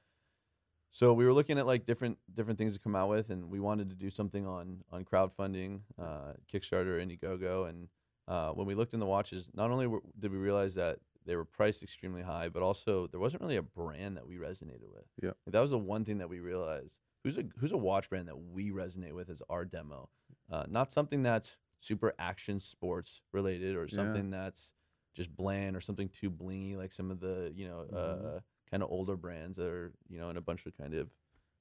so 0.91 1.13
we 1.13 1.25
were 1.25 1.33
looking 1.33 1.59
at 1.59 1.67
like 1.67 1.87
different 1.87 2.19
different 2.33 2.59
things 2.59 2.75
to 2.75 2.81
come 2.81 2.97
out 2.97 3.09
with 3.09 3.31
and 3.31 3.51
we 3.51 3.61
wanted 3.61 3.89
to 3.91 3.97
do 3.97 4.11
something 4.11 4.47
on 4.47 4.83
on 4.91 5.05
crowdfunding 5.05 5.83
uh, 5.99 6.33
kickstarter 6.53 7.01
indiegogo 7.01 7.69
and 7.69 7.89
uh, 8.27 8.51
when 8.53 8.67
we 8.67 8.75
looked 8.75 8.95
in 8.95 9.01
the 9.01 9.07
watches 9.07 9.51
not 9.55 9.71
only 9.71 9.87
were, 9.87 10.01
did 10.19 10.33
we 10.33 10.39
realize 10.39 10.75
that 10.75 10.99
they 11.27 11.37
were 11.37 11.45
priced 11.45 11.83
extremely 11.83 12.23
high 12.23 12.49
but 12.49 12.63
also 12.63 13.07
there 13.09 13.21
wasn't 13.21 13.41
really 13.43 13.57
a 13.57 13.63
brand 13.63 14.17
that 14.17 14.27
we 14.27 14.37
resonated 14.37 14.89
with 14.93 15.07
Yeah. 15.23 15.33
Like, 15.47 15.53
that 15.53 15.61
was 15.61 15.71
the 15.71 15.79
one 15.79 16.05
thing 16.05 16.19
that 16.19 16.29
we 16.29 16.41
realized 16.41 16.99
who's 17.23 17.39
a 17.39 17.45
who's 17.59 17.73
a 17.73 17.77
watch 17.77 18.09
brand 18.09 18.29
that 18.29 18.37
we 18.39 18.71
resonate 18.71 19.13
with 19.13 19.31
as 19.31 19.43
our 19.49 19.65
demo 19.65 20.11
uh, 20.51 20.67
not 20.69 20.93
something 20.93 21.23
that's 21.23 21.59
super 21.81 22.15
action 22.19 22.61
sports 22.61 23.23
related 23.33 23.77
or 23.77 23.89
Yeah. 23.91 24.21
something 24.21 24.31
that's 24.31 24.73
just 25.15 25.35
bland 25.35 25.77
or 25.77 25.81
something 25.81 26.09
too 26.09 26.31
blingy 26.31 26.77
like 26.77 26.93
some 26.93 27.11
of 27.11 27.21
the 27.21 27.53
you 27.55 27.67
know 27.69 27.81
Mhm. 27.89 28.35
uh, 28.37 28.41
kind 28.71 28.83
of 28.83 28.91
older 28.91 29.17
brands 29.17 29.57
that 29.59 29.69
are 29.69 29.93
you 30.09 30.19
know 30.19 30.31
in 30.31 30.37
a 30.37 30.41
bunch 30.41 30.67
of 30.67 30.77
kind 30.77 30.95
of 30.95 31.11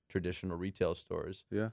traditional 0.10 0.58
retail 0.58 0.96
stores 0.96 1.46
Yeah. 1.52 1.70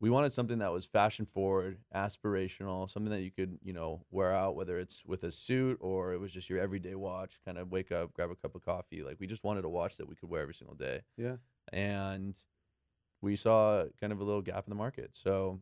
We 0.00 0.10
wanted 0.10 0.32
something 0.32 0.58
that 0.58 0.72
was 0.72 0.84
fashion 0.84 1.24
forward 1.26 1.78
aspirational 1.94 2.90
something 2.90 3.10
that 3.10 3.22
you 3.22 3.30
could 3.30 3.58
you 3.62 3.72
know 3.72 4.04
wear 4.10 4.34
out 4.34 4.54
whether 4.56 4.78
it's 4.78 5.04
with 5.04 5.22
a 5.24 5.30
suit 5.32 5.78
or 5.80 6.12
it 6.12 6.20
was 6.20 6.30
just 6.32 6.50
your 6.50 6.58
everyday 6.60 6.94
watch 6.94 7.38
kind 7.44 7.56
of 7.58 7.70
wake 7.70 7.90
up 7.92 8.12
grab 8.12 8.30
a 8.30 8.34
cup 8.34 8.54
of 8.54 8.64
coffee 8.64 9.02
like 9.02 9.18
we 9.20 9.26
just 9.26 9.44
wanted 9.44 9.64
a 9.64 9.68
watch 9.68 9.96
that 9.96 10.08
we 10.08 10.14
could 10.14 10.28
wear 10.28 10.42
every 10.42 10.54
single 10.54 10.76
day 10.76 11.00
Yeah. 11.16 11.36
and 11.72 12.34
we 13.22 13.36
saw 13.36 13.84
kind 14.00 14.12
of 14.12 14.20
a 14.20 14.24
little 14.24 14.42
gap 14.42 14.66
in 14.66 14.70
the 14.70 14.74
market. 14.76 15.10
So, 15.14 15.60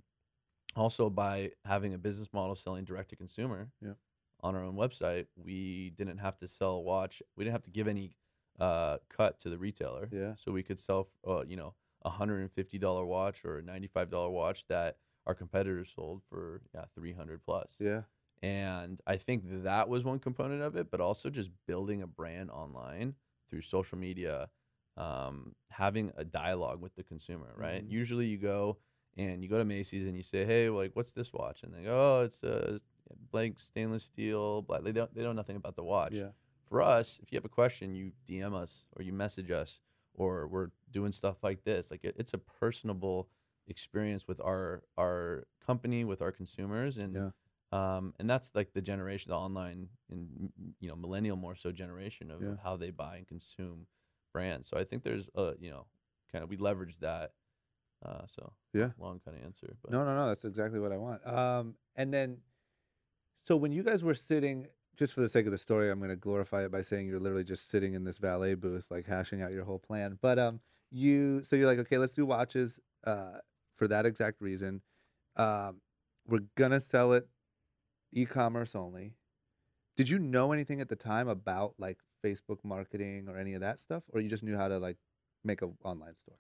also 0.74 1.08
by 1.08 1.52
having 1.64 1.94
a 1.94 1.98
business 1.98 2.28
model 2.32 2.56
selling 2.56 2.84
direct 2.84 3.10
to 3.10 3.16
consumer 3.16 3.68
Yeah. 3.80 3.92
on 4.40 4.56
our 4.56 4.64
own 4.64 4.74
website, 4.74 5.26
we 5.36 5.90
didn't 5.90 6.18
have 6.18 6.36
to 6.38 6.48
sell 6.48 6.72
a 6.72 6.80
watch. 6.80 7.22
We 7.36 7.44
didn't 7.44 7.52
have 7.52 7.62
to 7.62 7.70
give 7.70 7.86
any 7.86 8.16
uh, 8.58 8.98
cut 9.08 9.38
to 9.40 9.48
the 9.48 9.58
retailer. 9.58 10.08
Yeah. 10.10 10.34
So 10.42 10.50
we 10.50 10.64
could 10.64 10.80
sell, 10.80 11.08
uh, 11.24 11.44
you 11.46 11.54
know, 11.56 11.74
a 12.05 12.11
hundred 12.11 12.40
and 12.40 12.50
fifty 12.53 12.78
dollar 12.78 13.05
watch 13.05 13.44
or 13.44 13.59
a 13.59 13.62
ninety 13.62 13.86
five 13.86 14.11
dollar 14.11 14.30
watch 14.30 14.66
that 14.68 14.96
our 15.26 15.34
competitors 15.34 15.92
sold 15.94 16.22
for 16.28 16.61
yeah 16.74 16.84
three 16.94 17.12
hundred 17.12 17.42
plus. 17.44 17.76
Yeah. 17.78 18.03
And 18.42 19.00
I 19.07 19.16
think 19.18 19.44
that 19.62 19.88
was 19.88 20.05
one 20.05 20.18
component 20.18 20.62
of 20.62 20.74
it, 20.74 20.90
but 20.90 21.00
also 21.00 21.30
just 21.30 21.50
building 21.68 22.03
a 22.03 22.09
brand 22.09 22.50
online 22.50 23.14
through 23.48 23.61
social 23.62 23.96
media, 23.98 24.48
um, 24.96 25.55
having 25.70 26.11
a 26.16 26.24
dialogue 26.24 26.80
with 26.80 26.96
the 26.96 27.05
consumer, 27.05 27.55
right? 27.57 27.86
Mhm. 27.86 27.90
Usually 27.92 28.26
you 28.26 28.38
go 28.38 28.78
and 29.16 29.44
you 29.44 29.48
go 29.48 29.59
to 29.59 29.64
Macy's 29.64 30.09
and 30.09 30.16
you 30.16 30.24
say, 30.24 30.44
hey, 30.44 30.68
like, 30.70 30.90
what's 30.94 31.12
this 31.12 31.32
watch? 31.32 31.62
And 31.62 31.72
they 31.72 31.84
go, 31.84 32.18
oh, 32.20 32.24
it's 32.24 32.42
a 32.42 32.80
blank 33.30 33.61
stainless 33.61 34.03
steel. 34.03 34.62
Black. 34.62 34.82
They 34.82 34.90
don't, 34.92 35.14
they 35.14 35.22
know 35.22 35.32
nothing 35.32 35.57
about 35.57 35.76
the 35.76 35.84
watch. 35.84 36.12
Yeah. 36.12 36.30
For 36.68 36.82
us, 36.82 37.20
if 37.22 37.30
you 37.30 37.36
have 37.36 37.44
a 37.44 37.48
question, 37.50 37.94
you 37.94 38.11
DM 38.28 38.55
us 38.55 38.86
or 38.96 39.03
you 39.03 39.12
message 39.12 39.50
us 39.53 39.78
or 40.14 40.46
we're 40.46 40.70
doing 40.90 41.12
stuff 41.12 41.36
like 41.42 41.64
this. 41.64 41.90
Like 41.90 42.04
it, 42.04 42.14
it's 42.18 42.34
a 42.34 42.38
personable 42.38 43.28
experience 43.66 44.26
with 44.28 44.40
our 44.40 44.82
our 44.98 45.46
company, 45.64 46.04
with 46.04 46.20
our 46.22 46.32
consumers, 46.32 46.98
and 46.98 47.14
Yeah. 47.14 47.30
um, 47.96 48.14
and 48.18 48.28
that's 48.28 48.50
like 48.54 48.72
the 48.74 48.82
generation, 48.82 49.30
the 49.30 49.36
online 49.36 49.88
and 50.10 50.52
you 50.80 50.88
know 50.88 50.96
millennial 50.96 51.36
more 51.36 51.54
so 51.54 51.72
generation 51.72 52.30
of, 52.30 52.42
Yeah. 52.42 52.54
how 52.62 52.76
they 52.76 52.90
buy 52.90 53.16
and 53.16 53.26
consume 53.26 53.86
brands. 54.32 54.68
So 54.68 54.76
I 54.78 54.84
think 54.84 55.02
there's 55.02 55.28
a 55.34 55.54
you 55.60 55.70
know 55.70 55.86
kind 56.30 56.42
of 56.44 56.50
we 56.50 56.56
leverage 56.56 56.98
that. 56.98 57.32
Uh, 58.04 58.26
so 58.26 58.52
Yeah. 58.72 58.90
long 58.98 59.20
kind 59.24 59.36
of 59.36 59.44
answer, 59.44 59.76
but 59.82 59.92
No, 59.92 60.04
no, 60.04 60.14
no. 60.16 60.26
That's 60.26 60.44
exactly 60.44 60.80
what 60.80 60.90
I 60.90 60.96
want. 60.96 61.24
Um, 61.24 61.76
and 61.94 62.12
then, 62.12 62.38
so 63.44 63.56
when 63.56 63.70
you 63.70 63.82
guys 63.84 64.02
were 64.02 64.14
sitting, 64.14 64.66
just 64.97 65.14
for 65.14 65.20
the 65.20 65.28
sake 65.28 65.47
of 65.47 65.53
the 65.53 65.59
story, 65.59 65.90
I'm 65.90 65.99
going 65.99 66.11
to 66.11 66.16
glorify 66.16 66.64
it 66.64 66.70
by 66.72 66.82
saying 66.82 67.07
you're 67.07 67.20
literally 67.20 67.45
just 67.45 67.70
sitting 67.70 67.95
in 67.95 68.05
this 68.05 68.18
valet 68.18 68.55
booth, 68.55 68.86
like 68.90 69.07
hashing 69.07 69.43
out 69.43 69.53
your 69.53 69.64
whole 69.64 69.78
plan. 69.78 70.18
But 70.20 70.38
um, 70.38 70.61
you, 70.90 71.45
so 71.45 71.57
you're 71.57 71.66
like, 71.66 71.78
okay, 71.78 71.99
let's 71.99 72.12
do 72.14 72.26
watches. 72.26 72.78
Uh, 73.05 73.38
for 73.76 73.88
that 73.88 74.07
exact 74.07 74.40
reason, 74.40 74.80
um, 75.36 75.80
we're 76.28 76.45
gonna 76.57 76.78
sell 76.78 77.12
it 77.14 77.26
e-commerce 78.12 78.76
only. 78.76 79.14
Did 79.97 80.09
you 80.09 80.18
know 80.18 80.53
anything 80.53 80.80
at 80.80 80.88
the 80.88 80.97
time 80.97 81.28
about 81.28 81.74
like 81.78 81.99
Facebook 82.24 82.59
marketing 82.62 83.28
or 83.28 83.36
any 83.36 83.55
of 83.55 83.61
that 83.61 83.80
stuff, 83.80 84.05
or 84.12 84.20
you 84.20 84.28
just 84.28 84.43
knew 84.43 84.57
how 84.57 84.68
to 84.68 84.78
like 84.78 84.99
make 85.43 85.62
an 85.62 85.74
online 85.84 86.14
store? 86.16 86.36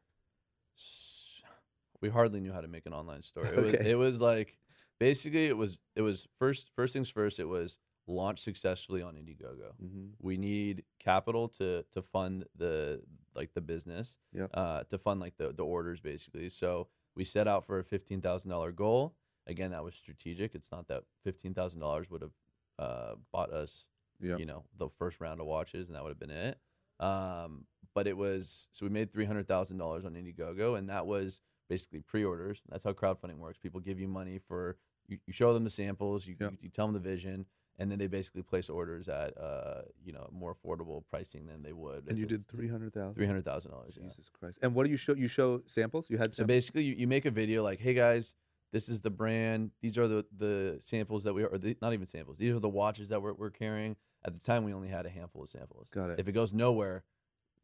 we 2.00 2.08
hardly 2.08 2.40
knew 2.40 2.52
how 2.52 2.60
to 2.60 2.68
make 2.68 2.84
an 2.84 2.92
online 2.92 3.22
store. 3.22 3.46
It 3.46 3.56
was 3.56 3.74
Okay. 3.74 3.90
it 3.90 3.94
was 3.94 4.20
like 4.20 4.58
basically 4.98 5.46
it 5.46 5.56
was 5.56 5.78
it 5.96 6.02
was 6.02 6.26
first 6.38 6.70
first 6.76 6.92
things 6.92 7.08
first. 7.08 7.40
It 7.40 7.48
was 7.48 7.78
launch 8.06 8.40
successfully 8.40 9.02
on 9.02 9.14
Indiegogo. 9.14 9.72
Mm-hmm. 9.82 10.06
We 10.18 10.36
need 10.36 10.84
capital 10.98 11.48
to 11.50 11.84
to 11.92 12.02
fund 12.02 12.44
the 12.56 13.02
like 13.34 13.54
the 13.54 13.60
business. 13.60 14.16
Yep. 14.32 14.50
Uh, 14.54 14.82
to 14.84 14.98
fund 14.98 15.20
like 15.20 15.36
the 15.36 15.52
the 15.52 15.64
orders 15.64 16.00
basically. 16.00 16.48
So 16.48 16.88
we 17.14 17.24
set 17.24 17.46
out 17.48 17.64
for 17.66 17.78
a 17.78 17.84
fifteen 17.84 18.20
thousand 18.20 18.50
dollar 18.50 18.72
goal. 18.72 19.14
Again, 19.46 19.70
that 19.72 19.82
was 19.84 19.94
strategic. 19.94 20.54
It's 20.54 20.70
not 20.70 20.88
that 20.88 21.04
fifteen 21.24 21.54
thousand 21.54 21.80
dollars 21.80 22.10
would 22.10 22.22
have 22.22 22.32
uh, 22.78 23.14
bought 23.32 23.52
us 23.52 23.86
Yep. 24.20 24.38
you 24.38 24.46
know, 24.46 24.62
the 24.78 24.88
first 24.88 25.20
round 25.20 25.40
of 25.40 25.46
watches, 25.48 25.88
and 25.88 25.96
that 25.96 26.04
would 26.04 26.10
have 26.10 26.18
been 26.20 26.30
it. 26.30 26.56
Um, 27.00 27.64
but 27.94 28.06
it 28.06 28.16
was 28.16 28.68
so 28.72 28.86
we 28.86 28.90
made 28.90 29.12
three 29.12 29.24
hundred 29.24 29.48
thousand 29.48 29.78
dollars 29.78 30.04
on 30.04 30.12
Indiegogo, 30.14 30.78
and 30.78 30.88
that 30.88 31.06
was 31.06 31.40
basically 31.68 32.00
pre-orders. 32.00 32.62
That's 32.68 32.84
how 32.84 32.92
crowdfunding 32.92 33.38
works. 33.38 33.58
People 33.58 33.80
give 33.80 33.98
you 33.98 34.06
money 34.06 34.38
for 34.38 34.76
you, 35.08 35.18
you 35.26 35.32
show 35.32 35.52
them 35.54 35.64
the 35.64 35.70
samples, 35.70 36.26
you, 36.26 36.36
Yep. 36.38 36.52
you, 36.52 36.58
you 36.62 36.68
tell 36.68 36.86
them 36.86 36.94
the 36.94 37.00
vision, 37.00 37.46
and 37.78 37.90
then 37.90 37.98
they 37.98 38.06
basically 38.06 38.42
place 38.42 38.68
orders 38.68 39.08
at 39.08 39.36
uh, 39.38 39.82
you 40.04 40.12
know 40.12 40.28
more 40.32 40.54
affordable 40.54 41.02
pricing 41.10 41.46
than 41.46 41.62
they 41.62 41.72
would. 41.72 42.04
And 42.08 42.18
you 42.18 42.26
did 42.26 42.46
three 42.48 42.68
hundred 42.68 42.92
thousand. 42.92 43.14
three 43.14 43.26
hundred 43.26 43.44
thousand 43.44 43.70
dollars. 43.72 43.94
Yeah. 43.96 44.08
Jesus 44.08 44.30
Christ! 44.38 44.58
And 44.62 44.74
what 44.74 44.84
do 44.84 44.90
you 44.90 44.96
show? 44.96 45.14
You 45.14 45.28
show 45.28 45.62
samples. 45.66 46.06
You 46.08 46.18
had 46.18 46.34
So 46.34 46.44
basically, 46.44 46.84
you, 46.84 46.94
you 46.94 47.06
make 47.06 47.24
a 47.24 47.30
video 47.30 47.62
like, 47.62 47.80
"Hey 47.80 47.94
guys, 47.94 48.34
this 48.72 48.88
is 48.88 49.00
the 49.00 49.10
brand. 49.10 49.70
These 49.80 49.98
are 49.98 50.08
the 50.08 50.24
the 50.36 50.78
samples 50.80 51.24
that 51.24 51.32
we 51.32 51.42
are, 51.42 51.48
or 51.48 51.58
the, 51.58 51.76
not 51.80 51.92
even 51.92 52.06
samples. 52.06 52.38
These 52.38 52.54
are 52.54 52.60
the 52.60 52.68
watches 52.68 53.08
that 53.08 53.22
we're, 53.22 53.34
we're 53.34 53.50
carrying." 53.50 53.96
At 54.24 54.34
the 54.34 54.40
time, 54.40 54.62
we 54.62 54.72
only 54.72 54.86
had 54.86 55.04
a 55.04 55.10
handful 55.10 55.42
of 55.42 55.50
samples. 55.50 55.88
Got 55.88 56.10
it. 56.10 56.20
If 56.20 56.28
it 56.28 56.32
goes 56.32 56.52
nowhere, 56.52 57.02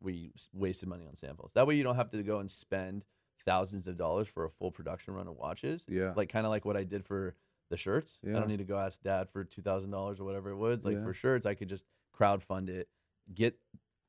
we 0.00 0.32
wasted 0.52 0.88
money 0.88 1.06
on 1.06 1.16
samples. 1.16 1.52
That 1.54 1.68
way, 1.68 1.76
you 1.76 1.84
don't 1.84 1.94
have 1.94 2.10
to 2.10 2.22
go 2.24 2.40
and 2.40 2.50
spend 2.50 3.04
thousands 3.44 3.86
of 3.86 3.96
dollars 3.96 4.26
for 4.28 4.44
a 4.44 4.50
full 4.50 4.70
production 4.70 5.14
run 5.14 5.28
of 5.28 5.36
watches. 5.36 5.84
Yeah. 5.88 6.12
Like 6.16 6.28
kind 6.28 6.44
of 6.46 6.50
like 6.50 6.64
what 6.64 6.76
I 6.76 6.84
did 6.84 7.04
for 7.04 7.36
the 7.70 7.76
shirts. 7.76 8.18
I 8.24 8.28
don't 8.40 8.48
need 8.48 8.58
to 8.58 8.64
go 8.64 8.78
ask 8.78 9.02
dad 9.02 9.28
for 9.30 9.44
two 9.44 9.62
thousand 9.62 9.90
dollars 9.90 10.20
or 10.20 10.24
whatever 10.24 10.50
it 10.50 10.56
was. 10.56 10.84
Like 10.84 10.96
Yeah. 10.96 11.04
for 11.04 11.14
shirts, 11.14 11.46
I 11.46 11.54
could 11.54 11.68
just 11.68 11.84
crowd 12.12 12.42
fund 12.42 12.68
it, 12.70 12.88
get 13.32 13.58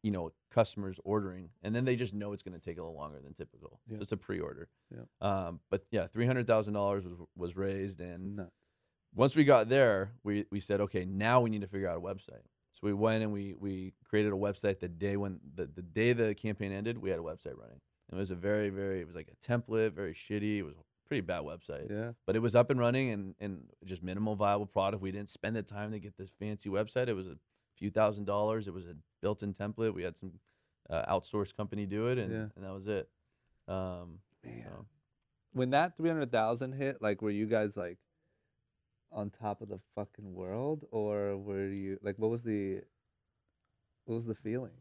you 0.03 0.12
know 0.12 0.32
customers 0.51 0.97
ordering, 1.03 1.49
and 1.62 1.76
then 1.76 1.86
they 1.86 1.95
just 1.95 2.14
know 2.14 2.32
it's 2.34 2.43
going 2.43 2.57
to 2.57 2.64
take 2.64 2.78
a 2.78 2.82
little 2.82 2.95
longer 2.95 3.20
than 3.22 3.34
typical. 3.34 3.82
Yeah. 3.88 3.97
So 3.97 4.01
it's 4.01 4.12
a 4.12 4.18
pre-order. 4.18 4.70
Yeah. 4.95 5.03
Um, 5.22 5.60
but 5.70 5.84
yeah, 5.91 6.07
three 6.07 6.26
hundred 6.26 6.47
thousand 6.47 6.74
dollars 6.74 7.03
was 7.05 7.16
was 7.36 7.55
raised, 7.55 7.99
and 8.01 8.47
once 9.14 9.36
we 9.36 9.43
got 9.43 9.70
there, 9.70 10.12
we 10.24 10.45
we 10.51 10.60
said, 10.60 10.82
okay, 10.82 11.05
now 11.05 11.41
we 11.41 11.49
need 11.49 11.62
to 11.62 11.68
figure 11.68 11.89
out 11.89 11.97
a 11.97 12.01
website. 12.01 12.43
So 12.72 12.82
we 12.84 12.93
went 12.93 13.24
and 13.24 13.34
we 13.34 13.55
we 13.60 13.93
created 14.05 14.32
a 14.32 14.38
website 14.38 14.80
the 14.80 14.88
day 14.88 15.18
when 15.18 15.39
the, 15.55 15.66
the 15.66 15.82
day 15.82 16.14
the 16.14 16.34
campaign 16.34 16.72
ended, 16.72 16.97
we 16.97 17.10
had 17.10 17.20
a 17.20 17.24
website 17.24 17.57
running. 17.57 17.82
And 18.10 18.18
it 18.18 18.22
was 18.22 18.32
a 18.32 18.36
very, 18.36 18.70
very 18.70 19.01
it 19.01 19.07
was 19.07 19.16
like 19.16 19.28
a 19.30 19.47
template, 19.51 19.91
very 19.91 20.14
shitty. 20.14 20.57
It 20.60 20.64
was 20.64 20.76
pretty 21.10 21.22
bad 21.22 21.41
website. 21.41 21.89
Yeah. 21.89 22.12
But 22.26 22.38
it 22.38 22.39
was 22.39 22.55
up 22.55 22.70
and 22.70 22.80
running 22.80 23.10
and, 23.12 23.36
and 23.41 23.64
just 23.86 24.01
minimal 24.01 24.36
viable 24.38 24.66
product. 24.68 25.03
We 25.03 25.12
didn't 25.12 25.30
spend 25.30 25.55
the 25.57 25.64
time 25.64 25.91
to 25.91 25.99
get 25.99 26.16
this 26.18 26.30
fancy 26.39 26.70
website. 26.70 27.10
It 27.10 27.14
was 27.16 27.28
a 27.28 27.36
few 27.78 27.89
thousand 27.91 28.26
dollars. 28.26 28.68
It 28.68 28.74
was 28.74 28.86
a 28.86 28.95
built 29.22 29.43
in 29.43 29.53
template. 29.53 29.93
We 29.93 30.03
had 30.03 30.18
some 30.18 30.34
uh, 30.89 31.03
outsourced 31.14 31.55
company 31.57 31.86
do 31.86 32.07
it 32.07 32.18
and, 32.18 32.32
Yeah. 32.32 32.45
and 32.55 32.64
that 32.64 32.74
was 32.74 32.88
it. 32.88 33.10
Um, 33.68 34.20
Man. 34.45 34.64
so- 34.64 34.86
When 35.51 35.72
that 35.72 35.97
three 35.97 36.10
hundred 36.10 36.32
thousand 36.32 36.74
hit, 36.74 37.01
like, 37.01 37.22
were 37.22 37.30
you 37.32 37.45
guys 37.47 37.76
like 37.76 37.97
on 39.12 39.32
top 39.32 39.62
of 39.62 39.70
the 39.70 39.80
fucking 39.95 40.34
world, 40.36 40.86
or 40.91 41.36
were 41.36 41.68
you 41.68 41.97
like, 42.03 42.18
what 42.20 42.30
was 42.30 42.43
the, 42.43 42.82
what 44.05 44.16
was 44.16 44.26
the 44.26 44.36
feeling? 44.36 44.74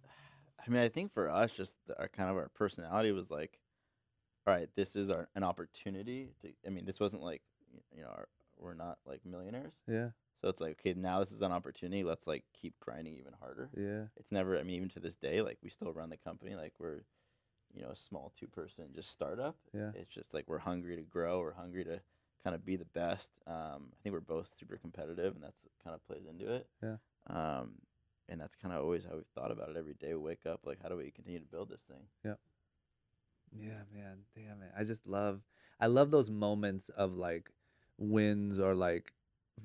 I 0.66 0.70
mean, 0.70 0.82
I 0.82 0.88
think 0.90 1.14
for 1.14 1.30
us, 1.30 1.50
just 1.52 1.76
our 1.98 2.08
kind 2.08 2.28
of 2.28 2.36
our 2.36 2.48
personality 2.54 3.10
was 3.12 3.30
like, 3.30 3.58
all 4.48 4.54
right, 4.54 4.68
this 4.76 4.96
is 4.96 5.10
our 5.10 5.28
an 5.34 5.44
opportunity 5.44 6.30
to. 6.42 6.48
I 6.66 6.70
mean, 6.70 6.84
this 6.86 6.98
wasn't 7.00 7.22
like, 7.22 7.42
you 7.94 8.02
know, 8.02 8.08
our, 8.08 8.28
we're 8.58 8.74
not 8.74 8.98
like 9.06 9.20
millionaires, 9.24 9.74
Yeah. 9.86 10.08
so 10.40 10.48
it's 10.48 10.60
like, 10.60 10.78
okay, 10.80 10.94
now 10.98 11.20
this 11.20 11.32
is 11.32 11.42
an 11.42 11.52
opportunity. 11.52 12.02
Let's 12.02 12.26
like 12.26 12.44
keep 12.52 12.74
grinding 12.80 13.16
even 13.18 13.34
harder. 13.40 13.68
Yeah. 13.76 14.04
It's 14.16 14.32
never. 14.32 14.58
I 14.58 14.62
mean, 14.62 14.76
even 14.76 14.88
to 14.90 15.00
this 15.00 15.16
day, 15.16 15.42
like 15.42 15.58
we 15.62 15.70
still 15.70 15.92
run 15.92 16.10
the 16.10 16.16
company. 16.16 16.54
Like 16.56 16.72
we're, 16.78 17.02
you 17.74 17.82
know, 17.82 17.90
a 17.90 17.96
small 17.96 18.32
two 18.38 18.46
person 18.48 18.86
just 18.94 19.12
startup. 19.12 19.56
Yeah. 19.74 19.90
It's 19.94 20.12
just 20.12 20.32
like 20.34 20.44
we're 20.48 20.58
hungry 20.58 20.96
to 20.96 21.02
grow. 21.02 21.40
We're 21.40 21.52
hungry 21.54 21.84
to 21.84 22.00
kind 22.42 22.54
of 22.56 22.64
be 22.64 22.76
the 22.76 22.84
best. 22.86 23.30
Um, 23.46 23.90
I 23.92 23.96
think 24.02 24.12
we're 24.14 24.20
both 24.20 24.50
super 24.58 24.76
competitive, 24.76 25.34
and 25.34 25.42
that's 25.44 25.58
kind 25.84 25.94
of 25.94 26.04
plays 26.06 26.24
into 26.28 26.52
it. 26.52 26.66
Yeah. 26.82 26.96
Um, 27.28 27.72
and 28.30 28.40
that's 28.40 28.56
kind 28.56 28.74
of 28.74 28.82
always 28.82 29.04
how 29.04 29.14
we've 29.14 29.24
thought 29.34 29.50
about 29.52 29.70
it 29.70 29.76
every 29.76 29.94
day. 29.94 30.08
We 30.14 30.16
wake 30.20 30.46
up 30.46 30.60
like, 30.64 30.78
how 30.82 30.88
do 30.88 30.96
we 30.96 31.10
continue 31.10 31.38
to 31.40 31.46
build 31.46 31.68
this 31.70 31.80
thing? 31.88 32.02
Yeah, 32.24 32.34
man. 33.52 34.18
Damn 34.34 34.62
it. 34.62 34.70
I 34.76 34.84
just 34.84 35.06
love 35.06 35.40
I 35.80 35.86
love 35.86 36.10
those 36.10 36.30
moments 36.30 36.88
of 36.90 37.14
like 37.14 37.50
wins 37.98 38.58
or 38.58 38.74
like 38.74 39.12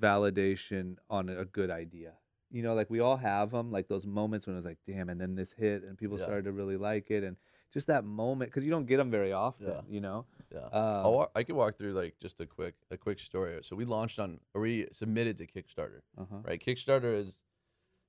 validation 0.00 0.96
on 1.10 1.28
a 1.28 1.44
good 1.44 1.70
idea. 1.70 2.12
You 2.50 2.62
know, 2.62 2.74
like 2.74 2.88
we 2.90 3.00
all 3.00 3.16
have 3.16 3.50
them, 3.50 3.72
like 3.72 3.88
those 3.88 4.06
moments 4.06 4.46
when 4.46 4.54
it 4.54 4.58
was 4.58 4.64
like, 4.64 4.78
damn, 4.86 5.08
and 5.08 5.20
then 5.20 5.34
this 5.34 5.52
hit 5.52 5.82
and 5.82 5.98
people 5.98 6.18
Yeah. 6.18 6.24
started 6.24 6.44
to 6.44 6.52
really 6.52 6.76
like 6.76 7.10
it. 7.10 7.24
And 7.24 7.36
just 7.72 7.88
that 7.88 8.04
moment, 8.04 8.50
because 8.50 8.64
you 8.64 8.70
don't 8.70 8.86
get 8.86 8.98
them 8.98 9.10
very 9.10 9.32
often, 9.32 9.66
Yeah. 9.68 9.80
you 9.88 10.00
know? 10.00 10.26
Yeah. 10.52 10.66
Uh, 10.66 11.02
walk, 11.10 11.32
I 11.34 11.42
could 11.42 11.56
walk 11.56 11.76
through 11.78 11.94
like 11.94 12.14
just 12.20 12.40
a 12.40 12.46
quick 12.46 12.74
a 12.92 12.96
quick 12.96 13.18
story. 13.18 13.58
So 13.64 13.74
we 13.74 13.84
launched 13.84 14.20
on 14.20 14.38
or 14.54 14.60
we 14.60 14.86
submitted 14.92 15.36
to 15.38 15.46
Kickstarter. 15.48 16.02
uh-huh. 16.16 16.36
Right? 16.44 16.60
Kickstarter 16.64 17.16
is 17.18 17.40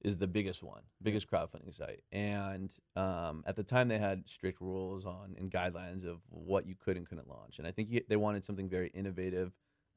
is 0.06 0.18
the 0.18 0.28
biggest 0.28 0.62
one, 0.64 0.84
biggest 1.01 1.30
crowdfunding 1.30 1.74
site. 1.76 2.01
And 2.12 2.72
um, 2.95 3.43
at 3.47 3.56
the 3.56 3.64
time 3.64 3.88
they 3.88 3.97
had 3.97 4.30
strict 4.30 4.62
rules 4.62 5.06
on 5.06 5.36
and 5.39 5.51
guidelines 5.51 6.06
of 6.06 6.20
what 6.30 6.68
you 6.68 6.76
could 6.76 6.95
and 6.95 7.08
couldn't 7.10 7.28
launch. 7.28 7.58
And 7.58 7.68
I 7.68 7.72
think 7.72 7.89
you, 7.89 8.01
they 8.08 8.16
wanted 8.16 8.45
something 8.45 8.70
very 8.70 8.89
innovative 8.89 9.51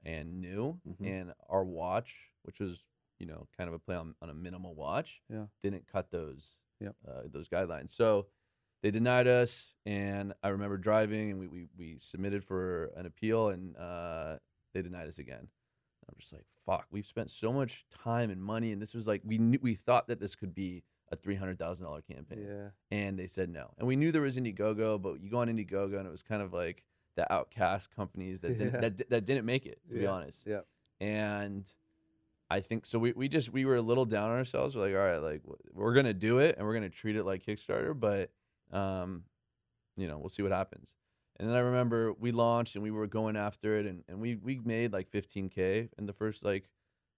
and 0.05 0.41
new. 0.41 0.81
Mhm. 0.89 1.07
And 1.07 1.35
our 1.51 1.65
watch, 1.65 2.15
which 2.45 2.59
was 2.59 2.83
you 3.19 3.27
know 3.27 3.47
kind 3.57 3.69
of 3.69 3.75
a 3.75 3.79
play 3.79 3.97
on, 3.97 4.15
on 4.23 4.31
a 4.31 4.35
minimal 4.35 4.75
watch, 4.75 5.21
Yeah. 5.29 5.47
didn't 5.63 5.87
cut 5.87 6.11
those 6.11 6.57
Yep. 6.81 6.97
uh, 7.07 7.23
those 7.27 7.49
guidelines. 7.49 7.91
So 7.91 8.29
they 8.83 8.93
denied 8.93 9.27
us 9.27 9.75
and 9.87 10.33
i 10.45 10.49
remember 10.51 10.77
driving 10.79 11.31
and 11.33 11.41
we, 11.41 11.49
we, 11.49 11.67
we 11.77 11.99
submitted 11.99 12.45
for 12.45 12.93
an 12.97 13.07
appeal 13.07 13.49
and 13.49 13.77
uh, 13.77 14.39
they 14.73 14.83
denied 14.83 15.09
us 15.09 15.19
again 15.19 15.49
i'm 16.09 16.15
just 16.19 16.33
like 16.33 16.45
fuck 16.67 16.87
we've 16.91 17.07
spent 17.07 17.31
so 17.31 17.53
much 17.53 17.85
time 18.05 18.31
and 18.31 18.43
money 18.43 18.73
and 18.73 18.81
this 18.83 18.95
was 18.95 19.07
like 19.07 19.21
we 19.25 19.39
knew 19.39 19.59
we 19.63 19.75
thought 19.75 20.09
that 20.09 20.21
this 20.21 20.35
could 20.35 20.55
be 20.55 20.83
a 21.11 21.17
$300000 21.17 21.57
campaign 22.07 22.47
Yeah. 22.47 22.69
and 22.91 23.19
they 23.19 23.27
said 23.27 23.49
no 23.49 23.71
and 23.79 23.87
we 23.89 23.97
knew 23.97 24.13
there 24.13 24.23
was 24.23 24.37
indiegogo 24.37 25.01
but 25.01 25.21
you 25.23 25.31
go 25.31 25.39
on 25.39 25.49
indiegogo 25.49 25.97
and 25.99 26.07
it 26.07 26.11
was 26.11 26.23
kind 26.23 26.43
of 26.43 26.53
like 26.53 26.85
the 27.17 27.31
outcast 27.33 27.95
companies 27.95 28.41
that 28.41 28.59
didn't, 28.59 28.75
Yeah. 28.75 28.81
that, 28.81 29.11
that 29.11 29.25
didn't 29.25 29.47
make 29.47 29.65
it 29.67 29.81
to 29.91 29.95
be 29.97 30.07
honest 30.07 30.43
Yeah. 30.47 30.61
and 31.01 31.69
I 32.51 32.61
think 32.61 32.87
so. 32.87 32.99
We, 32.99 33.13
we 33.13 33.29
just 33.29 33.53
we 33.53 33.67
were 33.67 33.77
a 33.77 33.83
little 33.83 34.07
down 34.07 34.31
on 34.31 34.39
ourselves. 34.39 34.75
We're 34.75 34.87
like, 34.87 34.95
all 34.95 35.07
right, 35.07 35.19
like 35.19 35.43
we're 35.75 35.93
gonna 35.93 36.15
do 36.15 36.39
it 36.39 36.57
and 36.57 36.67
we're 36.67 36.73
gonna 36.73 36.89
treat 36.89 37.15
it 37.15 37.25
like 37.25 37.45
Kickstarter, 37.45 37.93
but 37.99 38.31
um, 38.75 39.25
you 39.99 40.09
know, 40.09 40.17
we'll 40.17 40.31
see 40.31 40.43
what 40.43 40.51
happens. 40.53 40.95
And 41.41 41.49
then 41.49 41.57
I 41.57 41.61
remember 41.61 42.13
we 42.13 42.33
launched 42.33 42.75
and 42.75 42.83
we 42.83 42.91
were 42.91 43.07
going 43.07 43.37
after 43.37 43.79
it, 43.79 43.87
and, 43.87 44.03
and 44.09 44.21
we 44.21 44.35
we 44.37 44.61
made 44.65 44.93
like 44.93 45.11
15k 45.11 45.89
in 45.99 46.07
the 46.07 46.13
first 46.13 46.45
like 46.45 46.69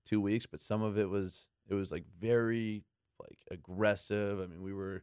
two 0.05 0.21
weeks, 0.21 0.47
but 0.47 0.61
some 0.61 0.83
of 0.83 0.99
it 0.99 1.09
was 1.09 1.49
it 1.69 1.75
was 1.75 1.91
like 1.91 2.05
very 2.21 2.85
like 3.19 3.39
aggressive. 3.51 4.41
I 4.41 4.47
mean, 4.47 4.63
we 4.63 4.73
were 4.75 5.03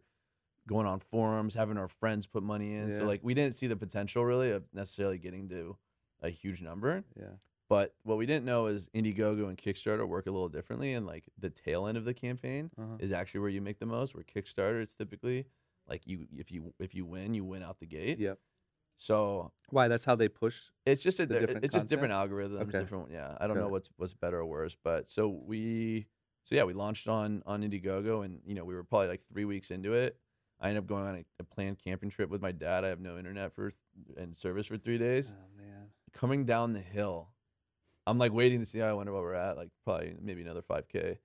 going 0.68 0.86
on 0.86 1.00
forums, 1.00 1.54
having 1.56 1.78
our 1.78 1.88
friends 1.88 2.28
put 2.28 2.44
money 2.44 2.76
in, 2.76 2.90
Yeah. 2.90 2.98
so 2.98 3.06
like 3.06 3.22
we 3.24 3.34
didn't 3.34 3.56
see 3.56 3.68
the 3.68 3.76
potential 3.76 4.24
really 4.26 4.52
of 4.52 4.64
necessarily 4.74 5.18
getting 5.18 5.48
to 5.50 5.78
a 6.22 6.30
huge 6.30 6.62
number. 6.62 7.04
Yeah. 7.20 7.38
But 7.70 7.96
what 8.04 8.18
we 8.18 8.26
didn't 8.26 8.46
know 8.46 8.68
is 8.68 8.90
Indiegogo 8.96 9.50
and 9.50 9.58
Kickstarter 9.58 10.08
work 10.08 10.28
a 10.28 10.32
little 10.32 10.48
differently, 10.50 10.94
and 10.94 11.06
like 11.06 11.26
the 11.40 11.50
tail 11.50 11.88
end 11.88 11.98
of 11.98 12.06
the 12.06 12.14
campaign 12.14 12.70
Uh-huh. 12.78 12.98
is 13.00 13.12
actually 13.12 13.40
where 13.42 13.50
you 13.50 13.62
make 13.62 13.80
the 13.80 13.86
most. 13.86 14.14
Where 14.16 14.24
Kickstarter, 14.24 14.82
it's 14.82 14.94
typically 14.96 15.46
like 15.88 16.06
you 16.06 16.28
if 16.38 16.52
you 16.52 16.74
if 16.80 16.94
you 16.94 17.06
win, 17.06 17.34
you 17.34 17.44
win 17.46 17.64
out 17.64 17.80
the 17.80 17.88
gate. 17.88 18.20
Yep. 18.20 18.38
So 18.98 19.52
Why? 19.70 19.88
That's 19.88 20.04
how 20.06 20.16
they 20.16 20.28
push. 20.28 20.56
it's 20.86 21.04
just 21.04 21.20
a, 21.20 21.26
The 21.26 21.34
di- 21.36 21.40
different 21.42 21.66
it's 21.66 21.74
just 21.74 21.88
different 21.88 22.14
algorithms, 22.14 22.62
Okay. 22.70 22.80
different 22.80 23.12
yeah. 23.12 23.38
I 23.40 23.48
don't 23.48 23.56
Got 23.56 23.62
know 23.62 23.68
it. 23.68 23.72
what's 23.72 23.90
what's 23.98 24.14
better 24.14 24.40
or 24.40 24.46
worse, 24.46 24.76
but 24.84 25.10
so 25.10 25.28
we 25.28 26.08
so 26.46 26.56
yeah 26.56 26.64
we 26.64 26.74
launched 26.74 27.08
on 27.08 27.44
on 27.46 27.62
Indiegogo, 27.62 28.26
and 28.26 28.40
you 28.46 28.56
know 28.56 28.66
we 28.66 28.74
were 28.74 28.84
probably 28.84 29.08
like 29.08 29.22
three 29.32 29.46
weeks 29.46 29.70
into 29.72 29.94
it. 29.94 30.18
I 30.60 30.70
ended 30.70 30.84
up 30.84 30.88
going 30.88 31.06
on 31.06 31.16
a, 31.18 31.26
a 31.40 31.44
planned 31.44 31.78
camping 31.78 32.10
trip 32.10 32.30
with 32.32 32.42
my 32.42 32.52
dad. 32.52 32.84
I 32.84 32.88
have 32.88 33.00
no 33.00 33.18
internet 33.18 33.54
for 33.54 33.72
and 34.18 34.36
service 34.36 34.66
for 34.66 34.78
three 34.78 34.98
days 34.98 35.32
Oh 35.36 35.58
man. 35.62 35.90
coming 36.14 36.46
down 36.46 36.74
the 36.74 36.80
hill, 36.80 37.30
I'm 38.08 38.18
like 38.18 38.34
waiting 38.34 38.60
to 38.62 38.66
see. 38.66 38.80
How 38.80 38.88
I 38.88 38.94
wonder 38.94 39.14
where 39.14 39.22
we're 39.22 39.34
at. 39.36 39.58
Like 39.58 39.70
probably 39.84 40.16
maybe 40.20 40.42
another 40.42 40.64
5K. 40.64 41.18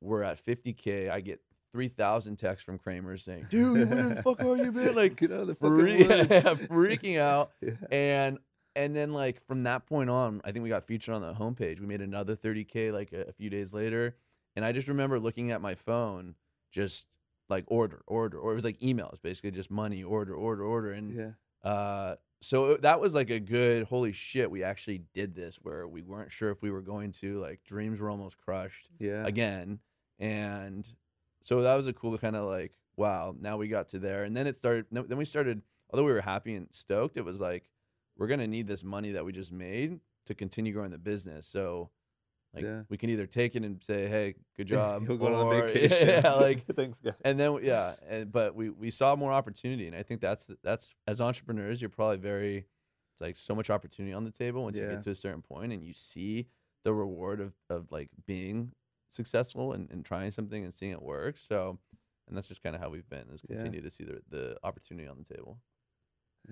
We're 0.00 0.24
at 0.24 0.44
50K. 0.44 1.08
I 1.10 1.20
get 1.20 1.40
3,000 1.72 2.36
texts 2.36 2.64
from 2.64 2.78
Kramer 2.78 3.16
saying, 3.18 3.46
"Dude, 3.50 3.90
where 3.90 4.08
the 4.14 4.22
fuck 4.22 4.40
are 4.40 4.56
you, 4.56 4.72
man?" 4.72 4.94
Like 4.94 5.16
get 5.16 5.32
out 5.32 5.40
of 5.40 5.46
the 5.48 5.54
free- 5.54 6.04
freaking 6.04 7.18
out. 7.20 7.50
Yeah. 7.62 7.72
And 7.90 8.38
and 8.74 8.94
then 8.94 9.12
like 9.12 9.44
from 9.46 9.62
that 9.64 9.86
point 9.86 10.10
on, 10.10 10.40
I 10.44 10.52
think 10.52 10.62
we 10.62 10.68
got 10.68 10.86
featured 10.86 11.14
on 11.14 11.22
the 11.22 11.32
homepage. 11.34 11.80
We 11.80 11.86
made 11.86 12.00
another 12.02 12.36
30K 12.36 12.92
like 12.92 13.12
a, 13.12 13.22
a 13.28 13.32
few 13.32 13.48
days 13.50 13.72
later, 13.72 14.16
and 14.54 14.64
I 14.64 14.72
just 14.72 14.88
remember 14.88 15.18
looking 15.18 15.50
at 15.50 15.60
my 15.60 15.74
phone, 15.74 16.34
just 16.70 17.06
like 17.48 17.64
order, 17.68 18.02
order, 18.06 18.38
or 18.38 18.52
it 18.52 18.54
was 18.54 18.64
like 18.64 18.78
emails, 18.80 19.20
basically 19.22 19.50
just 19.52 19.70
money, 19.70 20.02
order, 20.02 20.34
order, 20.34 20.64
order, 20.64 20.92
and 20.92 21.14
Yeah. 21.14 21.30
uh, 21.70 22.16
so 22.42 22.72
it- 22.72 22.82
that 22.82 23.00
was 23.00 23.14
like 23.14 23.30
a 23.30 23.40
good 23.40 23.84
holy 23.84 24.12
shit. 24.12 24.50
We 24.50 24.62
actually 24.62 25.02
did 25.14 25.34
this 25.34 25.56
where 25.62 25.86
we 25.88 26.02
weren't 26.02 26.30
sure 26.32 26.50
if 26.50 26.60
we 26.60 26.70
were 26.70 26.82
going 26.82 27.12
to 27.12 27.40
like 27.40 27.64
dreams 27.64 27.98
were 27.98 28.10
almost 28.10 28.36
crushed 28.36 28.88
Yeah. 28.98 29.24
again, 29.26 29.78
and 30.18 30.86
so 31.46 31.62
that 31.62 31.76
was 31.76 31.86
a 31.86 31.92
cool 31.92 32.18
kind 32.18 32.34
of 32.34 32.48
like 32.48 32.72
wow. 32.96 33.34
Now 33.38 33.56
we 33.56 33.68
got 33.68 33.88
to 33.88 33.98
there, 34.00 34.24
and 34.24 34.36
then 34.36 34.46
it 34.48 34.56
started. 34.56 34.86
Then 34.90 35.16
we 35.18 35.24
started. 35.24 35.62
Although 35.90 36.04
we 36.04 36.12
were 36.12 36.20
happy 36.20 36.54
and 36.56 36.66
stoked, 36.72 37.16
it 37.16 37.24
was 37.24 37.38
like 37.40 37.70
we're 38.18 38.26
gonna 38.26 38.48
need 38.48 38.66
this 38.66 38.82
money 38.82 39.12
that 39.12 39.24
we 39.24 39.32
just 39.32 39.52
made 39.52 40.00
to 40.26 40.34
continue 40.34 40.72
growing 40.72 40.90
the 40.90 40.98
business. 40.98 41.46
So 41.46 41.90
Like 42.54 42.64
Yeah. 42.64 42.82
we 42.88 42.96
can 42.96 43.10
either 43.10 43.26
take 43.26 43.54
it 43.54 43.62
and 43.64 43.82
say, 43.82 44.08
"Hey, 44.08 44.34
good 44.56 44.66
job," 44.76 45.06
He'll 45.06 45.18
go 45.18 45.26
on 45.26 45.32
a 45.34 45.44
or- 45.44 45.66
vacation. 45.72 46.08
Yeah, 46.08 46.32
like 46.34 46.64
thanks, 46.76 46.98
guys. 47.00 47.14
and 47.24 47.38
then 47.38 47.58
yeah, 47.62 47.94
and 48.08 48.32
but 48.32 48.54
we 48.56 48.70
we 48.70 48.90
saw 48.90 49.14
more 49.14 49.32
opportunity, 49.32 49.86
and 49.86 49.94
I 49.94 50.02
think 50.02 50.20
that's 50.20 50.50
that's 50.64 50.94
as 51.06 51.20
entrepreneurs, 51.20 51.80
you're 51.80 51.90
probably 52.00 52.16
very 52.16 52.56
it's 53.12 53.20
like 53.20 53.36
so 53.36 53.54
much 53.54 53.68
opportunity 53.70 54.12
on 54.14 54.24
the 54.24 54.30
table 54.32 54.64
once 54.64 54.76
you 54.78 54.88
get 54.88 55.02
to 55.02 55.10
a 55.10 55.14
certain 55.14 55.42
point, 55.42 55.72
and 55.72 55.84
you 55.84 55.92
see 55.94 56.46
the 56.84 56.92
reward 56.94 57.40
of 57.40 57.52
of 57.70 57.92
like 57.92 58.08
being 58.26 58.72
successful 59.16 59.72
and, 59.72 59.90
and 59.90 60.04
trying 60.04 60.30
something 60.30 60.62
and 60.64 60.72
seeing 60.72 60.92
it 60.92 61.02
work. 61.02 61.36
So, 61.38 61.78
and 62.28 62.36
that's 62.36 62.48
just 62.48 62.62
kind 62.62 62.76
of 62.76 62.80
how 62.82 62.88
we've 62.90 63.08
been 63.08 63.26
is 63.32 63.40
Yeah. 63.48 63.56
continue 63.56 63.82
to 63.82 63.90
see 63.90 64.04
the 64.04 64.20
the 64.30 64.56
opportunity 64.62 65.08
on 65.08 65.16
the 65.18 65.24
table. 65.34 65.58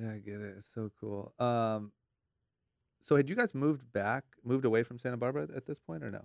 Yeah, 0.00 0.12
I 0.14 0.18
get 0.18 0.40
it. 0.40 0.54
It's 0.58 0.66
so 0.74 0.90
cool. 1.00 1.32
Um, 1.38 1.92
so 3.04 3.14
had 3.16 3.28
you 3.28 3.36
guys 3.36 3.54
moved 3.54 3.92
back, 3.92 4.24
moved 4.42 4.64
away 4.64 4.82
from 4.82 4.98
Santa 4.98 5.16
Barbara 5.16 5.46
at 5.54 5.66
this 5.66 5.78
point, 5.78 6.02
or 6.02 6.10
no? 6.10 6.24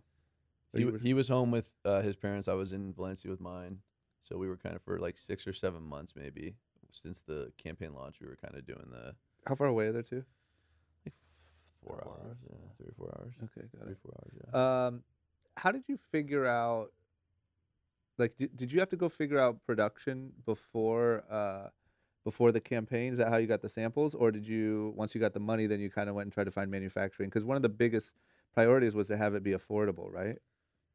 Or 0.73 0.79
He, 0.79 0.85
were- 0.85 0.97
he 0.97 1.13
was 1.13 1.27
home 1.27 1.51
with 1.51 1.69
uh, 1.85 2.01
his 2.01 2.15
parents. 2.15 2.47
I 2.47 2.53
was 2.53 2.73
in 2.73 2.93
Valencia 2.93 3.29
with 3.29 3.39
mine. 3.41 3.79
So 4.21 4.37
we 4.37 4.47
were 4.47 4.57
kind 4.57 4.75
of 4.75 4.81
for 4.81 4.97
like 4.99 5.17
six 5.17 5.45
or 5.47 5.53
seven 5.53 5.81
months, 5.83 6.13
maybe 6.15 6.55
since 6.91 7.21
the 7.21 7.51
campaign 7.57 7.93
launch. 7.93 8.19
We 8.21 8.27
were 8.27 8.35
kind 8.35 8.55
of 8.55 8.65
doing 8.65 8.87
the 8.91 9.15
how 9.47 9.55
far 9.55 9.67
away 9.67 9.87
are 9.87 9.91
there 9.91 10.03
two? 10.03 10.23
like 11.05 11.13
four 11.83 11.99
Four 12.03 12.11
hours, 12.13 12.25
hours, 12.27 12.37
yeah, 12.49 12.55
yeah. 12.61 12.69
three 12.77 12.87
or 12.87 12.93
four 12.97 13.15
hours, 13.19 13.33
Okay, 13.45 13.67
got 13.75 13.83
three 13.85 13.91
it. 13.93 13.97
four 14.03 14.13
hours, 14.19 14.33
yeah. 14.43 14.85
Um, 14.87 15.03
how 15.59 15.71
did 15.71 15.83
you 15.87 15.97
figure 16.11 16.45
out? 16.45 16.91
Like, 18.17 18.35
did, 18.37 18.55
did 18.57 18.71
you 18.71 18.79
have 18.79 18.89
to 18.89 18.97
go 18.97 19.09
figure 19.09 19.39
out 19.39 19.63
production 19.65 20.31
before 20.45 21.23
uh, 21.29 21.69
before 22.25 22.51
the 22.51 22.59
campaign? 22.59 23.13
Is 23.13 23.19
that 23.19 23.29
how 23.29 23.37
you 23.37 23.47
got 23.47 23.61
the 23.61 23.69
samples, 23.69 24.13
or 24.15 24.31
did 24.31 24.47
you 24.47 24.93
once 24.95 25.15
you 25.15 25.21
got 25.21 25.33
the 25.33 25.39
money, 25.39 25.67
then 25.67 25.79
you 25.79 25.89
kind 25.89 26.09
of 26.09 26.15
went 26.15 26.25
and 26.25 26.33
tried 26.33 26.45
to 26.45 26.51
find 26.51 26.69
manufacturing? 26.71 27.29
Because 27.29 27.45
one 27.45 27.55
of 27.57 27.63
the 27.63 27.69
biggest 27.69 28.11
priorities 28.53 28.95
was 28.95 29.07
to 29.07 29.17
have 29.17 29.35
it 29.35 29.43
be 29.43 29.51
affordable, 29.51 30.11
right? 30.11 30.37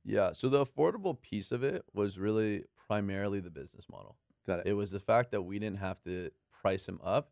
yeah. 0.05 0.33
So 0.33 0.49
the 0.49 0.65
affordable 0.65 1.21
piece 1.21 1.51
of 1.53 1.63
it 1.63 1.85
was 1.95 2.19
really 2.19 2.65
primarily 2.87 3.41
the 3.41 3.51
business 3.51 3.87
model. 3.91 4.17
Got 4.47 4.61
it. 4.61 4.67
It 4.67 4.75
was 4.75 4.91
the 4.91 5.01
fact 5.01 5.31
that 5.33 5.43
we 5.43 5.59
didn't 5.59 5.79
have 5.79 6.03
to 6.05 6.31
price 6.53 6.87
him 6.87 7.01
up 7.03 7.31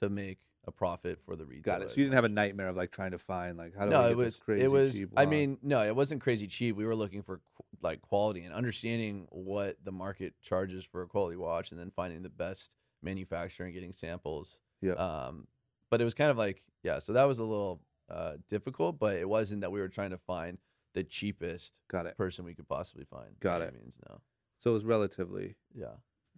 to 0.00 0.08
make 0.08 0.38
a 0.66 0.70
profit 0.70 1.18
for 1.24 1.36
the 1.36 1.44
retailer. 1.44 1.78
Got 1.78 1.82
it. 1.86 1.90
So 1.90 1.96
you 1.96 2.04
didn't 2.04 2.14
have 2.14 2.24
a 2.24 2.28
nightmare 2.28 2.68
of 2.68 2.76
like 2.76 2.90
trying 2.90 3.12
to 3.12 3.18
find 3.18 3.56
like 3.56 3.74
how 3.76 3.86
do 3.86 3.90
I 3.90 3.92
no, 3.92 4.02
get 4.02 4.12
it 4.12 4.16
this 4.16 4.24
was 4.24 4.40
crazy 4.40 4.64
it 4.64 4.70
was. 4.70 4.94
cheap 4.98 5.10
I 5.16 5.26
mean, 5.26 5.58
no, 5.62 5.84
it 5.84 5.94
wasn't 5.96 6.20
crazy 6.20 6.46
cheap. 6.46 6.76
We 6.76 6.84
were 6.84 6.94
looking 6.96 7.22
for 7.22 7.38
qu- 7.56 7.64
like 7.82 8.02
quality 8.02 8.44
and 8.44 8.52
understanding 8.54 9.26
what 9.30 9.76
the 9.84 9.92
market 9.92 10.34
charges 10.42 10.84
for 10.84 11.02
a 11.02 11.06
quality 11.06 11.36
watch, 11.36 11.70
and 11.70 11.80
then 11.80 11.90
finding 11.94 12.22
the 12.22 12.28
best 12.28 12.70
manufacturer 13.02 13.66
and 13.66 13.74
getting 13.74 13.92
samples. 13.92 14.58
Yeah. 14.82 14.92
Um, 14.94 15.46
but 15.90 16.00
it 16.00 16.04
was 16.04 16.14
kind 16.14 16.30
of 16.30 16.36
like 16.36 16.62
yeah. 16.82 16.98
So 16.98 17.14
that 17.14 17.24
was 17.24 17.38
a 17.38 17.44
little 17.44 17.80
uh, 18.10 18.34
difficult, 18.48 18.98
but 18.98 19.16
it 19.16 19.28
wasn't 19.28 19.62
that 19.62 19.72
we 19.72 19.80
were 19.80 19.88
trying 19.88 20.10
to 20.10 20.18
find 20.18 20.58
the 20.94 21.04
cheapest 21.04 21.78
got 21.88 22.06
it. 22.06 22.16
person 22.16 22.44
we 22.44 22.54
could 22.54 22.68
possibly 22.68 23.04
find. 23.04 23.38
Got 23.40 23.62
it. 23.62 23.72
Means 23.74 23.96
no. 24.08 24.20
So 24.58 24.70
it 24.70 24.74
was 24.74 24.84
relatively 24.84 25.54
Yeah. 25.74 25.94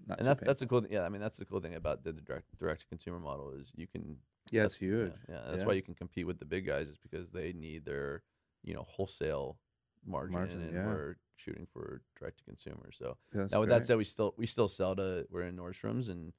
Not. 0.07 0.19
and 0.19 0.27
that's 0.29 0.41
that's 0.41 0.61
the 0.61 0.67
cool 0.67 0.81
thing. 0.81 0.93
Yeah, 0.93 1.03
I 1.03 1.09
mean 1.09 1.21
that's 1.21 1.39
the 1.39 1.45
cool 1.45 1.61
thing 1.61 1.75
about 1.75 2.05
the, 2.05 2.13
direct 2.13 2.47
direct 2.59 2.81
to 2.81 2.87
consumer 2.87 3.19
model 3.21 3.53
is 3.53 3.73
you 3.77 3.87
can 3.87 4.17
yeah, 4.51 4.65
it's 4.65 4.75
that's- 4.75 4.83
yeah, 4.83 4.89
huge. 4.89 5.13
Yeah, 5.29 5.41
that's 5.49 5.61
Yeah. 5.63 5.67
why 5.67 5.73
you 5.75 5.83
can 5.83 5.95
compete 5.95 6.27
with 6.27 6.39
the 6.39 6.45
big 6.45 6.67
guys 6.67 6.89
is 6.89 6.99
because 6.99 7.31
they 7.31 7.53
need 7.53 7.85
their, 7.85 8.23
you 8.63 8.75
know, 8.75 8.83
wholesale 8.89 9.59
margin, 10.05 10.33
Margin, 10.33 10.61
and 10.61 10.73
yeah. 10.75 10.87
we're 10.87 11.17
shooting 11.37 11.67
for 11.73 12.03
direct 12.19 12.39
to 12.39 12.45
consumer. 12.45 12.91
So 12.93 13.17
That's 13.33 13.53
now 13.53 13.61
with 13.61 13.69
great. 13.69 13.79
that 13.81 13.87
said, 13.87 13.97
we 13.97 14.05
still 14.05 14.35
we 14.37 14.47
still 14.47 14.69
sell 14.69 14.97
to 14.97 15.27
we're 15.31 15.43
in 15.43 15.57
Nordstrom's 15.57 16.09
and 16.09 16.33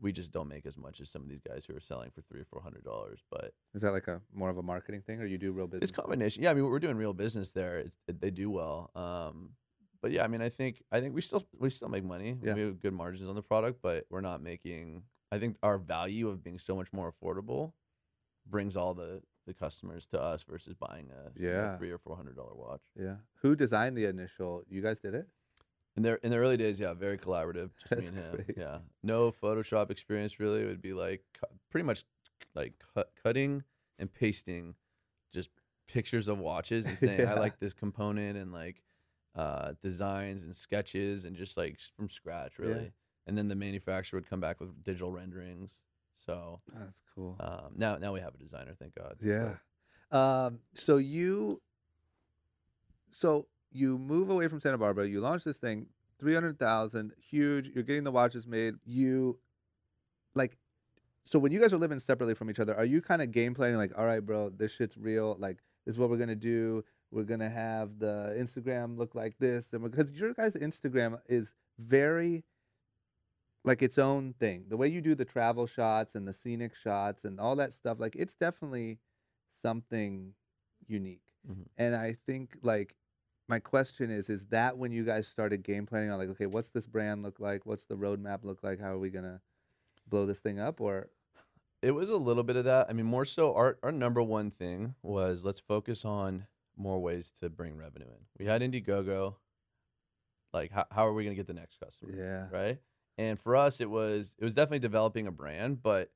we 0.00 0.10
just 0.12 0.32
don't 0.32 0.48
make 0.48 0.66
as 0.66 0.76
much 0.76 1.00
as 1.00 1.08
some 1.10 1.22
of 1.22 1.28
these 1.28 1.40
guys 1.40 1.64
who 1.64 1.74
are 1.76 1.80
selling 1.80 2.10
for 2.10 2.20
three 2.22 2.40
or 2.40 2.44
four 2.44 2.60
hundred 2.60 2.82
dollars. 2.84 3.20
But 3.30 3.52
is 3.74 3.82
that 3.82 3.92
like 3.92 4.08
a 4.08 4.20
more 4.32 4.50
of 4.50 4.58
a 4.58 4.62
marketing 4.62 5.02
thing, 5.02 5.20
or 5.20 5.26
you 5.26 5.38
do 5.38 5.52
real 5.52 5.66
business? 5.66 5.90
it's 5.90 5.96
combination. 5.98 6.42
Yeah, 6.42 6.50
I 6.50 6.54
mean 6.54 6.64
we're 6.64 6.78
doing 6.80 6.96
real 6.96 7.12
business 7.14 7.52
there. 7.52 7.78
It's, 7.78 7.96
it, 8.08 8.20
they 8.20 8.30
do 8.30 8.50
well. 8.50 8.90
Um, 8.96 9.50
but 10.04 10.12
yeah, 10.12 10.22
I 10.22 10.26
mean 10.28 10.42
I 10.42 10.50
think 10.50 10.82
I 10.92 11.00
think 11.00 11.14
we 11.14 11.22
still 11.22 11.42
we 11.58 11.70
still 11.70 11.88
make 11.88 12.04
money. 12.04 12.36
Yeah. 12.42 12.52
We 12.52 12.60
have 12.60 12.78
good 12.78 12.92
margins 12.92 13.26
on 13.26 13.34
the 13.34 13.42
product, 13.42 13.78
but 13.80 14.04
we're 14.10 14.20
not 14.20 14.42
making. 14.42 15.02
I 15.32 15.38
think 15.38 15.56
our 15.62 15.78
value 15.78 16.28
of 16.28 16.44
being 16.44 16.58
so 16.58 16.76
much 16.76 16.92
more 16.92 17.10
affordable 17.10 17.72
brings 18.46 18.76
all 18.76 18.92
the 18.92 19.22
the 19.46 19.54
customers 19.54 20.04
to 20.12 20.20
us 20.20 20.42
versus 20.42 20.74
buying 20.74 21.08
a 21.10 21.30
Yeah. 21.42 21.78
three 21.78 21.90
or 21.90 21.96
four 21.98 22.16
hundred 22.16 22.36
dollar 22.36 22.54
watch. 22.54 22.82
Yeah. 23.00 23.16
Who 23.42 23.56
designed 23.56 23.96
the 23.96 24.04
initial? 24.04 24.62
You 24.68 24.82
guys 24.82 24.98
did 24.98 25.14
it? 25.14 25.26
In 25.96 26.02
their 26.02 26.16
in 26.16 26.30
the 26.30 26.36
early 26.36 26.58
days, 26.58 26.78
yeah, 26.78 26.92
very 26.92 27.16
collaborative. 27.16 27.70
Just 27.88 28.02
me 28.02 28.08
and 28.08 28.16
him. 28.18 28.34
crazy. 28.34 28.54
Yeah, 28.58 28.78
no 29.02 29.30
Photoshop 29.32 29.90
experience 29.90 30.38
really. 30.38 30.60
It 30.62 30.66
would 30.66 30.82
be 30.82 30.92
like 30.92 31.22
cu- 31.40 31.54
pretty 31.70 31.86
much 31.86 32.04
like 32.54 32.74
cut, 32.94 33.10
cutting 33.22 33.62
and 33.98 34.12
pasting 34.12 34.74
just 35.32 35.48
pictures 35.88 36.28
of 36.28 36.38
watches 36.38 36.84
and 36.86 36.98
saying 36.98 37.26
I 37.26 37.34
like 37.46 37.58
this 37.58 37.72
component 37.72 38.36
and 38.36 38.52
like 38.52 38.82
uh, 39.34 39.72
designs 39.82 40.44
and 40.44 40.54
sketches 40.54 41.24
and 41.24 41.34
just 41.36 41.56
like 41.56 41.78
from 41.96 42.08
scratch 42.08 42.58
really. 42.58 42.92
And 43.26 43.36
then 43.38 43.48
the 43.48 43.54
manufacturer 43.56 44.18
would 44.18 44.28
come 44.28 44.40
back 44.40 44.60
with 44.60 44.84
digital 44.84 45.10
renderings. 45.10 45.80
So 46.26 46.60
That's 46.72 47.00
cool. 47.14 47.36
um, 47.40 47.72
now 47.76 47.96
now 47.98 48.12
we 48.12 48.20
have 48.20 48.34
a 48.34 48.38
designer, 48.38 48.74
thank 48.78 48.94
God. 48.94 49.16
but- 49.20 49.26
yeah. 49.28 49.54
Um, 50.12 50.60
so 50.74 50.98
you, 50.98 51.60
so 53.10 53.46
you 53.72 53.98
move 53.98 54.30
away 54.30 54.48
from 54.48 54.60
Santa 54.60 54.78
Barbara. 54.78 55.06
You 55.08 55.20
launch 55.20 55.44
this 55.44 55.56
thing, 55.58 55.86
three 56.18 56.34
hundred 56.34 56.58
thousand, 56.58 57.12
huge. 57.18 57.70
You're 57.74 57.84
getting 57.84 58.04
the 58.04 58.12
watches 58.12 58.46
made. 58.46 58.74
You, 58.84 59.38
like, 60.34 60.56
so 61.24 61.38
when 61.38 61.50
you 61.52 61.60
guys 61.60 61.72
are 61.72 61.78
living 61.78 61.98
separately 61.98 62.34
from 62.34 62.50
each 62.50 62.60
other, 62.60 62.76
are 62.76 62.84
you 62.84 63.00
kind 63.00 63.22
of 63.22 63.32
game 63.32 63.54
planning 63.54 63.76
like, 63.76 63.92
all 63.98 64.04
right, 64.04 64.24
bro, 64.24 64.50
this 64.50 64.72
shit's 64.72 64.96
real. 64.96 65.36
Like, 65.38 65.58
this 65.86 65.94
is 65.94 65.98
what 65.98 66.10
we're 66.10 66.18
gonna 66.18 66.34
do. 66.36 66.84
We're 67.14 67.22
gonna 67.22 67.48
have 67.48 68.00
the 68.00 68.34
Instagram 68.36 68.98
look 68.98 69.14
like 69.14 69.38
this, 69.38 69.66
and 69.72 69.82
because 69.84 70.10
your 70.10 70.34
guys' 70.34 70.54
Instagram 70.54 71.20
is 71.28 71.52
very 71.78 72.44
like 73.64 73.82
its 73.82 73.98
own 73.98 74.34
thing. 74.34 74.64
The 74.68 74.76
way 74.76 74.88
you 74.88 75.00
do 75.00 75.14
the 75.14 75.24
travel 75.24 75.66
shots 75.66 76.16
and 76.16 76.26
the 76.26 76.32
scenic 76.32 76.74
shots 76.74 77.24
and 77.24 77.38
all 77.38 77.54
that 77.56 77.72
stuff, 77.72 78.00
like 78.00 78.16
it's 78.16 78.34
definitely 78.34 78.98
something 79.62 80.34
unique. 80.88 81.22
Mhm. 81.48 81.66
And 81.78 81.94
I 81.94 82.14
think 82.26 82.58
like 82.62 82.96
my 83.48 83.60
question 83.60 84.10
is, 84.10 84.28
is 84.28 84.46
that 84.46 84.76
when 84.76 84.90
you 84.90 85.04
guys 85.04 85.28
started 85.28 85.62
game 85.62 85.86
planning 85.86 86.10
on 86.10 86.18
like, 86.18 86.30
okay, 86.30 86.46
what's 86.46 86.68
this 86.70 86.86
brand 86.86 87.22
look 87.22 87.38
like? 87.38 87.64
What's 87.64 87.84
the 87.86 87.96
roadmap 87.96 88.44
look 88.44 88.62
like? 88.64 88.80
How 88.80 88.92
are 88.92 88.98
we 88.98 89.10
gonna 89.10 89.40
blow 90.08 90.26
this 90.26 90.40
thing 90.40 90.58
up? 90.58 90.80
Or 90.80 91.08
It 91.80 91.92
was 91.92 92.10
a 92.10 92.16
little 92.16 92.42
bit 92.42 92.56
of 92.56 92.64
that. 92.64 92.88
I 92.90 92.92
mean, 92.92 93.06
more 93.06 93.24
so 93.24 93.54
our 93.54 93.78
our 93.84 93.92
number 93.92 94.22
one 94.22 94.50
thing 94.50 94.96
was 95.02 95.44
let's 95.44 95.60
focus 95.60 96.04
on 96.04 96.46
more 96.76 97.00
ways 97.00 97.32
to 97.40 97.48
bring 97.48 97.76
revenue 97.76 98.06
in. 98.06 98.20
We 98.38 98.46
had 98.46 98.62
Indiegogo. 98.62 99.34
Like, 100.52 100.70
how, 100.70 100.86
how 100.90 101.06
are 101.06 101.12
we 101.12 101.24
going 101.24 101.34
to 101.34 101.38
get 101.38 101.46
the 101.46 101.58
next 101.58 101.78
customer? 101.80 102.12
yeah, 102.16 102.46
Right. 102.56 102.78
And 103.16 103.38
for 103.38 103.54
us, 103.54 103.80
it 103.80 103.88
was 103.88 104.34
it 104.38 104.44
was 104.44 104.54
definitely 104.54 104.80
developing 104.80 105.28
a 105.28 105.32
brand, 105.32 105.82
but 105.82 106.10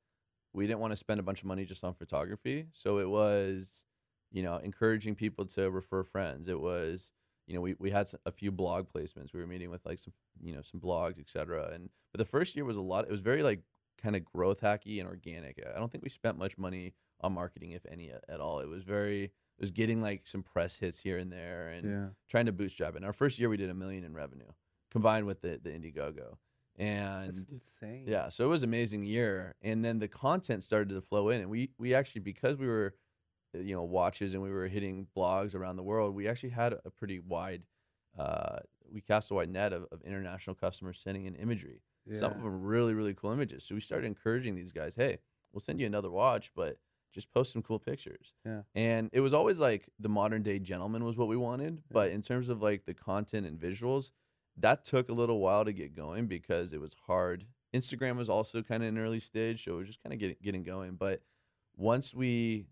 we 0.52 0.66
didn't 0.66 0.80
want 0.80 0.92
to 0.92 0.96
spend 0.96 1.20
a 1.20 1.22
bunch 1.22 1.40
of 1.40 1.46
money 1.46 1.64
just 1.64 1.84
on 1.84 1.94
photography. 1.94 2.66
So 2.72 2.98
it 2.98 3.08
was, 3.08 3.84
you 4.32 4.42
know, 4.42 4.56
encouraging 4.56 5.14
people 5.14 5.44
to 5.46 5.70
refer 5.70 6.02
friends. 6.02 6.48
It 6.48 6.58
was, 6.58 7.12
you 7.46 7.54
know, 7.54 7.60
we, 7.60 7.76
we 7.78 7.90
had 7.90 8.10
a 8.26 8.32
few 8.32 8.50
blog 8.50 8.88
placements. 8.92 9.32
We 9.32 9.40
were 9.40 9.46
meeting 9.46 9.70
with 9.70 9.86
like 9.86 10.00
some, 10.00 10.12
you 10.42 10.52
know, 10.52 10.62
some 10.62 10.80
blogs, 10.80 11.20
et 11.20 11.28
cetera. 11.28 11.70
And 11.72 11.88
but 12.12 12.18
the 12.18 12.24
first 12.24 12.56
year 12.56 12.64
was 12.64 12.76
a 12.76 12.80
lot. 12.80 13.04
It 13.04 13.10
was 13.12 13.20
very 13.20 13.44
like 13.44 13.60
kind 14.02 14.16
of 14.16 14.24
growth 14.24 14.60
hacky 14.60 14.98
and 15.00 15.08
organic. 15.08 15.62
I 15.74 15.78
don't 15.78 15.90
think 15.90 16.04
we 16.04 16.10
spent 16.10 16.38
much 16.38 16.56
money 16.58 16.94
on 17.20 17.32
marketing, 17.32 17.72
if 17.72 17.84
any, 17.90 18.10
at, 18.10 18.40
all. 18.40 18.60
It 18.60 18.68
was 18.68 18.84
very, 18.84 19.32
was 19.60 19.70
getting 19.70 20.00
like 20.00 20.26
some 20.26 20.42
press 20.42 20.76
hits 20.76 20.98
here 20.98 21.18
and 21.18 21.32
there, 21.32 21.68
and 21.68 21.88
yeah, 21.88 22.06
trying 22.28 22.46
to 22.46 22.52
bootstrap 22.52 22.94
it. 22.94 22.98
And 22.98 23.04
our 23.04 23.12
first 23.12 23.38
year, 23.38 23.48
we 23.48 23.56
did 23.56 23.70
a 23.70 23.74
million 23.74 24.04
in 24.04 24.14
revenue 24.14 24.50
combined 24.90 25.26
with 25.26 25.40
the 25.40 25.60
the 25.62 25.70
Indiegogo, 25.70 26.36
and 26.76 27.34
insane. 27.50 28.04
yeah, 28.06 28.28
so 28.28 28.44
it 28.44 28.48
was 28.48 28.62
an 28.62 28.68
amazing 28.68 29.04
year. 29.04 29.54
And 29.62 29.84
then 29.84 29.98
the 29.98 30.08
content 30.08 30.62
started 30.64 30.90
to 30.90 31.00
flow 31.00 31.30
in, 31.30 31.40
and 31.40 31.50
we 31.50 31.70
we 31.78 31.94
actually 31.94 32.20
because 32.20 32.56
we 32.56 32.66
were, 32.66 32.94
you 33.54 33.74
know, 33.74 33.82
watches 33.82 34.34
and 34.34 34.42
we 34.42 34.50
were 34.50 34.68
hitting 34.68 35.06
blogs 35.16 35.54
around 35.54 35.76
the 35.76 35.82
world, 35.82 36.14
we 36.14 36.28
actually 36.28 36.50
had 36.50 36.74
a 36.84 36.90
pretty 36.90 37.18
wide, 37.18 37.62
uh, 38.18 38.58
we 38.92 39.00
cast 39.00 39.30
a 39.30 39.34
wide 39.34 39.50
net 39.50 39.72
of, 39.72 39.86
of 39.90 40.02
international 40.02 40.54
customers 40.54 41.00
sending 41.02 41.26
in 41.26 41.34
imagery. 41.34 41.82
Some 42.10 42.32
of 42.32 42.42
them 42.42 42.62
really 42.62 42.94
really 42.94 43.12
cool 43.12 43.32
images. 43.32 43.64
So 43.64 43.74
we 43.74 43.82
started 43.82 44.06
encouraging 44.06 44.54
these 44.54 44.72
guys, 44.72 44.94
hey, 44.94 45.18
we'll 45.52 45.60
send 45.60 45.78
you 45.80 45.86
another 45.86 46.10
watch, 46.10 46.52
but 46.54 46.78
just 47.12 47.30
post 47.32 47.52
some 47.52 47.62
cool 47.62 47.78
pictures. 47.78 48.34
Yeah. 48.44 48.62
And 48.74 49.08
it 49.12 49.20
was 49.20 49.32
always 49.32 49.58
like 49.58 49.88
the 49.98 50.08
modern 50.08 50.42
day 50.42 50.58
gentleman 50.58 51.04
was 51.04 51.16
what 51.16 51.28
we 51.28 51.36
wanted, 51.36 51.82
but 51.90 52.10
in 52.10 52.22
terms 52.22 52.48
of 52.48 52.60
like 52.62 52.84
the 52.84 52.94
content 52.94 53.46
and 53.46 53.58
visuals, 53.58 54.10
that 54.58 54.84
took 54.84 55.08
a 55.08 55.12
little 55.12 55.38
while 55.40 55.64
to 55.64 55.72
get 55.72 55.94
going 55.94 56.26
because 56.26 56.72
it 56.72 56.80
was 56.80 56.94
hard. 57.06 57.46
Instagram 57.74 58.16
was 58.16 58.28
also 58.28 58.62
kind 58.62 58.82
of 58.82 58.88
an 58.88 58.98
early 58.98 59.20
stage, 59.20 59.64
so 59.64 59.74
it 59.74 59.78
was 59.78 59.86
just 59.86 60.02
kind 60.02 60.12
of 60.12 60.18
getting 60.18 60.36
getting 60.42 60.62
going. 60.62 60.96
But 60.96 61.22
once 61.76 62.12
we, 62.14 62.66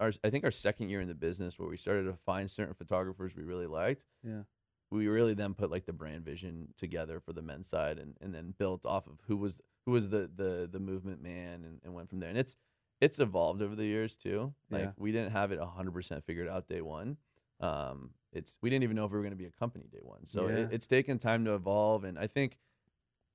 our, 0.00 0.12
I 0.22 0.30
think 0.30 0.44
our 0.44 0.50
second 0.50 0.88
year 0.90 1.00
in 1.00 1.08
the 1.08 1.14
business, 1.14 1.58
where 1.58 1.68
we 1.68 1.76
started 1.76 2.04
to 2.04 2.14
find 2.26 2.50
certain 2.50 2.74
photographers 2.74 3.34
we 3.36 3.42
really 3.42 3.66
liked, 3.66 4.04
Yeah. 4.22 4.42
we 4.90 5.06
really 5.08 5.34
then 5.34 5.54
put 5.54 5.70
like 5.70 5.86
the 5.86 5.92
brand 5.92 6.24
vision 6.24 6.68
together 6.76 7.20
for 7.20 7.32
the 7.32 7.42
men's 7.42 7.68
side, 7.68 7.98
and, 7.98 8.16
and 8.20 8.34
then 8.34 8.54
built 8.58 8.84
off 8.86 9.06
of 9.06 9.18
who 9.28 9.36
was 9.36 9.58
who 9.86 9.92
was 9.92 10.10
the 10.10 10.30
the 10.34 10.68
the 10.70 10.78
movement 10.80 11.22
man, 11.22 11.64
and, 11.64 11.80
and 11.84 11.94
went 11.94 12.08
from 12.10 12.20
there. 12.20 12.28
And 12.28 12.38
it's 12.38 12.56
it's 13.02 13.18
evolved 13.18 13.60
over 13.62 13.74
the 13.74 13.84
years 13.84 14.16
too. 14.16 14.54
Like 14.70 14.84
Yeah. 14.84 14.92
we 14.96 15.10
didn't 15.12 15.32
have 15.32 15.50
it 15.52 15.58
hundred 15.60 15.92
percent 15.92 16.24
figured 16.24 16.48
out 16.48 16.68
day 16.68 16.80
one. 16.80 17.18
um, 17.60 18.10
it's 18.32 18.56
we 18.62 18.70
didn't 18.70 18.82
even 18.84 18.96
know 18.96 19.04
if 19.04 19.10
we 19.12 19.18
were 19.18 19.22
going 19.22 19.32
to 19.38 19.44
be 19.44 19.44
a 19.46 19.50
company 19.50 19.86
day 19.92 20.00
one. 20.02 20.26
So 20.26 20.48
Yeah. 20.48 20.54
it, 20.56 20.68
it's 20.72 20.86
taken 20.86 21.18
time 21.18 21.44
to 21.44 21.54
evolve, 21.54 22.04
and 22.04 22.18
I 22.18 22.26
think 22.26 22.58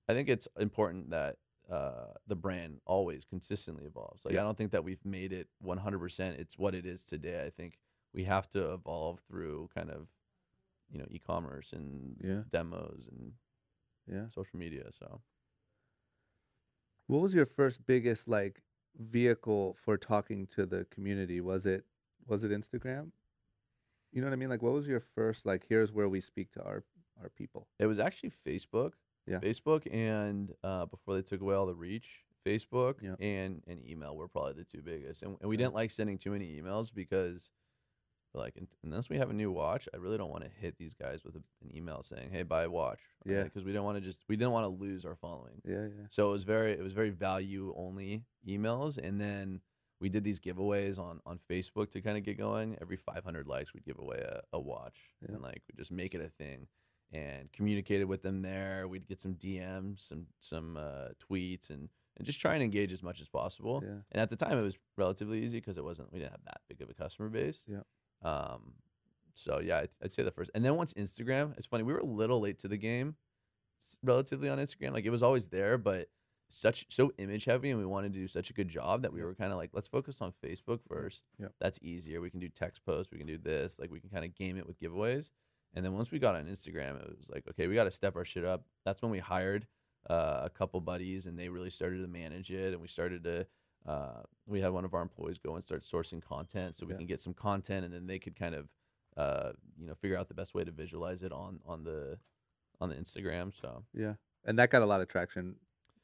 I 0.09 0.13
think 0.13 0.27
it's 0.29 0.47
important 0.59 1.09
that 1.11 1.37
uh, 1.69 2.13
the 2.27 2.35
brand 2.35 2.79
always 2.85 3.25
consistently 3.25 3.85
evolves. 3.85 4.23
Like 4.25 4.33
Yeah. 4.33 4.41
I 4.41 4.43
don't 4.43 4.57
think 4.57 4.71
that 4.71 4.83
we've 4.85 5.03
made 5.05 5.33
it 5.33 5.49
100%. 5.61 6.39
It's 6.39 6.57
what 6.57 6.73
it 6.73 6.85
is 6.85 7.03
today. 7.05 7.43
I 7.45 7.49
think 7.49 7.77
we 8.13 8.23
have 8.23 8.49
to 8.51 8.73
evolve 8.73 9.19
through 9.27 9.69
kind 9.75 9.91
of 9.91 10.07
you 10.89 10.97
know 10.99 11.05
e-commerce 11.11 11.73
and 11.73 12.17
Yeah. 12.23 12.43
demos 12.49 13.07
and 13.11 13.33
Yeah. 14.07 14.29
social 14.29 14.57
media. 14.57 14.91
So 14.93 15.21
What 17.07 17.21
was 17.21 17.33
your 17.33 17.45
first 17.45 17.85
biggest 17.85 18.27
like 18.27 18.61
vehicle 18.97 19.77
for 19.83 19.97
talking 19.97 20.47
to 20.55 20.65
the 20.65 20.85
community? 20.91 21.41
Was 21.41 21.65
it 21.65 21.85
was 22.27 22.43
it 22.43 22.51
Instagram? 22.51 23.11
You 24.11 24.21
know 24.21 24.27
what 24.27 24.33
I 24.33 24.37
mean? 24.37 24.49
Like 24.49 24.61
what 24.61 24.73
was 24.73 24.87
your 24.87 24.99
first 25.15 25.45
like 25.45 25.65
here's 25.67 25.91
where 25.91 26.09
we 26.09 26.21
speak 26.21 26.51
to 26.53 26.63
our 26.63 26.83
our 27.21 27.29
people? 27.29 27.67
it 27.79 27.85
was 27.87 27.99
actually 27.99 28.31
Facebook. 28.45 28.93
Yeah. 29.25 29.39
Facebook 29.39 29.85
and 29.93 30.53
uh, 30.63 30.85
before 30.85 31.15
they 31.15 31.21
took 31.21 31.41
away 31.41 31.53
all 31.55 31.65
the 31.65 31.75
reach, 31.75 32.07
Facebook 32.45 32.95
Yeah. 33.01 33.15
and 33.19 33.61
and 33.67 33.85
email 33.85 34.15
were 34.15 34.27
probably 34.29 34.53
the 34.53 34.63
two 34.63 34.81
biggest. 34.81 35.23
And, 35.23 35.35
and 35.41 35.49
we 35.49 35.55
Yeah. 35.55 35.65
didn't 35.65 35.75
like 35.75 35.91
sending 35.91 36.17
too 36.17 36.31
many 36.31 36.59
emails 36.61 36.93
because 36.93 37.51
like 38.37 38.55
unless 38.83 39.09
we 39.09 39.17
have 39.17 39.29
a 39.29 39.33
new 39.33 39.51
watch, 39.51 39.87
I 39.93 39.97
really 39.97 40.17
don't 40.17 40.29
want 40.31 40.43
to 40.43 40.49
hit 40.59 40.77
these 40.77 40.93
guys 40.93 41.23
with 41.23 41.35
a, 41.35 41.41
an 41.63 41.75
email 41.75 42.03
saying, 42.03 42.29
"Hey, 42.31 42.43
buy 42.43 42.63
a 42.63 42.69
watch." 42.69 42.99
Yeah. 43.25 43.43
Because 43.43 43.63
we 43.63 43.73
don't 43.73 43.85
want 43.85 43.97
to 43.97 44.01
just 44.01 44.21
we 44.29 44.35
didn't 44.35 44.51
want 44.53 44.63
to 44.65 44.69
lose 44.83 45.03
our 45.05 45.15
following. 45.15 45.61
Yeah, 45.65 45.83
yeah. 45.87 46.05
So 46.11 46.29
it 46.29 46.31
was 46.31 46.43
very 46.43 46.71
it 46.73 46.81
was 46.83 46.93
very 46.93 47.09
value 47.09 47.73
only 47.77 48.23
emails, 48.47 48.97
and 48.97 49.19
then 49.19 49.61
we 49.99 50.09
did 50.09 50.23
these 50.23 50.39
giveaways 50.39 50.99
on 50.99 51.19
on 51.25 51.39
Facebook 51.49 51.89
to 51.91 52.01
kind 52.01 52.17
of 52.17 52.23
get 52.23 52.37
going. 52.37 52.77
Every 52.81 52.97
500 52.97 53.47
likes, 53.47 53.73
we'd 53.73 53.85
give 53.85 53.99
away 53.99 54.17
a, 54.19 54.41
a 54.53 54.59
watch, 54.59 54.97
Yeah. 55.21 55.33
and 55.35 55.41
like 55.43 55.61
we 55.67 55.75
just 55.77 55.91
make 55.91 56.13
it 56.13 56.21
a 56.21 56.29
thing, 56.29 56.67
and 57.11 57.51
communicated 57.51 58.05
with 58.05 58.21
them 58.21 58.41
there. 58.41 58.87
We'd 58.87 59.07
get 59.07 59.19
some 59.21 59.33
DMs, 59.35 60.07
some 60.07 60.27
some 60.39 60.77
uh, 60.77 61.09
tweets, 61.29 61.69
and 61.69 61.89
and 62.17 62.25
just 62.25 62.39
try 62.41 62.53
and 62.55 62.63
engage 62.63 62.91
as 62.93 63.03
much 63.03 63.21
as 63.21 63.27
possible. 63.27 63.81
Yeah. 63.83 63.97
And 64.11 64.21
at 64.21 64.29
the 64.29 64.35
time, 64.35 64.57
it 64.57 64.63
was 64.63 64.75
relatively 64.97 65.43
easy 65.43 65.59
because 65.59 65.77
it 65.77 65.83
wasn't 65.83 66.11
we 66.11 66.17
didn't 66.19 66.31
have 66.31 66.45
that 66.45 66.61
big 66.67 66.81
of 66.81 66.89
a 66.89 66.93
customer 66.95 67.29
base. 67.29 67.63
Yeah. 67.67 67.81
Um. 68.23 68.73
So 69.33 69.59
yeah, 69.59 69.79
I'd, 69.79 69.89
I'd 70.03 70.11
say 70.11 70.23
the 70.23 70.31
first, 70.31 70.49
and 70.55 70.65
then 70.65 70.75
once 70.75 70.93
Instagram, 70.93 71.55
it's 71.57 71.67
funny 71.67 71.83
we 71.83 71.93
were 71.93 71.99
a 71.99 72.05
little 72.05 72.39
late 72.39 72.57
to 72.59 72.67
the 72.67 72.77
game, 72.77 73.15
relatively 74.03 74.49
on 74.49 74.57
Instagram. 74.57 74.93
Like 74.93 75.05
it 75.05 75.11
was 75.11 75.21
always 75.21 75.47
there, 75.47 75.77
but 75.77 76.09
such 76.49 76.85
so 76.89 77.11
image 77.17 77.45
heavy, 77.45 77.69
and 77.69 77.79
we 77.79 77.85
wanted 77.85 78.13
to 78.13 78.19
do 78.19 78.27
such 78.27 78.49
a 78.49 78.53
good 78.53 78.69
job 78.69 79.01
that 79.01 79.13
we 79.13 79.21
were 79.21 79.35
kind 79.35 79.51
of 79.51 79.57
like, 79.57 79.71
let's 79.73 79.87
focus 79.87 80.17
on 80.21 80.33
Facebook 80.43 80.79
first. 80.87 81.23
Yep. 81.39 81.53
That's 81.59 81.79
easier. 81.81 82.21
We 82.21 82.29
can 82.29 82.39
do 82.39 82.49
text 82.49 82.85
posts. 82.85 83.11
We 83.11 83.17
can 83.17 83.27
do 83.27 83.37
this. 83.37 83.77
Like 83.79 83.91
we 83.91 83.99
can 83.99 84.09
kind 84.09 84.25
of 84.25 84.33
game 84.33 84.57
it 84.57 84.65
with 84.65 84.79
giveaways. 84.79 85.31
And 85.73 85.85
then 85.85 85.93
once 85.93 86.09
we 86.09 86.19
got 86.19 86.35
on 86.35 86.45
Instagram, 86.45 87.01
it 87.01 87.17
was 87.17 87.29
like, 87.29 87.43
okay, 87.49 87.67
we 87.67 87.75
got 87.75 87.83
to 87.83 87.91
step 87.91 88.15
our 88.15 88.25
shit 88.25 88.45
up. 88.45 88.63
That's 88.85 89.01
when 89.01 89.11
we 89.11 89.19
hired 89.19 89.67
uh, 90.09 90.41
a 90.45 90.49
couple 90.49 90.79
buddies, 90.79 91.25
and 91.25 91.37
they 91.37 91.49
really 91.49 91.69
started 91.69 92.01
to 92.01 92.07
manage 92.07 92.49
it. 92.49 92.71
And 92.73 92.81
we 92.81 92.87
started 92.87 93.23
to, 93.25 93.45
uh, 93.85 94.21
we 94.45 94.59
had 94.61 94.71
one 94.71 94.85
of 94.85 94.93
our 94.93 95.01
employees 95.01 95.37
go 95.37 95.55
and 95.55 95.63
start 95.63 95.81
sourcing 95.81 96.21
content, 96.21 96.75
so 96.75 96.85
we 96.85 96.93
Yeah. 96.93 96.97
can 96.97 97.07
get 97.07 97.21
some 97.21 97.33
content, 97.33 97.85
and 97.85 97.93
then 97.93 98.07
they 98.07 98.19
could 98.19 98.35
kind 98.35 98.55
of, 98.55 98.69
uh, 99.15 99.53
you 99.77 99.87
know, 99.87 99.95
figure 99.95 100.17
out 100.17 100.27
the 100.27 100.33
best 100.33 100.53
way 100.53 100.63
to 100.63 100.71
visualize 100.71 101.23
it 101.23 101.31
on 101.31 101.59
on 101.65 101.83
the 101.83 102.19
on 102.79 102.89
the 102.89 102.95
Instagram. 102.95 103.53
So 103.59 103.85
Yeah. 103.93 104.15
And 104.45 104.57
that 104.59 104.69
got 104.69 104.81
a 104.81 104.85
lot 104.85 105.01
of 105.01 105.07
traction 105.07 105.55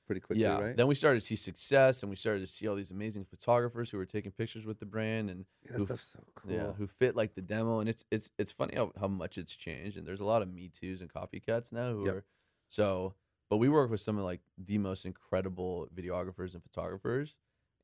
pretty 0.05 0.19
quickly, 0.19 0.41
yeah, 0.43 0.59
right? 0.59 0.75
then 0.75 0.87
we 0.87 0.95
started 0.95 1.19
to 1.21 1.25
see 1.25 1.35
success, 1.37 2.03
and 2.03 2.09
we 2.09 2.15
started 2.17 2.39
to 2.41 2.47
see 2.47 2.67
all 2.67 2.75
these 2.75 2.91
amazing 2.91 3.23
photographers 3.23 3.89
who 3.89 3.97
were 3.97 4.05
taking 4.05 4.31
pictures 4.33 4.65
with 4.65 4.79
the 4.79 4.85
brand, 4.85 5.29
and 5.29 5.45
Yeah, 5.63 5.77
who- 5.77 5.85
stuff's 5.85 6.03
so 6.11 6.19
cool. 6.35 6.51
yeah, 6.51 6.73
who 6.73 6.87
fit 6.87 7.15
like 7.15 7.35
the 7.35 7.41
demo. 7.41 7.79
And 7.79 7.87
it's 7.89 8.03
it's 8.11 8.29
it's 8.37 8.51
funny 8.51 8.75
how, 8.75 8.91
how 8.99 9.07
much 9.07 9.37
it's 9.37 9.55
changed. 9.55 9.97
And 9.97 10.05
there's 10.07 10.19
a 10.19 10.25
lot 10.25 10.41
of 10.41 10.51
Me 10.53 10.67
Too's 10.69 10.99
and 11.01 11.11
copycats 11.13 11.71
now 11.71 11.93
who 11.93 12.05
Yep. 12.05 12.15
are 12.15 12.25
so. 12.69 13.15
But 13.49 13.57
we 13.57 13.69
work 13.69 13.91
with 13.91 14.01
some 14.01 14.17
of 14.17 14.23
like 14.25 14.41
the 14.57 14.77
most 14.79 15.05
incredible 15.05 15.87
videographers 15.93 16.53
and 16.55 16.63
photographers. 16.63 17.35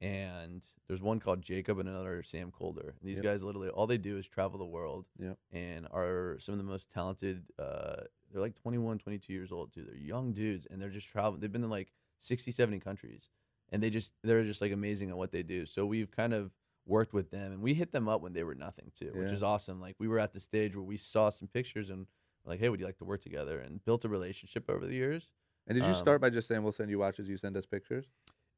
And 0.01 0.63
there's 0.87 1.01
one 1.01 1.19
called 1.19 1.41
Jacob 1.41 1.79
and 1.79 1.89
another 1.89 2.23
Sam 2.23 2.51
Kolder. 2.51 2.93
And 2.99 3.09
these 3.09 3.17
Yep. 3.17 3.23
guys 3.23 3.43
literally 3.43 3.69
all 3.69 3.85
they 3.85 3.97
do 3.97 4.17
is 4.17 4.25
travel 4.27 4.57
the 4.57 4.65
world. 4.65 5.05
Yep. 5.17 5.37
And 5.51 5.87
are 5.91 6.37
some 6.39 6.53
of 6.53 6.57
the 6.57 6.63
most 6.63 6.89
talented. 6.89 7.43
Uh, 7.57 8.03
they're 8.31 8.41
like 8.41 8.55
21, 8.55 8.99
22 8.99 9.33
years 9.33 9.51
old 9.51 9.73
too. 9.73 9.83
They're 9.83 9.95
young 9.95 10.33
dudes, 10.33 10.65
and 10.69 10.81
they're 10.81 10.89
just 10.89 11.07
traveling. 11.07 11.41
They've 11.41 11.51
been 11.51 11.63
in 11.63 11.69
like 11.69 11.91
60, 12.19 12.51
70 12.51 12.79
countries, 12.79 13.29
and 13.69 13.81
they 13.83 13.89
just 13.89 14.13
they're 14.23 14.43
just 14.43 14.61
like 14.61 14.71
amazing 14.71 15.09
at 15.09 15.17
what 15.17 15.31
they 15.31 15.43
do. 15.43 15.65
So 15.65 15.85
we've 15.85 16.11
kind 16.11 16.33
of 16.33 16.51
worked 16.85 17.13
with 17.13 17.29
them, 17.31 17.51
and 17.51 17.61
we 17.61 17.73
hit 17.73 17.91
them 17.91 18.07
up 18.07 18.21
when 18.21 18.33
they 18.33 18.43
were 18.43 18.55
nothing 18.55 18.91
too, 18.97 19.11
which 19.13 19.31
is 19.31 19.43
awesome. 19.43 19.81
Like 19.81 19.95
we 19.99 20.07
were 20.07 20.19
at 20.19 20.33
the 20.33 20.39
stage 20.39 20.75
where 20.75 20.83
we 20.83 20.97
saw 20.97 21.29
some 21.29 21.47
pictures 21.47 21.89
and 21.89 22.07
like, 22.45 22.59
hey, 22.59 22.69
would 22.69 22.79
you 22.79 22.85
like 22.85 22.97
to 22.99 23.05
work 23.05 23.21
together? 23.21 23.59
And 23.59 23.83
built 23.83 24.05
a 24.05 24.09
relationship 24.09 24.69
over 24.69 24.85
the 24.85 24.95
years. 24.95 25.27
And 25.67 25.75
did 25.75 25.83
you 25.83 25.91
um, 25.91 25.95
start 25.95 26.21
by 26.21 26.29
just 26.29 26.47
saying 26.47 26.63
we'll 26.63 26.71
send 26.71 26.89
you 26.89 26.97
watches, 26.99 27.29
you 27.29 27.37
send 27.37 27.55
us 27.55 27.65
pictures? 27.65 28.05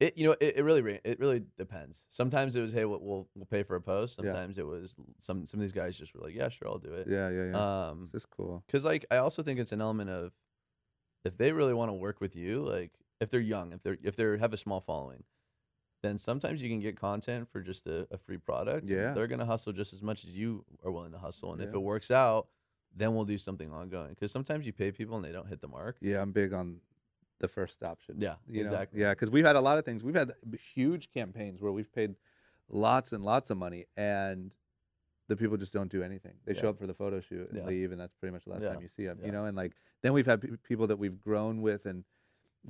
It 0.02 0.18
you 0.18 0.26
know 0.26 0.36
it, 0.42 0.58
it 0.58 0.64
really 0.64 1.00
it 1.04 1.20
really 1.20 1.44
depends. 1.60 2.08
Sometimes 2.10 2.56
it 2.56 2.62
was 2.62 2.74
hey 2.74 2.86
we'll 2.86 3.00
we'll, 3.00 3.28
we'll 3.36 3.46
pay 3.46 3.62
for 3.62 3.76
a 3.76 3.82
post. 3.82 4.18
Yeah. 4.18 4.32
Sometimes 4.32 4.58
it 4.58 4.66
was 4.66 4.96
some 5.20 5.46
some 5.46 5.60
of 5.60 5.62
these 5.62 5.72
guys 5.72 5.96
just 5.96 6.16
were 6.16 6.22
like 6.22 6.34
yeah 6.34 6.50
sure 6.50 6.68
I'll 6.68 6.80
do 6.80 6.94
it. 6.94 7.08
Yeah, 7.08 7.30
yeah, 7.30 7.52
yeah. 7.52 7.90
Um, 7.90 8.10
this 8.12 8.24
is 8.24 8.28
cool. 8.36 8.64
because 8.66 8.84
like 8.84 9.06
I 9.12 9.18
also 9.18 9.44
think 9.44 9.60
it's 9.60 9.72
an 9.72 9.80
element 9.80 10.10
of 10.10 10.32
if 11.24 11.38
they 11.38 11.52
really 11.52 11.76
want 11.76 11.90
to 11.90 11.94
work 11.94 12.20
with 12.20 12.36
you, 12.36 12.64
like 12.64 12.92
if 13.20 13.30
they're 13.30 13.40
young, 13.40 13.74
if 13.74 13.84
they're 13.84 13.98
if 14.02 14.16
they 14.16 14.38
have 14.40 14.54
a 14.54 14.58
small 14.58 14.82
following, 14.82 15.24
then 16.02 16.18
sometimes 16.18 16.64
you 16.64 16.70
can 16.70 16.80
get 16.80 17.00
content 17.00 17.48
for 17.52 17.62
just 17.62 17.86
a, 17.86 18.08
a 18.10 18.18
free 18.18 18.38
product. 18.38 18.88
Yeah. 18.88 19.14
they're 19.14 19.28
gonna 19.28 19.46
hustle 19.46 19.72
just 19.72 19.94
as 19.94 20.02
much 20.02 20.26
as 20.26 20.32
you 20.32 20.66
are 20.84 20.92
willing 20.92 21.12
to 21.12 21.20
hustle, 21.20 21.54
and 21.54 21.62
if 21.62 21.76
it 21.76 21.80
works 21.80 22.10
out, 22.10 22.48
then 22.96 23.14
we'll 23.14 23.26
do 23.26 23.38
something 23.38 23.72
ongoing. 23.72 24.10
Because 24.10 24.32
sometimes 24.32 24.66
you 24.66 24.74
pay 24.74 24.92
people 24.92 25.16
and 25.16 25.24
they 25.24 25.32
don't 25.32 25.48
hit 25.48 25.62
the 25.62 25.68
mark. 25.68 25.98
Yeah, 26.02 26.22
I'm 26.22 26.32
big 26.32 26.54
on 26.54 26.78
the 27.42 27.48
first 27.48 27.84
option. 27.84 28.16
Yeah, 28.20 28.36
you 28.48 28.64
know? 28.64 28.70
exactly. 28.70 29.02
Yeah, 29.02 29.12
because 29.12 29.30
we've 29.30 29.46
had 29.46 29.56
a 29.56 29.62
lot 29.62 29.78
of 29.78 29.86
things. 29.86 30.04
We've 30.04 30.16
had 30.16 30.34
huge 30.74 31.10
campaigns 31.14 31.62
where 31.62 31.72
we've 31.72 31.92
paid 31.94 32.16
lots 32.70 33.12
and 33.14 33.24
lots 33.24 33.50
of 33.50 33.58
money, 33.58 33.86
and 33.98 34.54
the 35.28 35.36
people 35.36 35.58
just 35.58 35.74
don't 35.74 35.92
do 35.92 36.04
anything. 36.04 36.34
They 36.46 36.54
show 36.54 36.70
up 36.70 36.78
for 36.78 36.88
the 36.88 36.94
photo 36.94 37.20
shoot 37.22 37.50
and 37.50 37.60
Yeah. 37.60 37.66
leave, 37.66 37.92
and 37.92 38.00
that's 38.00 38.16
pretty 38.16 38.34
much 38.34 38.46
the 38.46 38.52
last 38.52 38.64
Yeah. 38.64 38.74
time 38.74 38.82
you 38.82 38.90
see 38.90 39.06
them. 39.06 39.20
Yeah. 39.20 39.28
You 39.28 39.32
know, 39.32 39.46
and 39.46 39.56
like 39.58 39.74
then 40.02 40.14
we've 40.14 40.26
had 40.26 40.42
pe- 40.42 40.58
people 40.64 40.88
that 40.88 40.98
we've 40.98 41.20
grown 41.20 41.62
with 41.62 41.86
and 41.86 42.04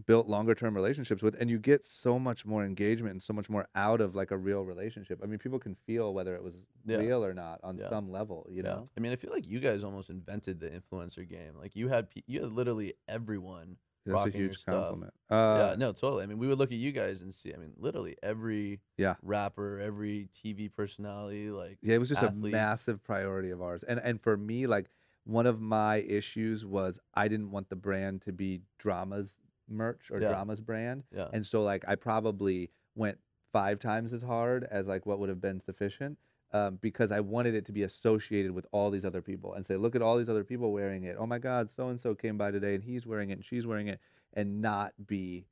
built 0.05 0.27
longer 0.27 0.55
term 0.55 0.73
relationships 0.73 1.21
with, 1.21 1.35
and 1.39 1.49
you 1.49 1.59
get 1.59 1.85
so 1.85 2.17
much 2.17 2.45
more 2.45 2.63
engagement 2.63 3.11
and 3.11 3.21
so 3.21 3.33
much 3.33 3.49
more 3.49 3.67
out 3.75 3.99
of 3.99 4.15
like 4.15 4.31
a 4.31 4.37
real 4.37 4.63
relationship. 4.63 5.19
I 5.21 5.25
mean, 5.25 5.37
people 5.39 5.59
can 5.59 5.75
feel 5.75 6.13
whether 6.13 6.33
it 6.35 6.41
was 6.43 6.53
Yeah. 6.85 6.97
real 6.97 7.25
or 7.25 7.33
not 7.33 7.59
on 7.63 7.77
Yeah. 7.77 7.89
some 7.89 8.09
level. 8.09 8.47
You 8.49 8.57
Yeah. 8.57 8.61
know. 8.75 8.89
I 8.95 8.99
mean, 9.01 9.11
I 9.11 9.17
feel 9.17 9.31
like 9.31 9.47
you 9.47 9.59
guys 9.59 9.83
almost 9.83 10.09
invented 10.09 10.59
the 10.61 10.69
influencer 10.69 11.27
game. 11.27 11.55
Like 11.57 11.75
you 11.75 11.89
had 11.89 12.07
you 12.25 12.41
had 12.43 12.51
literally 12.53 12.93
everyone. 13.07 13.77
That's 14.05 14.25
a 14.25 14.29
huge 14.29 14.65
compliment. 14.65 15.13
Uh, 15.29 15.55
yeah, 15.69 15.75
no, 15.75 15.91
totally. 15.91 16.23
I 16.23 16.25
mean, 16.25 16.37
we 16.37 16.47
would 16.47 16.57
look 16.57 16.71
at 16.71 16.77
you 16.77 16.91
guys 16.91 17.21
and 17.21 17.33
see. 17.33 17.53
I 17.53 17.57
mean, 17.57 17.73
literally 17.77 18.17
every 18.23 18.81
Yeah. 18.97 19.15
rapper, 19.21 19.79
every 19.79 20.27
TV 20.33 20.69
personality, 20.69 21.49
like 21.51 21.77
Yeah, 21.81 21.95
it 21.95 21.99
was 21.99 22.09
just 22.09 22.23
a 22.23 22.31
massive 22.31 23.03
priority 23.03 23.51
of 23.51 23.61
ours. 23.61 23.83
And 23.83 23.99
and 23.99 24.21
for 24.21 24.35
me, 24.37 24.67
like 24.67 24.89
one 25.23 25.45
of 25.45 25.61
my 25.61 25.97
issues 25.97 26.65
was 26.65 26.99
I 27.13 27.27
didn't 27.27 27.51
want 27.51 27.69
the 27.69 27.75
brand 27.75 28.21
to 28.23 28.31
be 28.33 28.61
Drama's 28.79 29.35
merch 29.69 30.09
or 30.11 30.19
Yeah. 30.19 30.29
Drama's 30.29 30.59
brand. 30.61 31.03
Yeah. 31.15 31.27
And 31.31 31.45
so 31.45 31.63
like 31.63 31.85
I 31.87 31.95
probably 31.95 32.71
went 32.95 33.19
five 33.53 33.79
times 33.79 34.13
as 34.13 34.21
hard 34.21 34.63
as 34.69 34.87
like 34.87 35.05
what 35.05 35.19
would 35.19 35.29
have 35.29 35.41
been 35.41 35.61
sufficient. 35.61 36.17
Um, 36.53 36.79
because 36.81 37.13
I 37.13 37.21
wanted 37.21 37.55
it 37.55 37.65
to 37.67 37.71
be 37.71 37.83
associated 37.83 38.51
with 38.51 38.65
all 38.73 38.91
these 38.91 39.05
other 39.05 39.21
people 39.21 39.53
and 39.53 39.65
say, 39.65 39.77
look 39.77 39.95
at 39.95 40.01
all 40.01 40.17
these 40.17 40.27
other 40.27 40.43
people 40.43 40.73
wearing 40.73 41.05
it. 41.05 41.15
Oh 41.17 41.25
my 41.25 41.39
God, 41.39 41.71
so 41.71 41.87
and 41.87 41.99
so 41.99 42.13
came 42.13 42.37
by 42.37 42.51
today 42.51 42.75
and 42.75 42.83
he's 42.83 43.05
wearing 43.05 43.29
it 43.29 43.33
and 43.33 43.45
she's 43.45 43.65
wearing 43.65 43.87
it, 43.87 43.99
and 44.33 44.61
not 44.61 44.93
be. 45.07 45.45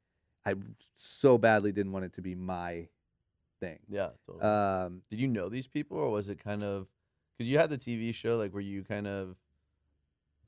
I 0.46 0.56
so 0.96 1.38
badly 1.38 1.72
didn't 1.72 1.92
want 1.92 2.06
it 2.06 2.14
to 2.14 2.22
be 2.22 2.36
my 2.36 2.88
thing. 3.60 3.80
yeah, 3.90 4.10
totally. 4.26 4.44
Um, 4.44 5.02
Did 5.10 5.20
you 5.20 5.28
know 5.28 5.50
these 5.50 5.68
people, 5.68 5.98
or 5.98 6.10
was 6.12 6.30
it 6.30 6.44
kind 6.44 6.64
of 6.64 6.88
because 7.38 7.50
you 7.50 7.58
had 7.58 7.70
the 7.70 7.78
TV 7.78 8.14
show? 8.14 8.38
Like, 8.38 8.54
were 8.54 8.60
you 8.60 8.84
kind 8.84 9.08
of 9.08 9.36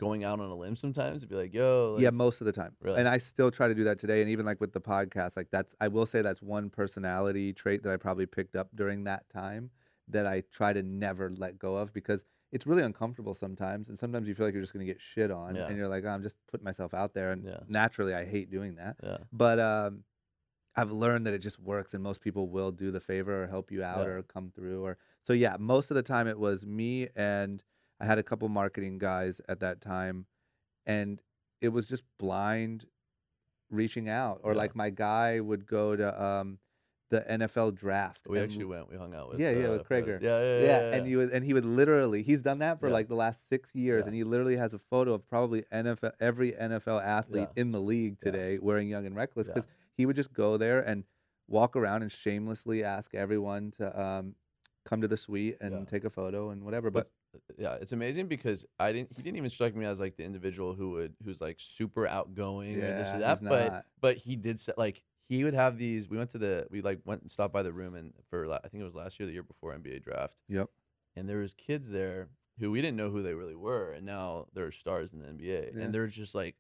going 0.02 0.24
out 0.24 0.40
on 0.40 0.50
a 0.50 0.56
limb 0.56 0.76
sometimes 0.76 1.22
to 1.22 1.28
be 1.28 1.36
like, 1.36 1.54
"Yo, 1.54 1.94
like, 1.94 2.02
yeah, 2.04 2.10
most 2.10 2.42
of 2.42 2.46
the 2.46 2.52
time. 2.52 2.76
Really? 2.82 3.00
And 3.00 3.08
I 3.08 3.20
still 3.20 3.52
try 3.52 3.68
to 3.68 3.76
do 3.76 3.84
that 3.86 4.00
today. 4.00 4.22
And 4.22 4.32
even 4.32 4.46
like 4.46 4.60
with 4.60 4.74
the 4.74 4.82
podcast, 4.82 5.38
like 5.38 5.48
that's 5.52 5.76
I 5.80 5.88
will 5.88 6.08
say 6.08 6.22
that's 6.22 6.42
one 6.42 6.70
personality 6.70 7.54
trait 7.54 7.84
that 7.84 7.94
I 7.94 7.98
probably 7.98 8.26
picked 8.26 8.56
up 8.56 8.70
during 8.76 9.04
that 9.06 9.30
time 9.30 9.70
that 10.12 10.26
I 10.26 10.44
try 10.52 10.74
to 10.74 10.84
never 10.84 11.30
let 11.30 11.58
go 11.60 11.76
of 11.76 11.94
because 11.94 12.24
it's 12.52 12.68
really 12.68 12.84
uncomfortable 12.84 13.34
sometimes. 13.34 13.90
And 13.90 13.98
sometimes 13.98 14.28
you 14.28 14.36
feel 14.36 14.46
like 14.46 14.54
you're 14.54 14.64
just 14.64 14.74
gonna 14.74 14.86
get 14.86 15.00
shit 15.02 15.32
on 15.32 15.56
Yeah. 15.56 15.68
and 15.68 15.78
you're 15.78 15.88
like, 15.88 16.04
oh, 16.06 16.10
I'm 16.10 16.24
just 16.24 16.36
putting 16.50 16.66
myself 16.66 16.94
out 16.94 17.14
there. 17.14 17.32
And 17.32 17.44
Yeah. 17.46 17.60
naturally 17.68 18.14
I 18.14 18.26
hate 18.26 18.52
doing 18.52 18.76
that. 18.76 18.98
yeah, 19.04 19.18
But 19.32 19.60
um 19.60 20.04
I've 20.74 20.92
learned 20.92 21.28
that 21.28 21.34
it 21.34 21.40
just 21.40 21.60
works 21.60 21.94
and 21.94 22.02
most 22.02 22.22
people 22.22 22.48
will 22.48 22.72
do 22.72 22.92
the 22.92 23.02
favor 23.02 23.44
or 23.44 23.48
help 23.48 23.72
you 23.72 23.84
out 23.84 24.08
or 24.08 24.24
come 24.24 24.52
through 24.52 24.84
or 24.86 24.98
so 25.22 25.34
yeah, 25.34 25.58
most 25.60 25.92
of 25.92 25.96
the 25.96 26.04
time 26.04 26.28
it 26.28 26.40
was 26.40 26.66
me 26.66 27.10
and 27.16 27.62
I 28.00 28.06
had 28.06 28.18
a 28.20 28.24
couple 28.24 28.48
marketing 28.50 28.98
guys 28.98 29.42
at 29.50 29.60
that 29.60 29.82
time 29.82 30.26
and 30.86 31.22
it 31.60 31.70
was 31.70 31.86
just 31.88 32.04
blind 32.18 32.86
reaching 33.70 34.10
out 34.10 34.40
or 34.44 34.54
like 34.56 34.76
my 34.76 34.90
guy 34.90 35.40
would 35.40 35.66
go 35.66 35.96
to 35.96 36.24
um 36.24 36.58
the 37.12 37.22
NFL 37.30 37.76
draft. 37.76 38.22
We 38.28 38.40
and 38.40 38.46
actually 38.50 38.66
went. 38.66 38.90
We 38.90 38.98
hung 38.98 39.14
out 39.14 39.30
with. 39.30 39.40
Yeah, 39.40 39.52
yeah, 39.52 39.68
uh, 39.68 39.72
with. 39.74 39.88
Krager. 39.88 40.20
Yeah, 40.22 40.42
yeah, 40.42 40.60
yeah, 40.60 40.66
yeah. 40.90 40.96
and 40.96 41.06
he 41.06 41.16
would 41.16 41.30
and 41.32 41.46
he 41.46 41.54
would 41.54 41.66
literally 41.66 42.24
he's 42.24 42.40
done 42.42 42.60
that 42.60 42.80
for 42.80 42.88
Yeah. 42.88 42.94
like 42.94 43.08
the 43.10 43.16
last 43.16 43.40
six 43.50 43.70
years, 43.76 44.02
Yeah. 44.02 44.08
and 44.08 44.16
he 44.16 44.24
literally 44.24 44.56
has 44.58 44.74
a 44.74 44.80
photo 44.80 45.14
of 45.14 45.28
probably 45.28 45.64
NFL 45.72 46.14
every 46.20 46.54
NFL 46.54 47.00
athlete 47.04 47.50
Yeah. 47.56 47.62
in 47.62 47.72
the 47.72 47.82
league 47.82 48.18
Yeah. 48.24 48.32
today 48.32 48.58
wearing 48.60 48.88
Young 48.88 49.06
and 49.06 49.16
Reckless 49.16 49.48
Yeah. 49.48 49.54
because 49.56 49.70
he 49.96 50.06
would 50.08 50.16
just 50.16 50.34
go 50.34 50.58
there 50.58 50.80
and 50.80 51.04
walk 51.48 51.76
around 51.76 52.02
and 52.02 52.12
shamelessly 52.12 52.84
ask 52.84 53.14
everyone 53.14 53.72
to 53.78 54.02
um, 54.02 54.36
come 54.86 55.02
to 55.02 55.08
the 55.08 55.18
suite 55.18 55.58
and 55.62 55.72
Yeah. 55.74 55.84
take 55.86 56.06
a 56.06 56.10
photo 56.10 56.50
and 56.50 56.64
whatever. 56.64 56.90
But 56.90 57.12
But 57.34 57.42
yeah, 57.58 57.76
it's 57.76 57.94
amazing 57.94 58.28
because 58.28 58.66
I 58.80 58.92
didn't. 58.92 59.12
He 59.14 59.22
didn't 59.22 59.38
even 59.38 59.50
strike 59.50 59.74
me 59.76 59.86
as 59.86 60.00
like 60.02 60.16
the 60.18 60.24
individual 60.24 60.74
who 60.74 60.92
would 60.92 61.14
who's 61.24 61.40
like 61.42 61.58
super 61.60 62.06
outgoing 62.08 62.78
or 62.78 62.82
this 62.82 63.08
Yeah, 63.10 63.16
or 63.18 63.20
that. 63.20 63.44
But 63.44 63.86
but 64.02 64.18
he 64.18 64.36
did 64.36 64.60
say 64.60 64.74
like 64.78 65.02
he 65.32 65.44
would 65.46 65.54
have 65.54 65.78
these. 65.78 66.10
We 66.10 66.18
went 66.18 66.30
to 66.32 66.38
the 66.38 66.68
we 66.70 66.82
like 66.82 67.00
went 67.06 67.22
and 67.22 67.32
stopped 67.32 67.54
by 67.54 67.64
the 67.64 67.72
room 67.72 67.96
and 67.96 68.14
for 68.30 68.48
la- 68.48 68.60
I 68.64 68.68
think 68.68 68.82
it 68.82 68.86
was 68.86 68.96
last 68.96 69.20
year, 69.20 69.28
the 69.28 69.34
year 69.34 69.44
before 69.44 69.74
NBA 69.74 70.04
draft. 70.04 70.36
Yep. 70.50 70.70
And 71.16 71.28
there 71.30 71.38
was 71.40 71.54
kids 71.54 71.88
there 71.90 72.28
who 72.60 72.70
we 72.72 72.82
didn't 72.82 72.98
know 72.98 73.10
who 73.10 73.24
they 73.24 73.34
really 73.34 73.56
were, 73.56 73.94
and 73.94 74.06
now 74.06 74.48
they're 74.54 74.72
stars 74.72 75.14
in 75.14 75.20
the 75.20 75.26
NBA, 75.26 75.72
Yeah. 75.76 75.82
and 75.84 75.94
they're 75.94 76.08
just 76.08 76.36
like 76.36 76.56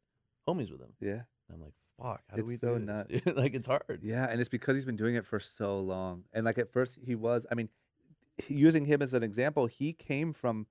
homies 0.48 0.72
with 0.72 0.80
them. 0.80 0.93
yeah, 0.99 1.22
And 1.48 1.56
I'm 1.56 1.61
like, 1.61 1.73
fuck, 2.02 2.22
how 2.30 2.35
do 2.38 2.41
It's 2.41 2.48
we 2.48 2.57
so 2.57 2.77
do 2.80 2.85
nuts. 2.85 3.10
this? 3.11 3.22
dude? 3.22 3.35
like 3.43 3.53
it's 3.53 3.68
hard. 3.68 3.99
yeah, 4.02 4.26
and 4.30 4.39
it's 4.39 4.49
because 4.49 4.76
he's 4.76 4.85
been 4.85 4.95
doing 4.95 5.15
it 5.15 5.26
for 5.26 5.39
so 5.39 5.80
long. 5.80 6.23
And 6.34 6.45
like 6.45 6.57
at 6.57 6.72
first 6.72 6.98
he 7.06 7.14
was, 7.15 7.45
I 7.52 7.56
mean, 7.56 7.69
using 8.48 8.85
him 8.85 9.02
as 9.02 9.14
an 9.14 9.22
example, 9.23 9.68
he 9.68 9.93
came 9.93 10.34
from 10.34 10.65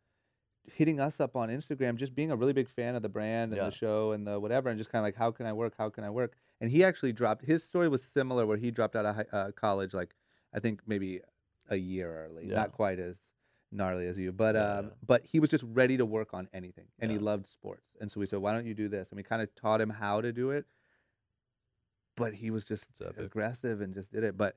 hitting 0.65 1.01
us 1.01 1.21
up 1.21 1.37
on 1.37 1.49
Instagram, 1.49 1.97
just 1.97 2.15
being 2.15 2.31
a 2.31 2.37
really 2.37 2.53
big 2.53 2.69
fan 2.69 2.95
of 2.97 3.03
the 3.03 3.09
brand 3.09 3.53
and 3.53 3.59
Yeah. 3.61 3.69
the 3.71 3.75
show 3.75 4.13
and 4.13 4.27
the 4.27 4.39
whatever, 4.41 4.69
and 4.71 4.79
just 4.79 4.91
kind 4.91 5.01
of 5.01 5.07
like, 5.07 5.17
how 5.17 5.31
can 5.31 5.47
I 5.47 5.53
work? 5.53 5.75
How 5.79 5.91
can 5.91 6.05
I 6.05 6.11
work? 6.11 6.37
And 6.61 6.71
he 6.71 6.85
actually 6.85 7.13
dropped. 7.13 7.45
His 7.45 7.65
story 7.65 7.89
was 7.89 8.03
similar, 8.03 8.45
where 8.47 8.59
he 8.59 8.71
dropped 8.71 8.95
out 8.97 9.07
of 9.07 9.15
high, 9.17 9.27
uh, 9.33 9.51
college, 9.53 9.95
like 9.95 10.15
I 10.53 10.61
think 10.61 10.83
maybe 10.87 11.21
a 11.69 11.77
year 11.77 12.27
early, 12.27 12.47
Yeah. 12.47 12.57
not 12.57 12.73
quite 12.73 12.99
as 12.99 13.17
gnarly 13.73 14.07
as 14.09 14.19
you, 14.19 14.33
but 14.33 14.57
Yeah, 14.57 14.79
um, 14.79 14.85
yeah. 14.87 14.91
but 15.07 15.25
he 15.25 15.39
was 15.41 15.49
just 15.49 15.65
ready 15.65 15.97
to 15.97 16.05
work 16.05 16.35
on 16.35 16.49
anything, 16.53 16.89
and 16.99 17.11
he 17.11 17.19
loved 17.19 17.47
sports. 17.49 17.97
And 18.01 18.11
so 18.11 18.19
we 18.21 18.27
said, 18.27 18.41
why 18.41 18.53
don't 18.53 18.67
you 18.67 18.75
do 18.75 18.89
this? 18.89 19.11
And 19.11 19.17
we 19.17 19.23
kind 19.23 19.41
of 19.41 19.55
taught 19.55 19.81
him 19.81 19.91
how 19.91 20.21
to 20.21 20.33
do 20.33 20.51
it, 20.51 20.67
but 22.17 22.35
he 22.35 22.51
was 22.51 22.65
just 22.65 22.87
aggressive 23.17 23.81
and 23.81 23.95
just 23.95 24.11
did 24.13 24.25
it. 24.25 24.37
But 24.37 24.57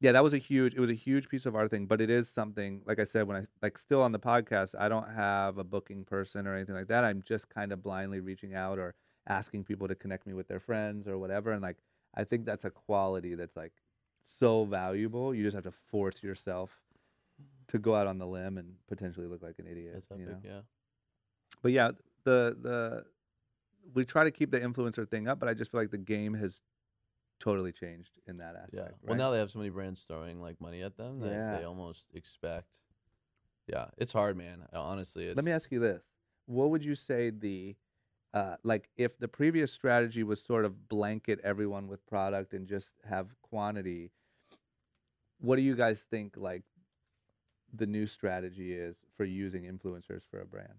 yeah, 0.00 0.12
that 0.12 0.22
was 0.24 0.32
a 0.32 0.38
huge. 0.38 0.74
It 0.74 0.80
was 0.80 0.90
a 0.90 0.94
huge 0.94 1.28
piece 1.28 1.46
of 1.46 1.54
our 1.54 1.68
thing, 1.68 1.86
but 1.86 2.00
it 2.00 2.10
is 2.10 2.28
something. 2.28 2.82
Like 2.86 2.98
I 2.98 3.04
said, 3.04 3.26
when 3.26 3.36
I 3.36 3.46
like 3.62 3.78
still 3.78 4.02
on 4.02 4.12
the 4.12 4.18
podcast, 4.18 4.74
I 4.78 4.88
don't 4.88 5.08
have 5.10 5.58
a 5.58 5.64
booking 5.64 6.04
person 6.04 6.46
or 6.46 6.54
anything 6.54 6.74
like 6.74 6.88
that. 6.88 7.04
I'm 7.04 7.22
just 7.22 7.48
kind 7.48 7.72
of 7.72 7.82
blindly 7.82 8.20
reaching 8.20 8.54
out 8.54 8.78
or 8.78 8.94
asking 9.26 9.64
people 9.64 9.88
to 9.88 9.94
connect 9.94 10.26
me 10.26 10.32
with 10.34 10.48
their 10.48 10.60
friends 10.60 11.08
or 11.08 11.18
whatever. 11.18 11.52
And 11.52 11.62
like, 11.62 11.76
I 12.14 12.24
think 12.24 12.44
that's 12.44 12.64
a 12.64 12.70
quality 12.70 13.34
that's 13.34 13.56
like 13.56 13.72
so 14.38 14.64
valuable. 14.64 15.34
You 15.34 15.42
just 15.44 15.54
have 15.54 15.64
to 15.64 15.74
force 15.90 16.22
yourself 16.22 16.70
to 17.68 17.78
go 17.78 17.94
out 17.94 18.06
on 18.06 18.18
the 18.18 18.26
limb 18.26 18.58
and 18.58 18.74
potentially 18.88 19.26
look 19.26 19.42
like 19.42 19.58
an 19.58 19.66
idiot. 19.66 19.94
It's 19.96 20.08
you 20.16 20.26
know? 20.26 20.38
yeah. 20.44 20.60
But 21.62 21.72
yeah, 21.72 21.90
the 22.24 22.56
the 22.60 23.04
we 23.94 24.04
try 24.04 24.24
to 24.24 24.30
keep 24.30 24.50
the 24.50 24.60
influencer 24.60 25.08
thing 25.08 25.28
up, 25.28 25.38
but 25.38 25.48
I 25.48 25.54
just 25.54 25.70
feel 25.70 25.80
like 25.80 25.90
the 25.90 25.98
game 25.98 26.34
has 26.34 26.60
totally 27.38 27.72
changed 27.72 28.18
in 28.26 28.38
that 28.38 28.56
aspect. 28.56 28.74
Yeah. 28.74 28.82
Right? 28.82 28.92
Well, 29.02 29.18
now 29.18 29.30
they 29.30 29.38
have 29.38 29.50
so 29.50 29.58
many 29.58 29.70
brands 29.70 30.02
throwing 30.02 30.40
like 30.40 30.60
money 30.60 30.82
at 30.82 30.96
them 30.96 31.20
that 31.20 31.30
Yeah. 31.30 31.58
they 31.58 31.64
almost 31.64 32.08
expect. 32.14 32.76
Yeah, 33.66 33.86
it's 33.98 34.12
hard, 34.12 34.36
man. 34.36 34.64
Honestly, 34.72 35.26
it's, 35.26 35.36
Let 35.36 35.44
me 35.44 35.50
ask 35.52 35.70
you 35.72 35.80
this: 35.80 36.02
What 36.46 36.70
would 36.70 36.84
you 36.84 36.94
say 36.94 37.30
the 37.30 37.74
uh, 38.36 38.56
like 38.64 38.90
if 38.98 39.18
the 39.18 39.26
previous 39.28 39.72
strategy 39.72 40.22
was 40.22 40.42
sort 40.42 40.66
of 40.66 40.88
blanket 40.90 41.40
everyone 41.42 41.88
with 41.88 42.06
product 42.06 42.52
and 42.52 42.68
just 42.68 42.90
have 43.08 43.28
quantity? 43.40 44.10
What 45.40 45.56
do 45.56 45.62
you 45.62 45.74
guys 45.74 46.02
think 46.02 46.36
like 46.36 46.62
the 47.72 47.86
new 47.86 48.06
strategy 48.06 48.74
is 48.74 48.96
for 49.16 49.24
using 49.24 49.62
influencers 49.62 50.20
for 50.30 50.40
a 50.40 50.44
brand? 50.44 50.74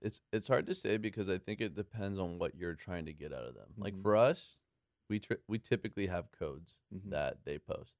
It's 0.00 0.20
it's 0.32 0.48
hard 0.48 0.66
to 0.66 0.74
say 0.74 0.96
because 0.96 1.28
I 1.28 1.36
think 1.38 1.60
it 1.60 1.74
depends 1.74 2.18
on 2.18 2.38
what 2.38 2.54
you're 2.54 2.74
trying 2.74 3.04
to 3.06 3.12
get 3.12 3.32
out 3.32 3.44
of 3.44 3.54
them. 3.54 3.68
Like 3.76 3.94
Mhm. 3.94 4.02
for 4.02 4.16
us, 4.16 4.56
we 5.08 5.18
tri- 5.20 5.38
we 5.46 5.58
typically 5.58 6.06
have 6.06 6.32
codes 6.32 6.76
Mhm. 6.94 7.10
that 7.10 7.44
they 7.44 7.58
post, 7.58 7.92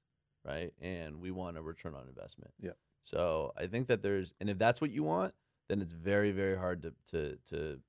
right? 0.44 0.72
And 0.80 1.20
we 1.20 1.30
want 1.30 1.58
a 1.58 1.62
return 1.62 1.94
on 1.94 2.08
investment. 2.08 2.54
Yep. 2.60 2.78
So 3.02 3.52
I 3.56 3.66
think 3.66 3.88
that 3.88 4.02
there's, 4.02 4.34
and 4.40 4.48
if 4.50 4.58
that's 4.58 4.80
what 4.80 4.90
you 4.90 5.02
want, 5.04 5.34
then 5.68 5.80
it's 5.82 5.92
very 5.92 6.32
very 6.32 6.56
hard 6.56 6.82
to 6.82 6.94
to 7.10 7.36
to 7.50 7.80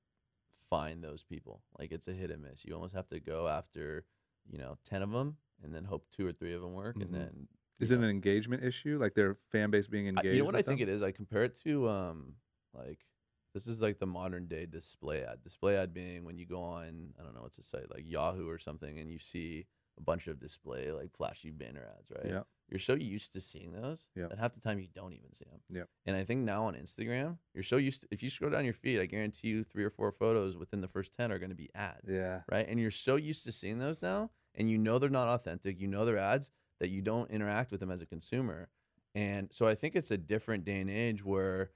find 0.70 1.02
those 1.02 1.22
people. 1.22 1.62
Like 1.78 1.92
it's 1.92 2.08
a 2.08 2.12
hit 2.12 2.30
and 2.30 2.42
miss. 2.42 2.64
You 2.64 2.74
almost 2.74 2.94
have 2.94 3.06
to 3.08 3.20
go 3.20 3.48
after, 3.48 4.04
you 4.50 4.58
know, 4.58 4.76
ten 4.84 5.02
of 5.02 5.10
them, 5.12 5.36
and 5.62 5.74
then 5.74 5.84
hope 5.84 6.06
two 6.10 6.26
or 6.26 6.32
three 6.32 6.52
of 6.54 6.60
them 6.62 6.74
work, 6.74 6.96
Mhm. 6.96 7.02
and 7.02 7.14
then 7.14 7.48
Is 7.80 7.90
you 7.90 7.96
it 7.96 8.02
an 8.02 8.08
engagement 8.10 8.64
issue, 8.64 8.98
like 8.98 9.14
their 9.14 9.36
fan 9.50 9.70
base 9.70 9.86
being 9.86 10.06
I- 10.06 10.08
engaged? 10.10 10.34
you 10.34 10.38
know 10.40 10.44
what 10.44 10.54
I 10.56 10.58
with 10.58 10.66
think 10.66 10.80
it 10.80 10.88
is? 10.88 11.02
I 11.02 11.12
compare 11.12 11.44
it 11.44 11.54
to 11.64 11.88
um 11.88 12.36
like 12.74 13.06
this 13.54 13.66
is 13.66 13.80
like 13.80 13.98
the 13.98 14.06
modern 14.06 14.46
day 14.46 14.66
display 14.66 15.22
ad. 15.24 15.42
Display 15.42 15.76
ad 15.76 15.94
being 15.94 16.24
when 16.24 16.36
you 16.38 16.44
go 16.46 16.60
on 16.62 17.14
I 17.18 17.22
don't 17.22 17.34
know 17.34 17.42
what's 17.42 17.58
a 17.58 17.62
site 17.62 17.90
like 17.90 18.04
Yahoo 18.06 18.48
or 18.48 18.58
something 18.58 18.98
and 18.98 19.10
you 19.10 19.18
see 19.18 19.66
a 19.96 20.02
bunch 20.02 20.26
of 20.28 20.38
display 20.38 20.92
like 20.92 21.12
flashy 21.12 21.50
banner 21.50 21.84
ads, 21.98 22.10
right? 22.10 22.26
Yeah. 22.26 22.42
You're 22.70 22.78
so 22.78 22.94
used 22.94 23.32
to 23.32 23.40
seeing 23.40 23.72
those 23.72 24.04
Yeah. 24.14 24.26
that 24.28 24.38
half 24.38 24.52
the 24.52 24.60
time 24.60 24.78
you 24.78 24.88
don't 24.94 25.12
even 25.14 25.32
see 25.34 25.46
them. 25.50 25.60
Yeah. 25.70 25.84
And 26.06 26.14
I 26.16 26.24
think 26.24 26.44
now 26.44 26.64
on 26.64 26.74
Instagram, 26.74 27.38
you're 27.54 27.62
so 27.62 27.76
used 27.78 28.02
to 28.02 28.08
if 28.10 28.22
you 28.22 28.28
scroll 28.30 28.50
down 28.50 28.64
your 28.64 28.74
feed, 28.74 29.00
I 29.00 29.06
guarantee 29.06 29.48
you 29.48 29.64
three 29.64 29.84
or 29.84 29.90
four 29.90 30.12
photos 30.12 30.56
within 30.56 30.80
the 30.82 30.88
first 30.88 31.14
10 31.14 31.32
are 31.32 31.38
going 31.38 31.50
to 31.50 31.56
be 31.56 31.70
ads 31.74 32.08
Yeah. 32.08 32.42
right? 32.50 32.66
And 32.68 32.78
you're 32.78 32.90
so 32.90 33.16
used 33.16 33.44
to 33.44 33.52
seeing 33.52 33.78
those 33.78 34.02
now, 34.02 34.30
and 34.54 34.68
you 34.70 34.76
know 34.78 34.98
they're 34.98 35.08
not 35.10 35.28
authentic. 35.28 35.80
You 35.80 35.86
know 35.88 36.04
they're 36.04 36.18
ads 36.18 36.50
that 36.80 36.90
you 36.90 37.00
don't 37.02 37.30
interact 37.30 37.70
with 37.70 37.80
them 37.80 37.90
as 37.90 38.00
a 38.02 38.06
consumer. 38.06 38.68
And 39.14 39.48
so 39.52 39.66
I 39.66 39.74
think 39.74 39.96
it's 39.96 40.10
a 40.10 40.18
different 40.18 40.64
day 40.64 40.80
and 40.80 40.90
age 40.90 41.24
where 41.24 41.70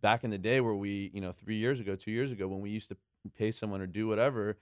back 0.00 0.22
in 0.22 0.30
the 0.30 0.38
day 0.38 0.60
where 0.60 0.74
we, 0.74 1.10
you 1.14 1.20
know, 1.22 1.32
three 1.32 1.56
years 1.56 1.80
ago, 1.80 1.96
two 1.96 2.10
years 2.12 2.30
ago, 2.30 2.46
when 2.46 2.60
we 2.60 2.68
used 2.70 2.88
to 2.88 2.96
pay 3.34 3.50
someone 3.50 3.80
or 3.80 3.86
do 3.86 4.06
whatever, 4.06 4.58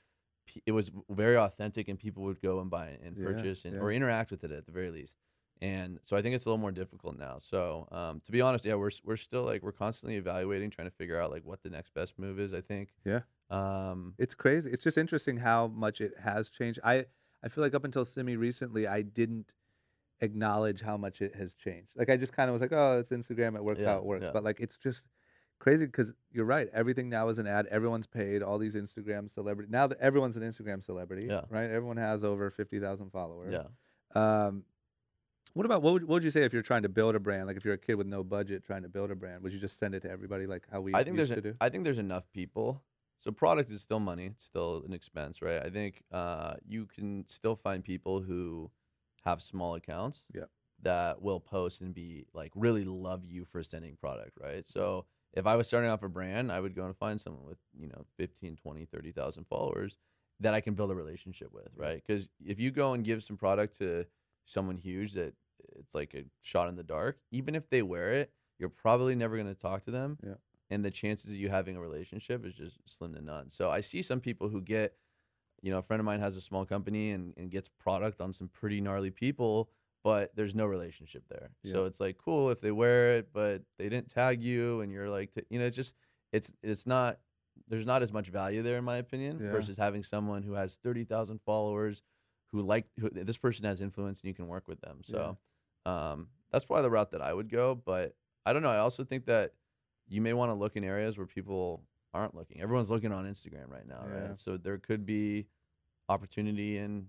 it 0.64 0.72
was 0.72 0.90
very 1.10 1.36
authentic 1.36 1.88
and 1.88 1.98
people 1.98 2.22
would 2.22 2.40
go 2.40 2.60
and 2.60 2.70
buy 2.70 2.86
it 2.86 3.01
and 3.05 3.16
Yeah, 3.16 3.24
purchase 3.24 3.64
and, 3.64 3.74
yeah. 3.74 3.80
or 3.80 3.90
interact 3.92 4.30
with 4.30 4.44
it 4.44 4.52
at 4.52 4.64
the 4.66 4.72
very 4.72 4.90
least. 4.90 5.18
And 5.64 5.98
so 6.04 6.16
I 6.16 6.22
think 6.22 6.34
it's 6.34 6.44
a 6.44 6.48
little 6.48 6.58
more 6.60 6.72
difficult 6.72 7.18
now. 7.18 7.38
So 7.40 7.88
um, 7.90 8.20
to 8.26 8.32
be 8.32 8.40
honest, 8.40 8.64
yeah, 8.64 8.74
we're 8.74 8.90
we're 9.04 9.16
still 9.16 9.44
like 9.44 9.62
we're 9.62 9.72
constantly 9.72 10.16
evaluating, 10.16 10.70
trying 10.70 10.88
to 10.90 10.94
figure 10.96 11.18
out 11.20 11.30
like 11.30 11.44
what 11.44 11.62
the 11.62 11.70
next 11.70 11.94
best 11.94 12.18
move 12.18 12.38
is. 12.38 12.52
I 12.52 12.60
think. 12.60 12.90
Yeah. 13.04 13.20
Um, 13.50 14.14
It's 14.18 14.34
crazy. 14.34 14.70
It's 14.70 14.82
just 14.82 14.98
interesting 14.98 15.36
how 15.38 15.68
much 15.68 16.00
it 16.00 16.12
has 16.22 16.50
changed. 16.50 16.80
I 16.84 17.06
I 17.42 17.48
feel 17.48 17.62
like 17.64 17.74
up 17.74 17.84
until 17.84 18.04
Simi 18.04 18.36
recently, 18.36 18.86
I 18.86 19.02
didn't 19.02 19.54
acknowledge 20.20 20.80
how 20.80 20.96
much 20.96 21.20
it 21.20 21.34
has 21.34 21.54
changed. 21.54 21.90
Like 21.96 22.08
I 22.10 22.16
just 22.16 22.32
kind 22.32 22.48
of 22.48 22.52
was 22.54 22.62
like, 22.62 22.72
oh, 22.72 22.98
it's 23.00 23.10
Instagram. 23.12 23.56
It 23.56 23.64
works 23.64 23.80
Yeah, 23.80 23.92
how 23.92 23.98
it 23.98 24.04
works. 24.04 24.24
yeah. 24.24 24.30
But 24.32 24.44
like 24.44 24.60
it's 24.60 24.76
just 24.76 25.02
crazy 25.60 25.86
because 25.86 26.12
you're 26.32 26.44
right. 26.56 26.68
Everything 26.74 27.08
now 27.08 27.28
is 27.28 27.38
an 27.38 27.46
ad. 27.46 27.66
Everyone's 27.70 28.06
paid. 28.06 28.42
All 28.42 28.58
these 28.58 28.74
Instagram 28.74 29.32
celebrity 29.32 29.68
now 29.70 29.86
that 29.86 29.98
everyone's 30.00 30.36
an 30.36 30.42
Instagram 30.42 30.84
celebrity. 30.84 31.26
Yeah. 31.30 31.42
Right. 31.48 31.70
Everyone 31.70 31.96
has 31.96 32.22
over 32.24 32.50
fifty 32.50 32.80
thousand 32.80 33.10
followers. 33.12 33.52
yeah. 33.54 33.66
Um, 34.46 34.64
what 35.55 35.64
about 35.66 35.82
what 35.82 35.93
would, 35.94 36.02
what 36.02 36.14
would 36.14 36.24
you 36.24 36.31
say 36.31 36.43
if 36.43 36.52
you're 36.52 36.62
trying 36.62 36.82
to 36.82 36.89
build 36.89 37.14
a 37.14 37.20
brand? 37.20 37.47
Like 37.47 37.56
if 37.56 37.64
you're 37.64 37.74
a 37.74 37.78
kid 37.78 37.94
with 37.94 38.06
no 38.06 38.22
budget 38.22 38.64
trying 38.64 38.82
to 38.82 38.89
build 38.89 39.10
a 39.10 39.14
brand, 39.14 39.43
would 39.43 39.52
you 39.52 39.59
just 39.59 39.78
send 39.78 39.94
it 39.94 40.01
to 40.01 40.10
everybody 40.10 40.47
like 40.47 40.64
how 40.70 40.81
we 40.81 40.94
I 40.94 41.05
think 41.05 41.16
used 41.16 41.31
there's 41.31 41.43
to 41.43 41.52
do? 41.52 41.56
I 41.60 41.68
think 41.68 41.85
there's 41.85 41.98
enough 41.98 42.24
people. 42.32 42.82
So 43.20 43.31
product 43.31 43.70
is 43.70 43.81
still 43.81 44.01
money. 44.01 44.26
It's 44.26 44.44
still 44.44 44.82
an 44.86 44.93
expense, 44.93 45.40
right? 45.40 45.62
I 45.64 45.70
think 45.70 46.02
uh, 46.12 46.55
you 46.66 46.86
can 46.86 47.24
still 47.26 47.56
find 47.56 47.82
people 47.82 48.20
who 48.20 48.70
have 49.24 49.40
small 49.40 49.76
accounts 49.76 50.20
Yep. 50.35 50.51
that 50.82 51.22
will 51.22 51.40
post 51.40 51.81
and 51.81 51.94
be 51.94 52.26
like 52.35 52.51
really 52.55 52.85
love 52.85 53.24
you 53.24 53.44
for 53.47 53.62
sending 53.62 53.97
product, 53.97 54.32
right? 54.39 54.66
So 54.66 55.06
if 55.32 55.47
I 55.47 55.56
was 55.56 55.66
starting 55.68 55.89
off 55.89 56.02
a 56.02 56.09
brand, 56.09 56.52
I 56.52 56.60
would 56.60 56.74
go 56.74 56.85
and 56.85 56.97
find 56.97 57.20
someone 57.20 57.44
with, 57.47 57.59
you 57.78 57.86
know, 57.89 58.05
15, 58.18 58.56
20, 58.56 58.85
30,000 58.85 59.44
followers 59.47 59.97
that 60.40 60.52
I 60.52 60.60
can 60.60 60.74
build 60.74 60.90
a 60.90 60.94
relationship 60.94 61.52
with, 61.52 61.68
right? 61.76 62.02
Because 62.06 62.28
if 62.44 62.59
you 62.60 62.70
go 62.70 62.93
and 62.93 63.05
give 63.05 63.22
some 63.24 63.36
product 63.36 63.78
to 63.78 64.05
someone 64.44 64.76
huge 64.76 65.12
that 65.12 65.32
it's 65.78 65.94
like 65.94 66.14
a 66.14 66.24
shot 66.42 66.68
in 66.68 66.76
the 66.76 66.82
dark, 66.82 67.18
even 67.30 67.54
if 67.54 67.68
they 67.70 67.82
wear 67.82 68.12
it, 68.12 68.32
you're 68.58 68.68
probably 68.68 69.14
never 69.14 69.36
going 69.36 69.48
to 69.52 69.60
talk 69.60 69.84
to 69.84 69.90
them. 69.90 70.18
Yeah. 70.24 70.34
And 70.70 70.84
the 70.84 70.90
chances 70.90 71.30
of 71.30 71.36
you 71.36 71.48
having 71.50 71.76
a 71.76 71.80
relationship 71.80 72.44
is 72.46 72.54
just 72.54 72.78
slim 72.86 73.14
to 73.14 73.20
none. 73.20 73.50
So 73.50 73.70
I 73.70 73.80
see 73.80 74.02
some 74.02 74.20
people 74.20 74.48
who 74.48 74.60
get, 74.60 74.94
you 75.62 75.70
know, 75.70 75.78
a 75.78 75.82
friend 75.82 76.00
of 76.00 76.06
mine 76.06 76.20
has 76.20 76.36
a 76.36 76.40
small 76.40 76.64
company 76.64 77.10
and, 77.10 77.34
and 77.36 77.50
gets 77.50 77.68
product 77.68 78.20
on 78.20 78.32
some 78.32 78.48
pretty 78.48 78.80
gnarly 78.80 79.10
people, 79.10 79.68
but 80.02 80.34
there's 80.34 80.54
no 80.54 80.66
relationship 80.66 81.24
there. 81.28 81.50
So 81.64 81.84
it's 81.86 82.00
like 82.00 82.18
cool 82.18 82.50
if 82.50 82.60
they 82.60 82.70
wear 82.70 83.16
it, 83.18 83.28
but 83.32 83.62
they 83.78 83.88
didn't 83.88 84.08
tag 84.08 84.42
you 84.42 84.80
and 84.80 84.90
you're 84.90 85.10
like, 85.10 85.32
t- 85.34 85.42
you 85.50 85.58
know, 85.58 85.66
it's 85.66 85.76
just, 85.76 85.94
it's, 86.32 86.50
it's 86.62 86.86
not, 86.86 87.18
there's 87.68 87.86
not 87.86 88.02
as 88.02 88.12
much 88.12 88.28
value 88.28 88.62
there 88.62 88.78
in 88.78 88.84
my 88.84 88.96
opinion 88.96 89.38
Yeah. 89.42 89.50
versus 89.52 89.76
having 89.76 90.02
someone 90.02 90.42
who 90.42 90.54
has 90.54 90.76
30,000 90.82 91.40
followers 91.46 92.02
who 92.52 92.62
like, 92.62 92.86
who, 92.98 93.10
this 93.10 93.38
person 93.38 93.64
has 93.64 93.80
influence 93.80 94.20
and 94.22 94.28
you 94.28 94.34
can 94.34 94.48
work 94.48 94.66
with 94.66 94.80
them. 94.80 95.00
So 95.04 95.38
um, 95.86 96.28
that's 96.51 96.65
probably 96.65 96.82
the 96.82 96.90
route 96.90 97.11
that 97.12 97.20
I 97.23 97.32
would 97.32 97.51
go. 97.51 97.74
But 97.74 98.15
I 98.47 98.52
don't 98.52 98.62
know. 98.62 98.70
I 98.70 98.78
also 98.78 99.05
think 99.05 99.27
that 99.27 99.52
you 100.09 100.20
may 100.20 100.32
want 100.32 100.51
to 100.51 100.55
look 100.55 100.77
in 100.77 100.85
areas 100.85 101.16
where 101.19 101.27
people 101.27 101.82
aren't 102.12 102.35
looking. 102.35 102.61
Everyone's 102.61 102.90
looking 102.90 103.12
on 103.12 103.24
Instagram 103.27 103.69
right 103.70 103.86
now, 103.86 104.05
Yeah. 104.06 104.28
right? 104.28 104.39
So 104.39 104.56
there 104.56 104.78
could 104.78 105.05
be 105.05 105.47
opportunity 106.09 106.78
in 106.78 107.09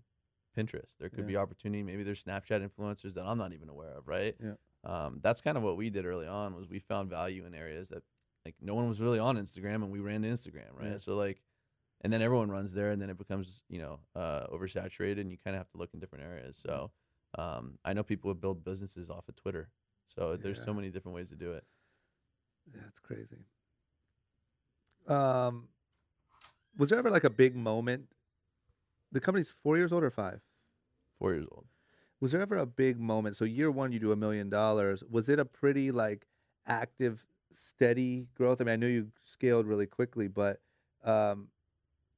Pinterest. 0.58 0.96
There 1.00 1.10
could 1.10 1.20
Yeah. 1.26 1.26
be 1.26 1.38
opportunity. 1.38 1.84
Maybe 1.84 2.04
there's 2.04 2.24
Snapchat 2.24 2.68
influencers 2.68 3.14
that 3.16 3.26
I'm 3.26 3.38
not 3.38 3.54
even 3.54 3.70
aware 3.70 3.92
of, 3.92 4.08
right? 4.08 4.36
Yeah. 4.42 4.56
Um, 4.84 5.20
that's 5.22 5.42
kind 5.42 5.58
of 5.58 5.64
what 5.64 5.78
we 5.78 5.90
did 5.90 6.06
early 6.06 6.28
on 6.28 6.56
was 6.56 6.70
we 6.70 6.80
found 6.80 7.10
value 7.10 7.46
in 7.46 7.54
areas 7.54 7.90
that 7.90 8.04
like 8.46 8.56
no 8.62 8.76
one 8.76 8.88
was 8.88 9.02
really 9.02 9.20
on 9.20 9.38
Instagram 9.38 9.76
and 9.76 9.92
we 9.92 10.00
ran 10.00 10.22
to 10.22 10.28
Instagram, 10.30 10.74
right? 10.78 10.92
Yeah. 10.92 10.98
So 10.98 11.16
like 11.16 11.42
and 12.02 12.14
then 12.14 12.22
everyone 12.22 12.52
runs 12.52 12.74
there 12.74 12.92
and 12.92 13.02
then 13.02 13.10
it 13.10 13.18
becomes, 13.18 13.64
you 13.68 13.80
know, 13.80 14.00
uh, 14.16 14.46
oversaturated 14.48 15.20
and 15.20 15.32
you 15.32 15.38
kind 15.38 15.56
of 15.56 15.60
have 15.62 15.70
to 15.72 15.78
look 15.78 15.94
in 15.94 16.00
different 16.00 16.24
areas. 16.26 16.56
So 16.58 16.92
um, 17.38 17.78
I 17.84 17.94
know 17.94 18.04
people 18.04 18.30
would 18.30 18.42
build 18.42 18.64
businesses 18.64 19.10
off 19.10 19.28
of 19.28 19.36
Twitter. 19.36 19.70
So 20.08 20.38
there's 20.38 20.64
so 20.64 20.74
many 20.74 20.90
different 20.90 21.16
ways 21.16 21.30
to 21.30 21.36
do 21.36 21.54
it. 21.54 21.64
That's 22.74 23.00
crazy. 23.00 23.46
Um, 25.08 25.68
was 26.78 26.90
there 26.90 27.00
ever 27.00 27.10
like 27.10 27.24
a 27.24 27.30
big 27.30 27.56
moment? 27.56 28.08
The 29.12 29.20
company's 29.20 29.54
four 29.64 29.78
years 29.78 29.92
old 29.92 30.04
or 30.04 30.12
five? 30.12 30.42
Four 31.20 31.34
years 31.34 31.48
old. 31.52 31.66
Was 32.22 32.32
there 32.32 32.42
ever 32.42 32.58
a 32.58 32.66
big 32.66 33.00
moment? 33.00 33.36
So 33.36 33.46
year 33.46 33.70
one, 33.70 33.92
you 33.92 34.00
do 34.00 34.12
a 34.12 34.16
million 34.16 34.50
dollars. 34.50 35.04
Was 35.10 35.30
it 35.30 35.40
a 35.40 35.46
pretty 35.46 35.92
like 35.92 36.26
active, 36.66 37.26
steady 37.52 38.28
growth? 38.36 38.62
I 38.62 38.64
mean, 38.64 38.74
I 38.74 38.78
knew 38.78 38.88
you 38.88 39.08
scaled 39.26 39.68
really 39.68 39.86
quickly, 39.86 40.28
but 40.28 40.60
um, 41.04 41.50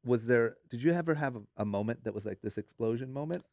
was 0.06 0.26
there? 0.26 0.56
Did 0.70 0.82
you 0.82 0.94
ever 0.94 1.16
have 1.16 1.36
a, 1.36 1.42
a 1.58 1.66
moment 1.66 2.04
that 2.04 2.14
was 2.14 2.26
like 2.26 2.42
this 2.42 2.58
explosion 2.58 3.12
moment, 3.12 3.44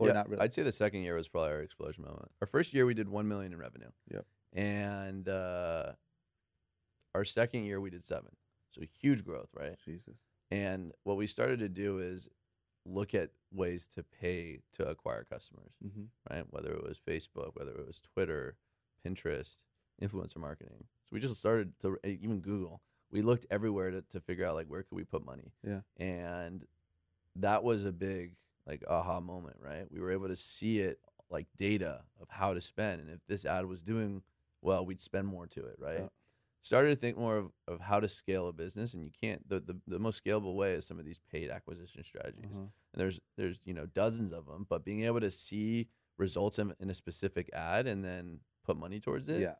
or 0.00 0.08
Yeah, 0.08 0.14
not 0.14 0.28
really? 0.28 0.42
I'd 0.42 0.54
say 0.54 0.62
the 0.62 0.72
second 0.72 1.02
year 1.02 1.14
was 1.14 1.28
probably 1.28 1.50
our 1.50 1.60
explosion 1.60 2.04
moment. 2.04 2.30
Our 2.40 2.46
first 2.46 2.72
year 2.72 2.86
we 2.86 2.94
did 2.94 3.08
one 3.08 3.28
million 3.28 3.52
in 3.52 3.58
revenue. 3.58 3.90
Yep. 4.10 4.26
And 4.54 5.28
uh, 5.28 5.92
our 7.14 7.24
second 7.24 7.64
year 7.64 7.80
we 7.80 7.90
did 7.90 8.04
seven. 8.04 8.30
So 8.70 8.82
huge 9.00 9.24
growth, 9.24 9.48
right? 9.54 9.76
Jesus. 9.84 10.16
And 10.50 10.92
what 11.04 11.16
we 11.16 11.26
started 11.26 11.58
to 11.60 11.68
do 11.68 11.98
is 11.98 12.28
look 12.86 13.14
at 13.14 13.30
ways 13.52 13.86
to 13.94 14.02
pay 14.02 14.60
to 14.72 14.88
acquire 14.88 15.24
customers, 15.30 15.72
hmm 15.82 16.04
right? 16.30 16.44
Whether 16.50 16.72
it 16.72 16.82
was 16.82 16.98
Facebook, 17.06 17.50
whether 17.54 17.72
it 17.72 17.86
was 17.86 18.00
Twitter, 18.14 18.56
Pinterest, 19.06 19.58
influencer 20.02 20.38
marketing. 20.38 20.84
So 21.04 21.10
we 21.12 21.20
just 21.20 21.36
started 21.36 21.72
to 21.82 21.98
e, 22.06 22.18
even 22.22 22.40
Google. 22.40 22.80
We 23.12 23.22
looked 23.22 23.46
everywhere 23.50 23.90
to, 23.90 24.02
to 24.02 24.20
figure 24.20 24.46
out 24.46 24.54
like 24.54 24.68
where 24.68 24.82
could 24.82 24.96
we 24.96 25.04
put 25.04 25.26
money. 25.26 25.52
Yeah. 25.66 25.80
And 25.98 26.64
that 27.36 27.62
was 27.64 27.84
a 27.84 27.92
big 27.92 28.32
like 28.66 28.82
aha 28.88 29.20
moment, 29.20 29.56
right? 29.60 29.86
We 29.90 30.00
were 30.00 30.12
able 30.12 30.28
to 30.28 30.36
see 30.36 30.80
it 30.80 30.98
like 31.30 31.46
data 31.56 32.02
of 32.20 32.28
how 32.28 32.54
to 32.54 32.60
spend 32.60 33.00
and 33.00 33.10
if 33.10 33.20
this 33.28 33.44
ad 33.44 33.66
was 33.66 33.82
doing 33.82 34.22
well, 34.62 34.84
we'd 34.84 35.00
spend 35.00 35.26
more 35.26 35.46
to 35.48 35.60
it, 35.66 35.76
right? 35.78 36.00
Yeah. 36.00 36.06
Started 36.62 36.90
to 36.90 36.96
think 36.96 37.16
more 37.16 37.38
of, 37.38 37.50
of 37.66 37.80
how 37.80 38.00
to 38.00 38.08
scale 38.08 38.48
a 38.48 38.52
business 38.52 38.92
and 38.94 39.02
you 39.02 39.10
can't 39.18 39.48
the, 39.48 39.60
the, 39.60 39.76
the 39.86 39.98
most 39.98 40.22
scalable 40.22 40.54
way 40.54 40.72
is 40.72 40.86
some 40.86 40.98
of 40.98 41.04
these 41.06 41.18
paid 41.32 41.48
acquisition 41.50 42.04
strategies 42.04 42.44
Uh-huh. 42.44 42.60
and 42.60 42.70
there's 43.00 43.18
there's 43.36 43.60
you 43.64 43.72
know 43.74 43.86
dozens 43.86 44.32
of 44.32 44.44
them 44.46 44.66
but 44.68 44.84
being 44.84 45.04
able 45.04 45.20
to 45.20 45.30
see 45.30 45.88
results 46.18 46.58
in, 46.58 46.74
in 46.80 46.90
a 46.90 46.94
specific 46.94 47.48
ad 47.54 47.86
and 47.86 48.04
then 48.04 48.40
put 48.66 48.76
money 48.76 49.00
towards 49.00 49.28
it 49.30 49.36
is 49.36 49.40
Yeah, 49.42 49.54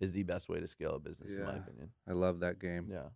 is 0.00 0.10
the 0.12 0.24
best 0.24 0.48
way 0.48 0.58
to 0.58 0.66
scale 0.66 0.96
a 0.96 0.98
business 0.98 1.36
in 1.36 1.44
my 1.44 1.54
opinion 1.54 1.90
I 2.08 2.12
love 2.14 2.40
that 2.40 2.58
game. 2.58 2.88
yeah 2.90 3.10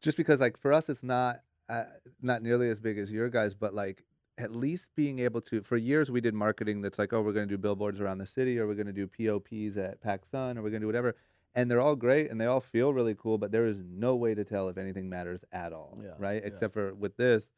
just 0.00 0.16
because 0.16 0.38
like 0.40 0.56
for 0.56 0.72
us 0.72 0.88
it's 0.88 1.02
not 1.02 1.40
uh, 1.68 1.84
not 2.22 2.42
nearly 2.42 2.68
as 2.70 2.78
big 2.78 2.98
as 2.98 3.10
your 3.10 3.28
guys 3.30 3.52
but 3.54 3.74
like 3.74 4.04
at 4.40 4.54
least 4.54 4.90
being 4.96 5.18
able 5.18 5.40
to 5.40 5.62
for 5.62 5.76
years 5.76 6.10
we 6.10 6.20
did 6.20 6.34
marketing 6.34 6.80
that's 6.82 6.98
like 6.98 7.12
oh 7.12 7.20
we're 7.20 7.32
going 7.32 7.46
to 7.48 7.54
do 7.54 7.58
billboards 7.58 8.00
around 8.00 8.18
the 8.18 8.26
city 8.26 8.58
or 8.58 8.66
we're 8.66 8.74
going 8.74 8.86
to 8.86 8.92
do 8.92 9.06
pops 9.06 9.76
at 9.76 10.02
PacSun 10.02 10.56
or 10.56 10.62
we're 10.62 10.70
going 10.70 10.80
to 10.80 10.80
do 10.80 10.86
whatever 10.86 11.14
and 11.54 11.70
they're 11.70 11.80
all 11.80 11.96
great 11.96 12.30
and 12.30 12.40
they 12.40 12.46
all 12.46 12.60
feel 12.60 12.92
really 12.92 13.14
cool 13.14 13.38
but 13.38 13.50
there 13.52 13.66
is 13.66 13.78
no 13.88 14.16
way 14.16 14.34
to 14.34 14.44
tell 14.44 14.68
if 14.68 14.78
anything 14.78 15.08
matters 15.08 15.40
at 15.52 15.72
all 15.72 15.98
Yeah, 16.02 16.10
right? 16.18 16.42
yeah. 16.42 16.48
except 16.48 16.74
for 16.74 16.94
with 16.94 17.16
this 17.16 17.48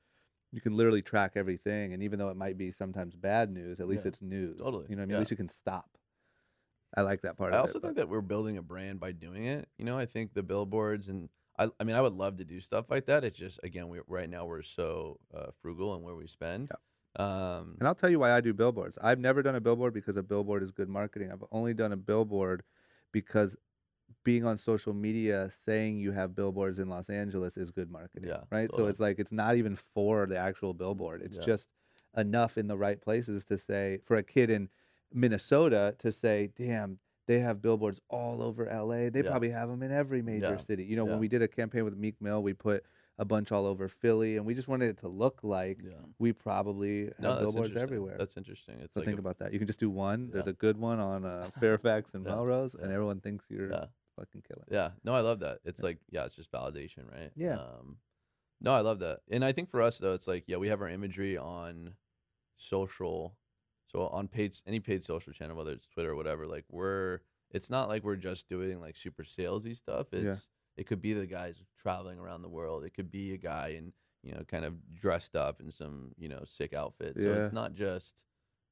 you 0.51 0.61
can 0.61 0.77
literally 0.77 1.03
track 1.03 1.33
everything 1.37 1.93
and 1.95 2.03
even 2.03 2.19
though 2.19 2.29
it 2.31 2.37
might 2.37 2.59
be 2.59 2.73
sometimes 2.73 3.15
bad 3.17 3.51
news 3.51 3.81
at 3.81 3.89
least 3.89 4.05
Yeah, 4.05 4.09
it's 4.09 4.23
news. 4.23 4.59
Totally, 4.59 4.87
you 4.89 4.97
know 4.97 5.03
what 5.03 5.05
i 5.05 5.07
mean? 5.07 5.17
at 5.17 5.21
least 5.21 5.31
you 5.31 5.37
can 5.37 5.49
stop. 5.49 5.89
I 6.95 7.01
like 7.01 7.23
that 7.23 7.39
part 7.39 7.55
I 7.55 7.59
also 7.59 7.79
it 7.79 7.83
think 7.83 7.95
but- 7.95 8.01
that 8.03 8.09
we're 8.11 8.21
building 8.21 8.59
a 8.59 8.63
brand 8.63 9.01
by 9.01 9.13
doing 9.13 9.45
it. 9.47 9.67
You 9.79 9.87
know, 9.87 9.97
I 9.97 10.05
think 10.05 10.35
the 10.35 10.43
billboards 10.43 11.09
and 11.09 11.31
I, 11.59 11.69
I 11.79 11.85
mean, 11.85 11.97
I 11.97 12.01
would 12.01 12.15
love 12.15 12.39
to 12.39 12.45
do 12.45 12.61
stuff 12.61 12.87
like 12.91 13.07
that. 13.07 13.25
It's 13.25 13.37
just 13.37 13.61
again, 13.63 13.89
we 13.89 14.01
right 14.07 14.29
now 14.29 14.47
we're 14.47 14.63
so 14.63 15.19
uh, 15.35 15.47
frugal 15.61 15.95
in 15.95 16.03
where 16.03 16.15
we 16.15 16.27
spend. 16.27 16.71
Um, 17.17 17.77
And 17.79 17.87
I'll 17.87 17.95
tell 17.95 18.11
you 18.11 18.19
why 18.19 18.33
I 18.33 18.41
do 18.41 18.55
billboards. 18.55 18.97
I've 19.03 19.19
never 19.19 19.43
done 19.43 19.55
a 19.55 19.61
billboard 19.61 19.93
because 19.93 20.17
a 20.17 20.23
billboard 20.23 20.63
is 20.63 20.71
good 20.71 20.89
marketing. 20.89 21.31
I've 21.31 21.45
only 21.53 21.75
done 21.75 21.93
a 21.93 21.97
billboard 21.97 22.63
because 23.13 23.55
being 24.25 24.45
on 24.47 24.57
social 24.57 24.95
media 24.95 25.51
saying 25.65 25.99
you 25.99 26.13
have 26.13 26.35
billboards 26.35 26.79
in 26.79 26.89
Los 26.89 27.11
Angeles 27.11 27.57
is 27.57 27.71
good 27.71 27.91
marketing. 27.91 28.29
Yeah, 28.31 28.43
Right. 28.51 28.71
So 28.75 28.87
it's 28.87 29.01
like 29.01 29.19
it's 29.19 29.33
not 29.33 29.57
even 29.57 29.77
for 29.77 30.27
the 30.27 30.39
actual 30.39 30.73
billboard. 30.75 31.23
It's 31.23 31.37
Yeah. 31.37 31.43
just 31.45 31.69
enough 32.17 32.57
in 32.57 32.67
the 32.67 32.77
right 32.77 33.01
places 33.01 33.45
to 33.47 33.59
say 33.59 33.99
for 34.05 34.17
a 34.17 34.23
kid 34.23 34.49
in 34.51 34.69
Minnesota 35.13 35.95
to 35.99 36.13
say, 36.13 36.49
damn, 36.57 36.99
they 37.27 37.39
have 37.41 37.63
billboards 37.63 38.01
all 38.09 38.43
over 38.43 38.67
LA. 38.67 39.09
They 39.11 39.23
Yeah. 39.23 39.31
probably 39.31 39.51
have 39.51 39.69
them 39.69 39.83
in 39.83 39.93
every 39.93 40.23
major 40.23 40.55
Yeah, 40.59 40.65
city. 40.65 40.85
You 40.85 40.97
know, 40.97 41.05
yeah. 41.05 41.13
when 41.13 41.21
we 41.21 41.29
did 41.29 41.43
a 41.43 41.49
campaign 41.49 41.85
with 41.85 41.97
Meek 41.97 42.21
Mill, 42.21 42.43
we 42.43 42.53
put 42.53 42.85
a 43.19 43.25
bunch 43.25 43.53
all 43.53 43.67
over 43.67 43.89
Philly 43.89 44.37
and 44.37 44.45
we 44.47 44.55
just 44.55 44.69
wanted 44.69 44.89
it 44.89 44.99
to 44.99 45.09
look 45.09 45.41
like 45.45 45.79
we 46.19 46.33
probably 46.33 47.05
have 47.05 47.21
No, 47.21 47.39
billboards 47.41 47.77
everywhere. 47.77 48.17
That's 48.19 48.37
interesting. 48.37 48.81
It's 48.81 48.95
so 48.95 49.01
like 49.01 49.07
think 49.07 49.19
a- 49.19 49.21
about 49.21 49.39
that. 49.39 49.53
You 49.53 49.59
can 49.59 49.67
just 49.67 49.79
do 49.79 49.91
one. 49.91 50.31
There's 50.31 50.47
a 50.49 50.53
good 50.55 50.77
one 50.79 50.99
on 50.99 51.25
uh, 51.25 51.51
Fairfax 51.61 52.15
and 52.15 52.25
Melrose, 52.25 52.75
and 52.75 52.91
everyone 52.91 53.21
thinks 53.21 53.45
you're 53.49 53.69
fucking 54.17 54.43
killing. 54.49 54.65
Yeah, 54.71 54.91
no, 55.05 55.15
I 55.15 55.21
love 55.21 55.41
that. 55.41 55.61
It's 55.65 55.83
like, 55.83 55.99
yeah, 56.11 56.25
it's 56.25 56.35
just 56.35 56.51
validation, 56.51 57.11
right? 57.13 57.31
Yeah. 57.37 57.59
Um, 57.59 57.99
no, 58.61 58.73
I 58.73 58.81
love 58.81 58.99
that, 59.01 59.21
and 59.31 59.45
I 59.45 59.53
think 59.53 59.71
for 59.71 59.83
us 59.83 59.99
though, 59.99 60.15
it's 60.15 60.27
like, 60.27 60.45
yeah, 60.47 60.57
we 60.57 60.69
have 60.69 60.81
our 60.81 60.89
imagery 60.89 61.37
on 61.37 61.95
social, 62.57 63.35
so 63.93 64.07
on 64.09 64.27
paid 64.29 64.57
any 64.67 64.81
paid 64.81 65.05
social 65.05 65.33
channel, 65.33 65.57
whether 65.57 65.73
it's 65.73 65.87
Twitter 65.87 66.11
or 66.11 66.17
whatever. 66.17 66.47
Like 66.47 66.65
we're, 66.71 67.21
it's 67.51 67.71
not 67.71 67.89
like 67.89 68.03
we're 68.03 68.17
just 68.17 68.49
doing 68.49 68.81
like 68.81 68.97
super 68.97 69.23
salesy 69.23 69.77
stuff. 69.77 70.07
Yeah. 70.13 70.21
It's 70.31 70.49
it 70.77 70.87
could 70.87 71.03
be 71.03 71.13
the 71.13 71.27
guys 71.27 71.63
traveling 71.81 72.19
around 72.19 72.43
the 72.43 72.49
world. 72.49 72.85
It 72.85 72.95
could 72.95 73.11
be 73.11 73.35
a 73.35 73.37
guy 73.37 73.75
in 73.77 73.93
you 74.23 74.33
know 74.35 74.43
kind 74.49 74.65
of 74.65 74.75
dressed 74.99 75.37
up 75.37 75.61
in 75.61 75.71
some 75.71 76.13
you 76.17 76.29
know 76.29 76.43
sick 76.45 76.73
outfit. 76.73 77.17
So 77.21 77.29
Yeah. 77.29 77.37
it's 77.37 77.53
not 77.53 77.75
just. 77.75 78.23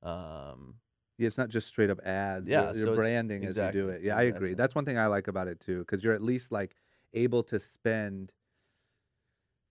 Um, 0.03 0.77
Yeah, 1.19 1.27
it's 1.27 1.37
not 1.37 1.51
just 1.51 1.69
straight 1.69 1.91
up 1.91 2.01
ads. 2.07 2.47
Yeah, 2.47 2.73
you're, 2.73 2.87
so 2.87 2.95
branding 2.95 3.45
as 3.45 3.57
you 3.57 3.71
do 3.73 3.91
it. 3.91 4.01
Yeah, 4.03 4.17
I 4.17 4.23
agree. 4.23 4.29
exactly. 4.29 4.55
That's 4.55 4.75
one 4.75 4.87
thing 4.87 4.97
I 4.97 5.07
like 5.09 5.29
about 5.29 5.49
it 5.49 5.61
too, 5.61 5.81
because 5.81 6.03
you're 6.03 6.15
at 6.15 6.23
least 6.23 6.51
like 6.51 6.75
able 7.13 7.43
to 7.45 7.61
spend. 7.61 8.33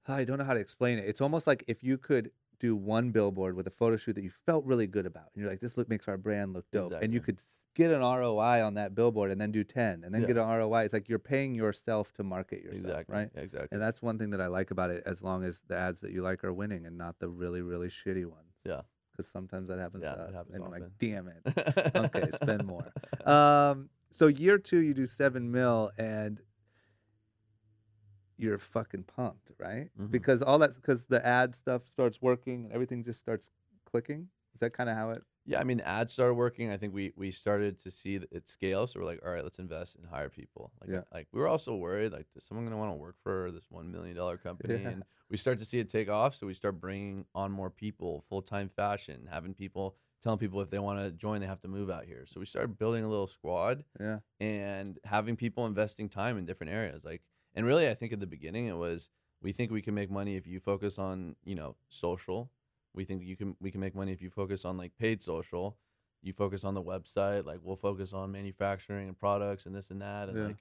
I 0.07 0.23
don't 0.23 0.37
know 0.37 0.43
how 0.43 0.53
to 0.53 0.59
explain 0.59 0.97
it. 0.99 1.05
It's 1.07 1.21
almost 1.21 1.47
like 1.47 1.63
if 1.67 1.83
you 1.83 1.97
could 1.97 2.31
do 2.59 2.75
one 2.75 3.11
billboard 3.11 3.55
with 3.55 3.67
a 3.67 3.71
photo 3.71 3.97
shoot 3.97 4.13
that 4.13 4.23
you 4.23 4.31
felt 4.45 4.65
really 4.65 4.87
good 4.87 5.05
about, 5.05 5.29
and 5.33 5.41
you're 5.41 5.49
like, 5.49 5.59
this 5.61 5.77
look 5.77 5.89
makes 5.89 6.07
our 6.07 6.17
brand 6.17 6.53
look 6.53 6.65
dope, 6.71 6.93
and 7.01 7.13
you 7.13 7.19
could 7.21 7.39
get 7.75 7.91
an 7.91 8.01
ROI 8.01 8.61
on 8.63 8.73
that 8.73 8.93
billboard, 8.95 9.31
and 9.31 9.39
then 9.39 9.51
do 9.51 9.63
ten, 9.63 10.03
and 10.03 10.13
then 10.13 10.21
Yeah. 10.21 10.27
get 10.27 10.37
an 10.37 10.47
ROI. 10.47 10.83
It's 10.85 10.93
like 10.93 11.07
you're 11.07 11.19
paying 11.19 11.53
yourself 11.55 12.13
to 12.15 12.23
market 12.23 12.61
yourself, 12.63 12.79
exactly. 12.85 13.15
right? 13.15 13.29
Exactly. 13.35 13.69
And 13.71 13.81
that's 13.81 14.01
one 14.01 14.17
thing 14.17 14.31
that 14.31 14.41
I 14.41 14.47
like 14.47 14.71
about 14.71 14.89
it, 14.89 15.03
as 15.05 15.21
long 15.23 15.43
as 15.43 15.61
the 15.67 15.75
ads 15.77 16.01
that 16.01 16.11
you 16.11 16.21
like 16.21 16.43
are 16.43 16.51
winning 16.53 16.85
and 16.85 16.97
not 16.97 17.19
the 17.19 17.29
really, 17.29 17.61
really 17.61 17.87
shitty 17.87 18.25
ones. 18.25 18.53
Yeah. 18.65 18.81
Because 19.15 19.31
sometimes 19.31 19.67
that 19.69 19.79
happens 19.79 20.03
Yeah, 20.03 20.15
to 20.15 20.21
us. 20.21 20.33
happens 20.33 20.55
and 20.55 20.63
I'm 20.63 20.71
like, 20.71 20.83
damn 20.97 21.27
it. 21.27 21.91
Okay, 21.95 22.29
spend 22.41 22.65
more. 22.65 22.91
Um, 23.25 23.89
so 24.11 24.27
year 24.27 24.57
two, 24.57 24.79
you 24.79 24.93
do 24.93 25.05
seven 25.05 25.51
mil, 25.51 25.91
and 25.97 26.41
you're 28.39 28.57
fucking 28.57 29.03
pumped, 29.03 29.51
right? 29.59 29.89
Mhm. 29.99 30.09
Because 30.11 30.41
all 30.41 30.57
that, 30.59 30.73
because 30.75 31.05
the 31.05 31.23
ad 31.25 31.53
stuff 31.55 31.85
starts 31.87 32.21
working 32.21 32.63
and 32.65 32.73
everything 32.73 33.03
just 33.03 33.19
starts 33.19 33.49
clicking. 33.85 34.29
Is 34.53 34.59
that 34.61 34.71
kind 34.73 34.89
of 34.89 34.95
how 34.95 35.11
it? 35.11 35.21
Yeah, 35.45 35.59
I 35.59 35.63
mean, 35.63 35.79
ads 35.81 36.13
started 36.13 36.35
working. 36.35 36.69
I 36.71 36.77
think 36.77 36.93
we 36.93 37.11
we 37.15 37.31
started 37.31 37.79
to 37.79 37.91
see 37.91 38.15
it 38.15 38.47
scale. 38.47 38.87
So 38.87 38.99
we're 38.99 39.05
like, 39.05 39.21
all 39.25 39.31
right, 39.31 39.43
let's 39.43 39.59
invest 39.59 39.95
and 39.95 40.05
hire 40.05 40.29
people. 40.29 40.71
Like, 40.79 40.89
Yeah. 40.89 41.03
like 41.13 41.27
we 41.31 41.39
were 41.39 41.47
also 41.47 41.75
worried, 41.75 42.11
like, 42.11 42.27
is 42.35 42.43
someone 42.43 42.65
gonna 42.65 42.77
want 42.77 42.91
to 42.91 42.97
work 42.97 43.15
for 43.23 43.51
this 43.51 43.69
one 43.69 43.91
million 43.91 44.15
dollar 44.15 44.37
company? 44.37 44.73
Yeah. 44.83 44.89
And 44.89 45.03
we 45.29 45.37
start 45.37 45.59
to 45.59 45.65
see 45.65 45.79
it 45.79 45.89
take 45.89 46.09
off. 46.09 46.35
So 46.35 46.45
we 46.47 46.53
start 46.53 46.79
bringing 46.79 47.25
on 47.35 47.51
more 47.51 47.69
people, 47.69 48.21
full 48.29 48.41
time 48.41 48.69
fashion, 48.69 49.27
having 49.29 49.53
people 49.53 49.95
telling 50.21 50.37
people 50.39 50.59
if 50.61 50.69
they 50.69 50.79
want 50.79 50.99
to 50.99 51.11
join, 51.11 51.39
they 51.39 51.47
have 51.47 51.61
to 51.61 51.67
move 51.69 51.89
out 51.89 52.03
here. 52.05 52.25
So 52.25 52.39
we 52.41 52.45
started 52.45 52.77
building 52.77 53.03
a 53.05 53.09
little 53.09 53.27
squad 53.27 53.85
Yeah. 53.99 54.19
and 54.41 54.99
having 55.05 55.35
people 55.37 55.65
investing 55.65 56.09
time 56.09 56.37
in 56.37 56.45
different 56.45 56.73
areas. 56.73 57.05
Like, 57.05 57.21
and 57.55 57.65
really, 57.65 57.87
I 57.89 57.93
think 57.93 58.13
at 58.13 58.19
the 58.19 58.27
beginning 58.27 58.67
it 58.67 58.77
was 58.77 59.09
we 59.41 59.51
think 59.53 59.71
we 59.71 59.81
can 59.81 59.93
make 59.93 60.11
money 60.11 60.35
if 60.35 60.45
you 60.47 60.59
focus 60.59 60.97
on 60.99 61.35
you 61.43 61.55
know 61.55 61.75
social. 61.89 62.51
We 62.93 63.05
think 63.05 63.23
you 63.23 63.35
can 63.37 63.55
we 63.59 63.71
can 63.71 63.79
make 63.81 63.95
money 63.95 64.11
if 64.11 64.21
you 64.21 64.29
focus 64.29 64.65
on 64.65 64.77
like 64.77 64.91
paid 64.97 65.21
social. 65.21 65.77
You 66.21 66.33
focus 66.33 66.63
on 66.65 66.73
the 66.73 66.83
website. 66.83 67.45
Like 67.45 67.59
we'll 67.63 67.75
focus 67.77 68.11
on 68.13 68.31
manufacturing 68.31 69.07
and 69.07 69.17
products 69.17 69.65
and 69.65 69.73
this 69.75 69.89
and 69.91 70.01
that 70.01 70.27
and 70.29 70.37
Yeah. 70.37 70.45
like 70.47 70.57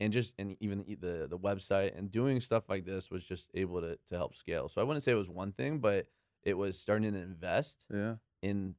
and 0.00 0.12
just 0.12 0.34
and 0.38 0.56
even 0.60 0.84
the, 0.84 0.94
the 0.94 1.26
the 1.28 1.38
website 1.38 1.96
and 1.98 2.10
doing 2.10 2.40
stuff 2.40 2.68
like 2.68 2.84
this 2.86 3.10
was 3.10 3.24
just 3.24 3.50
able 3.54 3.80
to 3.82 3.98
to 4.08 4.16
help 4.16 4.34
scale. 4.34 4.68
So 4.68 4.80
I 4.80 4.84
wouldn't 4.84 5.02
say 5.02 5.12
it 5.12 5.16
was 5.16 5.28
one 5.28 5.52
thing, 5.52 5.80
but 5.80 6.06
it 6.42 6.54
was 6.54 6.78
starting 6.80 7.12
to 7.12 7.18
invest 7.20 7.84
Yeah. 7.92 8.14
in 8.40 8.74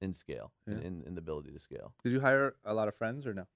in 0.00 0.12
scale 0.12 0.52
Yeah. 0.66 0.74
in, 0.74 0.82
in 0.82 1.02
in 1.06 1.14
the 1.14 1.20
ability 1.20 1.52
to 1.52 1.58
scale. 1.58 1.94
Did 2.04 2.12
you 2.12 2.20
hire 2.20 2.56
a 2.64 2.74
lot 2.74 2.88
of 2.88 2.94
friends 2.96 3.26
or 3.26 3.32
no? 3.32 3.46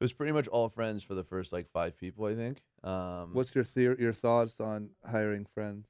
It 0.00 0.04
was 0.04 0.12
pretty 0.12 0.32
much 0.32 0.46
all 0.48 0.68
friends 0.68 1.02
for 1.02 1.14
the 1.14 1.24
first 1.24 1.52
like 1.52 1.68
five 1.70 1.98
people, 1.98 2.24
I 2.26 2.34
think. 2.36 2.62
Um, 2.84 3.30
What's 3.34 3.52
your 3.54 3.64
theor- 3.64 3.98
your 3.98 4.12
thoughts 4.12 4.60
on 4.60 4.90
hiring 5.04 5.44
friends? 5.44 5.88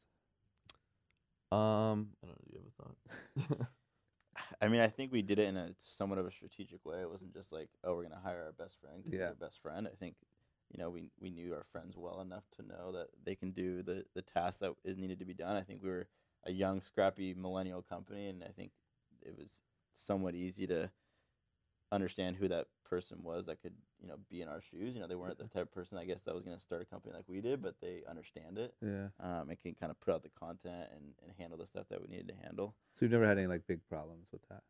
um? 1.52 2.10
I 2.22 2.26
don't 2.26 2.30
know. 2.30 2.44
Do 2.46 2.52
you 2.52 2.58
have 2.58 2.66
a 2.66 3.56
thought. 3.58 3.68
I 4.62 4.68
mean, 4.68 4.80
I 4.80 4.88
think 4.88 5.12
we 5.12 5.20
did 5.22 5.38
it 5.38 5.48
in 5.48 5.56
a 5.56 5.74
somewhat 5.82 6.18
of 6.18 6.26
a 6.26 6.30
strategic 6.30 6.84
way. 6.84 7.00
It 7.00 7.10
wasn't 7.10 7.34
just 7.34 7.52
like, 7.52 7.68
oh, 7.84 7.96
we're 7.96 8.04
gonna 8.04 8.20
hire 8.22 8.44
our 8.44 8.52
best 8.52 8.78
friend. 8.80 9.02
'cause 9.02 9.10
he's 9.12 9.20
Yeah. 9.20 9.28
our 9.28 9.34
best 9.34 9.60
friend. 9.60 9.86
I 9.86 9.94
think, 9.96 10.16
you 10.70 10.78
know, 10.78 10.90
we 10.90 11.10
we 11.20 11.30
knew 11.30 11.54
our 11.54 11.64
friends 11.64 11.96
well 11.96 12.20
enough 12.20 12.44
to 12.52 12.62
know 12.62 12.92
that 12.92 13.08
they 13.24 13.34
can 13.34 13.50
do 13.52 13.82
the 13.82 14.06
the 14.14 14.22
task 14.22 14.60
that 14.60 14.74
is 14.84 14.96
needed 14.96 15.18
to 15.18 15.24
be 15.26 15.34
done. 15.34 15.56
I 15.56 15.62
think 15.62 15.82
we 15.82 15.90
were 15.90 16.08
a 16.44 16.52
young, 16.52 16.80
scrappy 16.80 17.34
millennial 17.34 17.82
company, 17.82 18.28
and 18.28 18.42
I 18.44 18.48
think 18.52 18.72
it 19.22 19.36
was 19.36 19.60
somewhat 19.94 20.34
easy 20.34 20.66
to 20.68 20.90
understand 21.90 22.36
who 22.36 22.48
that 22.48 22.68
person 22.84 23.22
was 23.22 23.46
that 23.46 23.60
could, 23.60 23.74
you 24.00 24.08
know, 24.08 24.16
be 24.30 24.42
in 24.42 24.48
our 24.48 24.60
shoes. 24.60 24.94
You 24.94 25.00
know, 25.00 25.06
they 25.06 25.14
weren't 25.14 25.38
the 25.38 25.44
type 25.44 25.62
of 25.62 25.72
person, 25.72 25.98
I 25.98 26.04
guess, 26.04 26.22
that 26.24 26.34
was 26.34 26.44
gonna 26.44 26.60
start 26.60 26.82
a 26.82 26.84
company 26.84 27.14
like 27.14 27.24
we 27.28 27.40
did, 27.40 27.62
but 27.62 27.74
they 27.80 28.02
understand 28.08 28.58
it. 28.58 28.74
Yeah. 28.82 29.08
Um, 29.20 29.50
and 29.50 29.60
can 29.60 29.74
kind 29.74 29.90
of 29.90 30.00
put 30.00 30.14
out 30.14 30.22
the 30.22 30.30
content 30.30 30.88
and, 30.94 31.14
and 31.22 31.32
handle 31.38 31.58
the 31.58 31.66
stuff 31.66 31.86
that 31.90 32.00
we 32.00 32.08
needed 32.08 32.28
to 32.28 32.34
handle. 32.42 32.74
So 32.94 33.04
you've 33.04 33.12
never 33.12 33.26
had 33.26 33.38
any 33.38 33.46
like 33.46 33.66
big 33.66 33.80
problems 33.88 34.28
with 34.32 34.42
that. 34.48 34.62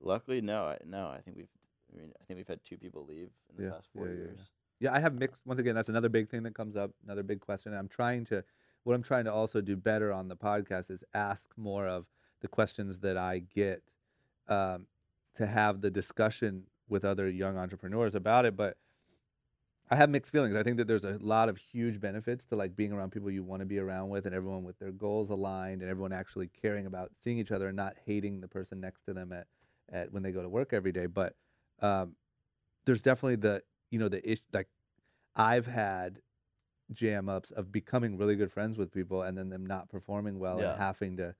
Luckily, 0.00 0.40
no, 0.40 0.64
I, 0.64 0.78
no. 0.84 1.06
I 1.08 1.20
think 1.20 1.36
we've, 1.36 1.48
I 1.94 1.98
mean, 1.98 2.12
I 2.20 2.24
think 2.24 2.38
we've 2.38 2.48
had 2.48 2.60
two 2.64 2.76
people 2.76 3.06
leave 3.06 3.30
in 3.50 3.56
the 3.56 3.64
Yeah, 3.64 3.70
past 3.70 3.88
four 3.94 4.06
yeah, 4.06 4.12
yeah, 4.12 4.18
years. 4.18 4.40
Yeah, 4.80 4.92
I 4.92 5.00
have 5.00 5.14
mixed. 5.14 5.40
Once 5.46 5.60
again, 5.60 5.74
that's 5.74 5.88
another 5.88 6.08
big 6.08 6.28
thing 6.28 6.42
that 6.42 6.54
comes 6.54 6.76
up. 6.76 6.90
Another 7.04 7.22
big 7.22 7.40
question. 7.40 7.72
I'm 7.72 7.88
trying 7.88 8.24
to. 8.26 8.44
What 8.82 8.94
I'm 8.94 9.02
trying 9.02 9.24
to 9.24 9.32
also 9.32 9.62
do 9.62 9.76
better 9.76 10.12
on 10.12 10.28
the 10.28 10.36
podcast 10.36 10.90
is 10.90 11.02
ask 11.14 11.48
more 11.56 11.86
of 11.86 12.04
the 12.42 12.48
questions 12.48 12.98
that 12.98 13.16
I 13.16 13.38
get 13.38 13.82
um, 14.46 14.86
to 15.36 15.46
have 15.46 15.80
the 15.80 15.90
discussion 15.90 16.64
with 16.88 17.04
other 17.04 17.28
young 17.28 17.56
entrepreneurs 17.56 18.14
about 18.14 18.44
it. 18.44 18.56
But 18.56 18.76
I 19.90 19.96
have 19.96 20.08
mixed 20.08 20.32
feelings. 20.32 20.56
I 20.56 20.62
think 20.62 20.78
that 20.78 20.86
there's 20.88 21.04
a 21.04 21.18
lot 21.20 21.48
of 21.48 21.56
huge 21.58 22.00
benefits 22.00 22.44
to 22.46 22.56
like 22.56 22.74
being 22.74 22.92
around 22.92 23.10
people 23.12 23.30
you 23.30 23.42
want 23.42 23.60
to 23.60 23.66
be 23.66 23.78
around 23.78 24.08
with, 24.08 24.24
and 24.26 24.34
everyone 24.34 24.64
with 24.64 24.78
their 24.78 24.92
goals 24.92 25.30
aligned, 25.30 25.82
and 25.82 25.90
everyone 25.90 26.12
actually 26.12 26.48
caring 26.48 26.86
about 26.86 27.10
seeing 27.22 27.38
each 27.38 27.50
other 27.52 27.68
and 27.68 27.76
not 27.76 27.94
hating 28.06 28.40
the 28.40 28.48
person 28.48 28.80
next 28.80 29.02
to 29.04 29.12
them 29.12 29.32
at, 29.32 29.46
at 29.92 30.10
when 30.12 30.22
they 30.22 30.32
go 30.32 30.42
to 30.42 30.48
work 30.48 30.72
every 30.72 30.92
day. 30.92 31.06
But 31.06 31.34
um, 31.80 32.16
there's 32.86 33.02
definitely 33.02 33.36
the 33.36 33.62
you 33.90 33.98
know 33.98 34.08
the 34.08 34.26
issue 34.28 34.42
like 34.52 34.68
I've 35.36 35.66
had 35.66 36.20
jam 36.92 37.28
ups 37.28 37.50
of 37.50 37.72
becoming 37.72 38.16
really 38.16 38.36
good 38.36 38.52
friends 38.52 38.76
with 38.76 38.92
people 38.92 39.22
and 39.22 39.36
then 39.36 39.48
them 39.48 39.66
not 39.66 39.88
performing 39.88 40.38
well 40.38 40.60
Yeah. 40.60 40.72
and 40.72 40.78
having 40.80 41.16
to 41.16 41.34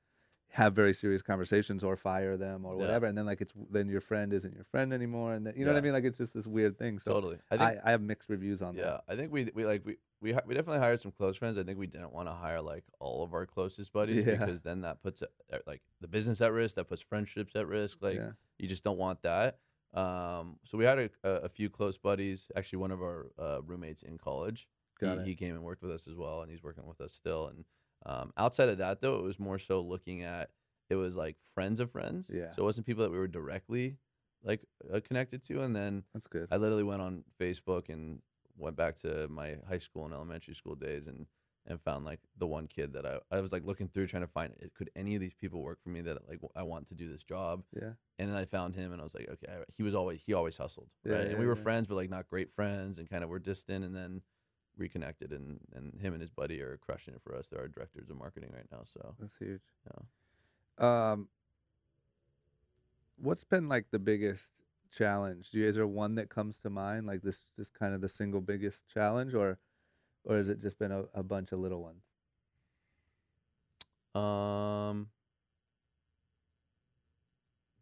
have 0.54 0.72
very 0.72 0.94
serious 0.94 1.20
conversations 1.20 1.82
or 1.82 1.96
fire 1.96 2.36
them 2.36 2.64
or 2.64 2.74
Yeah. 2.74 2.80
whatever 2.82 3.06
and 3.06 3.18
then 3.18 3.26
like 3.26 3.40
it's 3.40 3.52
then 3.70 3.88
your 3.88 4.00
friend 4.00 4.32
isn't 4.32 4.54
your 4.54 4.62
friend 4.64 4.92
anymore 4.92 5.34
and 5.34 5.44
then, 5.44 5.54
you 5.56 5.64
know 5.64 5.72
what 5.72 5.78
I 5.78 5.80
mean 5.80 5.92
like 5.92 6.04
it's 6.04 6.18
just 6.18 6.32
this 6.32 6.46
weird 6.46 6.78
thing 6.78 7.00
so 7.00 7.12
totally. 7.12 7.38
I 7.50 7.54
I, 7.54 7.58
think. 7.58 7.80
I, 7.84 7.90
have 7.90 8.00
mixed 8.00 8.28
reviews 8.28 8.62
on 8.62 8.76
that. 8.76 8.80
yeah, 8.80 8.90
that 8.92 9.04
I 9.08 9.16
think 9.16 9.32
we 9.32 9.50
we 9.52 9.66
like 9.66 9.82
we 9.84 9.96
we 10.20 10.32
we 10.46 10.54
definitely 10.54 10.78
hired 10.78 11.00
some 11.00 11.10
close 11.10 11.36
friends. 11.36 11.58
I 11.58 11.64
think 11.64 11.78
we 11.78 11.88
didn't 11.88 12.12
want 12.12 12.28
to 12.28 12.32
hire 12.34 12.60
like 12.60 12.84
all 13.00 13.24
of 13.24 13.34
our 13.34 13.46
closest 13.46 13.92
buddies 13.92 14.24
Yeah. 14.24 14.36
because 14.36 14.62
then 14.62 14.82
that 14.82 15.02
puts 15.02 15.22
uh, 15.22 15.26
like 15.66 15.82
the 16.00 16.08
business 16.08 16.40
at 16.40 16.52
risk. 16.52 16.76
That 16.76 16.88
puts 16.88 17.02
friendships 17.02 17.56
at 17.56 17.66
risk. 17.66 17.98
Like 18.00 18.16
yeah 18.16 18.30
you 18.58 18.68
just 18.68 18.84
don't 18.84 18.98
want 18.98 19.22
that. 19.22 19.58
Um, 19.92 20.56
so 20.64 20.76
we 20.78 20.84
had 20.84 20.98
a, 20.98 21.10
a, 21.22 21.30
a 21.30 21.48
few 21.48 21.70
close 21.70 21.98
buddies. 21.98 22.48
Actually, 22.56 22.78
one 22.78 22.90
of 22.90 23.00
our 23.02 23.26
uh, 23.38 23.62
roommates 23.62 24.02
in 24.02 24.18
college. 24.18 24.68
Got 25.00 25.16
he, 25.16 25.20
it. 25.20 25.26
he 25.26 25.34
came 25.34 25.54
and 25.54 25.64
worked 25.64 25.82
with 25.82 25.90
us 25.90 26.06
as 26.06 26.16
well, 26.16 26.42
and 26.42 26.50
he's 26.50 26.62
working 26.62 26.86
with 26.86 27.00
us 27.00 27.12
still. 27.12 27.48
And 27.48 27.64
um, 28.06 28.32
outside 28.36 28.68
of 28.68 28.78
that, 28.78 29.00
though, 29.00 29.16
it 29.18 29.22
was 29.22 29.38
more 29.38 29.58
so 29.58 29.80
looking 29.80 30.22
at 30.22 30.50
it 30.90 30.96
was 30.96 31.16
like 31.16 31.36
friends 31.54 31.80
of 31.80 31.90
friends. 31.90 32.30
Yeah. 32.32 32.52
So 32.54 32.62
it 32.62 32.64
wasn't 32.64 32.86
people 32.86 33.02
that 33.04 33.10
we 33.10 33.18
were 33.18 33.26
directly 33.28 33.96
like 34.42 34.60
uh, 34.92 35.00
connected 35.00 35.42
to. 35.44 35.62
And 35.62 35.74
then 35.74 36.02
that's 36.12 36.26
good 36.26 36.48
I 36.50 36.56
literally 36.58 36.82
went 36.82 37.00
on 37.00 37.24
Facebook 37.40 37.88
and 37.88 38.20
went 38.56 38.76
back 38.76 38.96
to 38.96 39.26
my 39.28 39.56
high 39.68 39.78
school 39.78 40.04
and 40.04 40.12
elementary 40.14 40.54
school 40.54 40.74
days 40.74 41.06
and 41.06 41.26
and 41.66 41.80
found 41.80 42.04
like 42.04 42.20
the 42.36 42.46
one 42.46 42.66
kid 42.66 42.92
that 42.92 43.06
I, 43.06 43.20
I 43.30 43.40
was 43.40 43.50
like 43.50 43.64
looking 43.64 43.88
through 43.88 44.06
trying 44.08 44.20
to 44.22 44.28
find 44.28 44.52
it. 44.60 44.74
Could 44.74 44.90
any 44.94 45.14
of 45.14 45.22
these 45.22 45.32
people 45.32 45.62
work 45.62 45.78
for 45.82 45.88
me 45.88 46.02
that 46.02 46.28
like 46.28 46.38
I 46.54 46.62
want 46.62 46.88
to 46.88 46.94
do 46.94 47.10
this 47.10 47.22
job? 47.22 47.62
yeah 47.74 47.92
And 48.18 48.28
then 48.30 48.36
I 48.36 48.44
found 48.44 48.76
him 48.76 48.92
and 48.92 49.00
I 49.00 49.04
was 49.04 49.14
like, 49.14 49.30
okay, 49.32 49.46
I- 49.50 49.64
he 49.78 49.82
was 49.82 49.94
always 49.94 50.20
he 50.26 50.34
always 50.34 50.58
hustled, 50.58 50.90
Yeah, 51.06 51.14
right? 51.14 51.26
and 51.28 51.38
we 51.38 51.46
were 51.46 51.56
yeah. 51.56 51.62
friends, 51.62 51.86
but 51.86 51.94
like 51.94 52.10
not 52.10 52.28
great 52.28 52.52
friends, 52.54 52.98
and 52.98 53.08
kind 53.08 53.24
of 53.24 53.30
were 53.30 53.38
distant. 53.38 53.82
And 53.86 53.96
then 53.96 54.20
reconnected, 54.76 55.32
and 55.32 55.60
and 55.74 56.00
him 56.00 56.12
and 56.12 56.20
his 56.20 56.30
buddy 56.30 56.60
are 56.60 56.76
crushing 56.78 57.14
it 57.14 57.20
for 57.22 57.34
us. 57.34 57.46
They're 57.48 57.60
our 57.60 57.68
directors 57.68 58.10
of 58.10 58.16
marketing 58.16 58.50
right 58.52 58.66
now. 58.72 58.82
So 58.92 59.14
that's 59.20 59.36
huge 59.38 59.62
Yeah. 59.90 61.10
um 61.10 61.28
what's 63.16 63.44
been 63.44 63.68
like 63.68 63.86
the 63.90 63.98
biggest 63.98 64.50
challenge 64.92 65.50
Do 65.50 65.58
you, 65.58 65.68
is 65.68 65.76
there 65.76 65.86
one 65.86 66.16
that 66.16 66.28
comes 66.28 66.58
to 66.58 66.70
mind 66.70 67.06
like 67.06 67.22
this 67.22 67.46
just 67.56 67.74
kind 67.74 67.94
of 67.94 68.00
the 68.00 68.08
single 68.08 68.40
biggest 68.40 68.80
challenge 68.92 69.34
or 69.34 69.58
or 70.24 70.36
has 70.36 70.48
it 70.48 70.60
just 70.60 70.78
been 70.78 70.92
a, 70.92 71.04
a 71.14 71.22
bunch 71.22 71.52
of 71.52 71.58
little 71.60 71.82
ones 71.82 72.02
um, 74.14 75.08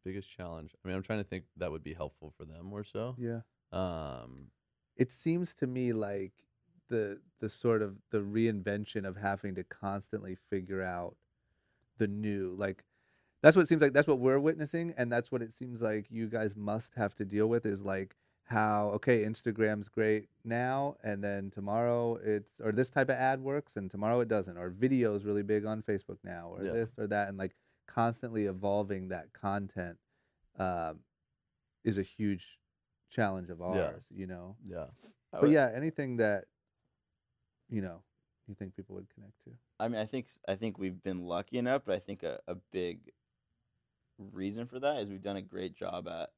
biggest 0.04 0.30
challenge. 0.30 0.74
I 0.82 0.88
mean, 0.88 0.96
I'm 0.96 1.02
trying 1.02 1.18
to 1.22 1.28
think 1.28 1.44
that 1.56 1.70
would 1.70 1.84
be 1.84 1.94
helpful 1.94 2.32
for 2.36 2.44
them 2.44 2.72
or 2.72 2.84
so. 2.84 3.14
yeah 3.18 3.40
Um, 3.72 4.48
it 4.96 5.10
seems 5.10 5.54
to 5.56 5.66
me 5.66 5.92
like 5.92 6.32
the 6.92 7.18
the 7.40 7.48
sort 7.48 7.82
of 7.82 7.96
the 8.10 8.18
reinvention 8.18 9.04
of 9.04 9.16
having 9.16 9.54
to 9.56 9.64
constantly 9.64 10.36
figure 10.50 10.82
out 10.82 11.16
the 11.98 12.06
new 12.06 12.54
like 12.58 12.84
that's 13.42 13.56
what 13.56 13.62
it 13.62 13.68
seems 13.68 13.82
like 13.82 13.92
that's 13.92 14.06
what 14.08 14.18
we're 14.20 14.38
witnessing 14.38 14.94
and 14.96 15.10
that's 15.10 15.32
what 15.32 15.42
it 15.42 15.52
seems 15.58 15.80
like 15.80 16.06
you 16.10 16.26
guys 16.28 16.52
must 16.54 16.92
have 16.94 17.14
to 17.16 17.24
deal 17.24 17.46
with 17.48 17.64
is 17.66 17.80
like 17.82 18.14
how 18.44 18.90
okay 18.94 19.24
instagram's 19.24 19.88
great 19.88 20.28
now 20.44 20.96
and 21.02 21.22
then 21.24 21.50
tomorrow 21.50 22.18
it's 22.22 22.50
or 22.62 22.70
this 22.72 22.90
type 22.90 23.08
of 23.08 23.16
ad 23.16 23.40
works 23.40 23.72
and 23.76 23.90
tomorrow 23.90 24.20
it 24.20 24.28
doesn't 24.28 24.56
or 24.58 24.68
video 24.70 25.14
is 25.14 25.24
really 25.24 25.42
big 25.42 25.64
on 25.64 25.82
facebook 25.82 26.18
now 26.24 26.48
or 26.54 26.64
Yeah. 26.64 26.72
this 26.72 26.90
or 26.98 27.06
that 27.08 27.28
and 27.28 27.38
like 27.38 27.54
constantly 27.86 28.46
evolving 28.46 29.08
that 29.08 29.32
content 29.32 29.96
um, 30.58 30.98
is 31.84 31.98
a 31.98 32.02
huge 32.02 32.58
challenge 33.10 33.48
of 33.50 33.60
ours 33.62 33.76
Yeah. 34.10 34.18
you 34.20 34.26
know 34.26 34.56
yeah. 34.66 34.86
I 35.34 35.40
but 35.40 35.42
would- 35.42 35.52
yeah, 35.52 35.70
anything 35.74 36.16
that 36.18 36.44
you 37.72 37.82
know 37.82 38.02
you 38.46 38.54
think 38.54 38.76
people 38.76 38.96
would 38.96 39.12
connect 39.14 39.42
to. 39.44 39.50
I 39.78 39.88
mean, 39.88 40.00
I 40.00 40.04
think 40.04 40.26
I 40.46 40.54
think 40.54 40.78
we've 40.78 41.02
been 41.02 41.26
lucky 41.26 41.58
enough, 41.58 41.82
but 41.86 41.94
I 41.94 41.98
think 41.98 42.22
a, 42.22 42.38
a 42.46 42.54
big 42.72 43.00
reason 44.18 44.66
for 44.66 44.78
that 44.80 44.98
is 44.98 45.08
we've 45.08 45.22
done 45.22 45.36
a 45.36 45.42
great 45.42 45.74
job 45.74 46.08
at 46.08 46.30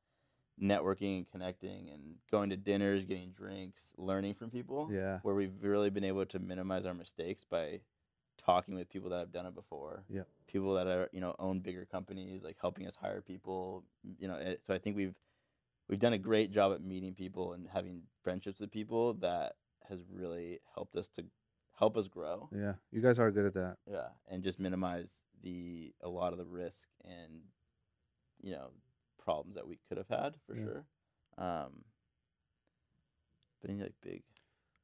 networking 0.62 1.18
and 1.18 1.30
connecting 1.30 1.90
and 1.92 2.16
going 2.30 2.50
to 2.50 2.56
dinners, 2.56 3.04
getting 3.04 3.30
drinks, 3.30 3.92
learning 3.96 4.34
from 4.34 4.50
people. 4.50 4.88
Yeah. 4.92 5.18
Where 5.22 5.34
we've 5.34 5.54
really 5.60 5.90
been 5.90 6.04
able 6.04 6.26
to 6.26 6.38
minimize 6.38 6.86
our 6.86 6.94
mistakes 6.94 7.44
by 7.48 7.80
talking 8.44 8.74
with 8.74 8.90
people 8.90 9.10
that 9.10 9.18
have 9.18 9.32
done 9.32 9.46
it 9.46 9.54
before. 9.54 10.04
Yep. 10.08 10.28
People 10.46 10.74
that 10.74 10.86
are 10.86 11.08
you 11.12 11.20
know 11.20 11.34
own 11.38 11.60
bigger 11.60 11.86
companies, 11.90 12.42
like 12.42 12.56
helping 12.60 12.86
us 12.86 12.96
hire 12.96 13.20
people. 13.20 13.84
You 14.18 14.28
know, 14.28 14.36
it, 14.36 14.60
so 14.66 14.74
I 14.74 14.78
think 14.78 14.96
we've 14.96 15.16
we've 15.88 15.98
done 15.98 16.12
a 16.12 16.18
great 16.18 16.52
job 16.52 16.72
at 16.72 16.82
meeting 16.82 17.14
people 17.14 17.54
and 17.54 17.66
having 17.72 18.02
friendships 18.22 18.60
with 18.60 18.70
people 18.70 19.14
that 19.14 19.54
has 19.88 20.00
really 20.10 20.60
helped 20.74 20.96
us 20.96 21.08
to 21.10 21.24
help 21.78 21.96
us 21.96 22.08
grow. 22.08 22.48
Yeah, 22.54 22.74
you 22.90 23.00
guys 23.00 23.18
are 23.18 23.30
good 23.30 23.46
at 23.46 23.54
that. 23.54 23.76
Yeah, 23.90 24.08
and 24.28 24.42
just 24.42 24.58
minimize 24.58 25.10
the 25.42 25.92
a 26.00 26.08
lot 26.08 26.32
of 26.32 26.38
the 26.38 26.44
risk 26.46 26.88
and 27.04 27.42
you 28.42 28.52
know 28.52 28.70
problems 29.22 29.54
that 29.56 29.66
we 29.66 29.78
could 29.88 29.98
have 29.98 30.08
had 30.08 30.34
for 30.46 30.54
Yeah. 30.56 30.64
sure. 30.64 30.84
Um, 31.38 31.84
but 33.60 33.70
any 33.70 33.82
like 33.82 33.94
big, 34.02 34.22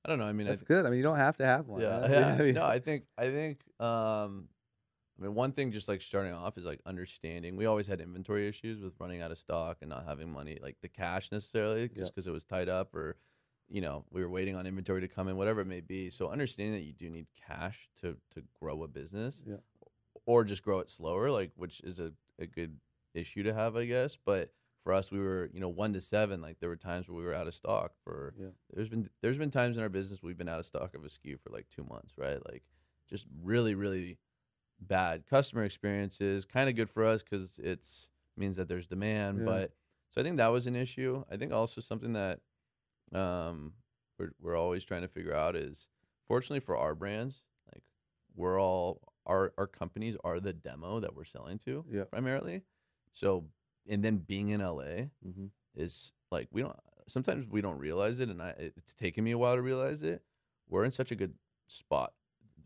I 0.04 0.08
don't 0.08 0.18
know. 0.18 0.24
I 0.24 0.32
mean, 0.32 0.46
I 0.46 0.50
That's 0.50 0.62
good. 0.62 0.86
I 0.86 0.90
mean, 0.90 0.96
you 0.98 1.02
don't 1.02 1.16
have 1.16 1.36
to 1.38 1.46
have 1.46 1.66
one. 1.68 1.82
Yeah, 1.82 2.00
right? 2.00 2.10
yeah. 2.10 2.26
I 2.26 2.38
mean, 2.42 2.54
no, 2.54 2.64
I 2.64 2.78
think 2.78 3.04
I 3.18 3.30
think 3.30 3.60
um 3.80 4.48
I 5.18 5.24
mean 5.24 5.34
one 5.34 5.52
thing 5.52 5.70
just 5.70 5.88
like 5.88 6.00
starting 6.02 6.32
off 6.32 6.56
is 6.58 6.64
like 6.64 6.80
understanding. 6.86 7.56
We 7.56 7.66
always 7.66 7.86
had 7.86 8.00
inventory 8.00 8.48
issues 8.48 8.80
with 8.82 8.94
running 8.98 9.20
out 9.20 9.30
of 9.30 9.38
stock 9.38 9.78
and 9.82 9.90
not 9.90 10.06
having 10.06 10.32
money 10.32 10.58
like 10.62 10.76
the 10.80 10.88
cash 10.88 11.30
necessarily 11.30 11.88
just 11.88 11.98
Yep. 12.00 12.08
because 12.14 12.26
it 12.26 12.32
was 12.32 12.44
tied 12.44 12.68
up 12.68 12.94
or 12.94 13.16
you 13.70 13.80
know, 13.80 14.04
we 14.10 14.20
were 14.22 14.28
waiting 14.30 14.56
on 14.56 14.66
inventory 14.66 15.00
to 15.00 15.08
come 15.08 15.28
in, 15.28 15.36
whatever 15.36 15.60
it 15.60 15.66
may 15.66 15.80
be. 15.80 16.10
So 16.10 16.28
understanding 16.28 16.74
that 16.74 16.84
you 16.84 16.92
do 16.92 17.08
need 17.08 17.26
cash 17.46 17.88
to 18.02 18.16
to 18.34 18.42
grow 18.60 18.82
a 18.82 18.88
business. 18.88 19.42
Yep. 19.46 19.62
Or 20.26 20.44
just 20.44 20.62
grow 20.62 20.80
it 20.80 20.90
slower, 20.90 21.30
like 21.30 21.52
which 21.56 21.80
is 21.80 21.98
a, 21.98 22.12
a 22.38 22.46
good 22.46 22.76
issue 23.14 23.42
to 23.44 23.54
have, 23.54 23.76
I 23.76 23.86
guess. 23.86 24.16
But 24.24 24.52
for 24.84 24.92
us, 24.92 25.10
we 25.10 25.18
were, 25.18 25.50
you 25.52 25.60
know, 25.60 25.68
one 25.68 25.92
to 25.94 26.00
seven. 26.00 26.40
Like 26.40 26.58
there 26.60 26.68
were 26.68 26.76
times 26.76 27.08
where 27.08 27.16
we 27.18 27.24
were 27.24 27.34
out 27.34 27.46
of 27.46 27.54
stock 27.54 27.92
for 28.04 28.34
Yeah. 28.38 28.48
there's 28.74 28.88
been 28.88 29.08
there's 29.22 29.38
been 29.38 29.50
times 29.50 29.76
in 29.76 29.82
our 29.82 29.88
business 29.88 30.22
we've 30.22 30.38
been 30.38 30.48
out 30.48 30.58
of 30.60 30.66
stock 30.66 30.94
of 30.94 31.04
a 31.04 31.08
SKU 31.08 31.38
for 31.40 31.50
like 31.50 31.66
two 31.74 31.84
months, 31.84 32.12
right? 32.18 32.38
Like 32.50 32.62
just 33.08 33.26
really 33.42 33.74
really 33.74 34.18
bad 34.80 35.26
customer 35.28 35.64
experiences. 35.64 36.44
Kind 36.44 36.68
of 36.68 36.76
good 36.76 36.90
for 36.90 37.04
us 37.04 37.22
because 37.22 37.58
it's 37.62 38.10
means 38.36 38.56
that 38.56 38.68
there's 38.68 38.86
demand, 38.86 39.38
Yeah. 39.40 39.44
but 39.44 39.72
so 40.10 40.20
I 40.20 40.24
think 40.24 40.38
that 40.38 40.48
was 40.48 40.66
an 40.66 40.76
issue. 40.76 41.24
I 41.30 41.36
think 41.36 41.52
also 41.52 41.80
something 41.80 42.14
that 42.14 42.40
um 43.14 43.72
we're 44.18 44.32
we're 44.40 44.56
always 44.56 44.84
trying 44.84 45.02
to 45.02 45.08
figure 45.08 45.34
out 45.34 45.56
is 45.56 45.88
fortunately 46.28 46.60
for 46.60 46.76
our 46.76 46.94
brands, 46.94 47.42
like 47.72 47.82
we're 48.34 48.60
all 48.60 49.00
our 49.26 49.52
our 49.58 49.66
companies 49.66 50.16
are 50.24 50.40
the 50.40 50.52
demo 50.52 51.00
that 51.00 51.14
we're 51.14 51.24
selling 51.24 51.58
to 51.58 51.84
Yeah. 51.90 52.04
primarily. 52.04 52.62
So 53.12 53.46
and 53.88 54.04
then 54.04 54.18
being 54.18 54.48
in 54.50 54.60
LA 54.60 55.06
hmm 55.22 55.46
is 55.74 56.12
like 56.30 56.48
we 56.50 56.62
don't 56.62 56.76
sometimes 57.08 57.46
we 57.48 57.60
don't 57.60 57.78
realize 57.78 58.20
it 58.20 58.28
and 58.28 58.42
I 58.42 58.50
it's 58.58 58.94
taken 58.94 59.24
me 59.24 59.30
a 59.32 59.38
while 59.38 59.56
to 59.56 59.62
realize 59.62 60.02
it. 60.02 60.22
We're 60.68 60.84
in 60.84 60.92
such 60.92 61.10
a 61.10 61.16
good 61.16 61.34
spot 61.68 62.12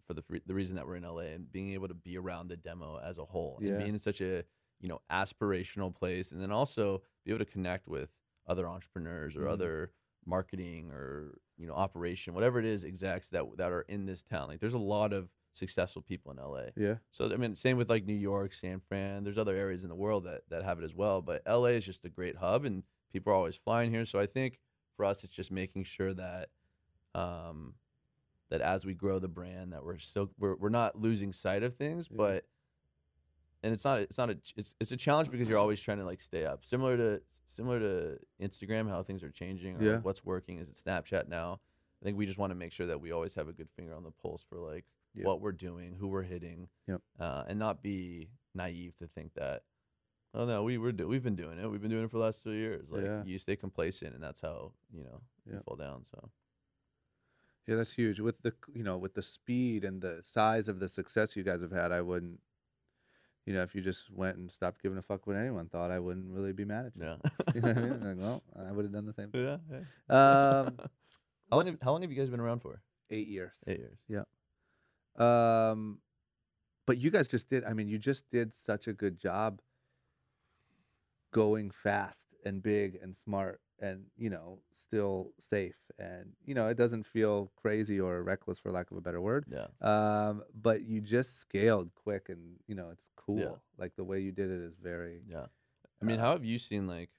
for 0.07 0.15
the 0.15 0.23
the 0.47 0.55
reason 0.55 0.77
that 0.77 0.87
we're 0.87 0.97
in 0.97 1.05
LA 1.05 1.33
and 1.35 1.51
being 1.51 1.71
able 1.73 1.89
to 1.89 1.95
be 1.95 2.19
around 2.19 2.49
the 2.49 2.57
demo 2.57 2.99
as 2.99 3.19
a 3.19 3.25
whole 3.25 3.59
Yeah. 3.61 3.69
and 3.71 3.79
being 3.79 3.95
in 3.95 4.01
such 4.01 4.21
a 4.21 4.45
you 4.81 4.89
know 4.89 5.01
aspirational 5.11 5.95
place 5.95 6.33
and 6.33 6.41
then 6.41 6.51
also 6.51 7.03
be 7.25 7.31
able 7.33 7.45
to 7.45 7.51
connect 7.51 7.87
with 7.89 8.11
other 8.47 8.66
entrepreneurs 8.69 9.37
or 9.37 9.43
Mhm. 9.43 9.51
other 9.51 9.93
marketing 10.27 10.91
or 10.91 11.39
you 11.57 11.67
know 11.67 11.75
operation 11.75 12.35
whatever 12.35 12.59
it 12.59 12.65
is 12.65 12.85
execs 12.85 13.29
that 13.29 13.45
that 13.57 13.71
are 13.73 13.83
in 13.83 14.07
this 14.07 14.23
town 14.23 14.49
like 14.49 14.61
there's 14.61 14.75
a 14.75 14.79
lot 14.79 15.13
of 15.13 15.29
successful 15.53 16.03
people 16.03 16.33
in 16.33 16.39
LA 16.39 16.65
Yeah. 16.77 16.97
so 17.13 17.33
I 17.33 17.37
mean, 17.37 17.55
same 17.55 17.77
with 17.77 17.89
like 17.89 18.05
New 18.05 18.13
York, 18.15 18.53
San 18.53 18.81
Fran. 18.81 19.23
There's 19.23 19.39
other 19.39 19.55
areas 19.55 19.85
in 19.85 19.89
the 19.89 19.95
world 19.95 20.25
that 20.25 20.43
that 20.51 20.65
have 20.65 20.81
it 20.81 20.85
as 20.85 20.95
well. 20.95 21.23
But 21.23 21.43
LA 21.47 21.77
is 21.79 21.85
just 21.85 22.05
a 22.05 22.09
great 22.09 22.37
hub, 22.37 22.65
and 22.65 22.83
people 23.13 23.33
are 23.33 23.37
always 23.37 23.55
flying 23.55 23.93
here. 23.93 24.05
So 24.05 24.19
I 24.19 24.27
think 24.27 24.59
for 24.97 25.05
us, 25.05 25.23
it's 25.23 25.33
just 25.33 25.53
making 25.53 25.85
sure 25.85 26.13
that, 26.15 26.49
um, 27.15 27.75
that 28.51 28.61
as 28.63 28.85
we 28.85 28.95
grow 28.95 29.21
the 29.21 29.29
brand, 29.29 29.73
that 29.73 29.85
we're 29.85 29.99
still 29.99 30.31
we're 30.41 30.57
we're 30.57 30.69
not 30.71 31.01
losing 31.01 31.33
sight 31.33 31.63
of 31.63 31.77
things, 31.77 32.09
Yeah. 32.11 32.17
but. 32.17 32.45
And 33.65 33.73
it's 33.73 33.85
not 33.85 33.99
it's 34.01 34.19
not 34.19 34.31
a 34.31 34.36
it's 34.57 34.74
it's 34.78 34.93
a 34.93 34.97
challenge 34.97 35.31
because 35.31 35.49
you're 35.49 35.59
always 35.59 35.81
trying 35.81 35.99
to 35.99 36.05
like 36.05 36.20
stay 36.20 36.45
up. 36.45 36.65
Similar 36.65 36.97
to 36.99 37.23
similar 37.49 37.81
to 37.81 38.19
Instagram, 38.41 38.89
how 38.89 39.03
things 39.03 39.23
are 39.23 39.31
changing, 39.31 39.77
or 39.77 39.82
Yeah. 39.82 39.93
like 39.95 40.05
what's 40.05 40.24
working. 40.24 40.59
Is 40.59 40.69
it 40.69 40.74
Snapchat 40.77 41.28
now? 41.28 41.61
I 42.01 42.05
think 42.05 42.19
we 42.19 42.27
just 42.27 42.39
want 42.39 42.51
to 42.51 42.55
make 42.55 42.73
sure 42.73 42.86
that 42.86 43.01
we 43.01 43.11
always 43.12 43.35
have 43.36 43.49
a 43.49 43.53
good 43.53 43.70
finger 43.74 43.95
on 43.95 44.03
the 44.05 44.11
pulse 44.11 44.45
for 44.49 44.59
like 44.59 44.85
what 45.23 45.41
we're 45.41 45.53
doing, 45.53 45.95
who 45.99 46.09
we're 46.09 46.24
hitting, 46.24 46.69
Yep. 46.89 47.01
uh, 47.20 47.45
and 47.49 47.59
not 47.59 47.82
be 47.82 48.28
naive 48.55 48.97
to 48.99 49.07
think 49.07 49.32
that, 49.35 49.62
oh 50.35 50.45
no, 50.45 50.65
we 50.65 50.77
were 50.77 50.91
do- 50.93 51.07
we've 51.09 51.23
been 51.23 51.36
doing 51.36 51.59
it, 51.59 51.70
we've 51.70 51.81
been 51.81 51.91
doing 51.91 52.05
it 52.05 52.11
for 52.11 52.19
the 52.19 52.24
last 52.24 52.43
two 52.43 52.51
years. 52.53 52.91
Like 52.91 53.05
Yeah. 53.05 53.24
you 53.24 53.39
stay 53.39 53.55
complacent, 53.57 54.12
and 54.15 54.23
that's 54.23 54.41
how 54.43 54.73
you 54.93 55.05
know 55.05 55.23
you 55.47 55.59
fall 55.65 55.77
down. 55.77 56.05
So 56.11 56.31
Yeah, 57.66 57.77
that's 57.77 57.93
huge. 57.93 58.20
With 58.20 58.43
the 58.43 58.53
you 58.74 58.82
know 58.85 58.99
with 58.99 59.15
the 59.15 59.23
speed 59.23 59.85
and 59.85 60.03
the 60.03 60.20
size 60.23 60.69
of 60.69 60.81
the 60.81 60.89
success 60.89 61.35
you 61.36 61.45
guys 61.45 61.62
have 61.62 61.73
had, 61.73 61.93
I 61.93 62.03
wouldn't. 62.03 62.41
You 63.47 63.53
know, 63.53 63.62
if 63.62 63.75
you 63.75 63.83
just 63.83 64.11
went 64.11 64.37
and 64.39 64.51
stopped 64.51 64.83
giving 64.83 64.97
a 64.97 65.03
fuck 65.03 65.27
what 65.27 65.37
anyone 65.37 65.69
thought, 65.69 65.91
I 65.91 65.99
wouldn't 65.99 66.27
really 66.31 66.53
be 66.53 66.65
mad 66.65 66.87
at 66.87 66.93
you. 66.97 67.05
yeah, 67.05 67.16
You 67.55 67.61
know 67.61 67.69
what 67.69 67.77
I 67.77 67.81
mean? 67.81 68.01
Like, 68.01 68.16
well, 68.19 68.43
I 68.69 68.73
would 68.73 68.85
have 68.87 68.93
done 68.93 69.07
the 69.07 69.12
same. 69.12 69.31
Thing. 69.31 69.45
yeah. 69.45 69.57
yeah. 70.09 70.61
Um, 70.61 70.79
how 71.51 71.57
long 71.59 71.66
have, 71.66 71.79
how 71.83 71.93
long 71.93 72.03
have 72.03 72.11
you 72.11 72.16
guys 72.16 72.31
been 72.31 72.41
around 72.41 72.61
for? 72.61 72.81
eight 73.11 73.29
years. 73.29 73.53
Eight 73.66 73.79
years. 73.79 73.99
Yeah. 74.09 74.25
Um, 75.16 75.99
but 76.87 76.99
you 76.99 77.11
guys 77.11 77.29
just 77.29 77.49
did. 77.49 77.65
I 77.65 77.73
mean, 77.73 77.89
you 77.89 77.99
just 77.99 78.29
did 78.31 78.53
such 78.66 78.89
a 78.89 78.93
good 78.93 79.19
job 79.19 79.61
going 81.33 81.71
fast 81.71 82.19
and 82.45 82.62
big 82.62 82.99
and 83.03 83.16
smart 83.16 83.61
and 83.81 84.05
you 84.16 84.31
know 84.31 84.59
still 84.89 85.31
safe 85.51 85.77
and 85.98 86.32
you 86.44 86.55
know 86.55 86.69
it 86.69 86.77
doesn't 86.77 87.05
feel 87.06 87.51
crazy 87.56 87.98
or 88.01 88.23
reckless 88.23 88.59
for 88.59 88.70
lack 88.70 88.90
of 88.90 88.97
a 88.97 89.01
better 89.01 89.20
word. 89.20 89.44
Yeah, 89.51 89.66
Um, 89.81 90.43
but 90.55 90.82
you 90.82 91.01
just 91.01 91.39
scaled 91.39 91.90
quick 91.94 92.28
and 92.28 92.56
you 92.66 92.74
know 92.74 92.90
it's 92.90 93.05
cool. 93.16 93.39
yeah. 93.39 93.56
Like 93.78 93.97
the 93.97 94.05
way 94.05 94.20
you 94.20 94.32
did 94.32 94.51
it 94.51 94.61
is 94.61 94.74
very. 94.82 95.23
yeah. 95.28 95.47
I 96.01 96.05
mean, 96.05 96.19
Uh, 96.19 96.23
how 96.23 96.32
have 96.32 96.44
you 96.44 96.59
seen 96.59 96.86
like? 96.86 97.11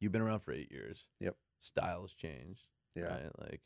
You've 0.00 0.12
been 0.12 0.22
around 0.22 0.40
for 0.40 0.52
eight 0.52 0.70
years. 0.70 1.06
Yep. 1.20 1.36
Styles 1.60 2.14
changed. 2.14 2.66
Yeah. 2.94 3.04
Right. 3.04 3.40
Like, 3.40 3.60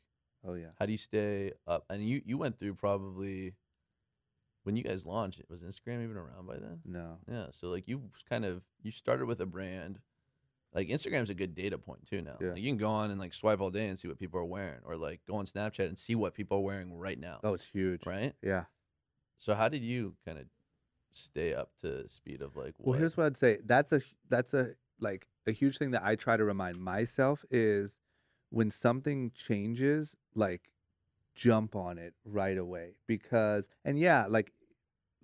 Oh 0.47 0.55
yeah. 0.55 0.69
how 0.79 0.87
do 0.87 0.93
you 0.93 0.99
stay 0.99 1.53
up? 1.67 1.85
And 1.91 2.03
you 2.09 2.23
you 2.25 2.37
went 2.39 2.59
through 2.59 2.75
probably 2.75 3.55
when 4.65 4.77
you 4.77 4.83
guys 4.83 5.05
launched. 5.07 5.41
Was 5.49 5.61
Instagram 5.63 6.03
even 6.05 6.17
around 6.17 6.47
by 6.47 6.57
then? 6.57 6.81
No. 6.85 7.19
Yeah, 7.31 7.47
so 7.53 7.69
like 7.69 7.87
you 7.87 8.11
kind 8.29 8.45
of 8.45 8.63
you 8.83 8.91
started 8.91 9.27
with 9.27 9.41
a 9.41 9.47
brand. 9.47 10.01
Like 10.75 10.89
Instagram's 10.89 11.31
a 11.31 11.35
good 11.35 11.55
data 11.55 11.77
point 11.77 12.07
too 12.07 12.23
now. 12.23 12.37
Yeah. 12.41 12.51
Like 12.51 12.63
you 12.63 12.71
can 12.71 12.79
go 12.79 12.89
on 12.89 13.11
and 13.11 13.21
like 13.21 13.35
swipe 13.35 13.61
all 13.61 13.71
day 13.71 13.89
and 13.89 13.99
see 13.99 14.09
what 14.09 14.19
people 14.19 14.41
are 14.41 14.45
wearing, 14.45 14.81
or 14.85 14.97
like 14.97 15.21
go 15.29 15.37
on 15.37 15.47
Snapchat 15.47 15.87
and 15.87 15.99
see 15.99 16.15
what 16.15 16.35
people 16.35 16.59
are 16.59 16.63
wearing 16.63 16.95
right 16.95 17.19
now. 17.19 17.41
Oh, 17.45 17.55
it's 17.55 17.65
huge. 17.65 18.07
Right. 18.07 18.35
Yeah. 18.43 18.65
So 19.39 19.55
how 19.55 19.69
did 19.69 19.83
you 19.83 20.15
kind 20.25 20.39
of 20.39 20.45
stay 21.13 21.53
up 21.53 21.71
to 21.83 22.09
speed 22.09 22.41
of 22.41 22.57
like? 22.57 22.75
Well, 22.79 22.99
here's 22.99 23.17
what 23.17 23.27
I'd 23.27 23.37
say. 23.37 23.59
That's 23.65 23.93
a 23.93 24.01
that's 24.31 24.55
a 24.55 24.71
like 24.99 25.27
a 25.47 25.53
huge 25.53 25.79
thing 25.79 25.91
that 25.91 26.05
I 26.05 26.17
try 26.17 26.37
to 26.37 26.45
remind 26.45 26.79
myself 26.79 27.45
is 27.51 27.99
when 28.51 28.71
something 28.71 29.33
changes, 29.35 30.17
like 30.35 30.71
jump 31.35 31.75
on 31.75 31.99
it 31.99 32.15
right 32.25 32.59
away 32.59 32.95
because 33.07 33.69
and 33.85 33.99
yeah, 33.99 34.27
like 34.29 34.53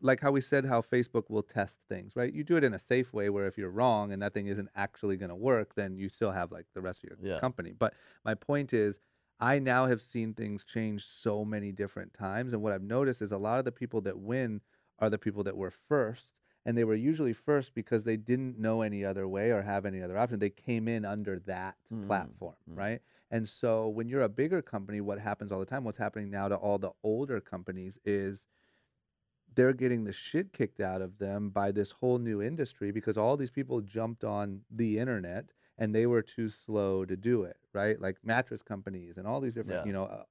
like 0.00 0.20
how 0.20 0.30
we 0.30 0.40
said 0.40 0.64
how 0.64 0.80
Facebook 0.82 1.28
will 1.30 1.42
test 1.42 1.80
things, 1.88 2.14
right? 2.16 2.32
You 2.32 2.44
do 2.44 2.56
it 2.56 2.64
in 2.64 2.74
a 2.74 2.78
safe 2.78 3.12
way 3.12 3.30
where 3.30 3.46
if 3.46 3.58
you're 3.58 3.70
wrong 3.70 4.12
and 4.12 4.22
that 4.22 4.34
thing 4.34 4.46
isn't 4.46 4.68
actually 4.74 5.16
going 5.16 5.30
to 5.30 5.36
work, 5.36 5.74
then 5.74 5.96
you 5.98 6.08
still 6.08 6.32
have 6.32 6.52
like 6.52 6.66
the 6.74 6.80
rest 6.80 7.04
of 7.04 7.10
your 7.10 7.18
Yeah. 7.18 7.40
company. 7.40 7.72
But 7.72 7.94
my 8.24 8.34
point 8.34 8.72
is 8.72 9.00
I 9.40 9.58
now 9.58 9.86
have 9.86 10.02
seen 10.02 10.34
things 10.34 10.64
change 10.64 11.04
so 11.04 11.44
many 11.44 11.72
different 11.72 12.12
times 12.14 12.52
and 12.52 12.62
what 12.62 12.72
I've 12.72 12.82
noticed 12.82 13.22
is 13.22 13.32
a 13.32 13.38
lot 13.38 13.58
of 13.58 13.64
the 13.64 13.72
people 13.72 14.00
that 14.02 14.18
win 14.18 14.60
are 14.98 15.10
the 15.10 15.18
people 15.18 15.44
that 15.44 15.56
were 15.56 15.70
first 15.70 16.32
and 16.64 16.76
they 16.76 16.84
were 16.84 16.94
usually 16.94 17.32
first 17.32 17.74
because 17.74 18.04
they 18.04 18.16
didn't 18.16 18.58
know 18.58 18.82
any 18.82 19.04
other 19.04 19.26
way 19.28 19.50
or 19.50 19.62
have 19.62 19.86
any 19.86 20.02
other 20.02 20.18
option. 20.18 20.38
They 20.38 20.50
came 20.50 20.88
in 20.88 21.04
under 21.04 21.38
that 21.40 21.76
Mm, 21.90 22.06
platform, 22.06 22.56
mm. 22.68 22.74
right? 22.74 23.00
And 23.30 23.48
so 23.48 23.88
when 23.88 24.08
you're 24.08 24.22
a 24.22 24.28
bigger 24.28 24.60
company, 24.62 25.00
what 25.00 25.18
happens 25.18 25.52
all 25.52 25.60
the 25.60 25.66
time, 25.66 25.84
what's 25.84 25.98
happening 25.98 26.30
now 26.30 26.48
to 26.48 26.56
all 26.56 26.78
the 26.78 26.92
older 27.02 27.40
companies 27.40 27.98
is 28.04 28.46
they're 29.58 29.72
getting 29.72 30.04
the 30.04 30.12
shit 30.12 30.52
kicked 30.52 30.78
out 30.78 31.02
of 31.02 31.18
them 31.18 31.50
by 31.50 31.72
this 31.72 31.90
whole 31.90 32.16
new 32.18 32.40
industry 32.40 32.92
because 32.92 33.18
all 33.18 33.36
these 33.36 33.50
people 33.50 33.80
jumped 33.80 34.22
on 34.22 34.60
the 34.70 34.96
internet 35.00 35.46
and 35.78 35.92
they 35.92 36.06
were 36.06 36.22
too 36.22 36.48
slow 36.48 37.04
to 37.04 37.16
do 37.16 37.42
it, 37.42 37.56
right? 37.72 38.00
Like 38.00 38.18
mattress 38.22 38.62
companies 38.62 39.16
and 39.16 39.26
all 39.26 39.40
these 39.40 39.54
different, 39.54 39.80
Yeah. 39.80 39.86
you 39.86 39.92
know, 39.92 40.04
uh, 40.04 40.22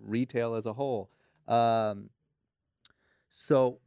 retail 0.00 0.54
as 0.54 0.64
a 0.64 0.72
whole. 0.72 1.10
Um, 1.46 2.08
so 3.30 3.80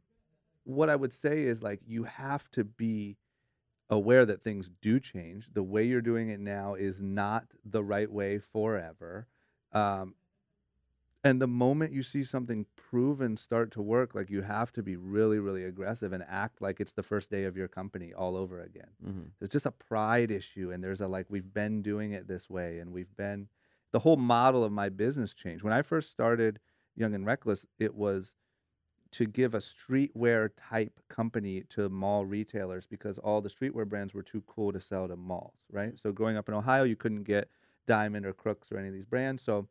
what 0.62 0.88
I 0.88 0.94
would 0.94 1.12
say 1.12 1.42
is 1.42 1.60
like 1.60 1.80
you 1.84 2.04
have 2.04 2.48
to 2.52 2.62
be 2.62 3.16
aware 3.90 4.24
that 4.26 4.44
things 4.44 4.70
do 4.80 5.00
change. 5.00 5.48
The 5.52 5.62
way 5.64 5.82
you're 5.82 6.00
doing 6.00 6.28
it 6.28 6.38
now 6.38 6.74
is 6.74 7.00
not 7.00 7.46
the 7.64 7.82
right 7.82 8.10
way 8.10 8.38
forever. 8.38 9.26
Um, 9.72 10.14
and 11.28 11.42
the 11.42 11.46
moment 11.46 11.92
you 11.92 12.02
see 12.02 12.24
something 12.24 12.64
proven 12.76 13.36
start 13.36 13.70
to 13.72 13.82
work, 13.82 14.14
like 14.14 14.30
you 14.30 14.42
have 14.42 14.72
to 14.72 14.82
be 14.82 14.96
really, 14.96 15.38
really 15.38 15.64
aggressive 15.64 16.12
and 16.12 16.24
act 16.28 16.62
like 16.62 16.80
it's 16.80 16.92
the 16.92 17.02
first 17.02 17.30
day 17.30 17.44
of 17.44 17.56
your 17.56 17.68
company 17.68 18.12
all 18.14 18.36
over 18.36 18.60
again. 18.60 18.90
hmm 19.04 19.22
It's 19.40 19.52
just 19.52 19.66
a 19.66 19.70
pride 19.70 20.30
issue, 20.30 20.70
and 20.72 20.82
there's 20.82 21.00
a 21.00 21.08
like 21.08 21.26
we've 21.28 21.52
been 21.52 21.82
doing 21.82 22.12
it 22.12 22.26
this 22.26 22.48
way, 22.48 22.78
and 22.78 22.92
we've 22.92 23.14
been 23.16 23.48
the 23.92 23.98
whole 23.98 24.16
model 24.16 24.64
of 24.64 24.72
my 24.72 24.88
business 24.88 25.34
changed. 25.34 25.62
When 25.62 25.72
I 25.72 25.82
first 25.82 26.10
started 26.10 26.60
Young 26.96 27.14
and 27.14 27.26
Reckless, 27.26 27.66
it 27.78 27.94
was 27.94 28.34
to 29.12 29.26
give 29.26 29.54
a 29.54 29.58
streetwear 29.58 30.50
type 30.56 31.00
company 31.08 31.62
to 31.70 31.88
mall 31.88 32.26
retailers 32.26 32.86
because 32.86 33.18
all 33.18 33.40
the 33.40 33.48
streetwear 33.48 33.88
brands 33.88 34.12
were 34.12 34.22
too 34.22 34.42
cool 34.46 34.72
to 34.72 34.80
sell 34.80 35.08
to 35.08 35.16
malls, 35.16 35.54
right? 35.72 35.98
So 35.98 36.12
growing 36.12 36.36
up 36.36 36.48
in 36.48 36.54
Ohio, 36.54 36.84
you 36.84 36.96
couldn't 36.96 37.24
get 37.24 37.48
Diamond 37.86 38.26
or 38.26 38.34
Crooks 38.34 38.70
or 38.70 38.78
any 38.78 38.88
of 38.88 38.94
these 38.94 39.06
brands. 39.06 39.42
So 39.42 39.66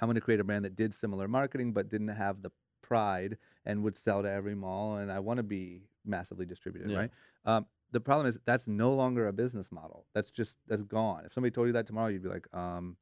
I'm 0.00 0.06
going 0.08 0.14
to 0.16 0.20
create 0.20 0.40
a 0.40 0.44
brand 0.44 0.64
that 0.64 0.76
did 0.76 0.94
similar 0.94 1.28
marketing 1.28 1.72
but 1.72 1.88
didn't 1.88 2.08
have 2.08 2.42
the 2.42 2.50
pride 2.82 3.38
and 3.64 3.82
would 3.82 3.96
sell 3.96 4.22
to 4.22 4.30
every 4.30 4.54
mall. 4.54 4.96
And 4.96 5.10
I 5.10 5.20
want 5.20 5.38
to 5.38 5.42
be 5.42 5.82
massively 6.04 6.46
distributed, 6.46 6.90
Yeah. 6.90 6.98
right? 6.98 7.10
Um, 7.44 7.66
the 7.92 8.00
problem 8.00 8.26
is 8.26 8.38
that's 8.44 8.66
no 8.66 8.92
longer 8.94 9.28
a 9.28 9.32
business 9.32 9.70
model. 9.70 10.06
That's 10.14 10.30
just 10.30 10.54
that's 10.66 10.82
gone. 10.82 11.24
If 11.24 11.32
somebody 11.32 11.52
told 11.52 11.68
you 11.68 11.72
that 11.74 11.86
tomorrow, 11.86 12.08
you'd 12.08 12.22
be 12.22 12.28
like, 12.28 12.46
um, 12.52 12.96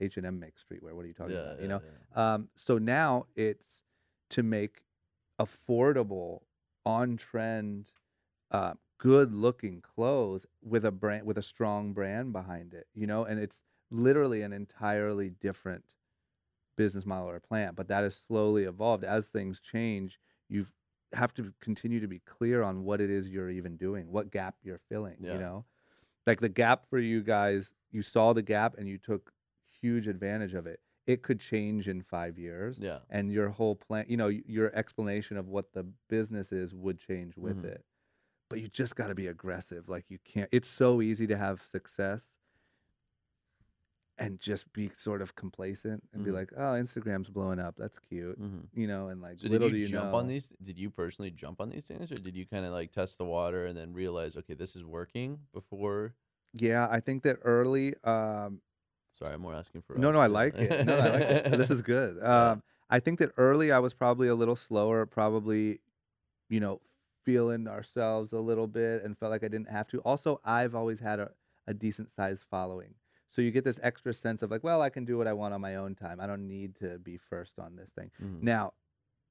H 0.00 0.16
and 0.16 0.24
M 0.26 0.40
makes 0.40 0.64
streetwear. 0.64 0.94
What 0.94 1.04
are 1.04 1.08
you 1.08 1.14
talking 1.14 1.34
Yeah, 1.34 1.40
about? 1.40 1.56
yeah, 1.58 1.62
You 1.62 1.68
know. 1.68 1.82
Um, 2.14 2.48
so 2.56 2.78
now 2.78 3.26
it's 3.36 3.82
to 4.30 4.42
make 4.42 4.82
affordable, 5.38 6.40
on 6.86 7.16
trend, 7.16 7.92
uh, 8.50 8.74
good 8.98 9.34
looking 9.34 9.80
clothes 9.82 10.46
with 10.62 10.84
a 10.84 10.90
brand 10.90 11.26
with 11.26 11.36
a 11.38 11.42
strong 11.42 11.92
brand 11.92 12.32
behind 12.32 12.72
it. 12.74 12.86
You 12.94 13.06
know, 13.06 13.24
and 13.24 13.38
it's 13.38 13.62
literally 13.90 14.42
an 14.42 14.52
entirely 14.52 15.30
different 15.30 15.94
business 16.76 17.04
model 17.06 17.28
or 17.28 17.40
plan. 17.40 17.72
But 17.74 17.88
that 17.88 18.02
has 18.04 18.16
slowly 18.16 18.64
evolved 18.64 19.04
as 19.04 19.28
things 19.28 19.60
change. 19.60 20.18
You 20.48 20.66
have 21.12 21.34
to 21.34 21.52
continue 21.60 22.00
to 22.00 22.06
be 22.06 22.20
clear 22.20 22.62
on 22.62 22.84
what 22.84 23.00
it 23.00 23.10
is 23.10 23.28
you're 23.28 23.50
even 23.50 23.76
doing, 23.76 24.10
what 24.10 24.30
gap 24.30 24.56
you're 24.62 24.80
filling. 24.88 25.16
Yeah. 25.20 25.32
You 25.34 25.38
know, 25.40 25.64
like 26.26 26.40
the 26.40 26.48
gap 26.48 26.86
for 26.88 26.98
you 26.98 27.22
guys, 27.22 27.72
you 27.90 28.02
saw 28.02 28.32
the 28.32 28.42
gap 28.42 28.76
and 28.78 28.88
you 28.88 28.98
took 28.98 29.32
huge 29.80 30.06
advantage 30.06 30.54
of 30.54 30.66
it. 30.66 30.80
It 31.06 31.22
could 31.22 31.40
change 31.40 31.88
in 31.88 32.02
five 32.02 32.38
years 32.38 32.78
Yeah. 32.80 32.98
and 33.08 33.32
your 33.32 33.48
whole 33.48 33.74
plan 33.74 34.04
you 34.08 34.16
know 34.16 34.28
your 34.28 34.72
explanation 34.76 35.36
of 35.36 35.48
what 35.48 35.72
the 35.72 35.84
business 36.08 36.52
is 36.52 36.72
would 36.74 36.98
change 37.00 37.36
with 37.36 37.56
Mhm. 37.62 37.64
it 37.64 37.84
but 38.48 38.60
you 38.60 38.68
just 38.68 38.94
got 38.94 39.08
to 39.08 39.14
be 39.14 39.26
aggressive 39.26 39.88
like 39.88 40.04
you 40.08 40.18
can't 40.24 40.48
it's 40.52 40.68
so 40.68 41.00
easy 41.02 41.26
to 41.26 41.36
have 41.36 41.62
success 41.72 42.28
and 44.20 44.40
just 44.40 44.72
be 44.74 44.90
sort 44.98 45.22
of 45.22 45.36
complacent 45.36 46.04
and 46.14 46.24
be 46.24 46.30
Mhm. 46.30 46.32
like 46.32 46.52
oh 46.56 46.74
instagram's 46.74 47.30
blowing 47.30 47.60
up 47.60 47.76
that's 47.78 47.98
cute 48.00 48.38
hmm 48.38 48.64
you 48.74 48.86
know 48.88 49.08
and 49.08 49.22
like 49.22 49.38
So 49.38 49.48
did 49.48 49.62
little 49.62 49.68
you, 49.68 49.72
do 49.72 49.78
you 49.78 49.88
jump 49.88 50.14
know 50.14 50.14
on 50.14 50.28
these? 50.28 50.50
Did 50.62 50.78
you 50.78 50.90
personally 50.90 51.30
jump 51.32 51.60
on 51.60 51.70
these 51.70 51.88
things, 51.88 52.12
or 52.12 52.18
did 52.18 52.36
you 52.36 52.46
kind 52.46 52.66
of 52.66 52.72
like 52.72 52.92
test 52.92 53.18
the 53.18 53.24
water 53.26 53.66
and 53.66 53.76
then 53.76 53.92
realize, 53.94 54.36
okay, 54.36 54.54
this 54.54 54.76
is 54.76 54.84
working 54.84 55.46
before? 55.52 56.16
yeah 56.52 56.88
i 56.90 57.00
think 57.00 57.22
that 57.22 57.38
early 57.42 57.94
um 58.04 58.60
Sorry, 59.12 59.34
I'm 59.34 59.40
more 59.42 59.54
asking 59.54 59.82
for. 59.82 59.96
no 59.96 60.12
us, 60.12 60.12
no 60.12 60.20
i 60.20 60.26
like 60.26 60.60
it 60.62 60.80
no 60.80 60.98
i 60.98 61.06
like 61.06 61.28
it 61.30 61.42
this 61.50 61.70
is 61.70 61.82
good 61.82 62.22
Yeah. 62.30 62.50
um 62.50 62.62
I 62.92 62.98
think 62.98 63.20
that 63.20 63.30
early 63.36 63.70
I 63.70 63.78
was 63.78 63.94
probably 63.94 64.26
a 64.26 64.34
little 64.34 64.56
slower, 64.56 65.06
probably, 65.06 65.78
you 66.50 66.60
know, 66.60 66.82
feeling 67.24 67.68
ourselves 67.68 68.32
a 68.32 68.40
little 68.40 68.66
bit 68.66 69.04
and 69.04 69.18
felt 69.18 69.30
like 69.30 69.44
I 69.44 69.48
didn't 69.48 69.70
have 69.70 69.88
to. 69.88 70.00
Also, 70.02 70.40
I've 70.44 70.74
always 70.74 71.00
had 71.00 71.20
a, 71.20 71.32
a 71.66 71.74
decent 71.74 72.12
sized 72.12 72.44
following. 72.50 72.94
So 73.30 73.40
you 73.42 73.50
get 73.52 73.64
this 73.64 73.78
extra 73.82 74.12
sense 74.12 74.42
of 74.42 74.50
like, 74.50 74.64
well, 74.64 74.82
I 74.82 74.90
can 74.90 75.04
do 75.04 75.16
what 75.16 75.26
I 75.28 75.32
want 75.32 75.54
on 75.54 75.60
my 75.60 75.76
own 75.76 75.94
time. 75.94 76.20
I 76.20 76.26
don't 76.26 76.46
need 76.48 76.74
to 76.76 76.98
be 76.98 77.16
first 77.16 77.58
on 77.58 77.76
this 77.76 77.90
thing. 77.90 78.10
Mhm. 78.20 78.42
Now, 78.42 78.74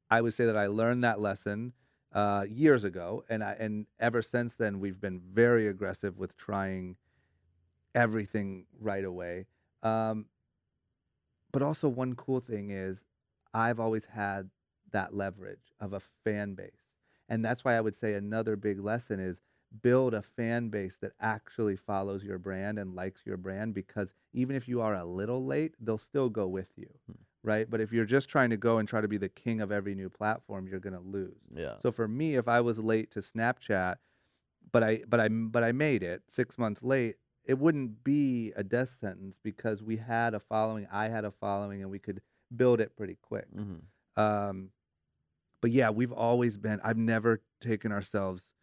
I 0.10 0.22
would 0.22 0.34
say 0.34 0.46
that 0.46 0.58
I 0.58 0.68
learned 0.68 1.04
that 1.04 1.20
lesson 1.20 1.74
uh, 2.12 2.46
years 2.50 2.84
ago, 2.84 3.24
and 3.30 3.44
I, 3.44 3.52
and 3.54 3.86
ever 4.00 4.22
since 4.24 4.56
then 4.56 4.80
we've 4.80 5.00
been 5.00 5.20
very 5.20 5.68
aggressive 5.68 6.18
with 6.18 6.36
trying 6.38 6.96
everything 7.94 8.66
right 8.80 9.04
away. 9.06 9.46
Um, 9.84 10.26
but 11.52 11.62
also, 11.62 11.88
one 11.88 12.16
cool 12.16 12.40
thing 12.40 12.70
is 12.72 13.04
I've 13.54 13.80
always 13.80 14.06
had 14.06 14.50
that 14.92 15.14
leverage 15.14 15.74
of 15.80 15.94
a 15.94 16.00
fan 16.00 16.54
base, 16.56 16.90
and 17.28 17.44
that's 17.44 17.64
why 17.64 17.76
I 17.76 17.82
would 17.82 17.96
say 17.96 18.14
another 18.14 18.56
big 18.56 18.80
lesson 18.80 19.20
is 19.20 19.42
build 19.82 20.14
a 20.14 20.22
fan 20.22 20.70
base 20.70 20.98
that 20.98 21.14
actually 21.20 21.76
follows 21.76 22.24
your 22.24 22.40
brand 22.40 22.80
and 22.80 22.96
likes 22.96 23.26
your 23.26 23.38
brand 23.38 23.74
because 23.74 24.14
even 24.34 24.56
if 24.56 24.68
you 24.68 24.82
are 24.82 24.96
a 24.96 25.06
little 25.06 25.46
late, 25.46 25.76
they'll 25.80 25.98
still 25.98 26.30
go 26.30 26.48
with 26.48 26.70
you 26.76 27.00
right? 27.44 27.70
But 27.70 27.80
if 27.80 27.94
you're 27.94 28.06
just 28.06 28.28
trying 28.28 28.50
to 28.50 28.58
go 28.58 28.80
and 28.80 28.88
try 28.88 29.00
to 29.00 29.08
be 29.08 29.18
the 29.18 29.30
king 29.30 29.62
of 29.62 29.72
every 29.72 29.96
new 29.96 30.10
platform, 30.10 30.68
you're 30.68 30.82
going 30.82 30.94
to 30.94 31.00
lose. 31.00 31.40
Yeah. 31.54 31.78
So 31.82 31.90
for 31.92 32.06
me, 32.08 32.36
if 32.36 32.50
I 32.50 32.60
was 32.60 32.80
late 32.80 33.12
to 33.12 33.20
Snapchat, 33.20 33.96
but 34.72 34.84
I 34.84 35.04
but 35.08 35.20
I 35.20 35.30
but 35.30 35.64
I 35.64 35.72
made 35.72 36.04
it 36.04 36.24
6 36.30 36.58
months 36.58 36.84
late, 36.84 37.18
it 37.46 37.58
wouldn't 37.60 38.04
be 38.04 38.52
a 38.56 38.64
death 38.64 38.98
sentence 39.00 39.40
because 39.42 39.82
we 39.84 39.98
had 39.98 40.34
a 40.34 40.40
following, 40.40 40.88
I 40.92 41.08
had 41.10 41.26
a 41.26 41.32
following 41.32 41.82
and 41.82 41.90
we 41.92 42.00
could 42.00 42.22
build 42.56 42.80
it 42.82 42.96
pretty 42.96 43.18
quick. 43.22 43.48
hmm 43.54 43.80
Um 44.16 44.72
but 45.62 45.72
yeah, 45.72 45.90
we've 45.90 46.14
always 46.14 46.58
been 46.58 46.80
I've 46.84 46.98
never 46.98 47.44
taken 47.62 47.92
ourselves 47.92 48.54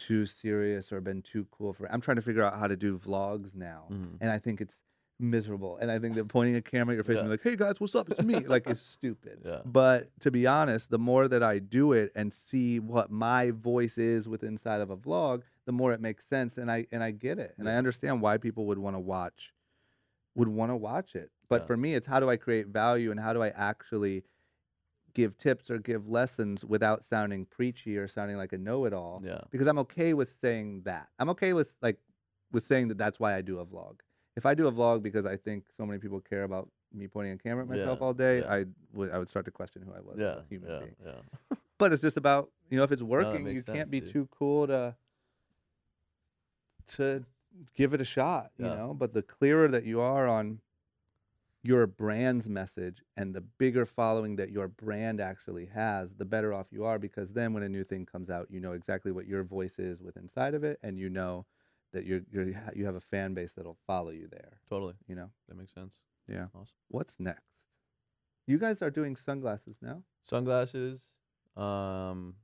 too 0.00 0.26
serious 0.26 0.92
or 0.92 1.00
been 1.00 1.22
too 1.22 1.46
cool 1.50 1.72
for 1.72 1.90
I'm 1.92 2.00
trying 2.00 2.16
to 2.16 2.22
figure 2.22 2.42
out 2.42 2.58
how 2.58 2.66
to 2.66 2.76
do 2.76 2.98
vlogs 2.98 3.54
now 3.54 3.90
hmm 3.90 4.20
and 4.20 4.30
I 4.30 4.38
think 4.38 4.60
it's 4.60 4.76
miserable. 5.18 5.76
And 5.78 5.90
I 5.90 5.98
think 5.98 6.16
that 6.16 6.28
pointing 6.28 6.56
a 6.56 6.62
camera 6.62 6.94
at 6.94 6.96
your 6.96 7.04
face 7.04 7.20
and 7.20 7.22
Yeah. 7.22 7.28
be 7.28 7.32
like, 7.32 7.42
"Hey 7.42 7.56
guys, 7.56 7.80
what's 7.80 7.94
up? 7.94 8.08
It's 8.10 8.22
me," 8.22 8.46
like 8.46 8.66
is 8.68 8.80
stupid. 8.80 9.42
Yeah. 9.44 9.62
But 9.64 10.10
to 10.20 10.30
be 10.30 10.46
honest, 10.46 10.88
the 10.90 10.98
more 10.98 11.28
that 11.28 11.42
I 11.42 11.58
do 11.58 11.92
it 11.92 12.12
and 12.14 12.32
see 12.32 12.80
what 12.80 13.10
my 13.10 13.50
voice 13.50 13.98
is 13.98 14.26
with 14.28 14.42
inside 14.42 14.80
of 14.80 14.90
a 14.90 14.96
vlog, 14.96 15.42
the 15.66 15.72
more 15.72 15.92
it 15.92 16.00
makes 16.00 16.26
sense, 16.26 16.56
and 16.58 16.70
I 16.70 16.86
and 16.92 17.02
I 17.02 17.10
get 17.10 17.38
it, 17.38 17.54
and 17.58 17.68
I 17.68 17.76
understand 17.76 18.22
why 18.22 18.38
people 18.38 18.66
would 18.66 18.78
want 18.78 18.96
to 18.96 19.00
watch, 19.00 19.52
would 20.34 20.48
want 20.48 20.70
to 20.70 20.76
watch 20.76 21.14
it. 21.16 21.30
But 21.48 21.62
Yeah. 21.62 21.66
for 21.66 21.76
me, 21.76 21.94
it's 21.94 22.06
how 22.06 22.20
do 22.20 22.30
I 22.30 22.36
create 22.36 22.68
value 22.68 23.10
and 23.10 23.20
how 23.20 23.32
do 23.32 23.42
I 23.42 23.48
actually 23.50 24.24
give 25.14 25.36
tips 25.38 25.70
or 25.70 25.78
give 25.78 26.08
lessons 26.08 26.64
without 26.64 27.04
sounding 27.04 27.44
preachy 27.46 27.96
or 27.96 28.08
sounding 28.08 28.36
like 28.36 28.52
a 28.52 28.58
know-it-all 28.58 29.22
Yeah. 29.24 29.40
because 29.50 29.66
I'm 29.66 29.78
okay 29.80 30.14
with 30.14 30.30
saying 30.40 30.82
that. 30.84 31.08
I'm 31.18 31.28
okay 31.30 31.52
with 31.52 31.74
like 31.82 31.98
with 32.52 32.66
saying 32.66 32.88
that 32.88 32.98
that's 32.98 33.18
why 33.20 33.34
I 33.36 33.42
do 33.42 33.58
a 33.58 33.66
vlog. 33.66 34.00
If 34.36 34.46
I 34.46 34.54
do 34.54 34.66
a 34.66 34.72
vlog 34.72 35.02
because 35.02 35.26
I 35.26 35.36
think 35.36 35.64
so 35.76 35.84
many 35.86 35.98
people 35.98 36.20
care 36.20 36.44
about 36.44 36.68
me 36.92 37.06
pointing 37.06 37.32
a 37.32 37.36
camera 37.38 37.62
at 37.64 37.68
myself 37.70 37.98
Yeah, 38.00 38.04
all 38.06 38.12
day, 38.14 38.38
yeah. 38.40 38.52
I 38.52 38.64
would 38.92 39.10
I 39.12 39.18
would 39.18 39.28
start 39.30 39.44
to 39.46 39.50
question 39.50 39.82
who 39.82 39.92
I 39.92 40.00
was 40.00 40.16
as 40.16 40.20
Yeah. 40.20 40.38
a 40.38 40.44
human 40.48 40.70
Yeah. 40.70 40.78
being. 40.78 40.96
Yeah. 41.04 41.56
But 41.78 41.92
it's 41.92 42.02
just 42.02 42.16
about 42.18 42.50
you 42.68 42.76
know 42.76 42.84
if 42.84 42.92
it's 42.92 43.02
working, 43.02 43.44
makes 43.44 43.66
you 43.66 43.72
can't 43.72 43.90
be 43.90 44.00
dude. 44.00 44.12
too 44.12 44.28
cool 44.38 44.66
to 44.66 44.94
to 46.96 47.24
give 47.76 47.94
it 47.94 48.00
a 48.00 48.04
shot. 48.04 48.50
You 48.58 48.66
know, 48.66 48.94
but 48.98 49.12
the 49.12 49.22
clearer 49.22 49.68
that 49.68 49.84
you 49.84 50.00
are 50.00 50.26
on 50.28 50.60
your 51.62 51.86
brand's 51.86 52.48
message 52.48 53.02
and 53.16 53.34
the 53.34 53.42
bigger 53.58 53.84
following 53.84 54.36
that 54.36 54.50
your 54.50 54.68
brand 54.68 55.20
actually 55.20 55.66
has, 55.66 56.08
the 56.16 56.24
better 56.24 56.54
off 56.54 56.66
you 56.70 56.84
are 56.84 56.98
because 56.98 57.30
then 57.32 57.52
when 57.52 57.62
a 57.62 57.68
new 57.68 57.84
thing 57.84 58.06
comes 58.06 58.30
out, 58.30 58.46
you 58.50 58.60
know 58.60 58.72
exactly 58.72 59.12
what 59.12 59.26
your 59.26 59.44
voice 59.44 59.78
is 59.78 60.00
with 60.00 60.16
inside 60.16 60.54
of 60.54 60.64
it, 60.64 60.78
and 60.82 60.98
you 60.98 61.10
know 61.10 61.44
that 61.92 62.06
you're, 62.06 62.20
you're 62.30 62.46
you 62.74 62.86
have 62.86 62.94
a 62.94 63.00
fan 63.00 63.34
base 63.34 63.52
that'll 63.56 63.76
follow 63.86 64.10
you 64.10 64.28
there. 64.30 64.60
Totally. 64.68 64.94
You 65.06 65.16
know, 65.16 65.30
That 65.48 65.56
makes 65.56 65.74
sense. 65.74 65.98
yeah. 66.28 66.46
Awesome. 66.54 66.74
What's 66.88 67.18
next? 67.20 67.44
You 68.46 68.58
guys 68.58 68.80
are 68.80 68.90
doing 68.90 69.16
sunglasses 69.16 69.76
now. 69.82 70.02
Sunglasses. 70.24 71.02
Um, 71.56 72.36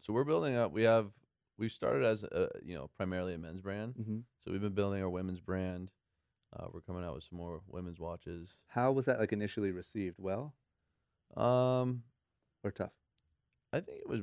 so 0.00 0.12
we're 0.12 0.24
building 0.24 0.56
up. 0.56 0.72
We 0.72 0.82
have 0.82 1.10
we 1.56 1.68
started 1.68 2.04
as 2.04 2.24
a 2.24 2.48
you 2.64 2.74
know 2.74 2.90
primarily 2.96 3.34
a 3.34 3.38
men's 3.38 3.60
brand. 3.60 3.94
Mm-hmm. 3.94 4.18
So 4.44 4.50
we've 4.50 4.60
been 4.60 4.72
building 4.74 5.02
our 5.02 5.08
women's 5.08 5.40
brand. 5.40 5.90
Uh, 6.56 6.66
we're 6.72 6.80
coming 6.80 7.04
out 7.04 7.14
with 7.14 7.24
some 7.24 7.38
more 7.38 7.60
women's 7.68 7.98
watches. 7.98 8.56
How 8.68 8.92
was 8.92 9.06
that 9.06 9.18
like 9.18 9.32
initially 9.32 9.72
received? 9.72 10.16
Well 10.18 10.54
Um, 11.36 12.02
or 12.62 12.70
tough? 12.70 12.92
I 13.72 13.80
think 13.80 13.98
it 13.98 14.08
was 14.08 14.20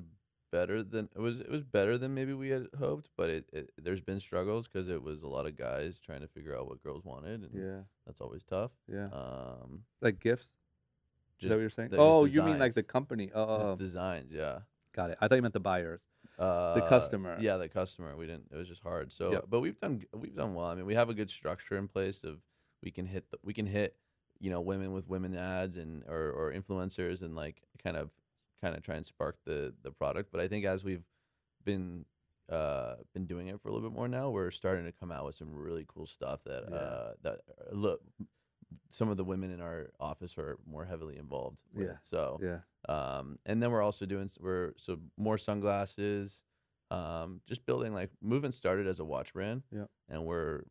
better 0.51 0.81
than 0.83 1.09
it 1.15 1.19
was. 1.19 1.41
It 1.41 1.49
was 1.49 1.63
better 1.63 1.97
than 1.97 2.13
maybe 2.13 2.33
we 2.33 2.49
had 2.49 2.67
hoped, 2.77 3.09
but 3.17 3.29
it, 3.29 3.49
it 3.51 3.71
there's 3.81 4.01
been 4.01 4.19
struggles 4.19 4.67
because 4.67 4.87
it 4.89 5.01
was 5.01 5.23
a 5.23 5.27
lot 5.27 5.45
of 5.45 5.57
guys 5.57 5.99
trying 5.99 6.21
to 6.21 6.27
figure 6.27 6.57
out 6.57 6.67
what 6.67 6.81
girls 6.83 7.03
wanted, 7.03 7.41
and 7.43 7.51
Yeah, 7.53 7.81
that's 8.05 8.21
always 8.21 8.43
tough. 8.43 8.71
yeah. 8.87 9.07
Um, 9.11 9.83
Like 10.01 10.19
gifts. 10.19 10.43
Is 10.43 11.47
just, 11.47 11.49
that 11.49 11.55
what 11.55 11.61
you're 11.61 11.69
saying? 11.69 11.89
Oh, 11.97 12.25
you 12.25 12.43
mean 12.43 12.59
like 12.59 12.75
the 12.75 12.83
company? 12.83 13.27
Just 13.27 13.35
oh, 13.35 13.75
designs, 13.75 14.31
yeah. 14.31 14.59
got 14.93 15.09
it. 15.09 15.17
I 15.19 15.27
thought 15.27 15.35
you 15.35 15.41
meant 15.41 15.53
the 15.53 15.59
buyers. 15.59 16.01
Uh, 16.41 16.88
customer. 16.88 17.38
Yeah, 17.39 17.57
the 17.57 17.69
customer. 17.69 18.15
We 18.18 18.26
didn't. 18.27 18.47
It 18.51 18.55
was 18.57 18.68
just 18.68 18.81
hard. 18.81 19.11
So, 19.11 19.31
Yep. 19.31 19.45
but 19.49 19.59
we've 19.59 19.80
done 19.80 20.03
we've 20.13 20.35
done 20.35 20.53
well. 20.55 20.65
I 20.68 20.76
mean, 20.76 20.85
we 20.85 20.95
have 20.95 21.09
a 21.09 21.13
good 21.13 21.30
structure 21.30 21.77
in 21.77 21.88
place 21.88 22.23
of 22.23 22.39
we 22.84 22.91
can 22.91 23.05
hit 23.05 23.30
the, 23.31 23.38
we 23.43 23.53
can 23.53 23.65
hit 23.68 23.95
you 24.39 24.49
know 24.49 24.59
women 24.61 24.91
with 24.91 25.07
women 25.07 25.35
ads 25.35 25.77
and 25.77 26.03
or, 26.07 26.31
or 26.31 26.51
influencers 26.53 27.22
and 27.22 27.35
like 27.35 27.61
kind 27.84 27.95
of 27.95 28.09
kind 28.61 28.76
of 28.76 28.81
try 28.84 28.95
and 28.95 29.05
spark 29.05 29.38
the 29.45 29.73
the 29.84 29.91
product. 29.91 30.31
But 30.31 30.41
I 30.41 30.47
think 30.47 30.65
as 30.65 30.84
we've 30.84 31.03
been 31.63 32.05
uh 32.49 32.95
been 33.13 33.26
doing 33.27 33.47
it 33.47 33.61
for 33.61 33.69
a 33.69 33.72
little 33.73 33.88
bit 33.89 33.95
more 33.95 34.07
now, 34.07 34.30
we're 34.31 34.51
starting 34.51 34.85
to 34.85 34.91
come 34.91 35.11
out 35.11 35.26
with 35.26 35.35
some 35.35 35.53
really 35.53 35.85
cool 35.88 36.07
stuff 36.07 36.39
that 36.45 36.63
Yeah. 36.69 36.76
uh 36.76 37.13
that 37.22 37.41
uh, 37.49 37.76
look 37.76 38.01
some 38.89 39.09
of 39.09 39.18
the 39.18 39.23
women 39.23 39.51
in 39.51 39.61
our 39.61 39.91
office 39.99 40.38
are 40.38 40.57
more 40.65 40.85
heavily 40.85 41.18
involved 41.18 41.57
with. 41.73 41.88
Yeah. 41.88 41.97
So 42.01 42.39
Yeah. 42.41 42.59
Um, 42.89 43.37
and 43.45 43.61
then 43.61 43.71
we're 43.71 43.81
also 43.83 44.05
doing 44.05 44.29
we're 44.39 44.73
so 44.77 44.97
more 45.17 45.37
sunglasses 45.37 46.41
um, 46.89 47.41
just 47.47 47.65
building 47.65 47.93
like 47.93 48.09
MVMT 48.25 48.53
started 48.53 48.87
as 48.87 48.99
a 48.99 49.05
watch 49.05 49.33
brand 49.33 49.63
Yeah. 49.71 49.85
and 50.09 50.25
we're 50.25 50.63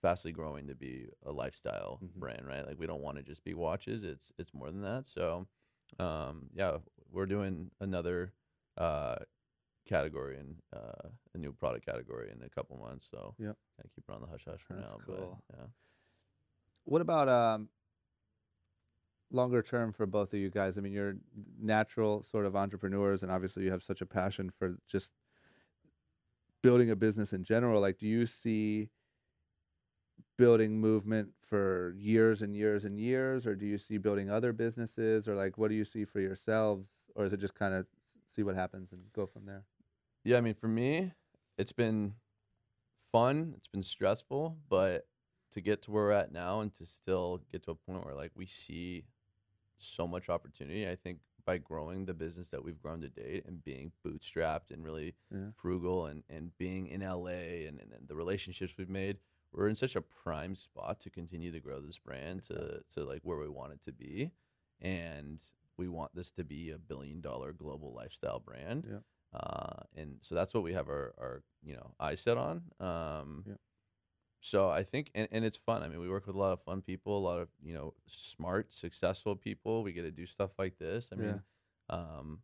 fastly 0.00 0.32
growing 0.32 0.66
to 0.68 0.74
be 0.74 1.06
a 1.24 1.30
lifestyle 1.30 2.00
Mhm. 2.02 2.18
brand 2.18 2.46
right 2.46 2.66
like 2.66 2.78
we 2.78 2.86
don't 2.86 3.02
want 3.02 3.18
to 3.18 3.22
just 3.22 3.44
be 3.44 3.54
watches 3.54 4.02
it's 4.02 4.32
it's 4.38 4.52
more 4.54 4.70
than 4.70 4.82
that 4.82 5.06
so 5.06 5.46
um, 6.00 6.48
yeah 6.54 6.78
we're 7.10 7.26
doing 7.26 7.70
another 7.80 8.32
uh, 8.78 9.16
category 9.86 10.38
and 10.38 10.56
uh, 10.74 11.08
a 11.34 11.38
new 11.38 11.52
product 11.52 11.84
category 11.84 12.30
in 12.34 12.42
a 12.42 12.48
couple 12.48 12.76
months 12.78 13.06
so 13.10 13.34
yeah, 13.38 13.46
kind 13.76 13.84
of 13.84 13.90
keep 13.94 14.04
it 14.08 14.12
on 14.14 14.20
the 14.22 14.26
hush 14.26 14.44
hush 14.48 14.60
for 14.66 14.74
That's 14.74 14.86
now 14.88 15.00
cool. 15.06 15.42
but 15.50 15.56
yeah 15.58 15.66
What 16.84 17.02
about 17.02 17.28
um, 17.28 17.68
longer 19.32 19.62
term 19.62 19.92
for 19.92 20.06
both 20.06 20.32
of 20.32 20.38
you 20.38 20.50
guys? 20.50 20.78
I 20.78 20.80
mean, 20.80 20.92
you're 20.92 21.16
natural 21.60 22.24
sort 22.30 22.46
of 22.46 22.54
entrepreneurs, 22.54 23.22
and 23.22 23.32
obviously 23.32 23.64
you 23.64 23.70
have 23.70 23.82
such 23.82 24.00
a 24.00 24.06
passion 24.06 24.50
for 24.58 24.76
just 24.86 25.10
building 26.62 26.90
a 26.90 26.96
business 26.96 27.32
in 27.32 27.42
general. 27.42 27.80
Like, 27.80 27.98
do 27.98 28.06
you 28.06 28.26
see 28.26 28.88
building 30.38 30.80
MVMT 30.82 31.28
for 31.48 31.94
years 31.98 32.42
and 32.42 32.54
years 32.54 32.84
and 32.84 32.98
years, 32.98 33.46
or 33.46 33.54
do 33.54 33.66
you 33.66 33.78
see 33.78 33.98
building 33.98 34.30
other 34.30 34.52
businesses, 34.52 35.28
or 35.28 35.34
like, 35.34 35.58
what 35.58 35.68
do 35.68 35.74
you 35.74 35.84
see 35.84 36.04
for 36.04 36.20
yourselves, 36.20 36.86
or 37.14 37.24
is 37.24 37.32
it 37.32 37.40
just 37.40 37.54
kind 37.54 37.74
of 37.74 37.86
see 38.34 38.42
what 38.42 38.54
happens 38.54 38.92
and 38.92 39.00
go 39.14 39.26
from 39.26 39.44
there? 39.46 39.64
Yeah, 40.24 40.38
I 40.38 40.40
mean, 40.40 40.54
for 40.54 40.68
me, 40.68 41.12
it's 41.58 41.72
been 41.72 42.14
fun. 43.12 43.54
It's 43.56 43.68
been 43.68 43.82
stressful, 43.82 44.56
but 44.68 45.06
to 45.52 45.60
get 45.60 45.82
to 45.82 45.90
where 45.90 46.04
we're 46.04 46.12
at 46.12 46.32
now 46.32 46.60
and 46.60 46.72
to 46.74 46.86
still 46.86 47.42
get 47.52 47.62
to 47.64 47.72
a 47.72 47.74
point 47.74 48.04
where 48.04 48.14
like 48.14 48.32
we 48.34 48.46
see 48.46 49.04
so 49.84 50.06
much 50.06 50.28
opportunity, 50.28 50.88
I 50.88 50.96
think 50.96 51.18
by 51.44 51.58
growing 51.58 52.04
the 52.04 52.14
business 52.14 52.48
that 52.50 52.62
we've 52.64 52.80
grown 52.80 53.00
to 53.00 53.08
date 53.08 53.44
and 53.46 53.64
being 53.64 53.90
bootstrapped 54.06 54.70
and 54.70 54.84
really 54.84 55.14
Yeah. 55.30 55.50
frugal 55.56 56.06
and, 56.06 56.22
and 56.30 56.56
being 56.56 56.86
in 56.86 57.00
LA 57.00 57.66
and, 57.66 57.80
and, 57.80 57.92
and 57.92 58.06
the 58.08 58.14
relationships 58.14 58.74
we've 58.78 58.88
made, 58.88 59.18
we're 59.52 59.68
in 59.68 59.76
such 59.76 59.96
a 59.96 60.00
prime 60.00 60.54
spot 60.54 61.00
to 61.00 61.10
continue 61.10 61.50
to 61.52 61.60
grow 61.60 61.80
this 61.80 61.98
brand 61.98 62.42
to, 62.44 62.82
to 62.94 63.04
like 63.04 63.20
where 63.24 63.38
we 63.38 63.48
want 63.48 63.72
it 63.72 63.82
to 63.82 63.92
be. 63.92 64.30
And 64.80 65.40
we 65.76 65.88
want 65.88 66.14
this 66.14 66.32
to 66.32 66.44
be 66.44 66.70
a 66.70 66.78
billion 66.78 67.20
dollar 67.20 67.52
global 67.52 67.92
lifestyle 67.92 68.38
brand. 68.40 68.86
Yeah. 68.88 68.98
Uh, 69.38 69.82
and 69.96 70.16
so 70.20 70.34
that's 70.34 70.52
what 70.54 70.62
we 70.62 70.74
have 70.74 70.88
our, 70.88 71.14
our 71.18 71.42
you 71.64 71.74
know 71.74 71.94
eyes 71.98 72.20
set 72.20 72.36
on. 72.36 72.62
Um, 72.80 73.44
Yeah. 73.46 73.54
So 74.44 74.68
I 74.68 74.82
think, 74.82 75.10
and, 75.14 75.28
and 75.30 75.44
it's 75.44 75.56
fun. 75.56 75.84
I 75.84 75.88
mean, 75.88 76.00
we 76.00 76.08
work 76.08 76.26
with 76.26 76.34
a 76.34 76.38
lot 76.38 76.52
of 76.52 76.60
fun 76.62 76.82
people, 76.82 77.16
a 77.16 77.24
lot 77.26 77.38
of 77.38 77.48
you 77.62 77.72
know 77.74 77.94
smart, 78.06 78.74
successful 78.74 79.36
people. 79.36 79.84
We 79.84 79.92
get 79.92 80.02
to 80.02 80.10
do 80.10 80.26
stuff 80.26 80.50
like 80.58 80.78
this. 80.78 81.10
I 81.12 81.14
mean, 81.16 81.40
um, 81.88 82.40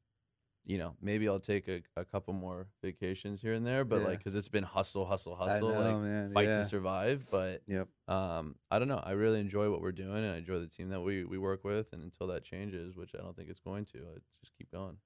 you 0.64 0.78
know, 0.78 0.94
maybe 1.02 1.28
I'll 1.28 1.40
take 1.40 1.66
a, 1.66 1.82
a 1.96 2.04
couple 2.04 2.34
more 2.34 2.68
vacations 2.82 3.42
here 3.42 3.54
and 3.54 3.66
there, 3.66 3.84
but 3.84 4.00
Yeah. 4.00 4.06
like, 4.08 4.22
cause 4.22 4.36
it's 4.36 4.48
been 4.48 4.62
hustle, 4.62 5.06
hustle, 5.06 5.34
hustle, 5.34 5.70
know, 5.70 5.80
like 5.80 5.96
man. 5.96 6.32
fight 6.34 6.48
yeah. 6.48 6.58
to 6.58 6.64
survive. 6.64 7.26
But 7.32 7.62
Yep. 7.66 7.88
um, 8.06 8.54
I 8.70 8.78
don't 8.78 8.88
know. 8.88 9.02
I 9.04 9.12
really 9.12 9.40
enjoy 9.40 9.68
what 9.68 9.80
we're 9.80 9.90
doing, 9.92 10.24
and 10.24 10.32
I 10.34 10.36
enjoy 10.36 10.60
the 10.60 10.68
team 10.68 10.90
that 10.90 11.00
we 11.00 11.24
we 11.24 11.36
work 11.36 11.64
with. 11.64 11.92
And 11.92 12.04
until 12.04 12.28
that 12.28 12.44
changes, 12.44 12.96
which 12.96 13.10
I 13.16 13.18
don't 13.18 13.34
think 13.34 13.48
it's 13.50 13.60
going 13.60 13.86
to, 13.86 13.98
I 13.98 14.18
just 14.40 14.56
keep 14.56 14.70
going. 14.70 14.98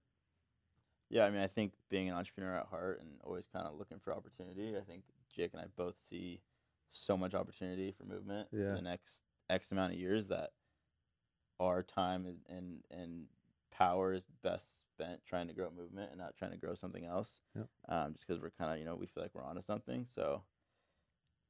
Yeah, 1.09 1.25
I 1.25 1.31
mean, 1.31 1.41
I 1.43 1.47
think 1.47 1.73
being 1.89 2.11
an 2.11 2.17
entrepreneur 2.17 2.57
at 2.57 2.67
heart 2.67 3.01
and 3.01 3.11
always 3.25 3.47
kind 3.51 3.67
of 3.67 3.79
looking 3.79 3.99
for 3.99 4.13
opportunity. 4.13 4.77
I 4.77 4.81
think 4.81 5.05
Jake 5.35 5.53
and 5.55 5.63
I 5.63 5.67
both 5.77 5.95
see 6.11 6.41
so 6.93 7.17
much 7.17 7.35
opportunity 7.35 7.93
for 7.93 8.05
MVMT 8.05 8.47
Yeah. 8.53 8.69
in 8.71 8.75
the 8.75 8.83
next 8.83 9.21
X 9.51 9.73
amount 9.73 9.93
of 9.95 9.99
years 9.99 10.29
that 10.29 10.51
our 11.61 11.83
time 11.83 12.27
is- 12.27 12.43
and 12.49 12.85
and 12.91 13.29
power 13.71 14.13
is 14.13 14.27
best 14.43 14.67
spent 14.89 15.25
trying 15.25 15.49
to 15.49 15.55
grow 15.55 15.69
MVMT 15.71 16.11
and 16.11 16.19
not 16.19 16.37
trying 16.37 16.51
to 16.51 16.57
grow 16.59 16.75
something 16.75 17.05
else. 17.05 17.41
Yep. 17.55 17.69
Um, 17.89 18.13
just 18.15 18.27
because 18.27 18.41
we're 18.41 18.51
kind 18.51 18.73
of 18.73 18.79
you 18.79 18.85
know 18.85 18.97
we 18.97 19.07
feel 19.07 19.23
like 19.23 19.35
we're 19.35 19.43
onto 19.45 19.63
something, 19.63 20.07
so 20.07 20.45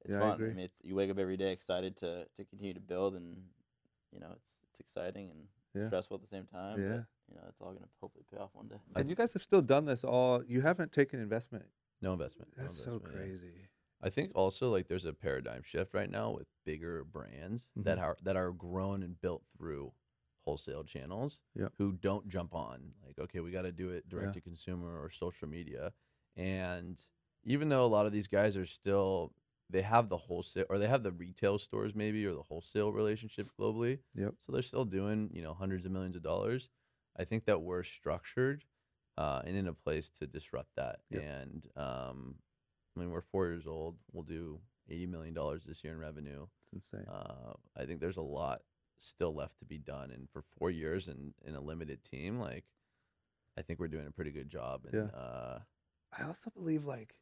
it's 0.02 0.12
Yeah, 0.14 0.19
I 0.19 0.20
fun. 0.20 0.35
agree. 0.35 0.48
mean, 0.51 0.59
it's, 0.60 0.81
you 0.82 0.94
wake 0.94 1.10
up 1.10 1.19
every 1.19 1.36
day 1.36 1.52
excited 1.52 1.97
to 1.98 2.28
to 2.36 2.44
continue 2.44 2.74
to 2.74 2.81
build, 2.81 3.14
and 3.14 3.48
you 4.12 4.20
know 4.20 4.31
it's 4.32 4.48
it's 4.70 4.81
exciting 4.81 5.31
and 5.31 5.48
Yeah. 5.74 5.86
stressful 5.89 6.16
at 6.16 6.20
the 6.23 6.28
same 6.28 6.47
time. 6.47 6.81
Yeah. 6.81 6.89
But, 6.98 7.06
you 7.28 7.35
know, 7.40 7.47
it's 7.48 7.60
all 7.60 7.73
gonna 7.73 7.89
hopefully 8.01 8.24
pay 8.31 8.36
off 8.39 8.55
one 8.55 8.69
day. 8.69 8.81
And 8.94 9.09
you 9.09 9.14
guys 9.14 9.32
have 9.32 9.43
still 9.43 9.62
done 9.62 9.85
this 9.86 10.05
all. 10.05 10.43
You 10.44 10.60
haven't 10.60 10.93
taken 10.93 11.19
investment. 11.20 11.64
No 12.02 12.12
investment. 12.12 12.55
no 12.56 12.64
That's 12.64 12.82
so 12.82 12.98
crazy. 13.01 13.52
yeah. 13.56 13.66
I 14.02 14.10
think 14.10 14.32
also 14.34 14.70
like 14.70 14.88
there's 14.88 15.04
a 15.04 15.12
paradigm 15.12 15.62
shift 15.62 15.94
right 15.94 16.10
now 16.10 16.30
with 16.30 16.48
bigger 16.64 17.04
brands 17.04 17.68
that 17.76 17.98
Mhm. 17.98 18.02
are 18.02 18.16
that 18.22 18.36
are 18.36 18.52
grown 18.52 19.02
and 19.02 19.20
built 19.20 19.44
through 19.56 19.92
wholesale 20.44 20.82
channels 20.84 21.38
who 21.78 21.92
don't 21.92 22.28
jump 22.28 22.52
on 22.54 22.94
like 23.06 23.18
okay 23.18 23.38
we 23.40 23.52
got 23.52 23.62
to 23.62 23.70
do 23.72 23.90
it 23.90 24.08
direct 24.08 24.26
to 24.34 24.40
consumer 24.40 25.00
or 25.00 25.08
social 25.10 25.46
media 25.48 25.92
and 26.36 27.06
even 27.44 27.68
though 27.68 27.84
a 27.84 27.86
lot 27.86 28.06
of 28.06 28.12
these 28.12 28.26
guys 28.26 28.56
are 28.56 28.66
still 28.66 29.32
they 29.70 29.82
have 29.82 30.08
the 30.08 30.16
wholesale 30.16 30.66
or 30.68 30.78
they 30.78 30.88
have 30.88 31.04
the 31.04 31.12
retail 31.12 31.58
stores 31.58 31.94
maybe 31.94 32.26
or 32.26 32.34
the 32.34 32.42
wholesale 32.42 32.90
relationships 32.92 33.50
globally 33.58 34.00
Yep. 34.16 34.34
so 34.40 34.50
they're 34.52 34.62
still 34.62 34.84
doing 34.84 35.30
you 35.32 35.42
know 35.42 35.54
hundreds 35.54 35.84
of 35.86 35.92
millions 35.92 36.16
of 36.16 36.22
dollars 36.22 36.68
i 37.16 37.24
think 37.24 37.44
that 37.44 37.62
we're 37.62 37.84
structured 37.84 38.64
uh, 39.18 39.42
and 39.44 39.56
in 39.56 39.68
a 39.68 39.72
place 39.74 40.10
to 40.10 40.26
disrupt 40.26 40.74
that 40.74 41.00
Yep. 41.10 41.22
and 41.22 41.68
um, 41.76 42.34
I 42.97 43.01
mean, 43.01 43.10
we're 43.10 43.23
four 43.23 43.47
years 43.47 43.66
old. 43.66 43.97
We'll 44.12 44.23
do 44.24 44.60
eighty 44.89 45.06
million 45.06 45.35
dollars 45.35 45.62
this 45.66 45.82
year 45.82 45.93
in 45.94 45.98
revenue. 45.98 46.47
It's 46.62 46.73
insane. 46.93 47.06
Uh, 47.09 47.52
I 47.77 47.85
think 47.86 48.01
there's 48.01 48.16
a 48.16 48.23
lot 48.23 48.62
still 48.98 49.35
left 49.35 49.59
to 49.59 49.64
be 49.64 49.78
done, 49.78 50.10
and 50.10 50.28
for 50.31 50.43
four 50.59 50.70
years 50.70 51.09
and 51.09 51.32
in 51.44 51.55
a 51.55 51.60
limited 51.60 52.02
team, 52.05 52.39
like 52.39 52.64
I 53.59 53.62
think 53.62 53.78
we're 53.81 53.89
doing 53.89 54.06
a 54.06 54.10
pretty 54.12 54.31
good 54.31 54.48
job. 54.48 54.82
And 54.90 54.94
Yeah. 55.10 55.19
uh, 55.19 55.59
I 56.19 56.24
also 56.24 56.51
believe 56.51 56.85
like 56.85 57.14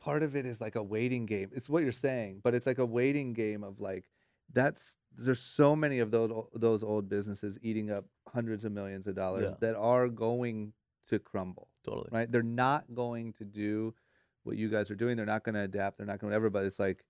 part 0.00 0.22
of 0.22 0.34
it 0.36 0.44
is 0.46 0.60
like 0.60 0.74
a 0.76 0.82
waiting 0.82 1.26
game. 1.26 1.50
It's 1.54 1.68
what 1.68 1.82
you're 1.82 1.92
saying, 1.92 2.40
but 2.42 2.54
it's 2.54 2.66
like 2.66 2.78
a 2.78 2.86
waiting 2.86 3.32
game 3.32 3.62
of 3.64 3.80
like 3.80 4.10
that's 4.52 4.96
there's 5.16 5.40
so 5.40 5.74
many 5.74 6.00
of 6.00 6.10
those 6.10 6.30
those 6.54 6.82
old 6.82 7.08
businesses 7.08 7.58
eating 7.62 7.90
up 7.90 8.04
hundreds 8.28 8.64
of 8.64 8.72
millions 8.72 9.06
of 9.06 9.14
dollars 9.14 9.44
Yeah. 9.50 9.56
that 9.60 9.76
are 9.76 10.08
going 10.08 10.72
to 11.08 11.18
crumble. 11.20 11.68
totally, 11.84 12.08
Right? 12.10 12.30
They're 12.30 12.42
not 12.42 12.92
going 12.92 13.32
to 13.34 13.44
do 13.44 13.94
what 14.46 14.56
you 14.56 14.68
guys 14.70 14.90
are 14.90 14.94
doing. 14.94 15.16
They're 15.16 15.26
not 15.26 15.44
going 15.44 15.54
to 15.56 15.60
adapt. 15.62 15.98
They're 15.98 16.06
not 16.06 16.18
going 16.20 16.30
to 16.30 16.36
whatever. 16.36 16.50
But 16.50 16.64
it's 16.64 16.78
like 16.78 17.04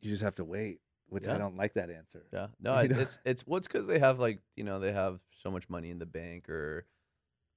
you 0.00 0.10
just 0.10 0.22
have 0.22 0.36
to 0.36 0.44
wait, 0.44 0.80
which 1.08 1.26
I 1.26 1.38
don't 1.38 1.56
like 1.56 1.74
that 1.74 1.90
answer. 1.90 2.24
yeah, 2.32 2.48
no, 2.60 2.72
You 2.74 2.78
I, 2.78 2.86
know? 2.86 2.98
it's 3.00 3.18
it's 3.24 3.46
what's 3.46 3.66
because 3.66 3.86
they 3.86 3.98
have 3.98 4.18
like 4.18 4.40
you 4.56 4.64
know 4.64 4.78
they 4.78 4.92
have 4.92 5.20
so 5.42 5.50
much 5.50 5.68
money 5.68 5.90
in 5.90 5.98
the 5.98 6.06
bank 6.06 6.48
or. 6.48 6.86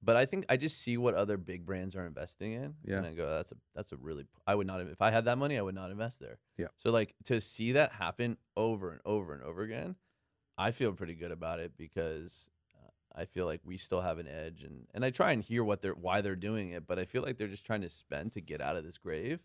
But 0.04 0.16
I 0.16 0.26
think 0.26 0.46
I 0.48 0.56
just 0.56 0.78
see 0.82 0.96
what 0.96 1.14
other 1.14 1.36
big 1.36 1.64
brands 1.64 1.94
are 1.94 2.04
investing 2.04 2.54
in, 2.54 2.74
Yeah. 2.84 2.96
and 2.96 3.06
I 3.06 3.14
go, 3.14 3.30
"That's 3.36 3.52
a 3.52 3.56
that's 3.72 3.92
a 3.92 3.96
really." 3.96 4.26
I 4.48 4.56
would 4.56 4.66
not 4.66 4.80
if 4.80 5.00
I 5.00 5.12
had 5.12 5.26
that 5.26 5.38
money, 5.38 5.56
I 5.56 5.62
would 5.62 5.76
not 5.76 5.92
invest 5.92 6.18
there. 6.18 6.38
Yeah. 6.58 6.66
So 6.78 6.90
like 6.90 7.14
to 7.26 7.40
see 7.40 7.70
that 7.72 7.92
happen 7.92 8.36
over 8.56 8.90
and 8.90 9.00
over 9.04 9.32
and 9.32 9.44
over 9.44 9.62
again, 9.62 9.94
I 10.58 10.72
feel 10.72 10.90
pretty 10.92 11.14
good 11.14 11.30
about 11.30 11.60
it 11.60 11.76
because 11.78 12.48
I 13.14 13.24
feel 13.26 13.46
like 13.46 13.60
we 13.64 13.76
still 13.78 14.00
have 14.00 14.18
an 14.18 14.26
edge, 14.28 14.62
and 14.62 14.86
and 14.94 15.04
I 15.04 15.10
try 15.10 15.32
and 15.32 15.42
hear 15.42 15.62
what 15.64 15.82
they're 15.82 15.94
why 15.94 16.20
they're 16.20 16.36
doing 16.36 16.70
it, 16.70 16.86
but 16.86 16.98
I 16.98 17.04
feel 17.04 17.22
like 17.22 17.36
they're 17.38 17.48
just 17.48 17.66
trying 17.66 17.82
to 17.82 17.90
spend 17.90 18.32
to 18.32 18.40
get 18.40 18.60
out 18.60 18.76
of 18.76 18.84
this 18.84 18.98
grave, 18.98 19.40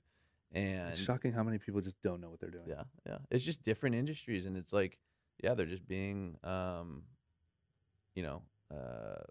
and 0.51 0.91
It's 0.91 1.01
shocking 1.01 1.33
how 1.33 1.43
many 1.43 1.57
people 1.57 1.81
just 1.81 2.01
don't 2.01 2.21
know 2.21 2.29
what 2.29 2.39
they're 2.39 2.49
doing. 2.49 2.67
yeah, 2.67 2.83
yeah, 3.05 3.17
it's 3.29 3.43
just 3.43 3.63
different 3.63 3.95
industries, 3.95 4.45
and 4.45 4.55
it's 4.57 4.73
like 4.73 4.97
yeah, 5.43 5.53
they're 5.53 5.65
just 5.65 5.87
being 5.87 6.37
um, 6.43 7.03
you 8.15 8.23
know, 8.23 8.41
uh, 8.71 9.23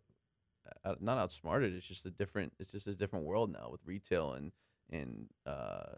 not 1.01 1.19
outsmarted. 1.19 1.75
It's 1.75 1.87
just 1.87 2.07
a 2.07 2.11
different. 2.11 2.53
It's 2.59 2.73
just 2.73 2.87
a 2.87 2.95
different 2.95 3.25
world 3.25 3.53
now 3.53 3.69
with 3.71 3.81
retail 3.85 4.35
and 4.35 4.53
and 4.91 5.29
uh, 5.45 5.97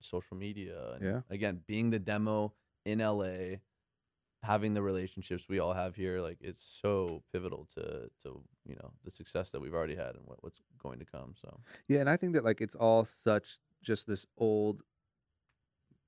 social 0.00 0.36
media. 0.36 0.92
And 0.94 1.02
Yeah. 1.04 1.20
Again, 1.30 1.62
being 1.66 1.90
the 1.90 1.98
demo 1.98 2.52
in 2.84 3.00
LA, 3.00 3.58
having 4.42 4.74
the 4.74 4.82
relationships 4.82 5.44
we 5.48 5.58
all 5.58 5.72
have 5.72 5.94
here, 5.94 6.20
like 6.20 6.38
it's 6.40 6.64
so 6.80 7.22
pivotal 7.32 7.66
to 7.74 8.10
to 8.22 8.42
you 8.66 8.76
know 8.76 8.92
the 9.04 9.10
success 9.10 9.50
that 9.50 9.60
we've 9.60 9.74
already 9.74 9.96
had 9.96 10.14
and 10.14 10.24
what, 10.24 10.42
what's 10.42 10.62
going 10.82 10.98
to 10.98 11.04
come. 11.04 11.34
So 11.40 11.60
Yeah, 11.88 12.00
and 12.00 12.10
I 12.10 12.16
think 12.16 12.32
that 12.34 12.44
like 12.44 12.60
it's 12.60 12.74
all 12.74 13.04
such 13.04 13.58
just 13.82 14.06
this 14.06 14.26
old 14.36 14.82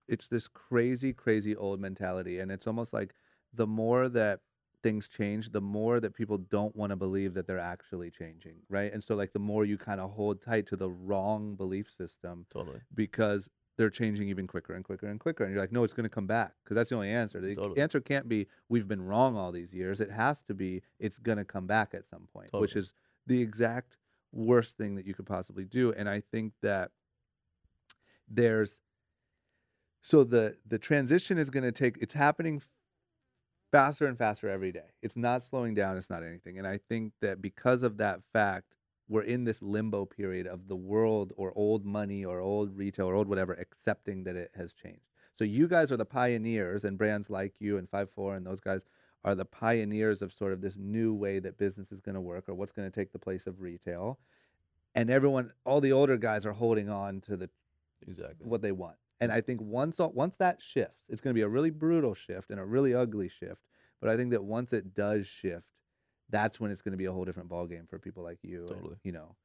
it's 0.08 0.28
this 0.28 0.48
crazy 0.48 1.12
crazy 1.12 1.54
old 1.56 1.80
mentality 1.80 2.38
and 2.38 2.50
it's 2.50 2.66
almost 2.66 2.92
like 2.92 3.14
the 3.54 3.66
more 3.66 4.08
that 4.08 4.40
things 4.82 5.08
change, 5.08 5.50
the 5.50 5.60
more 5.60 6.00
that 6.00 6.14
people 6.14 6.38
don't 6.38 6.74
want 6.74 6.90
to 6.90 6.96
believe 6.96 7.34
that 7.34 7.46
they're 7.46 7.58
actually 7.58 8.10
changing, 8.10 8.56
right? 8.68 8.92
And 8.92 9.02
so 9.02 9.14
like 9.14 9.32
the 9.32 9.38
more 9.38 9.64
you 9.64 9.78
kind 9.78 10.00
of 10.00 10.10
hold 10.10 10.42
tight 10.42 10.66
to 10.68 10.76
the 10.76 10.90
wrong 10.90 11.54
belief 11.54 11.88
system 11.96 12.46
totally. 12.52 12.80
because 12.94 13.48
they're 13.78 13.90
changing 13.90 14.28
even 14.28 14.46
quicker 14.46 14.74
and 14.74 14.84
quicker 14.84 15.06
and 15.06 15.18
quicker 15.18 15.44
and 15.44 15.52
you're 15.52 15.62
like 15.62 15.72
no 15.72 15.84
it's 15.84 15.94
going 15.94 16.04
to 16.04 16.14
come 16.14 16.26
back 16.26 16.52
because 16.62 16.74
that's 16.74 16.90
the 16.90 16.94
only 16.94 17.10
answer. 17.10 17.40
The 17.40 17.54
Totally. 17.54 17.80
answer 17.80 18.00
can't 18.00 18.28
be 18.28 18.46
we've 18.68 18.88
been 18.88 19.02
wrong 19.02 19.36
all 19.36 19.52
these 19.52 19.72
years. 19.72 20.00
It 20.00 20.10
has 20.10 20.42
to 20.48 20.54
be 20.54 20.82
it's 20.98 21.18
going 21.18 21.38
to 21.38 21.44
come 21.44 21.66
back 21.66 21.94
at 21.94 22.06
some 22.08 22.28
point 22.32 22.50
which 22.52 22.76
is 22.76 22.92
the 23.26 23.40
exact 23.40 23.96
worst 24.32 24.76
thing 24.76 24.94
that 24.96 25.06
you 25.06 25.14
could 25.14 25.26
possibly 25.26 25.64
do 25.64 25.92
and 25.92 26.08
i 26.08 26.22
think 26.32 26.54
that 26.62 26.90
there's 28.28 28.78
so 30.00 30.24
the 30.24 30.56
the 30.66 30.78
transition 30.78 31.38
is 31.38 31.50
going 31.50 31.64
to 31.64 31.72
take 31.72 31.98
it's 32.00 32.14
happening 32.14 32.62
faster 33.70 34.06
and 34.06 34.18
faster 34.18 34.50
every 34.50 34.70
day. 34.70 34.90
It's 35.00 35.16
not 35.16 35.42
slowing 35.42 35.72
down 35.74 35.96
it's 35.96 36.10
not 36.10 36.22
anything 36.22 36.58
and 36.58 36.66
i 36.66 36.78
think 36.88 37.12
that 37.20 37.42
because 37.42 37.82
of 37.82 37.98
that 37.98 38.20
fact 38.32 38.74
we're 39.08 39.22
in 39.22 39.44
this 39.44 39.62
limbo 39.62 40.04
period 40.04 40.46
of 40.46 40.68
the 40.68 40.76
world 40.76 41.32
or 41.36 41.52
old 41.56 41.84
money 41.84 42.24
or 42.24 42.40
old 42.40 42.76
retail 42.76 43.06
or 43.06 43.14
old 43.14 43.28
whatever 43.28 43.54
accepting 43.54 44.24
that 44.24 44.36
it 44.36 44.50
has 44.54 44.72
changed 44.72 45.10
so 45.36 45.44
you 45.44 45.68
guys 45.68 45.90
are 45.92 45.96
the 45.96 46.04
pioneers 46.04 46.84
and 46.84 46.98
brands 46.98 47.30
like 47.30 47.54
you 47.60 47.78
and 47.78 47.90
5-4 47.90 48.36
and 48.36 48.46
those 48.46 48.60
guys 48.60 48.82
are 49.24 49.34
the 49.34 49.44
pioneers 49.44 50.22
of 50.22 50.32
sort 50.32 50.52
of 50.52 50.60
this 50.60 50.76
new 50.76 51.14
way 51.14 51.38
that 51.38 51.58
business 51.58 51.92
is 51.92 52.00
going 52.00 52.14
to 52.14 52.20
work 52.20 52.48
or 52.48 52.54
what's 52.54 52.72
going 52.72 52.90
to 52.90 52.94
take 52.94 53.12
the 53.12 53.18
place 53.18 53.46
of 53.46 53.60
retail 53.60 54.18
and 54.94 55.10
everyone 55.10 55.52
all 55.64 55.80
the 55.80 55.92
older 55.92 56.16
guys 56.16 56.44
are 56.44 56.52
holding 56.52 56.88
on 56.88 57.20
to 57.20 57.36
the 57.36 57.48
Exactly. 58.06 58.48
what 58.48 58.62
they 58.62 58.72
want. 58.72 58.96
And 59.20 59.30
I 59.30 59.40
think 59.40 59.60
once 59.60 59.98
once 59.98 60.34
that 60.38 60.60
shifts, 60.60 61.04
it's 61.08 61.20
going 61.20 61.32
to 61.32 61.38
be 61.38 61.42
a 61.42 61.48
really 61.48 61.70
brutal 61.70 62.14
shift 62.14 62.50
and 62.50 62.58
a 62.58 62.64
really 62.64 62.94
ugly 62.94 63.28
shift. 63.28 63.62
But 64.00 64.10
I 64.10 64.16
think 64.16 64.30
that 64.32 64.42
once 64.42 64.72
it 64.72 64.94
does 64.94 65.26
shift, 65.26 65.66
that's 66.32 66.58
when 66.58 66.70
it's 66.72 66.82
going 66.82 66.92
to 66.92 66.98
be 66.98 67.04
a 67.04 67.12
whole 67.12 67.24
different 67.24 67.48
ballgame 67.48 67.88
for 67.88 67.98
people 68.00 68.24
like 68.24 68.38
you. 68.42 68.66
and, 68.68 68.96
you 69.04 69.12
know, 69.12 69.36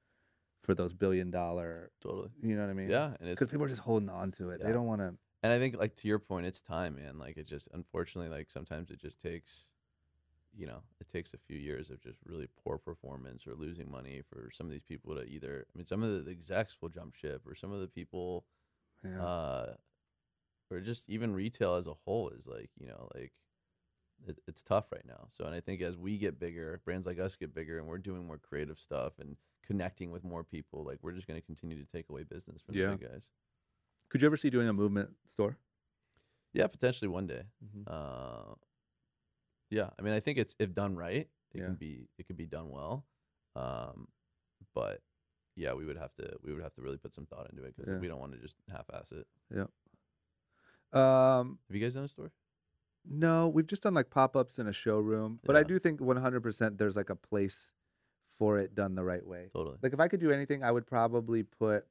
for 0.63 0.73
those 0.73 0.93
billion 0.93 1.29
dollar. 1.29 1.91
Totally. 2.01 2.29
You 2.41 2.55
know 2.55 2.61
what 2.63 2.71
I 2.71 2.73
mean? 2.73 2.89
Yeah, 2.89 3.11
Because 3.21 3.47
people 3.49 3.65
are 3.65 3.69
just 3.69 3.81
holding 3.83 4.09
on 4.09 4.31
to 4.33 4.49
it. 4.49 4.61
They 4.63 4.71
don't 4.73 4.87
want 4.87 5.01
to. 5.01 5.13
and 5.43 5.53
I 5.53 5.59
think 5.59 5.77
like 5.77 5.95
to 5.97 6.07
your 6.07 6.17
point, 6.19 6.45
it's 6.47 6.61
time, 6.61 6.95
man. 6.95 7.19
Like 7.19 7.37
it 7.37 7.45
just 7.47 7.69
unfortunately, 7.73 8.35
like 8.35 8.49
sometimes 8.49 8.89
it 8.89 8.99
just 8.99 9.21
takes, 9.21 9.69
you 10.57 10.65
know, 10.65 10.81
it 10.99 11.07
takes 11.09 11.33
a 11.33 11.37
few 11.37 11.57
years 11.57 11.89
of 11.91 12.01
just 12.01 12.17
really 12.25 12.47
poor 12.63 12.77
performance 12.79 13.45
or 13.45 13.53
losing 13.53 13.91
money 13.91 14.23
for 14.29 14.49
some 14.51 14.65
of 14.65 14.71
these 14.71 14.81
people 14.83 15.13
to 15.15 15.21
either. 15.23 15.65
I 15.73 15.77
mean, 15.77 15.85
some 15.85 16.01
of 16.03 16.25
the 16.25 16.31
execs 16.31 16.77
will 16.81 16.89
jump 16.89 17.13
ship, 17.15 17.43
or 17.45 17.53
some 17.53 17.71
of 17.71 17.79
the 17.81 17.87
people, 17.87 18.45
Yeah. 19.05 19.21
uh, 19.23 19.73
or 20.71 20.79
just 20.81 21.09
even 21.09 21.33
retail 21.33 21.75
as 21.75 21.87
a 21.87 21.93
whole 21.93 22.29
is 22.29 22.47
like 22.47 22.69
you 22.79 22.87
know 22.87 23.09
like. 23.13 23.31
It, 24.25 24.39
it's 24.47 24.63
tough 24.63 24.85
right 24.91 25.05
now. 25.05 25.27
So, 25.31 25.45
and 25.45 25.53
I 25.53 25.59
think 25.59 25.81
as 25.81 25.95
we 25.97 26.17
get 26.17 26.39
bigger, 26.39 26.81
brands 26.85 27.05
like 27.05 27.19
us 27.19 27.35
get 27.35 27.53
bigger, 27.53 27.77
and 27.77 27.87
we're 27.87 27.97
doing 27.97 28.25
more 28.25 28.37
creative 28.37 28.79
stuff 28.79 29.13
and 29.19 29.37
connecting 29.65 30.11
with 30.11 30.23
more 30.23 30.43
people, 30.43 30.83
like 30.83 30.97
we're 31.01 31.11
just 31.13 31.27
going 31.27 31.39
to 31.39 31.45
continue 31.45 31.77
to 31.77 31.89
take 31.91 32.09
away 32.09 32.23
business 32.23 32.61
from 32.61 32.75
Yeah. 32.75 32.87
the 32.91 32.97
big 32.97 33.09
guys. 33.11 33.29
Could 34.09 34.21
you 34.21 34.25
ever 34.25 34.37
see 34.37 34.49
doing 34.49 34.67
a 34.67 34.73
MVMT 34.73 35.09
store? 35.33 35.57
Yeah, 36.53 36.67
potentially 36.67 37.07
one 37.09 37.27
day. 37.27 37.43
Mhm. 37.63 37.83
Uh, 37.85 38.55
yeah, 39.69 39.89
I 39.99 40.01
mean, 40.01 40.13
I 40.13 40.19
think 40.19 40.37
it's 40.37 40.55
if 40.59 40.73
done 40.73 40.95
right, 40.95 41.29
it 41.51 41.59
Yeah. 41.59 41.65
can 41.65 41.75
be 41.75 42.07
it 42.17 42.25
could 42.25 42.37
be 42.37 42.45
done 42.47 42.69
well. 42.69 43.05
Um, 43.55 44.07
but 44.73 45.01
yeah, 45.55 45.73
we 45.73 45.85
would 45.85 45.97
have 45.97 46.13
to 46.15 46.37
we 46.41 46.53
would 46.53 46.63
have 46.63 46.73
to 46.75 46.81
really 46.81 46.97
put 46.97 47.13
some 47.13 47.25
thought 47.25 47.49
into 47.51 47.63
it 47.63 47.75
because 47.75 47.91
Yeah. 47.91 47.99
we 47.99 48.07
don't 48.07 48.19
want 48.19 48.31
to 48.33 48.39
just 48.39 48.55
half-ass 48.69 49.11
it. 49.11 49.27
Um, 50.93 51.59
Have 51.67 51.75
you 51.75 51.81
guys 51.81 51.95
done 51.95 52.05
a 52.05 52.07
store? 52.07 52.31
No, 53.09 53.47
we've 53.47 53.67
just 53.67 53.83
done 53.83 53.93
like 53.93 54.09
pop 54.09 54.35
ups 54.35 54.59
in 54.59 54.67
a 54.67 54.73
showroom, 54.73 55.39
but 55.45 55.55
I 55.55 55.59
Yeah. 55.59 55.67
do 55.67 55.79
think 55.79 55.99
100% 56.01 56.77
there's 56.77 56.95
like 56.95 57.09
a 57.09 57.15
place 57.15 57.69
for 58.37 58.57
it 58.59 58.75
done 58.75 58.95
the 58.95 59.03
right 59.03 59.25
way. 59.25 59.49
Totally. 59.53 59.77
Like 59.81 59.93
if 59.93 59.99
I 59.99 60.07
could 60.07 60.19
do 60.19 60.31
anything, 60.31 60.63
I 60.63 60.71
would 60.71 60.85
probably 60.87 61.43
put 61.43 61.87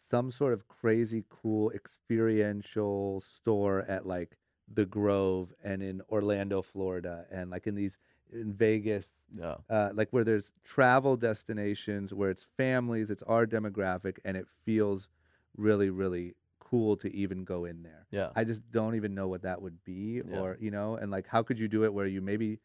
some 0.00 0.30
sort 0.30 0.52
of 0.52 0.68
crazy 0.68 1.24
cool 1.28 1.70
experiential 1.72 3.20
store 3.20 3.82
at 3.82 4.06
like 4.06 4.36
the 4.72 4.86
Grove 4.86 5.52
and 5.62 5.82
in 5.82 6.02
Orlando, 6.10 6.62
Florida, 6.62 7.26
and 7.30 7.50
like 7.50 7.66
in 7.66 7.74
these 7.74 7.98
in 8.32 8.52
Vegas, 8.52 9.10
Yeah. 9.34 9.56
uh, 9.68 9.90
like 9.94 10.10
where 10.10 10.24
there's 10.24 10.52
travel 10.64 11.16
destinations 11.16 12.14
where 12.14 12.30
it's 12.30 12.46
families, 12.56 13.10
it's 13.10 13.22
our 13.24 13.46
demographic, 13.46 14.18
and 14.24 14.36
it 14.36 14.46
feels 14.64 15.08
really, 15.56 15.90
really 15.90 16.34
cool 16.70 16.96
to 16.98 17.12
even 17.14 17.44
go 17.44 17.64
in 17.64 17.82
there. 17.82 18.06
Yeah. 18.10 18.30
I 18.36 18.44
just 18.44 18.60
don't 18.70 18.94
even 18.94 19.14
know 19.14 19.26
what 19.28 19.42
that 19.42 19.60
would 19.60 19.82
be, 19.84 20.22
Yeah. 20.24 20.38
or 20.38 20.56
you 20.60 20.70
know, 20.70 20.96
and 20.96 21.10
like 21.10 21.26
how 21.26 21.42
could 21.42 21.58
you 21.58 21.68
do 21.68 21.84
it 21.84 21.92
where 21.92 22.06
you 22.06 22.20
maybe 22.20 22.58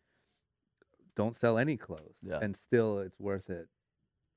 don't 1.16 1.36
sell 1.36 1.58
any 1.58 1.78
clothes 1.78 2.18
Yeah. 2.22 2.40
and 2.42 2.56
still 2.56 3.00
it's 3.00 3.20
worth 3.20 3.50
it, 3.50 3.68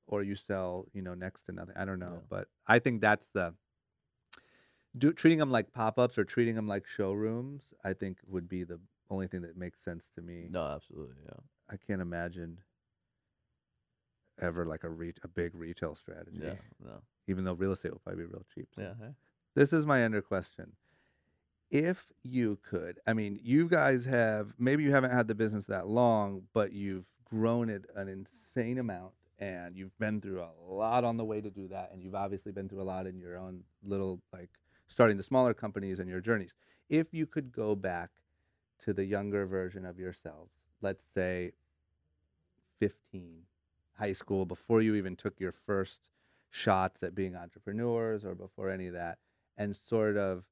or 0.07 0.23
you 0.23 0.35
sell 0.35 0.87
you 0.93 1.01
know 1.01 1.13
next 1.13 1.43
to 1.45 1.51
nothing. 1.51 1.75
I 1.77 1.85
don't 1.85 1.99
know, 1.99 2.13
Yeah. 2.15 2.27
but 2.29 2.47
I 2.67 2.79
think 2.79 3.01
that's 3.01 3.27
the 3.31 3.53
do 4.97 5.13
treating 5.13 5.37
them 5.39 5.51
like 5.51 5.71
pop 5.71 5.99
ups 5.99 6.17
or 6.17 6.23
treating 6.23 6.55
them 6.55 6.67
like 6.67 6.87
showrooms. 6.87 7.63
I 7.83 7.93
think 7.93 8.17
would 8.25 8.47
be 8.49 8.63
the 8.63 8.79
only 9.11 9.27
thing 9.27 9.41
that 9.41 9.55
makes 9.55 9.79
sense 9.83 10.05
to 10.15 10.21
me. 10.21 10.47
No, 10.49 10.63
absolutely. 10.63 11.15
Yeah. 11.25 11.39
I 11.69 11.77
can't 11.77 12.01
imagine 12.01 12.59
ever 14.41 14.65
like 14.65 14.83
a 14.83 14.89
re- 14.89 15.13
a 15.23 15.27
big 15.27 15.53
retail 15.53 15.95
strategy. 15.95 16.39
Yeah. 16.41 16.55
No. 16.83 17.01
Even 17.27 17.43
though 17.43 17.53
real 17.53 17.71
estate 17.73 17.91
will 17.91 17.99
probably 17.99 18.23
be 18.23 18.31
real 18.31 18.45
cheap. 18.55 18.69
so. 18.73 18.81
Yeah. 18.81 18.93
hey. 18.99 19.13
This 19.59 19.73
is 19.73 19.85
my 19.85 20.03
ender 20.03 20.21
question. 20.21 20.71
If 21.69 22.13
you 22.23 22.59
could, 22.63 22.97
I 23.05 23.11
mean, 23.11 23.41
you 23.43 23.67
guys 23.67 24.05
have 24.05 24.53
maybe 24.57 24.83
you 24.83 24.91
haven't 24.91 25.11
had 25.11 25.27
the 25.27 25.35
business 25.35 25.65
that 25.65 25.85
long, 25.85 26.43
but 26.53 26.71
you've 26.71 27.03
grown 27.25 27.69
it 27.69 27.83
an 27.93 28.07
insane 28.07 28.77
amount 28.77 29.11
and 29.37 29.75
you've 29.75 29.99
been 29.99 30.21
through 30.21 30.43
a 30.43 30.73
lot 30.73 31.03
on 31.03 31.17
the 31.17 31.25
way 31.25 31.41
to 31.41 31.49
do 31.49 31.67
that 31.67 31.89
and 31.91 32.01
you've 32.01 32.15
obviously 32.15 32.53
been 32.53 32.69
through 32.69 32.81
a 32.81 32.83
lot 32.83 33.05
in 33.05 33.19
your 33.19 33.37
own 33.37 33.61
little 33.83 34.21
like 34.31 34.49
starting 34.87 35.17
the 35.17 35.23
smaller 35.23 35.53
companies 35.53 35.99
and 35.99 36.07
your 36.07 36.21
journeys. 36.21 36.53
If 36.87 37.07
you 37.11 37.25
could 37.25 37.51
go 37.51 37.75
back 37.75 38.11
to 38.85 38.93
the 38.93 39.03
younger 39.03 39.45
version 39.45 39.85
of 39.85 39.99
yourselves, 39.99 40.53
let's 40.81 41.03
say 41.13 41.51
15, 42.79 43.41
high 43.97 44.13
school 44.13 44.45
before 44.45 44.81
you 44.81 44.95
even 44.95 45.17
took 45.17 45.37
your 45.37 45.53
first 45.65 45.99
shots 46.49 47.03
at 47.03 47.13
being 47.13 47.35
entrepreneurs 47.35 48.23
or 48.23 48.35
before 48.35 48.69
any 48.69 48.87
of 48.87 48.93
that 48.93 49.17
and 49.59 49.77
sort 49.87 50.17
of 50.17 50.43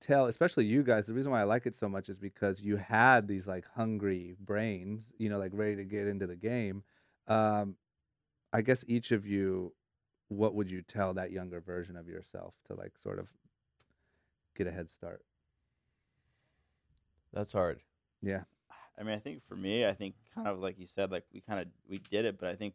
tell 0.00 0.26
especially 0.26 0.66
you 0.66 0.82
guys 0.82 1.06
the 1.06 1.14
reason 1.14 1.32
why 1.32 1.40
i 1.40 1.44
like 1.44 1.64
it 1.66 1.78
so 1.78 1.88
much 1.88 2.10
is 2.10 2.18
because 2.18 2.60
you 2.60 2.76
had 2.76 3.26
these 3.26 3.46
like 3.46 3.64
hungry 3.74 4.36
brains 4.38 5.00
you 5.16 5.30
know 5.30 5.38
like 5.38 5.50
ready 5.54 5.76
to 5.76 5.84
get 5.84 6.06
into 6.06 6.26
the 6.26 6.36
game. 6.36 6.82
Um 7.26 7.76
i 8.52 8.60
guess 8.60 8.84
each 8.86 9.10
of 9.12 9.26
you 9.26 9.72
what 10.28 10.54
would 10.54 10.70
you 10.70 10.82
tell 10.82 11.14
that 11.14 11.32
younger 11.32 11.60
version 11.60 11.96
of 11.96 12.06
yourself 12.06 12.54
to 12.66 12.74
like 12.74 12.92
sort 13.02 13.18
of 13.18 13.28
get 14.56 14.66
a 14.66 14.72
head 14.72 14.90
start? 14.90 15.22
That's 17.32 17.52
hard. 17.52 17.80
yeah. 18.22 18.42
I 18.98 19.04
mean, 19.04 19.14
I 19.14 19.20
think 19.20 19.42
for 19.48 19.54
me, 19.54 19.86
I 19.86 19.94
think 19.94 20.16
kind 20.34 20.48
of 20.48 20.58
like 20.58 20.78
you 20.78 20.86
said, 20.86 21.12
like 21.12 21.24
we 21.32 21.40
kind 21.40 21.60
of 21.60 21.68
we 21.88 21.98
did 22.10 22.24
it, 22.24 22.38
but 22.38 22.48
I 22.48 22.56
think 22.56 22.74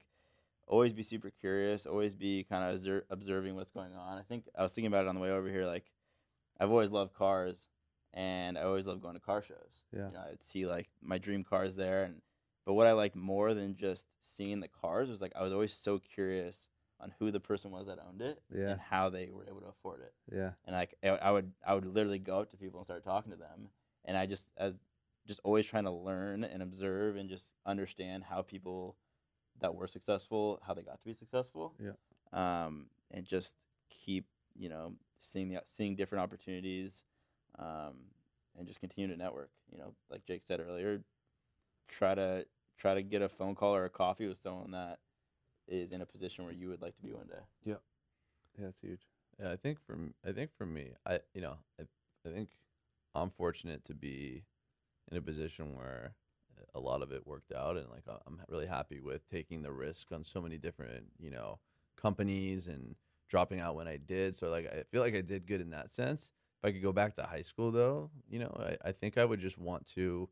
always 0.68 0.94
be 0.94 1.03
super 1.03 1.30
curious, 1.30 1.85
always 1.85 2.15
be 2.15 2.44
kind 2.44 2.64
of 2.64 2.76
obser- 2.76 3.06
observing 3.10 3.56
what's 3.56 3.72
going 3.72 3.95
on. 3.95 4.18
I 4.18 4.22
think 4.23 4.45
I 4.57 4.64
was 4.64 4.73
thinking 4.73 4.88
about 4.88 5.06
it 5.06 5.07
on 5.10 5.15
the 5.15 5.22
way 5.22 5.31
over 5.31 5.49
here. 5.49 5.65
Like, 5.65 5.85
I've 6.60 6.69
always 6.72 6.91
loved 6.91 7.14
cars, 7.14 7.57
and 8.14 8.57
I 8.57 8.61
always 8.64 8.85
loved 8.85 9.02
going 9.02 9.15
to 9.15 9.19
car 9.19 9.41
shows. 9.41 9.81
Yeah. 9.91 10.07
you 10.07 10.14
know, 10.14 10.23
I'd 10.31 10.44
see 10.44 10.65
like 10.65 10.90
my 11.02 11.18
dream 11.18 11.44
cars 11.44 11.76
there, 11.76 12.03
and 12.03 12.22
but 12.65 12.73
what 12.73 12.88
I 12.88 12.94
liked 12.94 13.15
more 13.15 13.53
than 13.53 13.76
just 13.76 14.06
seeing 14.22 14.60
the 14.61 14.68
cars 14.69 15.10
was 15.10 15.19
like 15.22 15.34
I 15.35 15.44
was 15.44 15.52
always 15.53 15.73
so 15.73 15.99
curious 15.99 16.68
on 16.99 17.11
who 17.19 17.31
the 17.31 17.40
person 17.40 17.72
was 17.72 17.88
that 17.88 17.98
owned 18.07 18.22
it 18.22 18.41
Yeah. 18.56 18.69
and 18.72 18.80
how 18.80 19.10
they 19.10 19.30
were 19.34 19.45
able 19.49 19.60
to 19.60 19.68
afford 19.68 19.99
it 19.99 20.14
yeah 20.34 20.52
and 20.65 20.73
like 20.73 20.95
I, 21.03 21.10
I 21.10 21.31
would 21.31 21.52
I 21.68 21.73
would 21.73 21.85
literally 21.85 22.19
go 22.19 22.40
up 22.40 22.52
to 22.52 22.57
people 22.57 22.80
and 22.80 22.85
start 22.88 23.03
talking 23.03 23.31
to 23.34 23.38
them, 23.38 23.68
and 24.06 24.15
I 24.15 24.26
just 24.26 24.48
as 24.57 24.76
just 25.27 25.41
always 25.44 25.65
trying 25.65 25.84
to 25.85 25.91
learn 25.91 26.44
and 26.45 26.61
observe 26.64 27.18
and 27.18 27.30
just 27.30 27.49
understand 27.65 28.23
how 28.23 28.41
people 28.44 28.95
that 29.61 29.73
were 29.75 29.88
successful 29.88 30.59
how 30.65 30.73
they 30.73 30.81
got 30.81 30.99
to 30.99 31.05
be 31.05 31.13
successful. 31.13 31.73
Yeah. 31.80 31.93
Um, 32.31 32.88
and 33.11 33.25
just 33.25 33.55
keep 33.89 34.25
you 34.57 34.69
know 34.69 34.93
seeing 35.19 35.49
the 35.49 35.61
seeing 35.65 35.95
different 35.95 36.23
opportunities, 36.23 37.03
um, 37.59 37.95
and 38.57 38.67
just 38.67 38.80
continue 38.80 39.07
to 39.09 39.17
network. 39.17 39.49
You 39.71 39.77
know, 39.77 39.93
like 40.09 40.25
Jake 40.25 40.43
said 40.43 40.59
earlier, 40.59 41.03
try 41.88 42.15
to 42.15 42.45
try 42.77 42.95
to 42.95 43.01
get 43.03 43.21
a 43.21 43.30
phone 43.30 43.55
call 43.55 43.75
or 43.75 43.85
a 43.85 43.89
coffee 43.89 44.27
with 44.27 44.38
someone 44.38 44.71
that 44.71 44.99
is 45.67 45.91
in 45.91 46.01
a 46.01 46.05
position 46.05 46.43
where 46.43 46.53
you 46.53 46.69
would 46.69 46.81
like 46.81 46.95
to 46.95 47.01
be 47.03 47.13
one 47.13 47.27
day. 47.27 47.39
yeah 47.65 48.67
it's 48.67 48.80
huge 48.81 49.01
Yeah, 49.39 49.51
I 49.51 49.55
think 49.55 49.80
for 49.85 49.93
m- 49.93 50.13
I 50.25 50.31
think 50.31 50.51
for 50.57 50.65
me, 50.65 50.91
I 51.05 51.19
you 51.34 51.41
know, 51.41 51.55
I, 51.80 51.84
I 52.27 52.30
think 52.34 52.49
I'm 53.15 53.30
fortunate 53.31 53.84
to 53.85 53.93
be 53.93 54.43
in 55.11 55.17
a 55.17 55.21
position 55.21 55.75
where 55.75 56.13
a 56.75 56.80
lot 56.80 57.01
of 57.01 57.11
it 57.11 57.25
worked 57.27 57.51
out, 57.53 57.77
and 57.77 57.89
like 57.89 58.03
I'm 58.27 58.41
really 58.49 58.67
happy 58.67 58.99
with 58.99 59.30
taking 59.30 59.61
the 59.61 59.71
risk 59.71 60.11
on 60.11 60.23
so 60.25 60.41
many 60.41 60.57
different 60.57 61.05
you 61.19 61.31
know 61.31 61.59
companies 61.95 62.67
and 62.67 62.95
dropping 63.30 63.59
out 63.59 63.75
when 63.75 63.88
I 63.88 63.97
did. 63.97 64.35
So 64.35 64.49
like 64.49 64.67
I 64.67 64.84
feel 64.91 65.01
like 65.01 65.15
I 65.15 65.21
did 65.21 65.47
good 65.47 65.61
in 65.61 65.69
that 65.71 65.91
sense. 65.93 66.31
If 66.61 66.67
I 66.67 66.71
could 66.71 66.84
go 66.84 66.93
back 66.93 67.15
to 67.15 67.23
high 67.23 67.41
school 67.41 67.71
though, 67.71 68.09
you 68.30 68.39
know, 68.39 68.55
I, 68.59 68.89
I 68.89 68.91
think 68.91 69.17
I 69.17 69.25
would 69.25 69.39
just 69.39 69.57
want 69.57 69.85
to, 69.95 70.30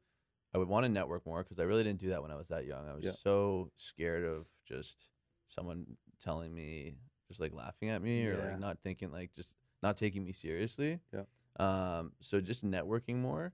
I 0.53 0.57
would 0.57 0.67
want 0.69 0.85
to 0.85 0.89
network 0.89 1.25
more 1.25 1.43
because 1.43 1.59
I 1.59 1.63
really 1.63 1.83
didn't 1.83 1.99
do 1.99 2.09
that 2.09 2.21
when 2.21 2.31
I 2.31 2.35
was 2.35 2.47
that 2.49 2.65
young. 2.65 2.87
I 2.87 2.93
was 2.93 3.03
Yeah. 3.03 3.11
so 3.11 3.69
scared 3.75 4.23
of 4.23 4.45
just 4.65 5.09
someone 5.47 5.97
telling 6.23 6.53
me, 6.53 6.93
just 7.27 7.41
like 7.41 7.53
laughing 7.53 7.89
at 7.89 8.01
me 8.01 8.25
or 8.27 8.37
Yeah. 8.37 8.51
like 8.51 8.59
not 8.59 8.77
thinking, 8.83 9.11
like 9.11 9.33
just 9.33 9.55
not 9.83 9.97
taking 9.97 10.23
me 10.23 10.31
seriously. 10.31 10.99
Yeah. 11.13 11.23
Um, 11.59 12.13
so 12.21 12.39
just 12.39 12.63
networking 12.65 13.15
more. 13.17 13.51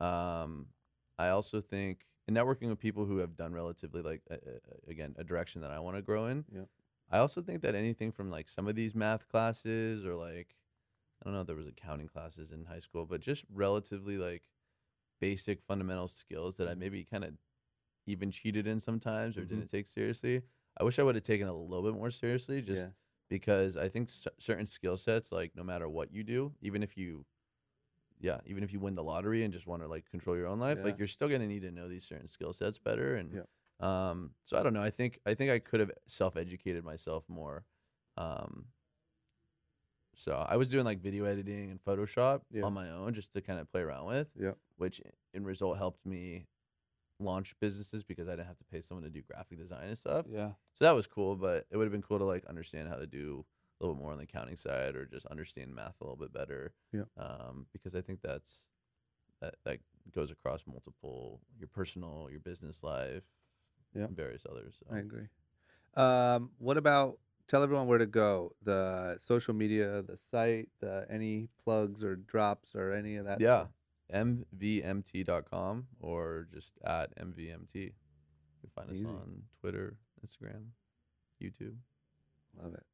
Um, 0.00 0.66
I 1.20 1.30
also 1.30 1.60
think 1.60 2.06
and 2.28 2.36
networking 2.36 2.68
with 2.68 2.78
people 2.78 3.04
who 3.06 3.18
have 3.18 3.36
done 3.36 3.52
relatively 3.52 4.02
like 4.02 4.22
uh, 4.30 4.36
again 4.86 5.14
a 5.18 5.24
direction 5.24 5.62
that 5.62 5.70
I 5.70 5.80
want 5.80 5.96
to 5.96 6.02
grow 6.02 6.26
in. 6.26 6.44
Yeah. 6.52 6.64
I 7.10 7.18
also 7.18 7.42
think 7.42 7.62
that 7.62 7.74
anything 7.74 8.12
from 8.12 8.30
like 8.30 8.48
some 8.48 8.68
of 8.68 8.76
these 8.76 8.94
math 8.94 9.28
classes 9.28 10.04
or 10.06 10.14
like 10.16 10.56
I 11.22 11.24
don't 11.26 11.34
know 11.34 11.42
if 11.42 11.46
there 11.46 11.56
was 11.56 11.68
accounting 11.68 12.08
classes 12.08 12.52
in 12.52 12.64
high 12.66 12.80
school, 12.80 13.06
but 13.06 13.20
just 13.20 13.44
relatively 13.52 14.18
like 14.18 14.50
basic 15.20 15.62
fundamental 15.62 16.08
skills 16.08 16.56
that 16.58 16.68
I 16.68 16.74
maybe 16.74 17.04
kind 17.04 17.24
of 17.24 17.34
even 18.06 18.30
cheated 18.30 18.66
in 18.66 18.80
sometimes 18.80 19.36
or 19.36 19.42
Mhm. 19.42 19.48
didn't 19.48 19.68
take 19.68 19.86
seriously. 19.86 20.42
I 20.78 20.84
wish 20.84 20.98
I 20.98 21.02
would 21.02 21.14
have 21.16 21.24
taken 21.24 21.46
it 21.46 21.50
a 21.50 21.54
little 21.54 21.84
bit 21.84 21.98
more 21.98 22.10
seriously 22.10 22.62
just 22.62 22.88
yeah 22.88 22.90
because 23.28 23.76
I 23.76 23.88
think 23.88 24.10
c- 24.10 24.30
certain 24.38 24.66
skill 24.66 24.96
sets, 24.96 25.30
like 25.32 25.54
no 25.54 25.62
matter 25.62 25.88
what 25.88 26.12
you 26.12 26.24
do, 26.24 26.54
even 26.60 26.82
if 26.82 26.96
you, 26.96 27.26
yeah, 28.20 28.40
even 28.46 28.62
if 28.62 28.72
you 28.72 28.80
win 28.80 28.94
the 28.94 29.02
lottery 29.02 29.44
and 29.44 29.52
just 29.52 29.66
want 29.66 29.82
to 29.82 29.88
like 29.88 30.08
control 30.10 30.36
your 30.36 30.46
own 30.46 30.60
life, 30.60 30.78
Yeah. 30.78 30.84
like 30.84 30.98
you're 30.98 31.08
still 31.08 31.28
gonna 31.28 31.46
need 31.46 31.62
to 31.62 31.70
know 31.70 31.88
these 31.88 32.04
certain 32.06 32.28
skill 32.28 32.52
sets 32.52 32.78
better. 32.78 33.16
And 33.16 33.34
Yeah. 33.34 34.08
um, 34.10 34.34
so 34.44 34.58
I 34.58 34.62
don't 34.62 34.74
know. 34.74 34.82
I 34.82 34.90
think 34.90 35.18
I 35.26 35.34
think 35.34 35.50
I 35.50 35.58
could 35.58 35.80
have 35.80 35.90
self 36.06 36.36
educated 36.36 36.84
myself 36.84 37.24
more. 37.28 37.64
Um, 38.16 38.66
so 40.14 40.32
I 40.34 40.56
was 40.56 40.68
doing 40.70 40.84
like 40.84 41.00
video 41.00 41.24
editing 41.24 41.70
and 41.70 41.82
Photoshop 41.82 42.42
Yeah. 42.50 42.62
on 42.64 42.74
my 42.74 42.90
own 42.90 43.14
just 43.14 43.32
to 43.34 43.40
kind 43.40 43.58
of 43.60 43.70
play 43.70 43.80
around 43.80 44.06
with. 44.06 44.28
Yeah. 44.38 44.52
Which 44.76 45.00
in 45.32 45.44
result 45.44 45.78
helped 45.78 46.04
me 46.04 46.46
launch 47.18 47.54
businesses 47.60 48.02
because 48.02 48.28
I 48.28 48.32
didn't 48.32 48.46
have 48.46 48.58
to 48.58 48.64
pay 48.64 48.80
someone 48.80 49.04
to 49.04 49.10
do 49.10 49.22
graphic 49.22 49.58
design 49.58 49.88
and 49.88 49.98
stuff. 49.98 50.26
yeah 50.28 50.52
So 50.74 50.84
that 50.84 50.92
was 50.92 51.06
cool, 51.06 51.36
but 51.36 51.66
it 51.70 51.76
would 51.76 51.84
have 51.84 51.92
been 51.92 52.02
cool 52.02 52.18
to 52.18 52.24
like 52.24 52.44
understand 52.46 52.88
how 52.88 52.96
to 52.96 53.06
do 53.06 53.44
a 53.80 53.84
little 53.84 53.94
bit 53.94 54.02
more 54.02 54.12
on 54.12 54.18
the 54.18 54.24
accounting 54.24 54.56
side 54.56 54.94
or 54.96 55.06
just 55.06 55.26
understand 55.26 55.74
math 55.74 55.94
a 56.00 56.04
little 56.04 56.16
bit 56.16 56.32
better. 56.32 56.72
Yeah. 56.92 57.04
Um, 57.16 57.66
because 57.72 57.94
I 57.94 58.00
think 58.02 58.20
that's 58.22 58.62
that 59.40 59.54
that 59.64 59.78
goes 60.14 60.30
across 60.30 60.64
multiple 60.66 61.40
your 61.58 61.68
personal, 61.68 62.28
your 62.30 62.40
business 62.40 62.82
life, 62.82 63.22
Yeah. 63.94 64.04
and 64.04 64.16
various 64.16 64.44
others. 64.50 64.74
So. 64.78 64.94
I 64.94 64.98
agree. 64.98 65.28
Um, 65.94 66.50
what 66.58 66.76
about 66.76 67.18
tell 67.48 67.62
everyone 67.62 67.86
where 67.86 67.98
to 67.98 68.06
go? 68.06 68.52
The 68.62 69.18
social 69.26 69.54
media, 69.54 70.02
the 70.02 70.18
site, 70.30 70.68
the 70.80 71.06
any 71.10 71.48
plugs 71.64 72.04
or 72.04 72.16
drops 72.16 72.74
or 72.74 72.92
any 72.92 73.16
of 73.16 73.24
that. 73.26 73.40
yeah. 73.40 73.60
stuff? 73.62 73.68
mvmt.com 74.12 75.86
or 76.00 76.48
just 76.52 76.72
at 76.84 77.14
mvmt. 77.16 77.74
You 77.74 77.90
can 78.60 78.70
find 78.74 78.90
Easy. 78.90 79.04
us 79.04 79.10
on 79.10 79.42
Twitter, 79.60 79.96
Instagram, 80.26 80.64
YouTube. 81.40 81.76
love 82.60 82.74
it. 82.74 82.84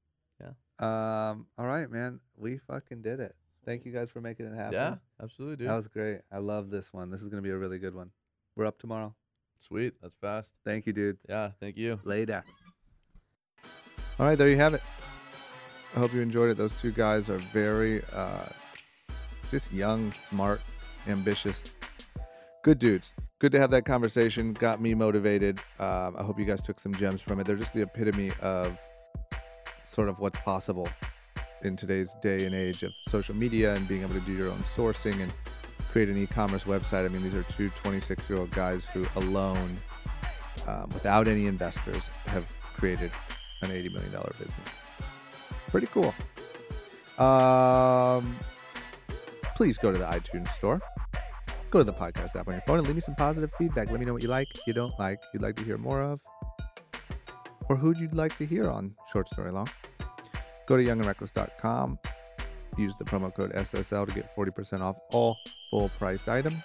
Um. 0.78 1.46
All 1.58 1.66
right, 1.66 1.90
man. 1.90 2.20
We 2.36 2.58
fucking 2.58 3.02
did 3.02 3.20
it. 3.20 3.34
Thank 3.64 3.84
you 3.84 3.92
guys 3.92 4.10
for 4.10 4.20
making 4.20 4.46
it 4.46 4.54
happen. 4.54 4.74
Yeah, 4.74 4.96
absolutely, 5.22 5.56
dude. 5.56 5.68
That 5.68 5.76
was 5.76 5.88
great. 5.88 6.20
I 6.30 6.38
love 6.38 6.70
this 6.70 6.92
one. 6.92 7.10
This 7.10 7.22
is 7.22 7.28
gonna 7.28 7.42
be 7.42 7.50
a 7.50 7.56
really 7.56 7.78
good 7.78 7.94
one. 7.94 8.10
We're 8.54 8.66
up 8.66 8.78
tomorrow. 8.78 9.14
Sweet. 9.66 9.94
That's 10.00 10.14
fast. 10.14 10.52
Thank 10.64 10.86
you, 10.86 10.92
dude. 10.92 11.18
Yeah, 11.28 11.50
thank 11.58 11.76
you. 11.76 11.98
Later. 12.04 12.44
All 14.18 14.26
right, 14.26 14.38
there 14.38 14.48
you 14.48 14.56
have 14.56 14.74
it. 14.74 14.82
I 15.94 15.98
hope 15.98 16.12
you 16.14 16.20
enjoyed 16.20 16.50
it. 16.50 16.56
Those 16.56 16.78
two 16.80 16.92
guys 16.92 17.28
are 17.28 17.38
very, 17.38 18.02
uh, 18.14 18.44
just 19.50 19.72
young, 19.72 20.12
smart, 20.28 20.60
ambitious, 21.08 21.62
good 22.62 22.78
dudes. 22.78 23.14
good 23.38 23.52
to 23.52 23.58
have 23.58 23.70
that 23.70 23.84
conversation. 23.84 24.52
Got 24.52 24.80
me 24.80 24.94
motivated. 24.94 25.58
Um, 25.78 26.16
I 26.16 26.22
hope 26.22 26.38
you 26.38 26.44
guys 26.44 26.62
took 26.62 26.80
some 26.80 26.94
gems 26.94 27.20
from 27.20 27.40
it. 27.40 27.46
They're 27.46 27.56
just 27.56 27.72
the 27.74 27.82
epitome 27.82 28.30
of 28.40 28.78
sort 29.96 30.10
of 30.10 30.18
what's 30.18 30.38
possible 30.40 30.86
in 31.62 31.74
today's 31.74 32.14
day 32.20 32.44
and 32.44 32.54
age 32.54 32.82
of 32.82 32.92
social 33.08 33.34
media 33.34 33.74
and 33.74 33.88
being 33.88 34.02
able 34.02 34.12
to 34.12 34.20
do 34.20 34.34
your 34.34 34.48
own 34.48 34.62
sourcing 34.76 35.18
and 35.22 35.32
create 35.90 36.10
an 36.10 36.22
e-commerce 36.22 36.64
website. 36.64 37.06
I 37.06 37.08
mean, 37.08 37.22
these 37.22 37.34
are 37.34 37.42
two 37.44 37.70
26-year-old 37.82 38.50
guys 38.50 38.84
who 38.84 39.06
alone, 39.16 39.78
um, 40.66 40.90
without 40.92 41.28
any 41.28 41.46
investors, 41.46 42.10
have 42.26 42.46
created 42.74 43.10
an 43.62 43.70
$80 43.70 43.94
million 43.94 44.12
business. 44.38 44.52
Pretty 45.68 45.86
cool. 45.86 46.14
Um, 47.18 48.36
please 49.56 49.78
go 49.78 49.90
to 49.90 49.96
the 49.96 50.04
iTunes 50.04 50.52
store. 50.52 50.82
Go 51.70 51.78
to 51.78 51.84
the 51.84 51.94
podcast 51.94 52.36
app 52.36 52.48
on 52.48 52.54
your 52.54 52.62
phone 52.66 52.78
and 52.78 52.86
leave 52.86 52.96
me 52.96 53.00
some 53.00 53.14
positive 53.14 53.50
feedback. 53.56 53.90
Let 53.90 53.98
me 53.98 54.04
know 54.04 54.12
what 54.12 54.22
you 54.22 54.28
like, 54.28 54.48
you 54.66 54.74
don't 54.74 54.96
like, 54.98 55.22
you'd 55.32 55.42
like 55.42 55.56
to 55.56 55.64
hear 55.64 55.78
more 55.78 56.02
of, 56.02 56.20
or 57.70 57.76
who 57.76 57.94
you'd 57.98 58.14
like 58.14 58.36
to 58.36 58.44
hear 58.44 58.68
on 58.68 58.94
Short 59.10 59.26
Story 59.30 59.50
Long. 59.50 59.66
Go 60.66 60.76
to 60.76 60.82
youngandreckless.com. 60.82 61.98
Use 62.76 62.94
the 62.98 63.04
promo 63.04 63.34
code 63.34 63.52
SSL 63.52 64.06
to 64.06 64.14
get 64.14 64.34
40% 64.36 64.80
off 64.80 64.96
all 65.12 65.38
full 65.70 65.88
priced 65.98 66.28
items. 66.28 66.62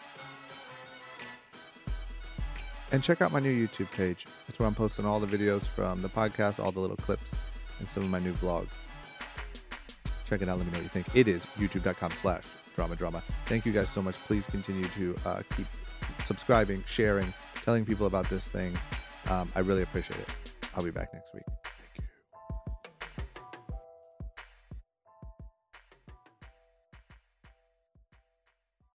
And 2.91 3.01
check 3.01 3.21
out 3.21 3.31
my 3.31 3.39
new 3.39 3.67
YouTube 3.67 3.89
page. 3.91 4.25
That's 4.47 4.59
where 4.59 4.67
I'm 4.67 4.75
posting 4.75 5.05
all 5.05 5.19
the 5.19 5.37
videos 5.37 5.63
from 5.63 6.01
the 6.01 6.09
podcast, 6.09 6.63
all 6.63 6.73
the 6.73 6.81
little 6.81 6.97
clips, 6.97 7.23
and 7.79 7.87
some 7.87 8.03
of 8.03 8.09
my 8.09 8.19
new 8.19 8.33
vlogs. 8.33 8.67
Check 10.27 10.41
it 10.41 10.49
out. 10.49 10.57
Let 10.57 10.67
me 10.67 10.73
know 10.73 10.79
what 10.79 10.83
you 10.83 10.89
think. 10.89 11.07
It 11.15 11.27
is 11.27 11.45
youtube.com 11.57 12.11
slash 12.21 12.43
drama 12.75 12.95
drama. 12.95 13.23
Thank 13.45 13.65
you 13.65 13.71
guys 13.71 13.89
so 13.89 14.01
much. 14.01 14.15
Please 14.27 14.45
continue 14.45 14.85
to 14.85 15.15
uh, 15.25 15.41
keep 15.55 15.67
subscribing, 16.25 16.83
sharing, 16.85 17.33
telling 17.63 17.85
people 17.85 18.07
about 18.07 18.29
this 18.29 18.47
thing. 18.47 18.77
Um, 19.29 19.51
I 19.55 19.59
really 19.59 19.83
appreciate 19.83 20.19
it. 20.19 20.29
I'll 20.75 20.83
be 20.83 20.91
back 20.91 21.13
next 21.13 21.33
week. 21.33 21.60